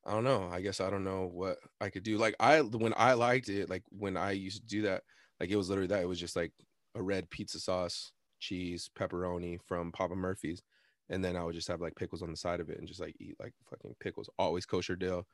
i 0.06 0.12
don't 0.12 0.24
know 0.24 0.48
i 0.52 0.60
guess 0.60 0.80
i 0.80 0.90
don't 0.90 1.04
know 1.04 1.26
what 1.26 1.58
i 1.80 1.88
could 1.90 2.02
do 2.02 2.18
like 2.18 2.34
i 2.40 2.60
when 2.60 2.94
i 2.96 3.12
liked 3.14 3.48
it 3.48 3.70
like 3.70 3.82
when 3.90 4.16
i 4.16 4.30
used 4.32 4.60
to 4.62 4.66
do 4.68 4.82
that 4.82 5.02
like 5.40 5.50
it 5.50 5.56
was 5.56 5.68
literally 5.68 5.88
that 5.88 6.02
it 6.02 6.08
was 6.08 6.20
just 6.20 6.36
like 6.36 6.52
a 6.94 7.02
red 7.02 7.28
pizza 7.30 7.58
sauce 7.60 8.12
cheese 8.38 8.90
pepperoni 8.98 9.58
from 9.66 9.92
papa 9.92 10.14
murphy's 10.14 10.62
and 11.10 11.24
then 11.24 11.36
i 11.36 11.44
would 11.44 11.54
just 11.54 11.68
have 11.68 11.80
like 11.80 11.94
pickles 11.96 12.22
on 12.22 12.30
the 12.30 12.36
side 12.36 12.60
of 12.60 12.70
it 12.70 12.78
and 12.78 12.88
just 12.88 13.00
like 13.00 13.14
eat 13.20 13.36
like 13.40 13.52
fucking 13.68 13.94
pickles. 14.00 14.28
Always 14.38 14.66
kosher 14.66 14.96
dill 14.96 15.26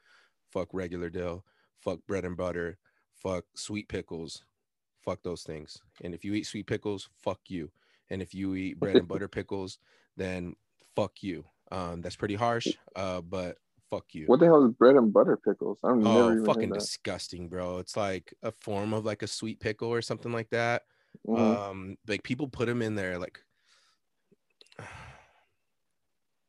fuck 0.53 0.69
regular 0.73 1.11
dill 1.11 1.45
fuck 1.79 2.01
bread 2.07 2.25
and 2.25 2.37
butter 2.37 2.79
fuck 3.15 3.45
sweet 3.55 3.89
pickles 3.89 4.45
fuck 5.05 5.23
those 5.23 5.43
things. 5.43 5.79
And 6.03 6.13
if 6.15 6.25
you 6.25 6.35
eat 6.35 6.47
sweet 6.47 6.67
pickles 6.67 7.09
fuck 7.23 7.41
you. 7.49 7.71
And 8.11 8.21
if 8.21 8.35
you 8.35 8.55
eat 8.55 8.81
bread 8.81 8.97
and 8.97 9.09
butter 9.09 9.29
pickles 9.39 9.79
then 10.17 10.57
fuck 10.97 11.23
you. 11.23 11.45
Um 11.71 12.01
that's 12.03 12.17
pretty 12.17 12.35
harsh 12.35 12.67
uh 12.97 13.21
but 13.21 13.57
fuck 13.89 14.07
you. 14.13 14.27
What 14.27 14.41
the 14.41 14.47
hell 14.47 14.65
is 14.67 14.73
bread 14.73 14.97
and 14.97 15.13
butter 15.13 15.37
pickles? 15.37 15.79
I've 15.85 15.97
never 15.97 16.43
oh 16.43 16.45
fucking 16.45 16.73
disgusting 16.73 17.49
bro. 17.49 17.79
It's 17.79 17.97
like 17.97 18.35
a 18.43 18.51
form 18.53 18.93
of 18.93 19.05
like 19.05 19.23
a 19.23 19.27
sweet 19.29 19.61
pickle 19.61 19.89
or 19.89 20.03
something 20.03 20.33
like 20.33 20.51
that. 20.51 20.83
Mhm. 21.27 21.39
um 21.39 21.97
like 22.07 22.23
people 22.23 22.49
put 22.49 22.67
them 22.67 22.83
in 22.83 22.95
there 22.95 23.19
like 23.19 23.41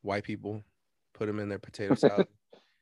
white 0.01 0.23
people 0.23 0.63
put 1.13 1.27
them 1.27 1.39
in 1.39 1.49
their 1.49 1.59
potato 1.59 1.95
salad 1.95 2.27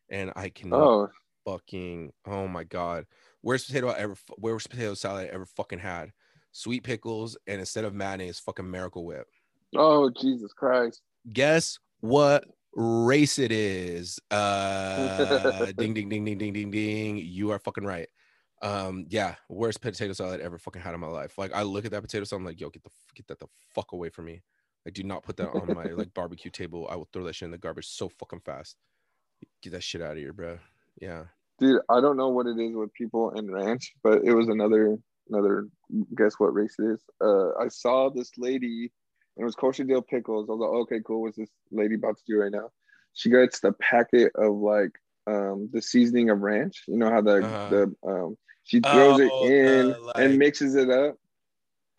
and 0.10 0.32
i 0.36 0.50
cannot 0.50 0.82
oh, 0.82 1.10
fucking 1.46 2.12
oh 2.26 2.48
my 2.48 2.64
god. 2.64 3.06
Worst 3.42 3.68
potato 3.68 3.90
I 3.90 4.00
ever 4.00 4.16
worst 4.38 4.70
potato 4.70 4.94
salad 4.94 5.26
I 5.26 5.34
ever 5.34 5.46
fucking 5.46 5.80
had. 5.80 6.12
Sweet 6.52 6.84
pickles 6.84 7.38
and 7.48 7.60
instead 7.60 7.86
of 7.86 7.94
mayonnaise, 7.94 8.40
fucking 8.40 8.70
Miracle 8.70 9.06
Whip. 9.06 9.28
Oh 9.76 10.10
Jesus 10.10 10.54
Christ! 10.54 11.02
Guess 11.32 11.80
what 12.02 12.46
race 12.74 13.40
it 13.40 13.52
is? 13.52 14.20
Uh, 14.32 15.66
ding 15.78 15.94
ding 15.94 16.10
ding 16.10 16.26
ding 16.26 16.38
ding 16.38 16.54
ding 16.54 16.72
ding. 16.72 17.18
You 17.18 17.52
are 17.52 17.60
fucking 17.60 17.86
right. 17.86 18.08
Um, 18.62 19.06
yeah, 19.10 19.36
worst 19.48 19.80
potato 19.80 20.12
salad 20.14 20.42
I 20.42 20.44
ever 20.44 20.58
fucking 20.58 20.82
had 20.82 20.94
in 20.94 21.00
my 21.00 21.08
life. 21.08 21.38
Like 21.38 21.54
I 21.54 21.62
look 21.62 21.86
at 21.86 21.92
that 21.92 22.02
potato 22.02 22.26
salad, 22.26 22.42
I'm 22.42 22.46
like, 22.46 22.60
yo, 22.60 22.70
get 22.70 22.84
the 22.84 22.90
get 23.16 23.28
that 23.28 23.40
the 23.40 23.48
fuck 23.74 23.94
away 23.94 24.10
from 24.10 24.26
me. 24.26 24.42
I 24.90 24.92
do 24.92 25.04
not 25.04 25.22
put 25.22 25.38
that 25.38 25.50
on 25.50 25.68
my 25.76 25.84
like 25.84 26.16
barbecue 26.16 26.50
table. 26.50 26.88
I 26.90 26.96
will 26.96 27.08
throw 27.14 27.24
that 27.26 27.36
shit 27.36 27.46
in 27.46 27.52
the 27.52 27.60
garbage 27.60 27.86
so 27.86 28.10
fucking 28.10 28.40
fast. 28.40 28.76
Get 29.62 29.74
that 29.74 29.84
shit 29.84 30.02
out 30.02 30.14
of 30.14 30.18
here, 30.18 30.34
bro. 30.34 30.58
Yeah. 31.00 31.26
Dude, 31.60 31.82
I 31.90 32.02
don't 32.02 32.18
know 32.18 32.30
what 32.30 32.48
it 32.48 32.58
is 32.58 32.76
with 32.76 32.92
people 32.94 33.30
in 33.38 33.52
ranch, 33.52 33.94
but 34.04 34.24
it 34.24 34.34
was 34.34 34.48
another 34.48 34.98
another 35.30 35.68
guess 36.18 36.34
what 36.40 36.56
race 36.56 36.76
it 36.80 36.86
is. 36.86 37.04
Uh, 37.24 37.50
I 37.64 37.68
saw 37.68 38.10
this 38.10 38.32
lady, 38.40 38.92
and 39.38 39.44
it 39.44 39.46
was 39.46 39.54
kosher 39.54 39.84
dill 39.84 40.02
pickles. 40.02 40.50
I 40.50 40.54
was 40.54 40.60
like, 40.62 40.70
okay, 40.82 41.02
cool. 41.06 41.22
What's 41.22 41.38
this 41.38 41.52
lady 41.72 41.94
about 41.94 42.18
to 42.18 42.24
do 42.28 42.40
right 42.40 42.52
now? 42.52 42.72
She 43.14 43.30
gets 43.30 43.60
the 43.60 43.74
packet 43.74 44.32
of 44.36 44.56
like 44.56 44.92
um 45.28 45.70
the 45.72 45.84
seasoning 45.84 46.32
of 46.32 46.40
ranch. 46.40 46.84
You 46.88 46.98
know 46.98 47.12
how 47.12 47.22
the 47.22 47.46
Uh-huh. 47.46 47.70
the 47.70 48.10
um 48.10 48.38
she 48.64 48.80
throws 48.80 49.20
Oh, 49.22 49.46
it 49.46 49.52
in 49.54 49.90
the, 49.92 50.00
like- 50.00 50.16
and 50.18 50.40
mixes 50.40 50.74
it 50.74 50.90
up. 50.90 51.16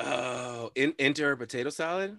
Oh, 0.01 0.72
in 0.74 0.93
into 0.99 1.22
her 1.22 1.36
potato 1.36 1.70
salad? 1.70 2.18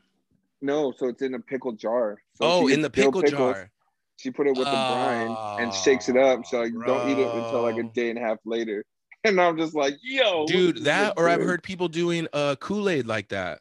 No, 0.61 0.93
so 0.95 1.07
it's 1.07 1.21
in 1.21 1.33
a 1.33 1.39
pickle 1.39 1.71
jar. 1.71 2.21
So 2.35 2.45
oh, 2.45 2.67
in 2.67 2.81
the 2.81 2.89
pickle 2.89 3.21
pickles, 3.21 3.31
jar. 3.31 3.71
She 4.17 4.29
put 4.29 4.45
it 4.45 4.51
with 4.55 4.65
the 4.65 4.71
brine 4.71 5.35
and 5.59 5.73
shakes 5.73 6.07
it 6.07 6.15
up. 6.15 6.45
So 6.45 6.61
like, 6.61 6.73
don't 6.85 7.09
eat 7.09 7.17
it 7.17 7.27
until 7.27 7.63
like 7.63 7.77
a 7.77 7.83
day 7.83 8.11
and 8.11 8.19
a 8.19 8.21
half 8.21 8.37
later. 8.45 8.85
And 9.23 9.39
I'm 9.39 9.55
just 9.55 9.75
like, 9.75 9.93
yo, 10.01 10.47
Dude, 10.47 10.83
that 10.85 11.13
or 11.15 11.29
I've 11.29 11.43
heard 11.43 11.61
people 11.61 11.87
doing 11.87 12.27
uh 12.33 12.55
Kool-Aid 12.55 13.05
like 13.05 13.29
that. 13.29 13.59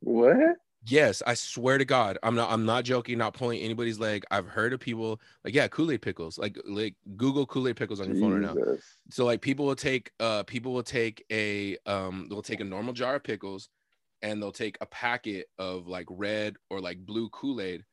what? 0.00 0.56
Yes, 0.86 1.22
I 1.26 1.34
swear 1.34 1.76
to 1.76 1.84
God, 1.84 2.16
I'm 2.22 2.34
not. 2.34 2.50
I'm 2.50 2.64
not 2.64 2.84
joking. 2.84 3.18
Not 3.18 3.34
pulling 3.34 3.60
anybody's 3.60 4.00
leg. 4.00 4.24
I've 4.30 4.48
heard 4.48 4.72
of 4.72 4.80
people 4.80 5.20
like, 5.44 5.54
yeah, 5.54 5.68
Kool 5.68 5.92
Aid 5.92 6.00
pickles. 6.00 6.38
Like, 6.38 6.58
like 6.64 6.94
Google 7.18 7.44
Kool 7.44 7.68
Aid 7.68 7.76
pickles 7.76 8.00
on 8.00 8.08
your 8.08 8.16
phone 8.16 8.42
right 8.42 8.54
now. 8.54 8.76
So 9.10 9.26
like, 9.26 9.42
people 9.42 9.66
will 9.66 9.76
take, 9.76 10.10
uh, 10.18 10.42
people 10.44 10.72
will 10.72 10.82
take 10.82 11.24
a, 11.30 11.76
um, 11.84 12.26
they'll 12.30 12.40
take 12.40 12.60
a 12.60 12.64
normal 12.64 12.94
jar 12.94 13.16
of 13.16 13.22
pickles, 13.24 13.68
and 14.22 14.40
they'll 14.40 14.52
take 14.52 14.78
a 14.80 14.86
packet 14.86 15.46
of 15.58 15.86
like 15.88 16.06
red 16.08 16.56
or 16.70 16.80
like 16.80 17.04
blue 17.04 17.28
Kool 17.30 17.60
Aid, 17.60 17.84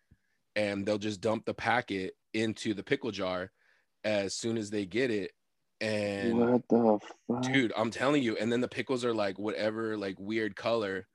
and 0.55 0.85
they'll 0.85 0.97
just 0.97 1.21
dump 1.21 1.45
the 1.45 1.53
packet 1.53 2.13
into 2.33 2.73
the 2.73 2.83
pickle 2.83 3.11
jar 3.11 3.51
as 4.03 4.35
soon 4.35 4.57
as 4.57 4.69
they 4.69 4.85
get 4.85 5.11
it, 5.11 5.31
and 5.81 6.37
what 6.37 6.67
the 6.69 6.99
fuck? 7.27 7.41
dude, 7.41 7.73
I'm 7.77 7.91
telling 7.91 8.21
you, 8.21 8.35
and 8.37 8.51
then 8.51 8.61
the 8.61 8.67
pickles 8.67 9.05
are 9.05 9.13
like 9.13 9.39
whatever 9.39 9.97
like 9.97 10.19
weird 10.19 10.55
color. 10.55 11.07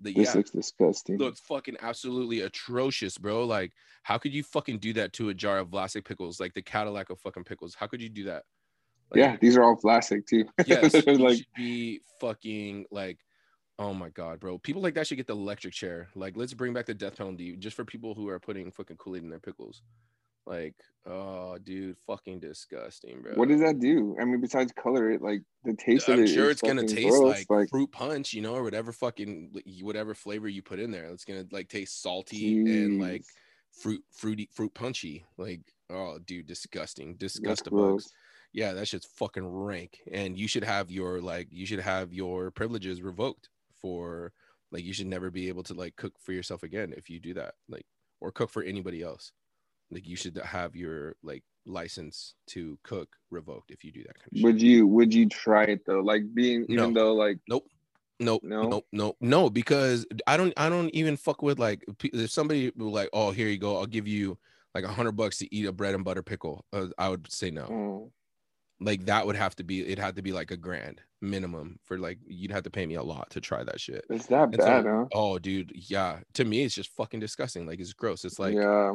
The, 0.00 0.12
this 0.12 0.28
yeah, 0.28 0.38
looks 0.38 0.50
disgusting. 0.50 1.18
looks 1.18 1.40
fucking 1.40 1.76
absolutely 1.80 2.40
atrocious, 2.40 3.16
bro. 3.16 3.44
Like, 3.44 3.72
how 4.02 4.18
could 4.18 4.34
you 4.34 4.42
fucking 4.42 4.78
do 4.78 4.92
that 4.94 5.12
to 5.14 5.28
a 5.28 5.34
jar 5.34 5.58
of 5.58 5.68
Vlasic 5.68 6.04
pickles, 6.04 6.40
like 6.40 6.52
the 6.54 6.62
Cadillac 6.62 7.10
of 7.10 7.20
fucking 7.20 7.44
pickles? 7.44 7.76
How 7.78 7.86
could 7.86 8.02
you 8.02 8.08
do 8.08 8.24
that? 8.24 8.42
Like, 9.10 9.18
yeah, 9.18 9.36
these 9.40 9.56
are 9.56 9.62
all 9.62 9.76
plastic 9.76 10.26
too. 10.26 10.46
yes, 10.66 10.94
like 11.06 11.38
be 11.56 12.00
fucking 12.20 12.86
like, 12.90 13.18
oh 13.78 13.94
my 13.94 14.08
god, 14.10 14.40
bro. 14.40 14.58
People 14.58 14.82
like 14.82 14.94
that 14.94 15.06
should 15.06 15.16
get 15.16 15.26
the 15.26 15.34
electric 15.34 15.74
chair. 15.74 16.08
Like, 16.14 16.36
let's 16.36 16.54
bring 16.54 16.72
back 16.72 16.86
the 16.86 16.94
death 16.94 17.16
penalty 17.16 17.56
just 17.56 17.76
for 17.76 17.84
people 17.84 18.14
who 18.14 18.28
are 18.28 18.38
putting 18.38 18.70
fucking 18.70 18.96
Kool 18.96 19.16
Aid 19.16 19.22
in 19.22 19.30
their 19.30 19.40
pickles. 19.40 19.82
Like, 20.46 20.74
oh, 21.06 21.56
dude, 21.62 21.96
fucking 22.06 22.40
disgusting, 22.40 23.22
bro. 23.22 23.32
what 23.34 23.48
does 23.48 23.60
that 23.60 23.80
do? 23.80 24.14
I 24.20 24.26
mean, 24.26 24.42
besides 24.42 24.72
color 24.72 25.10
it, 25.10 25.22
like 25.22 25.42
the 25.64 25.74
taste 25.74 26.08
of 26.08 26.18
I'm 26.18 26.24
it. 26.24 26.28
sure 26.28 26.50
it's 26.50 26.60
gonna 26.60 26.86
taste 26.86 27.18
gross. 27.18 27.46
like, 27.48 27.70
fruit 27.70 27.90
punch, 27.90 28.34
you 28.34 28.42
know, 28.42 28.54
or 28.54 28.62
whatever 28.62 28.92
fucking 28.92 29.54
whatever 29.80 30.14
flavor 30.14 30.46
you 30.46 30.60
put 30.60 30.80
in 30.80 30.90
there. 30.90 31.06
It's 31.06 31.24
gonna 31.24 31.46
like 31.50 31.68
taste 31.68 32.02
salty 32.02 32.58
and 32.58 33.00
like 33.00 33.24
fruit 33.74 34.02
fruity 34.12 34.48
fruit 34.52 34.72
punchy 34.74 35.24
like 35.36 35.60
oh 35.90 36.18
dude 36.24 36.46
disgusting 36.46 37.16
that's 37.18 37.34
disgust 37.34 37.64
bugs 37.64 37.72
gross. 37.72 38.12
yeah 38.52 38.72
that 38.72 38.86
shit's 38.86 39.06
fucking 39.06 39.46
rank 39.46 40.00
and 40.12 40.38
you 40.38 40.46
should 40.46 40.64
have 40.64 40.90
your 40.90 41.20
like 41.20 41.48
you 41.50 41.66
should 41.66 41.80
have 41.80 42.12
your 42.12 42.50
privileges 42.50 43.02
revoked 43.02 43.48
for 43.84 44.32
like 44.72 44.82
you 44.82 44.94
should 44.94 45.06
never 45.06 45.30
be 45.30 45.48
able 45.48 45.62
to 45.62 45.74
like 45.74 45.94
cook 45.96 46.14
for 46.18 46.32
yourself 46.32 46.62
again 46.62 46.94
if 46.96 47.10
you 47.10 47.20
do 47.20 47.34
that 47.34 47.52
like 47.68 47.84
or 48.22 48.32
cook 48.32 48.48
for 48.48 48.62
anybody 48.62 49.02
else 49.02 49.30
like 49.90 50.08
you 50.08 50.16
should 50.16 50.34
have 50.42 50.74
your 50.74 51.16
like 51.22 51.42
license 51.66 52.34
to 52.46 52.78
cook 52.82 53.10
revoked 53.30 53.70
if 53.70 53.84
you 53.84 53.92
do 53.92 54.02
that 54.04 54.14
kind 54.14 54.28
of 54.32 54.38
shit. 54.38 54.44
Would 54.44 54.62
you 54.62 54.86
would 54.86 55.12
you 55.12 55.28
try 55.28 55.64
it 55.64 55.80
though? 55.86 56.00
Like 56.00 56.22
being 56.32 56.64
even 56.70 56.94
No. 56.94 56.98
though 56.98 57.12
like 57.12 57.38
Nope. 57.46 57.66
Nope. 58.20 58.42
No? 58.42 58.68
Nope. 58.68 58.86
Nope. 58.90 59.16
No, 59.20 59.50
because 59.50 60.06
I 60.26 60.36
don't. 60.38 60.54
I 60.56 60.68
don't 60.70 60.88
even 60.94 61.16
fuck 61.16 61.42
with 61.42 61.58
like 61.58 61.84
if 62.02 62.30
somebody 62.30 62.72
like, 62.76 63.10
oh, 63.12 63.32
here 63.32 63.48
you 63.48 63.58
go, 63.58 63.76
I'll 63.76 63.86
give 63.86 64.06
you 64.08 64.38
like 64.74 64.84
a 64.84 64.88
hundred 64.88 65.12
bucks 65.12 65.38
to 65.38 65.54
eat 65.54 65.66
a 65.66 65.72
bread 65.72 65.94
and 65.94 66.04
butter 66.04 66.22
pickle. 66.22 66.64
Uh, 66.72 66.86
I 66.96 67.08
would 67.10 67.30
say 67.30 67.50
no. 67.50 67.62
oh, 67.62 68.12
Like 68.80 69.06
that 69.06 69.26
would 69.26 69.36
have 69.36 69.54
to 69.56 69.64
be. 69.64 69.80
It 69.80 69.98
had 69.98 70.16
to 70.16 70.22
be 70.22 70.32
like 70.32 70.50
a 70.50 70.56
grand 70.56 71.00
minimum 71.22 71.78
for 71.84 71.96
like 71.98 72.18
you'd 72.26 72.50
have 72.50 72.64
to 72.64 72.70
pay 72.70 72.84
me 72.86 72.96
a 72.96 73.02
lot 73.02 73.30
to 73.30 73.40
try 73.40 73.62
that 73.64 73.80
shit. 73.80 74.04
it's 74.10 74.26
that 74.26 74.44
And 74.48 74.56
so- 74.56 74.64
bad, 74.66 74.84
huh? 74.84 75.04
Oh, 75.14 75.38
dude, 75.38 75.72
yeah. 75.74 76.18
To 76.34 76.44
me, 76.44 76.62
it's 76.62 76.74
just 76.74 76.90
fucking 76.96 77.20
disgusting. 77.20 77.66
Like 77.66 77.80
it's 77.80 77.92
gross. 77.92 78.24
It's 78.24 78.38
like 78.38 78.54
yeah, 78.54 78.94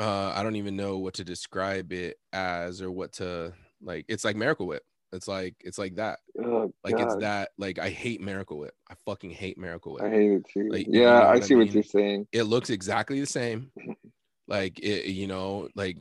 uh, 0.00 0.32
I 0.34 0.42
don't 0.42 0.56
even 0.56 0.76
know 0.76 0.98
what 0.98 1.14
to 1.14 1.24
describe 1.24 1.92
it 1.92 2.16
as 2.32 2.82
or 2.82 2.90
what 2.90 3.12
to 3.14 3.52
like. 3.80 4.04
It's 4.08 4.24
like 4.24 4.36
Miracle 4.36 4.66
Whip. 4.66 4.82
It's 5.14 5.28
like 5.28 5.54
it's 5.60 5.78
like 5.78 5.94
that. 5.96 6.18
oh, 6.42 6.72
Like 6.84 6.98
it's 6.98 7.16
that. 7.16 7.50
Like 7.58 7.78
I 7.78 7.90
hate 7.90 8.20
Miracle 8.20 8.58
Whip. 8.58 8.74
I 8.90 8.94
fucking 9.06 9.30
hate 9.30 9.56
Miracle 9.58 9.94
Whip. 9.94 10.02
I 10.02 10.10
hate 10.10 10.30
it 10.32 10.46
too. 10.52 10.68
Like, 10.70 10.86
you 10.88 11.00
yeah, 11.02 11.10
know 11.10 11.12
I 11.22 11.26
what 11.34 11.36
I 11.36 11.40
see 11.40 11.54
what 11.54 11.70
you're 11.72 11.82
saying. 11.82 12.26
it 12.32 12.42
looks 12.44 12.70
exactly 12.70 13.20
the 13.20 13.26
same 13.26 13.70
like 14.48 14.78
it 14.80 15.06
you 15.06 15.26
know 15.26 15.68
like 15.74 15.98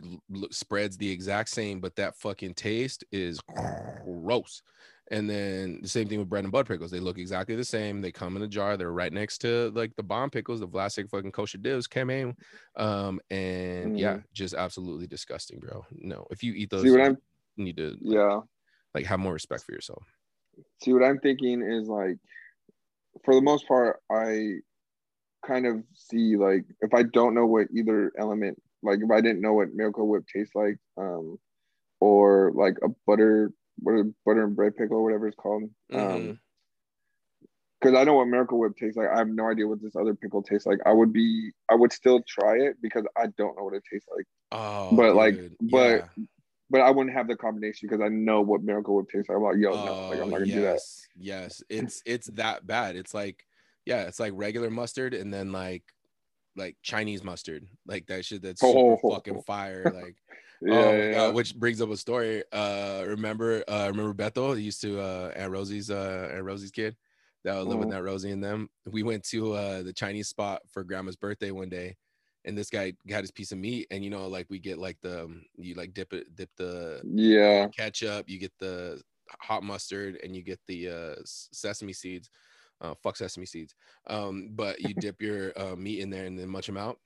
spreads 0.49 0.97
the 0.97 1.09
exact 1.09 1.49
same 1.49 1.79
but 1.79 1.95
that 1.95 2.15
fucking 2.17 2.53
taste 2.53 3.03
is 3.11 3.39
gross. 4.05 4.61
And 5.09 5.29
then 5.29 5.79
the 5.81 5.89
same 5.89 6.07
thing 6.07 6.19
with 6.19 6.29
bread 6.29 6.45
and 6.45 6.53
butter 6.53 6.73
pickles. 6.73 6.89
They 6.89 7.01
look 7.01 7.17
exactly 7.17 7.57
the 7.57 7.65
same. 7.65 7.99
They 7.99 8.13
come 8.13 8.37
in 8.37 8.43
a 8.43 8.47
jar. 8.47 8.77
They're 8.77 8.93
right 8.93 9.11
next 9.11 9.39
to 9.39 9.69
like 9.75 9.93
the 9.97 10.03
bomb 10.03 10.29
pickles 10.29 10.61
the 10.61 10.67
Vlasic 10.69 11.09
fucking 11.09 11.33
kosher 11.33 11.57
divs 11.57 11.85
came 11.85 12.09
in. 12.09 12.33
Um 12.77 13.19
and 13.29 13.99
yeah 13.99 14.19
just 14.33 14.53
absolutely 14.53 15.07
disgusting 15.07 15.59
bro. 15.59 15.85
No 15.91 16.25
if 16.31 16.43
you 16.43 16.53
eat 16.53 16.69
those 16.69 16.83
See 16.83 16.91
what 16.91 16.99
you 16.99 17.05
I'm 17.05 17.17
need 17.57 17.77
to 17.77 17.89
like, 17.89 17.99
yeah. 18.01 18.39
like 18.95 19.05
have 19.05 19.19
more 19.19 19.33
respect 19.33 19.63
for 19.63 19.73
yourself. 19.73 20.03
See 20.81 20.93
what 20.93 21.03
I'm 21.03 21.19
thinking 21.19 21.61
is 21.61 21.89
like 21.89 22.17
for 23.23 23.35
the 23.35 23.41
most 23.41 23.67
part, 23.67 23.99
I 24.09 24.59
kind 25.45 25.65
of 25.65 25.83
see 25.93 26.35
like 26.37 26.65
if 26.81 26.93
I 26.93 27.03
don't 27.03 27.33
know 27.35 27.45
what 27.47 27.67
either 27.75 28.11
element 28.17 28.61
like 28.83 28.99
if 29.03 29.11
I 29.11 29.21
didn't 29.21 29.41
know 29.41 29.53
what 29.53 29.73
Miracle 29.73 30.07
Whip 30.07 30.25
tastes 30.33 30.55
like, 30.55 30.77
um, 30.97 31.37
or 31.99 32.51
like 32.55 32.75
a 32.83 32.89
butter 33.07 33.51
what 33.79 33.93
a 33.93 34.13
butter 34.25 34.43
and 34.43 34.55
bread 34.55 34.75
pickle 34.75 34.97
or 34.97 35.03
whatever 35.03 35.27
it's 35.27 35.35
called. 35.37 35.63
Um 35.93 35.99
Mhm. 35.99 36.39
because 37.79 37.95
I 37.97 38.03
know 38.03 38.13
what 38.15 38.27
Miracle 38.27 38.59
Whip 38.59 38.75
tastes 38.77 38.97
like. 38.97 39.09
I 39.09 39.17
have 39.17 39.27
no 39.27 39.49
idea 39.49 39.67
what 39.67 39.81
this 39.81 39.95
other 39.95 40.13
pickle 40.13 40.43
tastes 40.43 40.67
like. 40.67 40.79
I 40.85 40.93
would 40.93 41.11
be 41.11 41.51
I 41.69 41.75
would 41.75 41.91
still 41.91 42.21
try 42.27 42.57
it 42.57 42.75
because 42.81 43.05
I 43.17 43.27
don't 43.37 43.57
know 43.57 43.63
what 43.63 43.73
it 43.73 43.83
tastes 43.91 44.07
like. 44.15 44.25
oh 44.51 44.95
But, 44.95 45.15
like, 45.15 45.35
but 45.61 45.67
yeah. 45.67 46.07
But 46.69 46.81
I 46.81 46.89
wouldn't 46.91 47.13
have 47.13 47.27
the 47.27 47.35
combination 47.35 47.89
because 47.89 48.01
I 48.01 48.07
know 48.07 48.41
what 48.41 48.63
Miracle 48.63 48.95
Whip 48.95 49.07
tastes 49.09 49.27
like. 49.27 49.37
I'm 49.37 49.43
like, 49.43 49.57
yo, 49.57 49.71
no, 49.71 50.07
like 50.09 50.21
I'm 50.21 50.29
not 50.29 50.37
gonna 50.39 50.45
do 50.45 50.61
that. 50.61 50.73
yes, 50.75 51.07
Yes, 51.17 51.63
it's 51.69 52.01
it's 52.05 52.27
that 52.27 52.65
bad. 52.65 52.95
It's 52.95 53.13
like, 53.13 53.45
yeah, 53.85 54.03
it's 54.03 54.19
like 54.19 54.33
regular 54.35 54.69
mustard 54.69 55.13
and 55.13 55.33
then 55.33 55.51
like 55.51 55.83
like 56.55 56.77
Chinese 56.81 57.23
mustard, 57.23 57.67
like 57.85 58.07
that 58.07 58.25
shit 58.25 58.41
that's 58.41 58.61
super 58.61 58.97
Oh. 59.03 59.09
fucking 59.15 59.41
fire. 59.47 59.91
Like, 59.93 60.17
Yeah, 60.63 60.73
oh 60.73 60.91
yeah, 60.97 61.11
God, 61.13 61.35
which 61.35 61.55
brings 61.55 61.81
up 61.81 61.89
a 61.89 61.97
story. 61.97 62.43
Uh, 62.51 63.03
remember, 63.07 63.63
uh, 63.67 63.87
remember 63.89 64.13
Bethel? 64.13 64.53
He 64.53 64.63
used 64.63 64.81
to 64.81 64.99
uh, 64.99 65.31
Aunt 65.35 65.51
Rosie's 65.51 65.89
uh, 65.89 66.29
Aunt 66.31 66.43
Rosie's 66.43 66.69
kid 66.71 66.95
that 67.43 67.57
would 67.57 67.67
live 67.67 67.79
with 67.79 67.89
Mhm. 67.89 67.95
Aunt 67.95 68.05
Rosie 68.05 68.29
and 68.31 68.43
them. 68.43 68.69
We 68.85 69.01
went 69.01 69.23
to 69.29 69.53
uh 69.53 69.81
the 69.81 69.93
Chinese 69.93 70.27
spot 70.27 70.61
for 70.69 70.83
Grandma's 70.83 71.15
birthday 71.15 71.49
one 71.49 71.69
day, 71.69 71.97
and 72.45 72.55
this 72.55 72.69
guy 72.69 72.93
got 73.07 73.21
his 73.21 73.31
piece 73.31 73.51
of 73.51 73.57
meat, 73.57 73.87
and 73.89 74.03
you 74.03 74.11
know, 74.11 74.27
like 74.27 74.45
we 74.51 74.59
get 74.59 74.77
like 74.77 74.99
the 75.01 75.23
um, 75.23 75.45
you 75.57 75.73
like 75.73 75.93
dip 75.95 76.13
it, 76.13 76.35
dip 76.35 76.51
the 76.57 77.01
yeah. 77.03 77.67
ketchup, 77.69 78.29
you 78.29 78.37
get 78.37 78.53
the 78.59 79.01
hot 79.39 79.63
mustard, 79.63 80.19
and 80.23 80.35
you 80.35 80.43
get 80.43 80.59
the 80.67 80.89
uh, 80.89 81.15
sesame 81.25 81.93
seeds. 81.93 82.29
Uh, 82.81 82.95
fuck 83.03 83.15
sesame 83.15 83.45
seeds. 83.45 83.75
Um, 84.07 84.49
but 84.53 84.79
you 84.81 84.93
dip 84.99 85.21
your 85.21 85.53
uh, 85.59 85.75
meat 85.75 85.99
in 85.99 86.09
there 86.09 86.25
and 86.25 86.37
then 86.37 86.49
munch 86.49 86.65
them 86.65 86.77
out. 86.77 86.97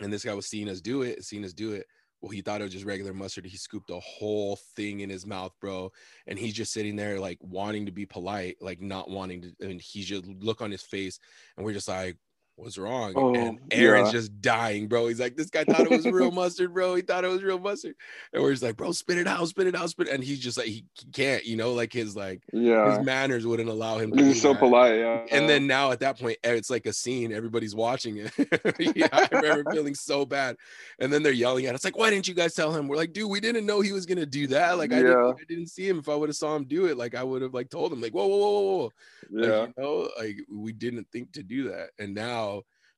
And 0.00 0.12
this 0.12 0.24
guy 0.24 0.34
was 0.34 0.46
seeing 0.46 0.68
us 0.68 0.80
do 0.80 1.02
it, 1.02 1.24
seeing 1.24 1.44
us 1.44 1.52
do 1.52 1.72
it. 1.72 1.86
Well, 2.20 2.30
he 2.30 2.40
thought 2.40 2.60
it 2.60 2.64
was 2.64 2.72
just 2.72 2.84
regular 2.84 3.12
mustard. 3.12 3.46
He 3.46 3.56
scooped 3.56 3.88
the 3.88 3.98
whole 3.98 4.56
thing 4.76 5.00
in 5.00 5.10
his 5.10 5.26
mouth, 5.26 5.52
bro. 5.60 5.90
And 6.28 6.38
he's 6.38 6.54
just 6.54 6.72
sitting 6.72 6.94
there, 6.94 7.18
like 7.18 7.38
wanting 7.40 7.86
to 7.86 7.92
be 7.92 8.06
polite, 8.06 8.56
like 8.60 8.80
not 8.80 9.10
wanting 9.10 9.42
to. 9.42 9.52
And 9.60 9.80
he 9.80 10.02
just 10.02 10.26
look 10.26 10.62
on 10.62 10.70
his 10.70 10.82
face, 10.82 11.18
and 11.56 11.66
we're 11.66 11.72
just 11.72 11.88
like, 11.88 12.16
was 12.56 12.76
wrong. 12.78 13.12
Oh, 13.16 13.34
and 13.34 13.58
Aaron's 13.70 14.08
yeah. 14.08 14.12
just 14.12 14.40
dying, 14.40 14.86
bro. 14.86 15.08
He's 15.08 15.18
like, 15.18 15.36
this 15.36 15.48
guy 15.50 15.64
thought 15.64 15.80
it 15.80 15.90
was 15.90 16.06
real 16.06 16.30
mustard, 16.32 16.72
bro. 16.74 16.94
He 16.94 17.02
thought 17.02 17.24
it 17.24 17.28
was 17.28 17.42
real 17.42 17.58
mustard. 17.58 17.94
And 18.32 18.42
we're 18.42 18.50
just 18.52 18.62
like, 18.62 18.76
bro, 18.76 18.92
spit 18.92 19.18
it 19.18 19.26
out, 19.26 19.48
spit 19.48 19.66
it 19.66 19.74
out, 19.74 19.88
spit 19.90 20.08
it. 20.08 20.14
And 20.14 20.22
he's 20.22 20.38
just 20.38 20.58
like, 20.58 20.66
he, 20.66 20.84
he 20.94 21.06
can't, 21.12 21.44
you 21.44 21.56
know, 21.56 21.72
like 21.72 21.92
his 21.92 22.14
like 22.14 22.42
Yeah. 22.52 22.96
his 22.96 23.04
manners 23.06 23.46
wouldn't 23.46 23.68
allow 23.70 23.98
him 23.98 24.12
to 24.12 24.24
He's 24.24 24.42
so 24.42 24.52
that. 24.52 24.58
polite. 24.60 24.98
Yeah. 24.98 25.24
And 25.30 25.48
then 25.48 25.66
now 25.66 25.90
at 25.92 26.00
that 26.00 26.20
point, 26.20 26.36
it's 26.44 26.70
like 26.70 26.86
a 26.86 26.92
scene. 26.92 27.32
Everybody's 27.32 27.74
watching 27.74 28.18
it. 28.18 28.32
yeah, 28.96 29.08
I 29.12 29.28
remember 29.32 29.70
feeling 29.72 29.94
so 29.94 30.24
bad. 30.26 30.56
And 30.98 31.12
then 31.12 31.22
they're 31.22 31.32
yelling 31.32 31.66
at 31.66 31.74
us, 31.74 31.84
like, 31.84 31.96
why 31.96 32.10
didn't 32.10 32.28
you 32.28 32.34
guys 32.34 32.54
tell 32.54 32.72
him? 32.74 32.86
We're 32.86 32.96
like, 32.96 33.12
dude, 33.12 33.30
we 33.30 33.40
didn't 33.40 33.66
know 33.66 33.80
he 33.80 33.92
was 33.92 34.06
gonna 34.06 34.26
do 34.26 34.46
that. 34.48 34.76
Like, 34.78 34.92
I, 34.92 34.96
Yeah. 34.96 35.02
didn't, 35.02 35.40
I 35.40 35.44
didn't 35.48 35.66
see 35.68 35.88
him. 35.88 35.98
If 35.98 36.08
I 36.08 36.14
would 36.14 36.28
have 36.28 36.36
saw 36.36 36.54
him 36.54 36.64
do 36.64 36.84
it, 36.86 36.96
like 36.98 37.14
I 37.14 37.22
would 37.24 37.42
have 37.42 37.54
like 37.54 37.70
told 37.70 37.92
him, 37.92 38.00
like, 38.00 38.12
whoa, 38.12 38.26
whoa, 38.26 38.36
whoa, 38.36 38.50
whoa, 38.60 38.76
whoa. 38.76 38.92
Like, 39.30 39.48
yeah. 39.48 39.66
you 39.66 39.74
know, 39.82 40.10
like 40.18 40.36
we 40.50 40.72
didn't 40.72 41.06
think 41.10 41.32
to 41.32 41.42
do 41.42 41.70
that. 41.70 41.90
And 41.98 42.14
now, 42.14 42.41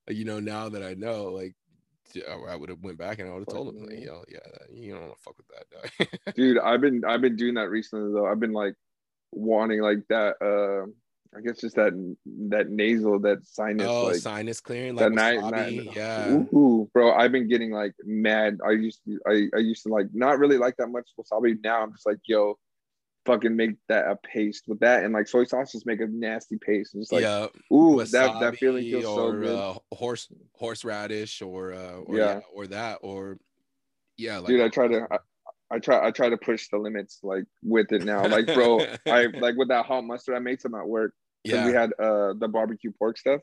like, 0.06 0.16
you 0.16 0.24
know, 0.24 0.40
now 0.40 0.68
that 0.68 0.82
I 0.82 0.94
know, 0.94 1.24
like 1.24 1.54
I- 2.28 2.56
would 2.56 2.68
have 2.68 2.82
went 2.82 2.98
back 2.98 3.18
and 3.18 3.28
I 3.28 3.32
would 3.32 3.44
have 3.48 3.54
told 3.54 3.74
him, 3.74 3.86
like, 3.86 4.04
yo, 4.04 4.22
yeah, 4.28 4.38
you 4.72 4.92
don't 4.92 5.02
want 5.02 5.14
to 5.16 5.22
fuck 5.22 5.36
with 5.36 5.48
that, 5.48 5.66
dog. 5.70 6.34
Dude, 6.36 6.58
I've 6.58 6.80
been 6.80 7.04
I've 7.04 7.20
been 7.20 7.36
doing 7.36 7.54
that 7.54 7.70
recently 7.70 8.12
though. 8.12 8.26
I've 8.26 8.40
been 8.40 8.52
like 8.52 8.74
wanting 9.32 9.80
like 9.80 9.98
that 10.08 10.34
uh 10.40 10.86
I 11.36 11.40
guess 11.40 11.58
just 11.60 11.74
that 11.74 11.92
that 12.50 12.70
nasal, 12.70 13.18
that 13.20 13.44
sinus 13.44 13.88
oh, 13.88 14.04
like 14.04 14.16
sinus 14.16 14.60
clearing, 14.60 14.94
that 14.96 15.12
like 15.12 15.40
night, 15.40 15.50
night- 15.50 15.96
yeah. 15.96 16.30
Ooh, 16.54 16.88
bro, 16.92 17.12
I've 17.12 17.32
been 17.32 17.48
getting 17.48 17.72
like 17.72 17.94
mad. 18.04 18.58
I 18.64 18.70
used 18.72 19.00
to 19.04 19.18
I, 19.26 19.48
I 19.56 19.58
used 19.58 19.82
to 19.84 19.88
like 19.88 20.06
not 20.12 20.38
really 20.38 20.58
like 20.58 20.76
that 20.76 20.88
much 20.88 21.08
wasabi. 21.18 21.56
Now 21.64 21.82
I'm 21.82 21.92
just 21.92 22.06
like, 22.06 22.20
yo, 22.26 22.56
fucking 23.26 23.56
make 23.56 23.72
that 23.88 24.06
a 24.06 24.16
paste 24.16 24.64
with 24.68 24.80
that 24.80 25.02
and 25.04 25.14
like 25.14 25.26
soy 25.26 25.44
sauce 25.44 25.72
just 25.72 25.86
make 25.86 26.00
a 26.00 26.06
nasty 26.06 26.56
paste. 26.58 26.94
And 26.94 27.02
just 27.02 27.12
like, 27.12 27.22
yeah, 27.22 27.46
ooh, 27.72 27.96
that 28.04 28.10
that 28.40 28.56
feeling 28.56 28.84
feels 28.84 29.04
so 29.04 29.26
or 29.28 29.40
good. 29.40 29.56
uh, 29.56 29.74
horse 29.92 30.28
horseradish 30.54 31.42
or 31.42 31.72
uh, 31.72 31.92
or 32.06 32.16
Yeah. 32.16 32.24
yeah. 32.34 32.40
or 32.52 32.66
that 32.68 32.98
or 33.02 33.38
yeah, 34.16 34.38
like 34.38 34.48
Dude, 34.48 34.60
I 34.60 34.68
try 34.68 34.88
to 34.88 35.06
I, 35.10 35.18
I 35.70 35.78
try 35.78 36.06
I 36.06 36.10
try 36.10 36.28
to 36.28 36.36
push 36.36 36.68
the 36.68 36.78
limits 36.78 37.20
like 37.22 37.44
with 37.62 37.92
it 37.92 38.04
now. 38.04 38.26
Like, 38.26 38.46
bro, 38.46 38.80
I 39.06 39.26
like 39.40 39.56
with 39.56 39.68
that 39.68 39.86
hot 39.86 40.04
mustard, 40.04 40.36
I 40.36 40.38
made 40.38 40.60
some 40.60 40.74
at 40.74 40.86
work. 40.86 41.14
yeah, 41.44 41.66
we 41.66 41.72
had 41.72 41.92
uh 41.98 42.34
the 42.38 42.48
barbecue 42.48 42.92
pork 42.98 43.18
stuff. 43.18 43.40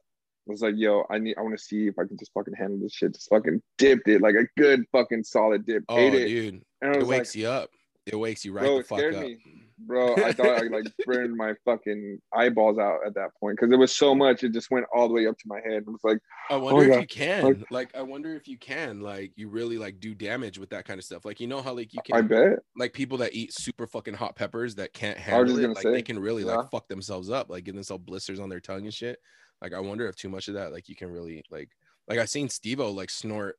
I 0.47 0.51
was 0.51 0.61
like, 0.61 0.75
yo, 0.77 1.03
I 1.09 1.19
need 1.19 1.35
I 1.37 1.41
want 1.41 1.57
to 1.57 1.63
see 1.63 1.87
if 1.87 1.99
I 1.99 2.05
can 2.05 2.17
just 2.17 2.31
fucking 2.33 2.53
handle 2.55 2.79
this 2.79 2.93
shit. 2.93 3.13
Just 3.13 3.29
fucking 3.29 3.61
dipped 3.77 4.07
it 4.07 4.21
like 4.21 4.35
a 4.35 4.45
good 4.59 4.83
fucking 4.91 5.23
solid 5.23 5.65
dip. 5.65 5.83
oh 5.89 5.97
Ate 5.97 6.13
it. 6.13 6.27
dude, 6.27 6.61
and 6.81 6.95
it 6.95 7.05
wakes 7.05 7.35
like, 7.35 7.41
you 7.41 7.47
up. 7.49 7.69
It 8.07 8.15
wakes 8.15 8.43
you 8.43 8.53
right 8.53 8.63
bro, 8.65 8.77
the 8.79 8.83
fuck 8.83 8.99
up. 9.13 9.21
me. 9.21 9.37
Bro, 9.85 10.15
I 10.17 10.31
thought 10.31 10.61
I 10.61 10.67
like 10.67 10.85
burned 11.05 11.35
my 11.35 11.53
fucking 11.65 12.19
eyeballs 12.33 12.77
out 12.77 12.99
at 13.05 13.15
that 13.15 13.29
point 13.39 13.57
because 13.57 13.71
it 13.71 13.77
was 13.77 13.91
so 13.91 14.13
much. 14.13 14.43
It 14.43 14.53
just 14.53 14.69
went 14.71 14.85
all 14.93 15.07
the 15.07 15.13
way 15.13 15.27
up 15.27 15.37
to 15.37 15.47
my 15.47 15.59
head. 15.59 15.83
It 15.83 15.87
was 15.87 16.03
like, 16.03 16.19
I 16.49 16.55
wonder 16.55 16.83
if 16.83 16.89
God. 16.89 17.01
you 17.01 17.07
can, 17.07 17.65
like, 17.71 17.95
I 17.95 18.01
wonder 18.01 18.35
if 18.35 18.47
you 18.47 18.57
can, 18.57 19.01
like, 19.01 19.31
you 19.35 19.49
really 19.49 19.77
like 19.77 19.99
do 19.99 20.13
damage 20.13 20.59
with 20.59 20.69
that 20.69 20.85
kind 20.85 20.99
of 20.99 21.03
stuff. 21.03 21.25
Like, 21.25 21.39
you 21.39 21.47
know 21.47 21.61
how 21.61 21.73
like 21.73 21.93
you 21.93 22.01
can. 22.05 22.15
I 22.15 22.21
bet. 22.21 22.59
like, 22.75 22.93
people 22.93 23.17
that 23.19 23.33
eat 23.33 23.53
super 23.53 23.87
fucking 23.87 24.13
hot 24.13 24.35
peppers 24.35 24.75
that 24.75 24.93
can't 24.93 25.17
handle 25.17 25.57
it, 25.57 25.67
like, 25.67 25.79
say, 25.79 25.91
they 25.91 26.01
can 26.01 26.19
really 26.19 26.43
yeah. 26.43 26.57
like 26.57 26.71
fuck 26.71 26.87
themselves 26.87 27.29
up, 27.29 27.49
like, 27.49 27.63
get 27.63 27.75
themselves 27.75 28.03
blisters 28.05 28.39
on 28.39 28.49
their 28.49 28.59
tongue 28.59 28.83
and 28.83 28.93
shit. 28.93 29.19
Like, 29.61 29.73
I 29.73 29.79
wonder 29.79 30.07
if 30.07 30.15
too 30.15 30.29
much 30.29 30.47
of 30.47 30.55
that, 30.55 30.71
like, 30.71 30.89
you 30.89 30.95
can 30.95 31.11
really 31.11 31.43
like, 31.49 31.69
like, 32.07 32.19
I've 32.19 32.29
seen 32.29 32.49
Steve-O 32.49 32.91
like 32.91 33.09
snort 33.09 33.57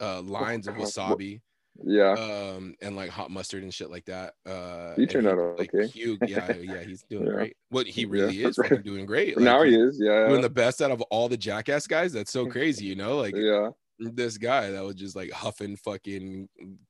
uh 0.00 0.22
lines 0.22 0.68
of 0.68 0.76
wasabi 0.76 1.40
Yeah. 1.84 2.12
um 2.12 2.74
and 2.82 2.96
like 2.96 3.10
hot 3.10 3.30
mustard 3.30 3.62
and 3.62 3.72
shit 3.72 3.90
like 3.90 4.04
that 4.06 4.34
uh 4.46 4.94
He 4.96 5.06
turned 5.06 5.28
out 5.28 5.38
like, 5.58 5.72
okay. 5.74 5.86
Hugh, 5.86 6.18
yeah 6.26 6.52
yeah 6.56 6.82
he's 6.82 7.02
doing 7.08 7.26
Yeah. 7.26 7.32
great 7.32 7.56
what 7.70 7.86
he 7.86 8.02
Yeah. 8.02 8.08
really 8.10 8.42
is 8.44 8.56
fucking 8.56 8.82
doing 8.82 9.06
great 9.06 9.36
like, 9.36 9.44
now 9.44 9.62
he 9.62 9.74
is. 9.76 9.98
Yeah. 10.00 10.26
doing 10.28 10.40
the 10.40 10.50
best 10.50 10.82
out 10.82 10.90
of 10.90 11.00
all 11.02 11.28
the 11.28 11.36
jackass 11.36 11.86
guys 11.86 12.12
that's 12.12 12.32
so 12.32 12.46
crazy 12.46 12.84
you 12.86 12.96
know 12.96 13.16
like 13.18 13.34
yeah. 13.36 13.70
this 14.00 14.38
guy 14.38 14.70
that 14.70 14.82
was 14.84 14.96
just 14.96 15.14
like 15.14 15.30
huffing 15.30 15.76
fucking 15.76 16.48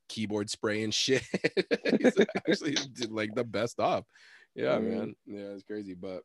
keyboard 0.09 0.49
spray 0.49 0.83
and 0.85 0.95
shit 0.95 1.23
he's 2.01 2.15
actually 2.37 2.75
did 2.95 3.13
like 3.13 3.35
the 3.35 3.45
best 3.45 3.79
off 3.81 4.05
yeah 4.55 4.77
Mhm. 4.79 4.89
man 4.91 5.15
yeah 5.27 5.49
it's 5.55 5.63
crazy 5.65 5.95
but 5.95 6.23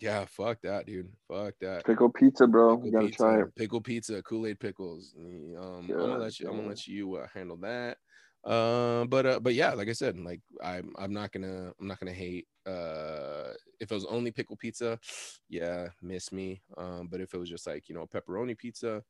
yeah 0.00 0.24
fuck 0.24 0.60
that 0.62 0.86
dude 0.86 1.08
fuck 1.28 1.54
that 1.60 1.84
Pickle 1.84 2.10
pizza, 2.10 2.46
bro. 2.46 2.76
Pickle 2.76 2.86
You 2.86 2.92
gotta 2.92 3.06
pizza, 3.06 3.22
try 3.22 3.40
it. 3.40 3.56
Pickle 3.56 3.80
pizza, 3.80 4.22
Kool 4.22 4.46
Aid 4.46 4.58
pickles. 4.58 5.14
Um, 5.16 5.56
I'm 5.58 5.86
gonna 5.86 6.18
let 6.18 6.40
you. 6.40 6.48
I'm 6.48 6.56
gonna 6.56 6.68
let 6.68 6.86
you 6.86 7.16
uh, 7.16 7.26
handle 7.32 7.56
that. 7.58 7.98
Um, 8.44 9.08
but 9.08 9.26
uh, 9.26 9.40
but 9.40 9.54
yeah, 9.54 9.72
like 9.72 9.88
I 9.88 9.92
said, 9.92 10.18
like 10.18 10.40
I'm 10.62 10.92
I'm 10.98 11.12
not 11.12 11.32
gonna 11.32 11.72
I'm 11.80 11.86
not 11.86 11.98
gonna 11.98 12.12
hate. 12.12 12.46
Uh, 12.66 13.52
if 13.80 13.90
it 13.90 13.94
was 13.94 14.04
only 14.06 14.30
pickle 14.30 14.56
pizza, 14.56 14.98
yeah, 15.48 15.88
miss 16.02 16.32
me. 16.32 16.62
Um, 16.76 17.08
but 17.10 17.20
if 17.20 17.34
it 17.34 17.38
was 17.38 17.48
just 17.48 17.66
like 17.66 17.88
you 17.88 17.94
know 17.94 18.06
pepperoni 18.06 18.56
pizza, 18.56 19.02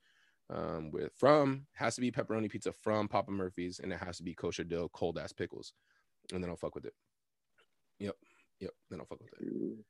um, 0.51 0.91
with 0.93 1.13
from 1.17 1.67
has 1.75 1.95
to 1.97 2.01
be 2.01 2.13
pepperoni 2.13 2.49
pizza 2.49 2.73
from 2.73 3.09
Papa 3.09 3.31
Murphy's, 3.31 3.81
and 3.81 3.93
it 3.93 3.99
has 3.99 4.19
to 4.19 4.23
be 4.23 4.35
kosher 4.35 4.65
dill, 4.65 4.89
cold 4.91 5.19
ass 5.19 5.33
pickles, 5.33 5.73
and 6.33 6.43
then 6.43 6.51
I'll 6.51 6.57
fuck 6.57 6.75
with 6.75 6.87
it. 6.87 6.95
Yep, 7.99 8.15
yep. 8.61 8.73
Then 8.91 9.01
I'll 9.01 9.07
fuck 9.07 9.21
with 9.21 9.33
it 9.41 9.85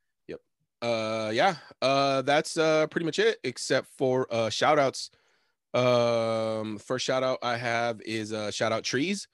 uh 0.85 1.31
yeah 1.33 1.57
uh 1.83 2.23
that's 2.23 2.57
uh 2.57 2.87
pretty 2.89 3.05
much 3.05 3.19
it 3.19 3.39
except 3.45 3.89
for 3.97 4.27
uh 4.31 4.51
shout 4.51 4.79
outs 4.79 5.11
um 5.73 6.79
first 6.79 7.05
shout 7.05 7.23
out 7.23 7.39
i 7.43 7.57
have 7.57 8.01
is 8.03 8.33
uh 8.33 8.51
shout 8.51 8.71
out 8.73 8.85
trees 8.85 9.27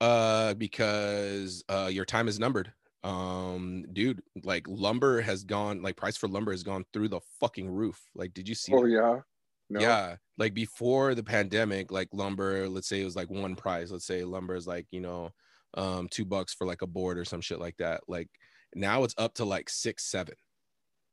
uh 0.00 0.52
because 0.54 1.64
uh 1.68 1.88
your 1.90 2.04
time 2.04 2.28
is 2.28 2.38
numbered 2.38 2.72
um 3.04 3.84
dude 3.92 4.20
like 4.42 4.66
lumber 4.68 5.20
has 5.20 5.44
gone 5.44 5.80
like 5.80 5.96
price 5.96 6.16
for 6.16 6.28
lumber 6.28 6.50
has 6.50 6.62
gone 6.64 6.84
through 6.92 7.08
the 7.08 7.20
fucking 7.40 7.70
roof 7.70 8.02
like 8.14 8.34
did 8.34 8.48
you 8.48 8.54
see 8.54 8.72
Oh 8.74 8.82
that? 8.82 8.90
yeah. 8.90 9.20
No. 9.68 9.80
Yeah, 9.80 10.16
like 10.38 10.54
before 10.54 11.14
the 11.16 11.24
pandemic, 11.24 11.90
like 11.90 12.08
lumber, 12.12 12.68
let's 12.68 12.86
say 12.86 13.00
it 13.00 13.04
was 13.04 13.16
like 13.16 13.30
one 13.30 13.56
price. 13.56 13.90
Let's 13.90 14.06
say 14.06 14.22
lumber 14.22 14.54
is 14.54 14.66
like, 14.66 14.86
you 14.92 15.00
know, 15.00 15.30
um, 15.74 16.08
two 16.08 16.24
bucks 16.24 16.54
for 16.54 16.66
like 16.66 16.82
a 16.82 16.86
board 16.86 17.18
or 17.18 17.24
some 17.24 17.40
shit 17.40 17.58
like 17.58 17.76
that. 17.78 18.02
Like 18.06 18.28
now 18.74 19.02
it's 19.02 19.14
up 19.18 19.34
to 19.34 19.44
like 19.44 19.68
six, 19.68 20.04
seven. 20.04 20.36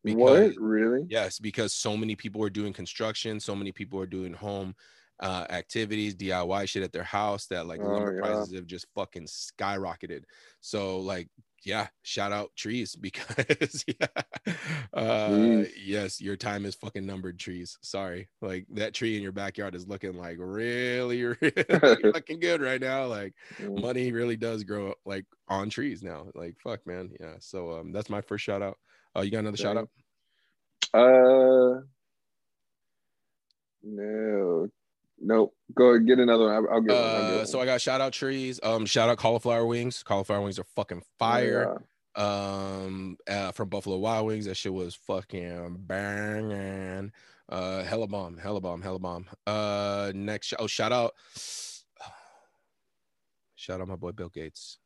What? 0.04 0.56
Really? 0.58 1.06
Yes, 1.10 1.40
because 1.40 1.74
so 1.74 1.96
many 1.98 2.16
people 2.16 2.44
are 2.44 2.50
doing 2.50 2.74
construction, 2.74 3.40
so 3.40 3.56
many 3.56 3.72
people 3.72 4.00
are 4.00 4.06
doing 4.08 4.34
home 4.34 4.76
uh 5.20 5.46
activities, 5.52 6.16
DIY 6.16 6.68
shit 6.68 6.84
at 6.84 6.92
their 6.92 7.04
house 7.04 7.46
that 7.48 7.68
like 7.68 7.80
Oh, 7.82 7.88
lumber 7.88 8.16
yeah. 8.16 8.22
prices 8.22 8.54
have 8.56 8.66
just 8.66 8.88
fucking 8.96 9.26
skyrocketed. 9.28 10.24
So 10.60 11.00
like 11.00 11.30
yeah, 11.66 11.88
shout 12.02 12.34
out 12.34 12.52
trees 12.58 12.96
because 13.00 13.86
yeah. 13.88 14.08
Uh 14.92 15.64
yes, 15.82 16.20
your 16.20 16.36
time 16.36 16.66
is 16.66 16.76
fucking 16.76 17.06
numbered 17.06 17.40
trees. 17.40 17.78
Sorry. 17.82 18.28
Like 18.42 18.66
that 18.72 18.94
tree 18.94 19.16
in 19.16 19.22
your 19.24 19.32
backyard 19.32 19.76
is 19.76 19.88
looking 19.88 20.14
like 20.18 20.38
really, 20.40 21.24
really 21.42 21.54
looking 22.04 22.40
good 22.40 22.62
right 22.62 22.82
now. 22.82 23.06
Like 23.06 23.34
Mm. 23.62 23.82
money 23.82 24.12
really 24.12 24.36
does 24.36 24.64
grow 24.64 24.94
like 25.06 25.26
on 25.48 25.70
trees 25.70 26.02
now. 26.04 26.28
Like 26.36 26.56
fuck 26.60 26.86
man. 26.88 27.12
Yeah. 27.20 27.36
So 27.40 27.72
um 27.80 27.92
that's 27.92 28.10
my 28.10 28.22
first 28.22 28.44
shout 28.44 28.62
out. 28.62 28.78
Uh 29.16 29.22
you 29.22 29.32
got 29.32 29.40
another 29.40 29.58
shout 29.58 29.78
out? 29.78 29.90
Uh, 30.94 31.82
no, 33.84 34.68
nope. 35.20 35.54
Go 35.76 35.90
ahead, 35.92 36.06
get 36.08 36.20
another 36.20 36.46
one. 36.46 36.54
I'll, 36.54 36.68
I'll 36.76 36.82
get 36.82 36.94
one. 36.94 37.04
I'll 37.04 37.22
get 37.22 37.34
Uh, 37.34 37.38
one. 37.38 37.46
so 37.48 37.62
I 37.62 37.66
got 37.66 37.82
shout 37.82 38.02
out 38.02 38.14
trees. 38.14 38.60
Um, 38.64 38.86
shout 38.86 39.10
out 39.10 39.18
cauliflower 39.18 39.66
wings. 39.66 40.04
Cauliflower 40.04 40.42
wings 40.42 40.60
are 40.60 40.66
fucking 40.76 41.04
fire. 41.20 41.82
Um, 42.16 43.18
uh, 43.28 43.52
from 43.54 43.70
Buffalo 43.70 43.98
Wild 43.98 44.28
Wings, 44.28 44.46
that 44.46 44.56
shit 44.56 44.72
was 44.72 44.94
fucking 44.94 45.78
banging. 45.80 47.12
Uh, 47.50 47.82
hella 47.84 48.06
bomb, 48.08 48.38
hella 48.38 48.62
bomb, 48.62 48.84
hella 48.84 49.00
bomb. 49.00 49.26
Uh, 49.48 50.12
next, 50.14 50.54
oh, 50.60 50.68
shout 50.68 50.92
out, 50.92 51.14
shout 53.56 53.82
out 53.82 53.88
my 53.88 53.96
boy 53.96 54.12
Bill 54.12 54.30
Gates. 54.30 54.78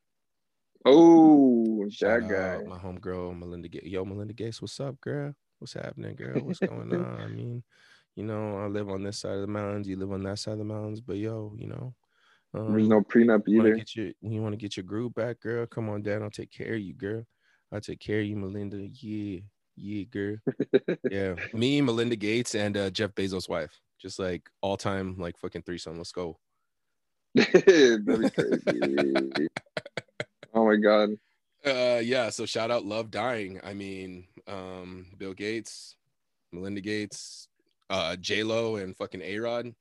Oh, 0.89 1.87
Shout 1.89 2.27
that 2.29 2.59
guy. 2.59 2.69
my 2.69 2.77
homegirl 2.77 3.37
Melinda 3.37 3.67
Gates. 3.67 3.85
Yo, 3.85 4.05
Melinda 4.05 4.33
Gates, 4.33 4.61
what's 4.61 4.79
up, 4.79 4.99
girl? 5.01 5.33
What's 5.59 5.73
happening, 5.73 6.15
girl? 6.15 6.39
What's 6.41 6.59
going 6.59 6.93
on? 6.95 7.21
I 7.21 7.27
mean, 7.27 7.63
you 8.15 8.23
know, 8.23 8.57
I 8.57 8.67
live 8.67 8.89
on 8.89 9.03
this 9.03 9.19
side 9.19 9.35
of 9.35 9.41
the 9.41 9.47
mountains. 9.47 9.87
You 9.87 9.97
live 9.97 10.11
on 10.11 10.23
that 10.23 10.39
side 10.39 10.53
of 10.53 10.57
the 10.59 10.63
mountains, 10.63 11.01
but 11.01 11.17
yo, 11.17 11.53
you 11.57 11.67
know, 11.67 11.93
um, 12.53 12.73
There's 12.73 12.87
no 12.87 13.01
prenup 13.01 13.43
you 13.47 13.61
either. 13.61 13.75
get 13.75 13.95
your 13.95 14.11
you 14.21 14.41
want 14.41 14.53
to 14.53 14.57
get 14.57 14.77
your 14.77 14.85
groove 14.85 15.13
back, 15.13 15.39
girl? 15.41 15.65
Come 15.65 15.89
on 15.89 16.01
down. 16.01 16.23
I'll 16.23 16.29
take 16.29 16.51
care 16.51 16.73
of 16.75 16.79
you, 16.79 16.93
girl. 16.93 17.23
I'll 17.71 17.81
take 17.81 17.99
care 17.99 18.21
of 18.21 18.25
you, 18.25 18.37
Melinda. 18.37 18.77
Yeah, 18.77 19.39
yeah, 19.75 20.03
girl. 20.05 20.37
yeah, 21.11 21.35
me, 21.53 21.81
Melinda 21.81 22.15
Gates, 22.15 22.55
and 22.55 22.77
uh, 22.77 22.89
Jeff 22.89 23.13
Bezos' 23.13 23.49
wife. 23.49 23.77
Just 23.99 24.19
like 24.19 24.49
all 24.61 24.77
time, 24.77 25.17
like 25.17 25.37
fucking 25.37 25.63
threesome. 25.63 25.97
Let's 25.97 26.11
go. 26.11 26.37
That'd 27.35 28.05
be 28.05 28.29
crazy. 28.29 29.47
Oh 30.57 30.65
my 30.65 30.75
god. 30.75 31.09
Uh, 31.65 31.99
yeah. 31.99 32.29
So 32.29 32.45
shout 32.45 32.71
out, 32.71 32.85
love 32.85 33.11
dying. 33.11 33.59
I 33.63 33.73
mean, 33.73 34.25
um, 34.47 35.07
Bill 35.17 35.33
Gates, 35.33 35.95
Melinda 36.51 36.81
Gates, 36.81 37.47
uh, 37.89 38.15
J 38.15 38.43
Lo, 38.43 38.77
and 38.77 38.95
fucking 38.95 39.21
A 39.21 39.39
Rod. 39.39 39.73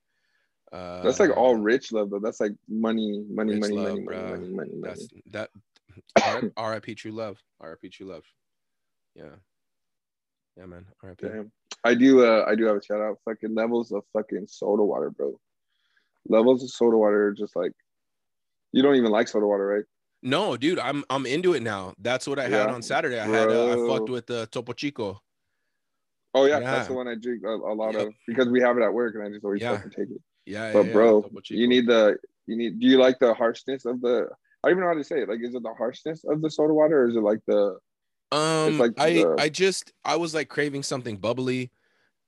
Uh, 0.73 1.03
That's 1.03 1.21
like 1.21 1.37
all 1.37 1.55
rich 1.57 1.93
love 1.93 2.11
though. 2.11 2.19
That's 2.19 2.41
like 2.41 2.53
money, 2.69 3.25
money, 3.31 3.59
money, 3.59 3.77
love, 3.77 3.99
money, 3.99 4.05
money, 4.05 4.23
money, 4.23 4.49
money, 4.49 4.75
money. 4.75 4.81
That's 4.83 5.09
that. 5.31 5.51
R.I.P. 6.57 6.95
True 6.97 7.13
Love. 7.13 7.39
R.I.P. 7.61 7.89
True 7.89 8.09
Love. 8.09 8.25
Yeah. 9.15 9.37
Yeah, 10.57 10.67
man. 10.67 10.87
RIP. 11.03 11.21
Damn. 11.21 11.53
I 11.85 11.95
do. 11.95 12.25
Uh, 12.25 12.45
I 12.47 12.55
do 12.55 12.65
have 12.65 12.77
a 12.77 12.83
shout 12.83 13.01
out. 13.01 13.19
Fucking 13.25 13.55
levels 13.55 13.93
of 13.93 14.03
fucking 14.13 14.47
soda 14.49 14.83
water, 14.83 15.11
bro. 15.11 15.39
Levels 16.29 16.63
of 16.63 16.71
soda 16.71 16.97
water, 16.97 17.29
are 17.29 17.33
just 17.33 17.55
like 17.55 17.73
you 18.73 18.83
don't 18.83 18.97
even 18.97 19.11
like 19.11 19.29
soda 19.29 19.47
water, 19.47 19.67
right? 19.67 19.85
No, 20.27 20.57
dude, 20.57 20.81
I'm 20.81 21.05
I'm 21.09 21.25
into 21.25 21.55
it 21.55 21.63
now. 21.63 21.95
That's 21.99 22.27
what 22.27 22.41
I 22.41 22.49
had 22.49 22.69
on 22.69 22.83
Saturday. 22.83 23.21
I 23.21 23.27
had 23.27 23.49
uh, 23.49 23.73
I 23.85 23.89
fucked 23.89 24.11
with 24.11 24.29
uh, 24.29 24.47
Topo 24.51 24.73
Chico. 24.73 25.23
Oh 26.35 26.47
yeah, 26.47 26.59
Yeah. 26.59 26.71
that's 26.73 26.89
the 26.89 26.95
one 26.95 27.07
I 27.07 27.15
drink 27.15 27.45
a, 27.45 27.49
a 27.49 27.75
lot 27.75 27.95
Yep. 27.95 28.09
of 28.09 28.15
because 28.27 28.49
we 28.49 28.61
have 28.61 28.77
it 28.77 28.83
at 28.83 28.93
work, 28.93 29.15
and 29.15 29.23
I 29.23 29.29
just 29.31 29.45
always 29.45 29.63
Yeah. 29.63 29.77
fucking 29.77 29.93
take 29.93 30.11
it. 30.11 30.21
Yeah, 30.45 30.73
But 30.73 30.81
yeah, 30.81 30.87
yeah, 30.89 30.93
bro, 30.93 31.31
you 31.49 31.69
need 31.69 31.87
the 31.87 32.17
you 32.47 32.57
need. 32.57 32.81
Do 32.81 32.87
you 32.89 32.99
like 32.99 33.21
the 33.21 33.35
harshness 33.35 33.85
of 33.85 34.01
the? 34.01 34.27
I 34.65 34.69
don't 34.69 34.73
even 34.79 34.81
know 34.83 34.89
how 34.89 34.95
to 34.95 35.05
say 35.05 35.21
it. 35.23 35.29
Like, 35.29 35.41
is 35.43 35.55
it 35.55 35.63
the 35.63 35.75
harshness 35.75 36.25
of 36.25 36.43
the 36.43 36.51
soda 36.51 36.75
water, 36.75 37.03
or 37.05 37.09
is 37.09 37.15
it 37.15 37.21
like 37.21 37.41
the? 37.47 37.79
Um, 38.33 38.79
like 38.79 38.93
I 38.99 39.13
the- 39.13 39.37
I 39.39 39.49
just 39.49 39.93
I 40.05 40.17
was 40.17 40.35
like 40.35 40.49
craving 40.49 40.83
something 40.83 41.19
bubbly, 41.19 41.71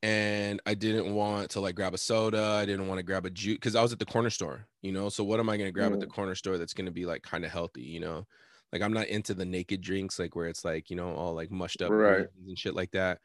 and 0.02 0.60
I 0.66 0.74
didn't 0.74 1.14
want 1.14 1.50
to 1.52 1.60
like 1.60 1.74
grab 1.74 1.94
a 1.94 1.98
soda. 1.98 2.42
I 2.42 2.66
didn't 2.66 2.88
want 2.88 2.98
to 2.98 3.02
grab 3.02 3.26
a 3.26 3.30
juice 3.30 3.56
because 3.56 3.74
I 3.74 3.82
was 3.82 3.92
at 3.92 3.98
the 3.98 4.06
corner 4.06 4.30
store, 4.30 4.68
you 4.82 4.92
know. 4.92 5.08
So 5.08 5.24
what 5.24 5.40
am 5.40 5.48
I 5.48 5.56
gonna 5.56 5.72
grab 5.72 5.92
at 5.92 6.00
the 6.00 6.06
Mm. 6.06 6.08
corner 6.08 6.34
store 6.34 6.58
that's 6.58 6.74
gonna 6.74 6.90
be 6.92 7.06
like 7.06 7.22
kind 7.22 7.44
of 7.44 7.50
healthy, 7.50 7.82
you 7.82 8.00
know? 8.00 8.26
Like 8.72 8.82
I'm 8.82 8.92
not 8.92 9.08
into 9.08 9.34
the 9.34 9.44
naked 9.46 9.80
drinks, 9.80 10.18
like 10.18 10.36
where 10.36 10.46
it's 10.48 10.64
like 10.64 10.90
you 10.90 10.96
know 10.96 11.14
all 11.14 11.34
like 11.34 11.50
mushed 11.50 11.82
up 11.82 11.94
Right. 11.94 12.28
and 12.44 12.58
shit 12.58 12.74
like 12.74 12.92
that. 12.92 13.20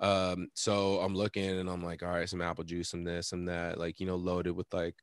Um, 0.00 0.48
so 0.54 1.00
I'm 1.00 1.14
looking 1.14 1.44
and 1.58 1.68
I'm 1.70 1.82
like, 1.82 2.02
all 2.02 2.10
right, 2.10 2.28
some 2.28 2.42
apple 2.42 2.64
juice, 2.64 2.90
some 2.90 3.04
this, 3.04 3.28
some 3.28 3.46
that, 3.46 3.78
like 3.78 3.98
you 4.00 4.06
know, 4.06 4.16
loaded 4.16 4.52
with 4.52 4.72
like, 4.72 4.96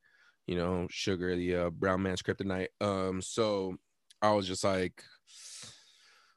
you 0.47 0.55
know, 0.55 0.87
sugar, 0.89 1.35
the 1.35 1.55
uh, 1.55 1.69
brown 1.71 2.01
man's 2.03 2.21
kryptonite. 2.21 2.69
Um, 2.81 3.21
so 3.21 3.75
I 4.21 4.31
was 4.33 4.47
just 4.47 4.63
like, 4.63 5.03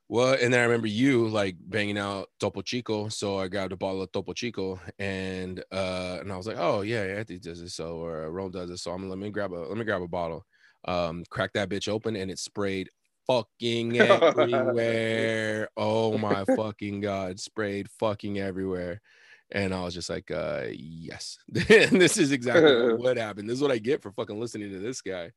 what? 0.09 0.41
And 0.41 0.53
then 0.53 0.61
I 0.61 0.65
remember 0.65 0.87
you 0.87 1.29
like 1.29 1.57
banging 1.61 1.99
out 1.99 2.29
Topo 2.41 2.63
Chico. 2.63 3.09
So 3.09 3.39
I 3.39 3.49
grabbed 3.49 3.73
a 3.73 3.77
bottle 3.77 4.03
of 4.03 4.11
Topo 4.11 4.33
Chico 4.33 4.81
and 4.99 5.63
uh 5.71 6.19
and 6.21 6.33
I 6.33 6.37
was 6.37 6.47
like, 6.47 6.57
oh 6.59 6.81
yeah, 6.81 7.03
Anthony 7.03 7.39
does 7.39 7.61
this 7.61 7.75
so 7.75 7.99
or 7.99 8.31
Rome 8.31 8.51
does 8.51 8.71
this. 8.71 8.83
So 8.83 8.91
I'm 8.91 9.09
let 9.09 9.19
me 9.19 9.31
grab 9.31 9.53
a 9.53 9.57
let 9.57 9.77
me 9.77 9.85
grab 9.85 10.03
a 10.03 10.09
bottle. 10.09 10.47
Um 10.87 11.25
crack 11.29 11.53
that 11.53 11.69
bitch 11.69 11.89
open 11.89 12.17
and 12.17 12.31
it 12.31 12.39
sprayed 12.39 12.89
fucking 13.27 14.01
everywhere. 14.01 15.69
oh 15.77 16.17
my 16.17 16.45
fucking 16.57 17.03
god, 17.03 17.39
sprayed 17.39 17.91
fucking 18.01 18.39
everywhere. 18.39 19.03
And 19.51 19.75
I 19.75 19.83
was 19.83 19.95
just 19.95 20.11
like, 20.11 20.31
uh, 20.31 20.65
yes, 20.73 21.39
this 21.49 22.19
is 22.19 22.33
exactly 22.33 22.95
what 22.95 23.17
happened. 23.17 23.49
This 23.49 23.57
is 23.57 23.63
what 23.63 23.71
I 23.71 23.79
get 23.79 24.03
for 24.03 24.13
fucking 24.13 24.39
listening 24.39 24.71
to 24.73 24.79
this 24.79 25.01
guy. 25.01 25.33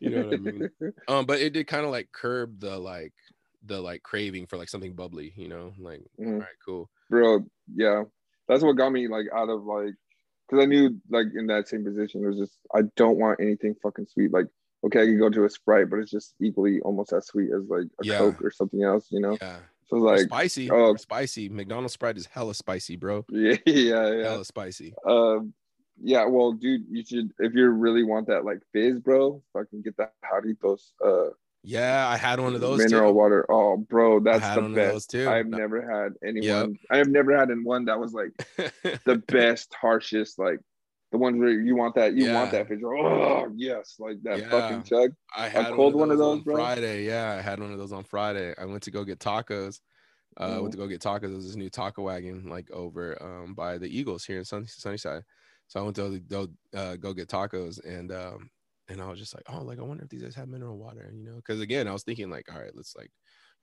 You 0.00 0.10
know 0.10 0.24
what 0.24 0.34
I 0.34 0.36
mean? 0.36 0.70
um 1.08 1.26
but 1.26 1.40
it 1.40 1.52
did 1.52 1.66
kind 1.66 1.84
of 1.84 1.90
like 1.90 2.10
curb 2.12 2.60
the 2.60 2.76
like 2.76 3.12
the 3.66 3.80
like 3.80 4.02
craving 4.02 4.46
for 4.46 4.56
like 4.56 4.68
something 4.68 4.94
bubbly 4.94 5.32
you 5.36 5.48
know 5.48 5.72
like 5.78 6.02
Mhm. 6.20 6.34
all 6.34 6.38
right 6.40 6.58
cool. 6.64 6.90
Bro 7.10 7.46
yeah. 7.74 8.04
That's 8.48 8.62
what 8.62 8.76
got 8.76 8.90
me 8.90 9.08
like 9.08 9.26
out 9.34 9.48
of 9.48 9.64
like 9.64 9.94
because 10.48 10.62
i 10.62 10.66
knew 10.66 11.00
like 11.10 11.26
in 11.36 11.46
that 11.48 11.66
same 11.68 11.84
position 11.84 12.22
it 12.22 12.28
was 12.28 12.38
just 12.38 12.58
i 12.74 12.80
don't 12.96 13.18
want 13.18 13.40
anything 13.40 13.74
fucking 13.82 14.06
sweet. 14.06 14.32
Like 14.32 14.46
okay 14.84 15.02
i 15.02 15.04
can 15.06 15.18
go 15.18 15.28
to 15.30 15.44
a 15.44 15.50
sprite 15.50 15.90
but 15.90 15.98
it's 15.98 16.10
just 16.12 16.34
equally 16.40 16.80
almost 16.80 17.12
as 17.12 17.26
sweet 17.26 17.50
as 17.52 17.64
like 17.68 17.86
a 18.02 18.04
Yeah. 18.06 18.18
coke 18.18 18.42
or 18.44 18.50
something 18.50 18.82
else 18.82 19.08
you 19.10 19.20
know? 19.20 19.36
Yeah. 19.40 19.58
So 19.88 19.96
Or 19.96 20.00
like 20.16 20.20
spicy. 20.26 20.70
oh. 20.70 20.90
or 20.90 20.98
spicy. 20.98 21.48
Mcdonald's 21.48 21.94
sprite 21.94 22.16
is 22.16 22.26
hella 22.26 22.54
spicy 22.54 22.96
bro. 22.96 23.24
Yeah 23.32 23.56
yeah 23.66 24.12
yeah. 24.14 24.22
Hella 24.30 24.44
spicy. 24.44 24.94
Um 25.06 25.52
yeah 26.00 26.26
well 26.26 26.52
dude 26.52 26.82
you 26.90 27.02
should 27.04 27.32
if 27.38 27.54
you 27.54 27.66
really 27.70 28.04
want 28.04 28.26
that 28.28 28.44
like 28.44 28.58
fizz 28.72 29.00
bro 29.00 29.42
fucking 29.54 29.80
get 29.82 29.96
that 29.96 30.12
Jarritos 30.30 30.90
uh 31.04 31.30
yeah 31.68 32.06
i 32.08 32.16
had 32.16 32.38
one 32.38 32.54
of 32.54 32.60
those 32.60 32.78
mineral 32.78 33.10
too 33.10 33.16
water 33.16 33.44
oh 33.50 33.76
bro 33.76 34.20
that's 34.20 34.48
the 34.54 34.60
one 34.62 34.70
of 34.70 34.74
best 34.76 34.92
those 34.92 35.06
too. 35.06 35.28
i've 35.28 35.46
No. 35.48 35.58
never 35.58 35.80
had 35.82 36.12
anyone 36.24 36.78
i've 36.92 37.08
never 37.08 37.36
had 37.36 37.50
in 37.50 37.64
one 37.64 37.84
that 37.86 37.98
was 37.98 38.12
like 38.12 38.30
the 39.04 39.16
best, 39.28 39.74
harshest, 39.74 40.38
like 40.38 40.60
the 41.12 41.18
ones 41.18 41.38
where 41.38 41.50
you 41.50 41.74
want 41.76 41.94
that, 41.96 42.14
you 42.14 42.32
want 42.32 42.52
Yeah. 42.52 42.58
that 42.60 42.68
picture. 42.68 42.94
Oh 42.96 43.48
yes, 43.54 43.96
like 43.98 44.22
that 44.22 44.40
Yeah. 44.40 44.50
fucking 44.50 44.84
chug. 44.84 45.12
I 45.36 45.48
had 45.48 45.72
cold 45.74 45.94
one 45.94 46.10
of 46.10 46.18
those, 46.18 46.38
on 46.38 46.42
bro? 46.44 46.54
Friday. 46.54 47.04
Yeah, 47.04 47.32
I 47.38 47.40
had 47.40 47.60
one 47.60 47.72
of 47.72 47.78
those 47.78 47.92
on 47.92 48.04
Friday. 48.04 48.54
I 48.58 48.64
went 48.64 48.82
to 48.84 48.90
go 48.90 49.04
get 49.04 49.18
tacos. 49.20 49.80
Uh, 50.38 50.44
I 50.44 50.48
Mhm. 50.48 50.60
went 50.62 50.72
to 50.72 50.78
go 50.78 50.86
get 50.86 51.00
tacos. 51.00 51.30
There's 51.30 51.46
this 51.46 51.56
new 51.56 51.70
taco 51.70 52.02
wagon 52.02 52.48
like 52.48 52.70
over 52.70 53.20
um 53.22 53.54
by 53.54 53.78
the 53.78 53.86
Eagles 53.88 54.24
here 54.24 54.38
in 54.38 54.44
Sun- 54.44 54.66
Sunnyside. 54.66 55.22
So 55.68 55.80
I 55.80 55.82
went 55.84 55.96
to 55.96 56.18
go 56.20 56.48
uh, 56.74 56.96
go 56.96 57.12
get 57.12 57.28
tacos 57.28 57.82
and 57.84 58.10
um 58.12 58.50
and 58.88 59.00
I 59.00 59.08
was 59.08 59.18
just 59.18 59.34
like, 59.34 59.44
oh, 59.48 59.62
like 59.62 59.78
I 59.78 59.82
wonder 59.82 60.04
if 60.04 60.10
these 60.10 60.22
guys 60.22 60.34
have 60.36 60.48
mineral 60.48 60.78
water, 60.78 61.10
you 61.14 61.24
know? 61.24 61.36
Because 61.36 61.60
again, 61.60 61.88
I 61.88 61.92
was 61.92 62.04
thinking 62.04 62.30
like, 62.30 62.52
all 62.52 62.60
right, 62.60 62.74
let's 62.74 62.94
like, 62.96 63.10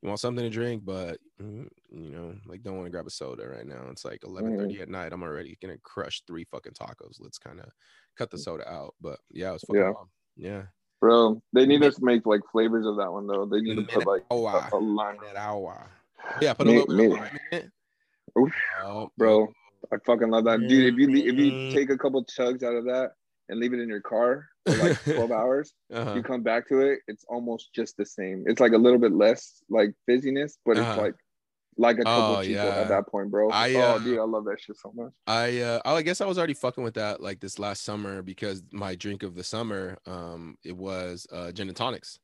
you 0.02 0.08
want 0.10 0.20
something 0.20 0.44
to 0.44 0.50
drink, 0.50 0.84
but 0.86 1.18
mm, 1.42 1.68
you 1.90 2.10
know, 2.10 2.36
like 2.46 2.62
don't 2.64 2.76
want 2.76 2.88
to 2.88 2.92
grab 2.92 3.08
a 3.08 3.10
soda 3.10 3.48
right 3.48 3.66
now. 3.66 3.88
It's 3.90 4.04
like 4.06 4.24
11:30 4.24 4.82
at 4.82 4.90
night. 4.90 5.14
I'm 5.14 5.24
already 5.24 5.58
gonna 5.62 5.78
crush 5.84 6.24
three 6.28 6.46
fucking 6.46 6.74
tacos. 6.74 7.18
Let's 7.22 7.38
kind 7.38 7.60
of 7.62 7.70
cut 8.18 8.30
the 8.30 8.38
soda 8.38 8.70
out. 8.70 8.96
But 9.00 9.20
yeah, 9.30 9.52
it 9.52 9.54
was 9.54 9.64
fucking 9.64 9.80
Yeah. 9.80 9.92
bomb. 9.94 10.12
Yeah. 10.36 10.66
Bro, 11.02 11.42
they 11.54 11.66
need 11.66 11.84
us 11.84 11.96
to 11.98 12.06
make 12.06 12.26
like 12.26 12.42
flavors 12.52 12.86
of 12.86 12.98
that 12.98 13.12
one 13.12 13.28
though. 13.28 13.46
They 13.46 13.62
need 13.62 13.76
to 13.76 13.84
put 13.84 14.06
like 14.06 14.24
a, 14.32 14.36
a 14.74 14.78
lime. 14.78 15.20
Minute. 15.20 15.36
Yeah, 16.42 16.54
put 16.54 16.68
a 16.68 16.72
little 16.72 16.88
bit 16.88 17.00
of 17.00 17.08
lime 17.08 17.38
in 17.52 17.58
it. 17.60 17.72
Oof, 18.38 18.54
Oh, 18.82 19.10
bro, 19.18 19.54
I 19.92 19.98
fucking 20.06 20.30
love 20.30 20.46
that, 20.46 20.68
dude. 20.68 20.94
If 20.94 21.00
you 21.00 21.10
if 21.16 21.36
you 21.38 21.52
Mhm. 21.54 21.70
take 21.70 21.90
a 21.90 21.98
couple 21.98 22.24
chugs 22.26 22.64
out 22.64 22.76
of 22.76 22.86
that 22.86 23.12
and 23.50 23.60
leave 23.60 23.74
it 23.74 23.80
in 23.80 23.90
your 23.90 24.02
car 24.02 24.48
for 24.66 24.76
like 24.76 24.98
12 25.04 25.32
hours, 25.32 25.74
Uh-huh. 25.92 26.14
you 26.16 26.24
come 26.24 26.44
back 26.44 26.68
to 26.70 26.80
it, 26.80 27.00
it's 27.08 27.26
almost 27.28 27.74
just 27.74 27.98
the 27.98 28.06
same. 28.06 28.44
It's 28.48 28.60
like 28.62 28.74
a 28.74 28.78
little 28.78 29.00
bit 29.00 29.14
less 29.14 29.62
like 29.70 29.94
fizziness, 30.10 30.58
but 30.66 30.78
Uh-huh. 30.78 30.92
it's 30.92 30.98
like 31.00 31.16
like 31.76 31.98
a 31.98 32.04
couple 32.04 32.36
Oh, 32.38 32.42
yeah. 32.42 32.66
at 32.82 32.88
that 32.90 33.08
point, 33.08 33.32
bro. 33.32 33.50
I, 33.50 33.74
oh, 33.74 33.80
uh, 33.96 33.98
dude, 34.00 34.20
I 34.20 34.24
love 34.24 34.46
that 34.46 34.62
shit 34.62 34.78
so 34.78 34.92
much. 34.94 35.12
I 35.26 35.60
uh 35.62 35.82
I 35.86 36.02
guess 36.04 36.22
I 36.22 36.26
was 36.28 36.38
already 36.38 36.54
fucking 36.54 36.84
with 36.84 36.94
that 36.96 37.20
like 37.20 37.40
this 37.40 37.58
last 37.58 37.84
summer 37.84 38.22
because 38.22 38.62
my 38.72 38.94
drink 38.96 39.24
of 39.24 39.34
the 39.34 39.44
summer 39.44 39.98
um 40.06 40.56
it 40.64 40.78
was 40.78 41.26
uh 41.32 41.52
gin 41.52 41.68
and 41.70 41.76
tonics. 41.78 42.20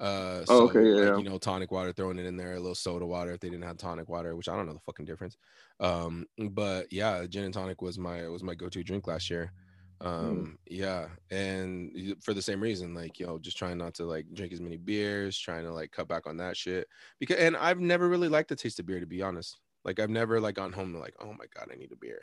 Uh 0.00 0.40
Oh, 0.40 0.44
so, 0.44 0.62
okay, 0.64 0.82
yeah, 0.82 1.10
like, 1.10 1.18
you 1.24 1.30
know 1.30 1.38
tonic 1.38 1.70
water 1.70 1.92
throwing 1.92 2.18
it 2.18 2.26
in 2.26 2.36
there 2.36 2.54
a 2.54 2.58
little 2.60 2.74
soda 2.74 3.06
water 3.06 3.30
if 3.32 3.40
they 3.40 3.50
didn't 3.50 3.62
have 3.64 3.76
tonic 3.76 4.08
water 4.08 4.34
which 4.34 4.48
I 4.48 4.56
don't 4.56 4.66
know 4.66 4.72
the 4.72 4.80
fucking 4.80 5.04
difference. 5.06 5.36
Um 5.78 6.26
but 6.50 6.92
yeah 6.92 7.24
gin 7.26 7.44
and 7.44 7.54
tonic 7.54 7.82
was 7.82 7.98
my 8.00 8.26
was 8.28 8.42
my 8.42 8.54
go-to 8.56 8.82
drink 8.82 9.06
last 9.06 9.30
year. 9.30 9.52
Mm. 10.02 10.06
Um 10.06 10.58
yeah 10.66 11.08
and 11.30 12.16
for 12.22 12.34
the 12.34 12.42
same 12.42 12.60
reason 12.60 12.94
like 12.94 13.20
you 13.20 13.26
know 13.26 13.38
just 13.38 13.56
trying 13.56 13.78
not 13.78 13.94
to 13.94 14.04
like 14.04 14.26
drink 14.32 14.52
as 14.52 14.60
many 14.60 14.76
beers 14.76 15.38
trying 15.38 15.64
to 15.64 15.72
like 15.72 15.92
cut 15.92 16.08
back 16.08 16.26
on 16.26 16.36
that 16.38 16.56
shit 16.56 16.88
because 17.20 17.36
and 17.36 17.56
I've 17.56 17.80
never 17.80 18.08
really 18.08 18.28
liked 18.28 18.48
the 18.48 18.56
taste 18.56 18.80
of 18.80 18.86
beer 18.86 19.00
to 19.00 19.06
be 19.06 19.22
honest. 19.22 19.58
Like 19.84 20.00
I've 20.00 20.10
never 20.10 20.40
like 20.40 20.54
gone 20.56 20.72
home 20.72 20.92
and 20.92 21.00
like, 21.00 21.14
oh 21.20 21.32
my 21.32 21.46
god, 21.54 21.68
I 21.72 21.76
need 21.76 21.92
a 21.92 21.96
beer. 21.96 22.20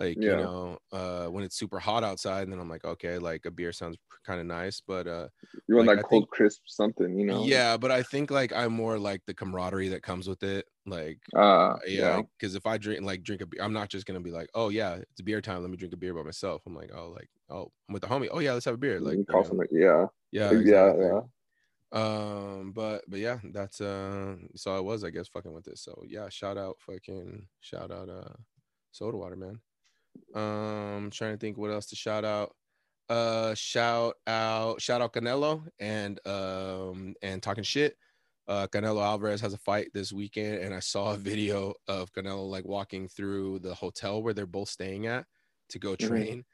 Like 0.00 0.16
you 0.16 0.30
know, 0.30 0.78
uh, 0.92 1.26
when 1.26 1.44
it's 1.44 1.58
super 1.58 1.78
hot 1.78 2.02
outside, 2.02 2.44
and 2.44 2.52
then 2.52 2.58
I'm 2.58 2.70
like, 2.70 2.86
okay, 2.86 3.18
like 3.18 3.44
a 3.44 3.50
beer 3.50 3.70
sounds 3.70 3.98
kind 4.24 4.40
of 4.40 4.46
nice, 4.46 4.80
but 4.80 5.06
uh, 5.06 5.28
You 5.68 5.76
want 5.76 5.88
like, 5.88 5.98
that 5.98 6.06
I 6.06 6.08
cold 6.08 6.22
think- 6.22 6.30
crisp 6.30 6.62
something, 6.66 7.18
you 7.18 7.26
know? 7.26 7.44
yeah, 7.44 7.76
but 7.76 7.90
I 7.90 8.02
think 8.02 8.30
like 8.30 8.50
I'm 8.50 8.72
more 8.72 8.98
like 8.98 9.20
the 9.26 9.34
camaraderie 9.34 9.88
that 9.90 10.02
comes 10.02 10.26
with 10.26 10.42
it. 10.42 10.64
Like 10.86 11.18
Uh, 11.36 11.76
yeah, 11.86 12.16
yeah. 12.16 12.22
because 12.38 12.54
if 12.54 12.64
I 12.66 12.78
drink 12.78 13.02
like 13.04 13.22
drink 13.22 13.42
a 13.42 13.46
beer, 13.46 13.62
I'm 13.62 13.74
not 13.74 13.90
just 13.90 14.06
gonna 14.06 14.20
be 14.20 14.30
like, 14.30 14.48
oh 14.54 14.70
yeah, 14.70 14.96
it's 14.96 15.20
beer 15.20 15.42
time. 15.42 15.60
Let 15.60 15.70
me 15.70 15.76
drink 15.76 15.92
a 15.92 15.98
beer 15.98 16.14
by 16.14 16.22
myself. 16.22 16.62
I'm 16.66 16.74
like, 16.74 16.90
oh 16.94 17.10
like 17.14 17.28
oh 17.50 17.70
I'm 17.86 17.92
with 17.92 18.00
the 18.02 18.08
homie. 18.08 18.28
Oh 18.32 18.38
yeah, 18.38 18.54
let's 18.54 18.64
have 18.64 18.74
a 18.74 18.78
beer. 18.78 19.00
Like 19.00 19.18
know, 19.18 19.64
yeah, 19.70 20.06
yeah, 20.32 20.50
yeah, 20.50 20.58
exactly. 20.58 21.04
yeah. 21.04 21.20
Um, 21.92 22.72
but 22.74 23.02
but 23.06 23.18
yeah, 23.18 23.38
that's 23.52 23.82
uh 23.82 24.36
so 24.54 24.74
I 24.74 24.80
was 24.80 25.04
I 25.04 25.10
guess 25.10 25.28
fucking 25.28 25.52
with 25.52 25.64
this. 25.64 25.82
So 25.82 26.02
yeah, 26.06 26.30
shout 26.30 26.56
out 26.56 26.76
fucking 26.80 27.46
shout 27.60 27.90
out 27.90 28.08
uh 28.08 28.32
soda 28.92 29.18
water 29.18 29.36
man. 29.36 29.60
Um 30.34 31.10
trying 31.12 31.32
to 31.32 31.38
think 31.38 31.56
what 31.58 31.70
else 31.70 31.86
to 31.86 31.96
shout 31.96 32.24
out. 32.24 32.54
Uh 33.08 33.54
shout 33.54 34.14
out 34.26 34.80
shout 34.80 35.00
out 35.00 35.12
Canelo 35.12 35.66
and 35.78 36.24
um 36.26 37.14
and 37.22 37.42
talking 37.42 37.64
shit. 37.64 37.96
Uh 38.46 38.66
Canelo 38.68 39.02
Alvarez 39.02 39.40
has 39.40 39.52
a 39.52 39.58
fight 39.58 39.90
this 39.92 40.12
weekend 40.12 40.62
and 40.62 40.74
I 40.74 40.80
saw 40.80 41.14
a 41.14 41.16
video 41.16 41.74
of 41.88 42.12
Canelo 42.12 42.48
like 42.48 42.64
walking 42.64 43.08
through 43.08 43.60
the 43.60 43.74
hotel 43.74 44.22
where 44.22 44.34
they're 44.34 44.46
both 44.46 44.68
staying 44.68 45.06
at 45.06 45.26
to 45.70 45.78
go 45.78 45.94
Mhm. 45.94 46.08
train 46.08 46.44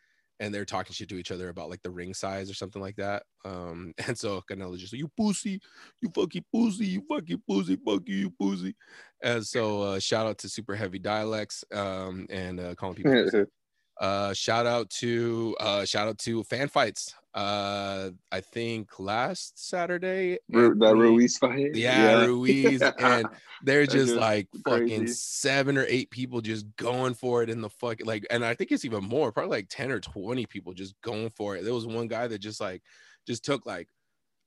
and 0.40 0.54
they're 0.54 0.64
talking 0.64 0.92
shit 0.92 1.08
to 1.08 1.16
each 1.16 1.30
other 1.30 1.48
about 1.48 1.70
like 1.70 1.82
the 1.82 1.90
ring 1.90 2.14
size 2.14 2.50
or 2.50 2.54
something 2.54 2.82
like 2.82 2.96
that. 2.96 3.22
Um, 3.44 3.92
and 4.06 4.16
so 4.16 4.42
Canelo 4.50 4.76
just 4.76 4.92
like, 4.92 5.00
you 5.00 5.10
pussy, 5.16 5.60
you 6.02 6.10
fucking 6.14 6.44
pussy, 6.52 6.86
you 6.86 7.02
fucking 7.08 7.42
pussy, 7.48 7.76
fuck 7.84 8.02
you, 8.06 8.16
you 8.16 8.30
pussy. 8.30 8.74
And 9.22 9.44
so 9.44 9.82
uh, 9.82 9.98
shout 9.98 10.26
out 10.26 10.38
to 10.38 10.48
Super 10.48 10.74
Heavy 10.74 10.98
Dialects 10.98 11.64
um, 11.72 12.26
and 12.30 12.60
uh, 12.60 12.74
calling 12.74 12.96
people. 12.96 13.44
Uh, 13.98 14.32
shout 14.34 14.66
out 14.66 14.90
to 14.90 15.56
uh, 15.60 15.84
shout 15.84 16.08
out 16.08 16.18
to 16.18 16.42
fan 16.44 16.68
fights. 16.68 17.14
Uh, 17.34 18.10
I 18.32 18.40
think 18.40 18.98
last 18.98 19.68
Saturday. 19.68 20.38
Ru- 20.50 20.74
that 20.78 20.96
Ruiz 20.96 21.36
fight. 21.36 21.74
Yeah, 21.74 22.24
Ruiz 22.24 22.80
and 22.80 23.26
they're 23.62 23.84
just 23.84 24.06
just 24.06 24.16
like 24.16 24.48
fucking 24.64 25.06
seven 25.06 25.76
or 25.76 25.84
eight 25.88 26.10
people 26.10 26.40
just 26.40 26.66
going 26.76 27.14
for 27.14 27.42
it 27.42 27.50
in 27.50 27.60
the 27.60 27.70
fucking 27.70 28.06
like, 28.06 28.26
and 28.30 28.44
I 28.44 28.54
think 28.54 28.72
it's 28.72 28.84
even 28.84 29.04
more, 29.04 29.32
probably 29.32 29.58
like 29.58 29.66
10 29.68 29.90
or 29.90 30.00
20 30.00 30.46
people 30.46 30.72
just 30.72 30.94
going 31.02 31.30
for 31.30 31.56
it. 31.56 31.64
There 31.64 31.74
was 31.74 31.86
one 31.86 32.08
guy 32.08 32.26
that 32.26 32.38
just 32.38 32.60
like 32.60 32.82
just 33.26 33.44
took 33.44 33.66
like 33.66 33.88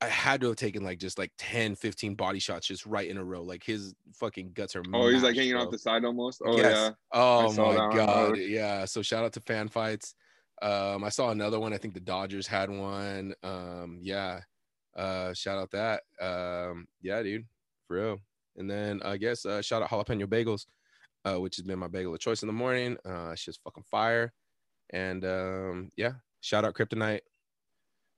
I 0.02 0.08
had 0.08 0.40
to 0.42 0.48
have 0.48 0.56
taken 0.56 0.84
like 0.84 0.98
just 0.98 1.18
like 1.18 1.32
10, 1.38 1.76
15 1.76 2.16
body 2.16 2.40
shots 2.40 2.66
just 2.68 2.86
right 2.86 3.10
in 3.10 3.18
a 3.18 3.24
row. 3.24 3.44
Like 3.44 3.64
his 3.64 3.94
fucking 4.14 4.52
guts 4.54 4.76
are. 4.76 4.84
Oh, 4.94 5.10
he's 5.10 5.24
like 5.24 5.36
hanging 5.36 5.54
bro. 5.54 5.64
off 5.64 5.72
the 5.72 5.78
side 5.78 6.06
almost. 6.06 6.42
Oh 6.46 6.56
Yes. 6.56 6.76
yeah. 6.76 6.92
Oh 7.12 7.52
my 7.54 7.96
god. 7.96 8.38
Yeah. 8.38 8.86
So 8.86 9.02
shout 9.02 9.26
out 9.26 9.34
to 9.34 9.42
fan 9.42 9.68
fights. 9.68 10.16
Um, 10.62 11.04
I 11.04 11.10
saw 11.10 11.32
another 11.32 11.60
one. 11.60 11.74
I 11.74 11.78
think 11.78 11.94
the 11.94 12.00
Dodgers 12.00 12.48
had 12.48 12.70
one. 12.70 13.34
Um, 13.44 14.00
yeah. 14.02 14.42
Uh, 14.96 15.34
shout 15.34 15.58
out 15.58 15.72
that. 15.72 16.04
Um, 16.22 16.88
yeah, 17.02 17.22
dude, 17.22 17.46
for 17.88 17.98
real. 17.98 18.18
And 18.58 18.70
then 18.70 19.02
I 19.04 19.18
guess 19.18 19.46
uh, 19.46 19.62
shout 19.62 19.82
out 19.82 19.90
jalapeno 19.90 20.26
bagels, 20.26 20.66
uh, 21.26 21.40
which 21.40 21.56
has 21.58 21.66
been 21.66 21.80
my 21.80 21.88
bagel 21.88 22.14
of 22.14 22.20
choice 22.20 22.42
in 22.44 22.48
the 22.48 22.54
morning. 22.54 22.98
Uh, 23.06 23.30
it's 23.32 23.44
just 23.46 23.62
fucking 23.64 23.84
fire. 23.90 24.34
And 24.92 25.24
um, 25.24 25.90
yeah, 25.96 26.14
shout 26.42 26.66
out 26.66 26.74
Kryptonite. 26.74 27.22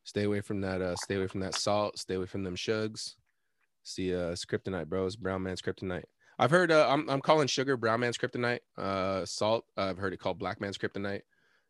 Stay 0.04 0.24
away 0.24 0.42
from 0.42 0.62
that. 0.62 0.82
Uh, 0.82 0.96
stay 0.96 1.16
away 1.16 1.28
from 1.28 1.42
that 1.42 1.56
salt. 1.56 1.98
Stay 2.00 2.16
away 2.16 2.26
from 2.26 2.44
them 2.44 2.56
shugs. 2.56 3.16
See, 3.84 4.16
uh, 4.16 4.30
it's 4.30 4.46
Kryptonite, 4.46 4.88
bros. 4.88 5.16
Brown 5.16 5.44
man's 5.44 5.62
Kryptonite. 5.62 6.04
I've 6.40 6.52
heard. 6.52 6.72
Uh, 6.72 6.88
I'm 6.90 7.10
I'm 7.10 7.22
calling 7.22 7.48
sugar 7.48 7.78
brown 7.78 8.00
man's 8.00 8.18
Kryptonite. 8.18 8.62
Uh, 8.78 9.26
salt. 9.26 9.66
I've 9.78 9.98
heard 9.98 10.14
it 10.14 10.20
called 10.20 10.40
black 10.40 10.60
man's 10.60 10.78
Kryptonite. 10.78 11.22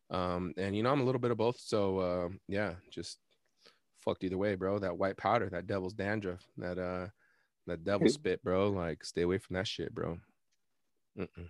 Um, 0.10 0.54
and 0.58 0.76
you 0.76 0.84
know 0.84 0.92
I'm 0.92 1.02
a 1.02 1.06
little 1.06 1.20
bit 1.20 1.32
of 1.32 1.38
both. 1.38 1.60
So 1.60 2.00
uh, 2.00 2.30
yeah, 2.48 2.76
just 2.90 3.18
fucked 4.02 4.24
either 4.24 4.38
way, 4.38 4.56
bro. 4.56 4.80
That 4.80 4.98
white 4.98 5.18
powder, 5.18 5.50
that 5.50 5.68
devil's 5.68 5.94
dandruff, 5.94 6.46
that 6.58 6.78
uh, 6.78 7.08
that 7.68 7.84
devil 7.84 8.10
spit, 8.10 8.44
bro. 8.44 8.70
Like, 8.70 9.04
stay 9.04 9.22
away 9.22 9.38
from 9.38 9.56
that 9.56 9.68
shit, 9.68 9.94
bro. 9.94 10.18
Mm-mm. 11.18 11.50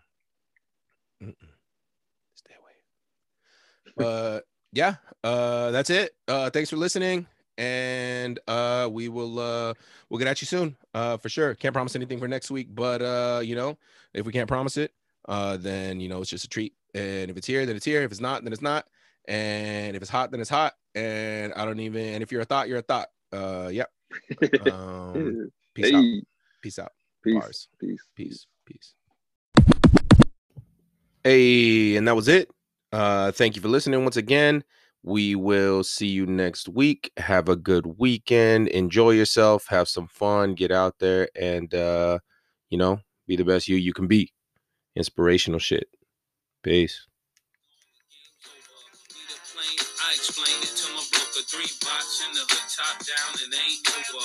Mm-mm. 1.24 1.36
Stay 2.36 2.54
away. 2.60 2.74
But 3.96 4.46
yeah, 4.74 4.96
uh, 5.24 5.72
that's 5.72 5.90
it. 5.90 6.16
Uh, 6.28 6.50
thanks 6.50 6.70
for 6.70 6.78
listening, 6.78 7.28
and 7.58 8.40
uh, 8.48 8.88
we 8.92 9.10
will 9.10 9.40
uh, 9.40 9.74
we'll 10.10 10.18
get 10.18 10.28
at 10.28 10.42
you 10.42 10.46
soon, 10.46 10.76
uh, 10.94 11.18
for 11.18 11.30
sure. 11.30 11.56
Can't 11.56 11.74
promise 11.74 11.96
anything 11.96 12.20
for 12.20 12.28
next 12.28 12.52
week, 12.52 12.74
but 12.74 13.02
uh, 13.02 13.42
you 13.44 13.56
know, 13.56 13.78
if 14.14 14.26
we 14.26 14.32
can't 14.32 14.48
promise 14.48 14.78
it, 14.78 14.94
uh, 15.28 15.58
then 15.58 16.00
you 16.00 16.10
know 16.10 16.22
it's 16.22 16.30
just 16.30 16.46
a 16.46 16.50
treat. 16.50 16.74
And 16.94 17.30
if 17.30 17.38
it's 17.38 17.48
here, 17.48 17.66
then 17.66 17.76
it's 17.76 17.86
here. 17.86 18.02
If 18.04 18.12
it's 18.12 18.22
not, 18.22 18.44
then 18.44 18.54
it's 18.54 18.62
not. 18.62 18.86
And 19.28 19.96
if 19.96 20.02
it's 20.02 20.12
hot, 20.12 20.32
then 20.32 20.42
it's 20.42 20.50
hot. 20.50 20.74
And 20.96 21.54
I 21.54 21.66
don't 21.66 21.80
even. 21.80 22.16
And 22.16 22.24
if 22.24 22.32
you're 22.32 22.42
a 22.42 22.46
thought, 22.46 22.68
you're 22.68 22.80
a 22.80 22.82
thought. 22.82 23.08
Uh, 23.32 23.70
yep. 23.72 23.90
Um, 24.72 25.52
peace 25.74 25.94
out. 25.94 26.04
Peace 26.62 26.80
out. 26.80 26.92
peace, 27.24 27.34
Bars. 27.34 27.68
peace, 27.80 28.08
Peace. 28.14 28.46
Peace. 28.66 28.94
Hey, 31.24 31.96
and 31.96 32.06
that 32.08 32.16
was 32.16 32.28
it. 32.28 32.50
Uh, 32.92 33.32
thank 33.32 33.56
you 33.56 33.62
for 33.62 33.70
listening 33.70 34.04
once 34.04 34.18
again. 34.18 34.64
We 35.04 35.36
will 35.36 35.84
see 35.84 36.08
you 36.08 36.26
next 36.26 36.70
week. 36.70 37.12
Have 37.18 37.50
a 37.50 37.56
good 37.56 37.86
weekend. 37.98 38.68
Enjoy 38.68 39.12
yourself. 39.12 39.66
Have 39.68 39.88
some 39.88 40.08
fun. 40.08 40.54
Get 40.54 40.72
out 40.72 41.00
there 41.00 41.30
and 41.36 41.74
uh, 41.74 42.20
you 42.70 42.78
know, 42.78 43.00
be 43.28 43.36
the 43.36 43.46
best 43.46 43.68
you 43.68 43.78
you 43.78 43.94
can 43.94 44.08
be. 44.08 44.32
Inspirational 44.96 45.60
shit. 45.60 45.88
Peace. 46.64 47.08
Three 51.52 51.68
box 51.84 52.24
in 52.24 52.32
the 52.32 52.48
hood, 52.48 52.68
top 52.72 52.98
down, 53.04 53.34
and 53.44 53.52
ain't 53.52 53.84
over. 53.92 54.24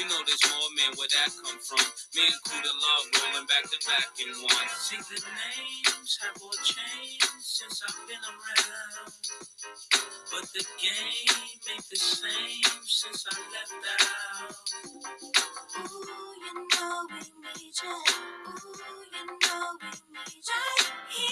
You 0.00 0.08
know 0.08 0.20
there's 0.24 0.40
more, 0.48 0.72
man. 0.80 0.96
Where 0.96 1.08
that 1.20 1.28
come 1.36 1.60
from? 1.60 1.84
Me 2.16 2.24
and 2.24 2.40
Kuda 2.48 2.72
love 2.72 3.06
rolling 3.12 3.44
back 3.44 3.68
to 3.68 3.78
back 3.84 4.08
in 4.16 4.32
one. 4.40 4.70
See 4.80 4.96
the 4.96 5.20
names 5.20 6.12
have 6.24 6.40
all 6.40 6.56
changed 6.64 7.28
since 7.44 7.82
I've 7.84 8.00
been 8.08 8.24
around, 8.24 9.12
but 10.32 10.44
the 10.56 10.64
game 10.80 11.36
ain't 11.76 11.86
the 11.92 12.00
same 12.00 12.80
since 12.88 13.26
I 13.28 13.36
left 13.52 13.84
out. 13.92 14.56
Ooh, 15.76 16.34
you 16.40 16.54
know 16.56 17.06
we 17.12 17.20
need 17.20 17.76
you. 17.84 17.96
Ooh, 17.96 18.74
you 19.12 19.24
know 19.28 19.66
we 19.80 19.90
need 20.16 20.44
you. 20.48 20.64
He 21.12 21.28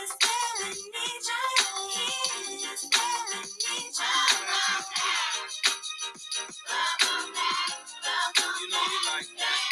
is 0.00 0.12
there, 0.24 0.52
we 0.60 0.70
need 0.72 1.24
you. 1.28 1.44
He 1.92 2.64
is 2.64 2.82
there, 2.90 3.22
we 3.28 3.40
need 3.44 3.92
you. 4.78 4.84
You 8.60 8.70
know 8.70 8.84
you 8.92 9.00
like 9.12 9.28
that. 9.38 9.70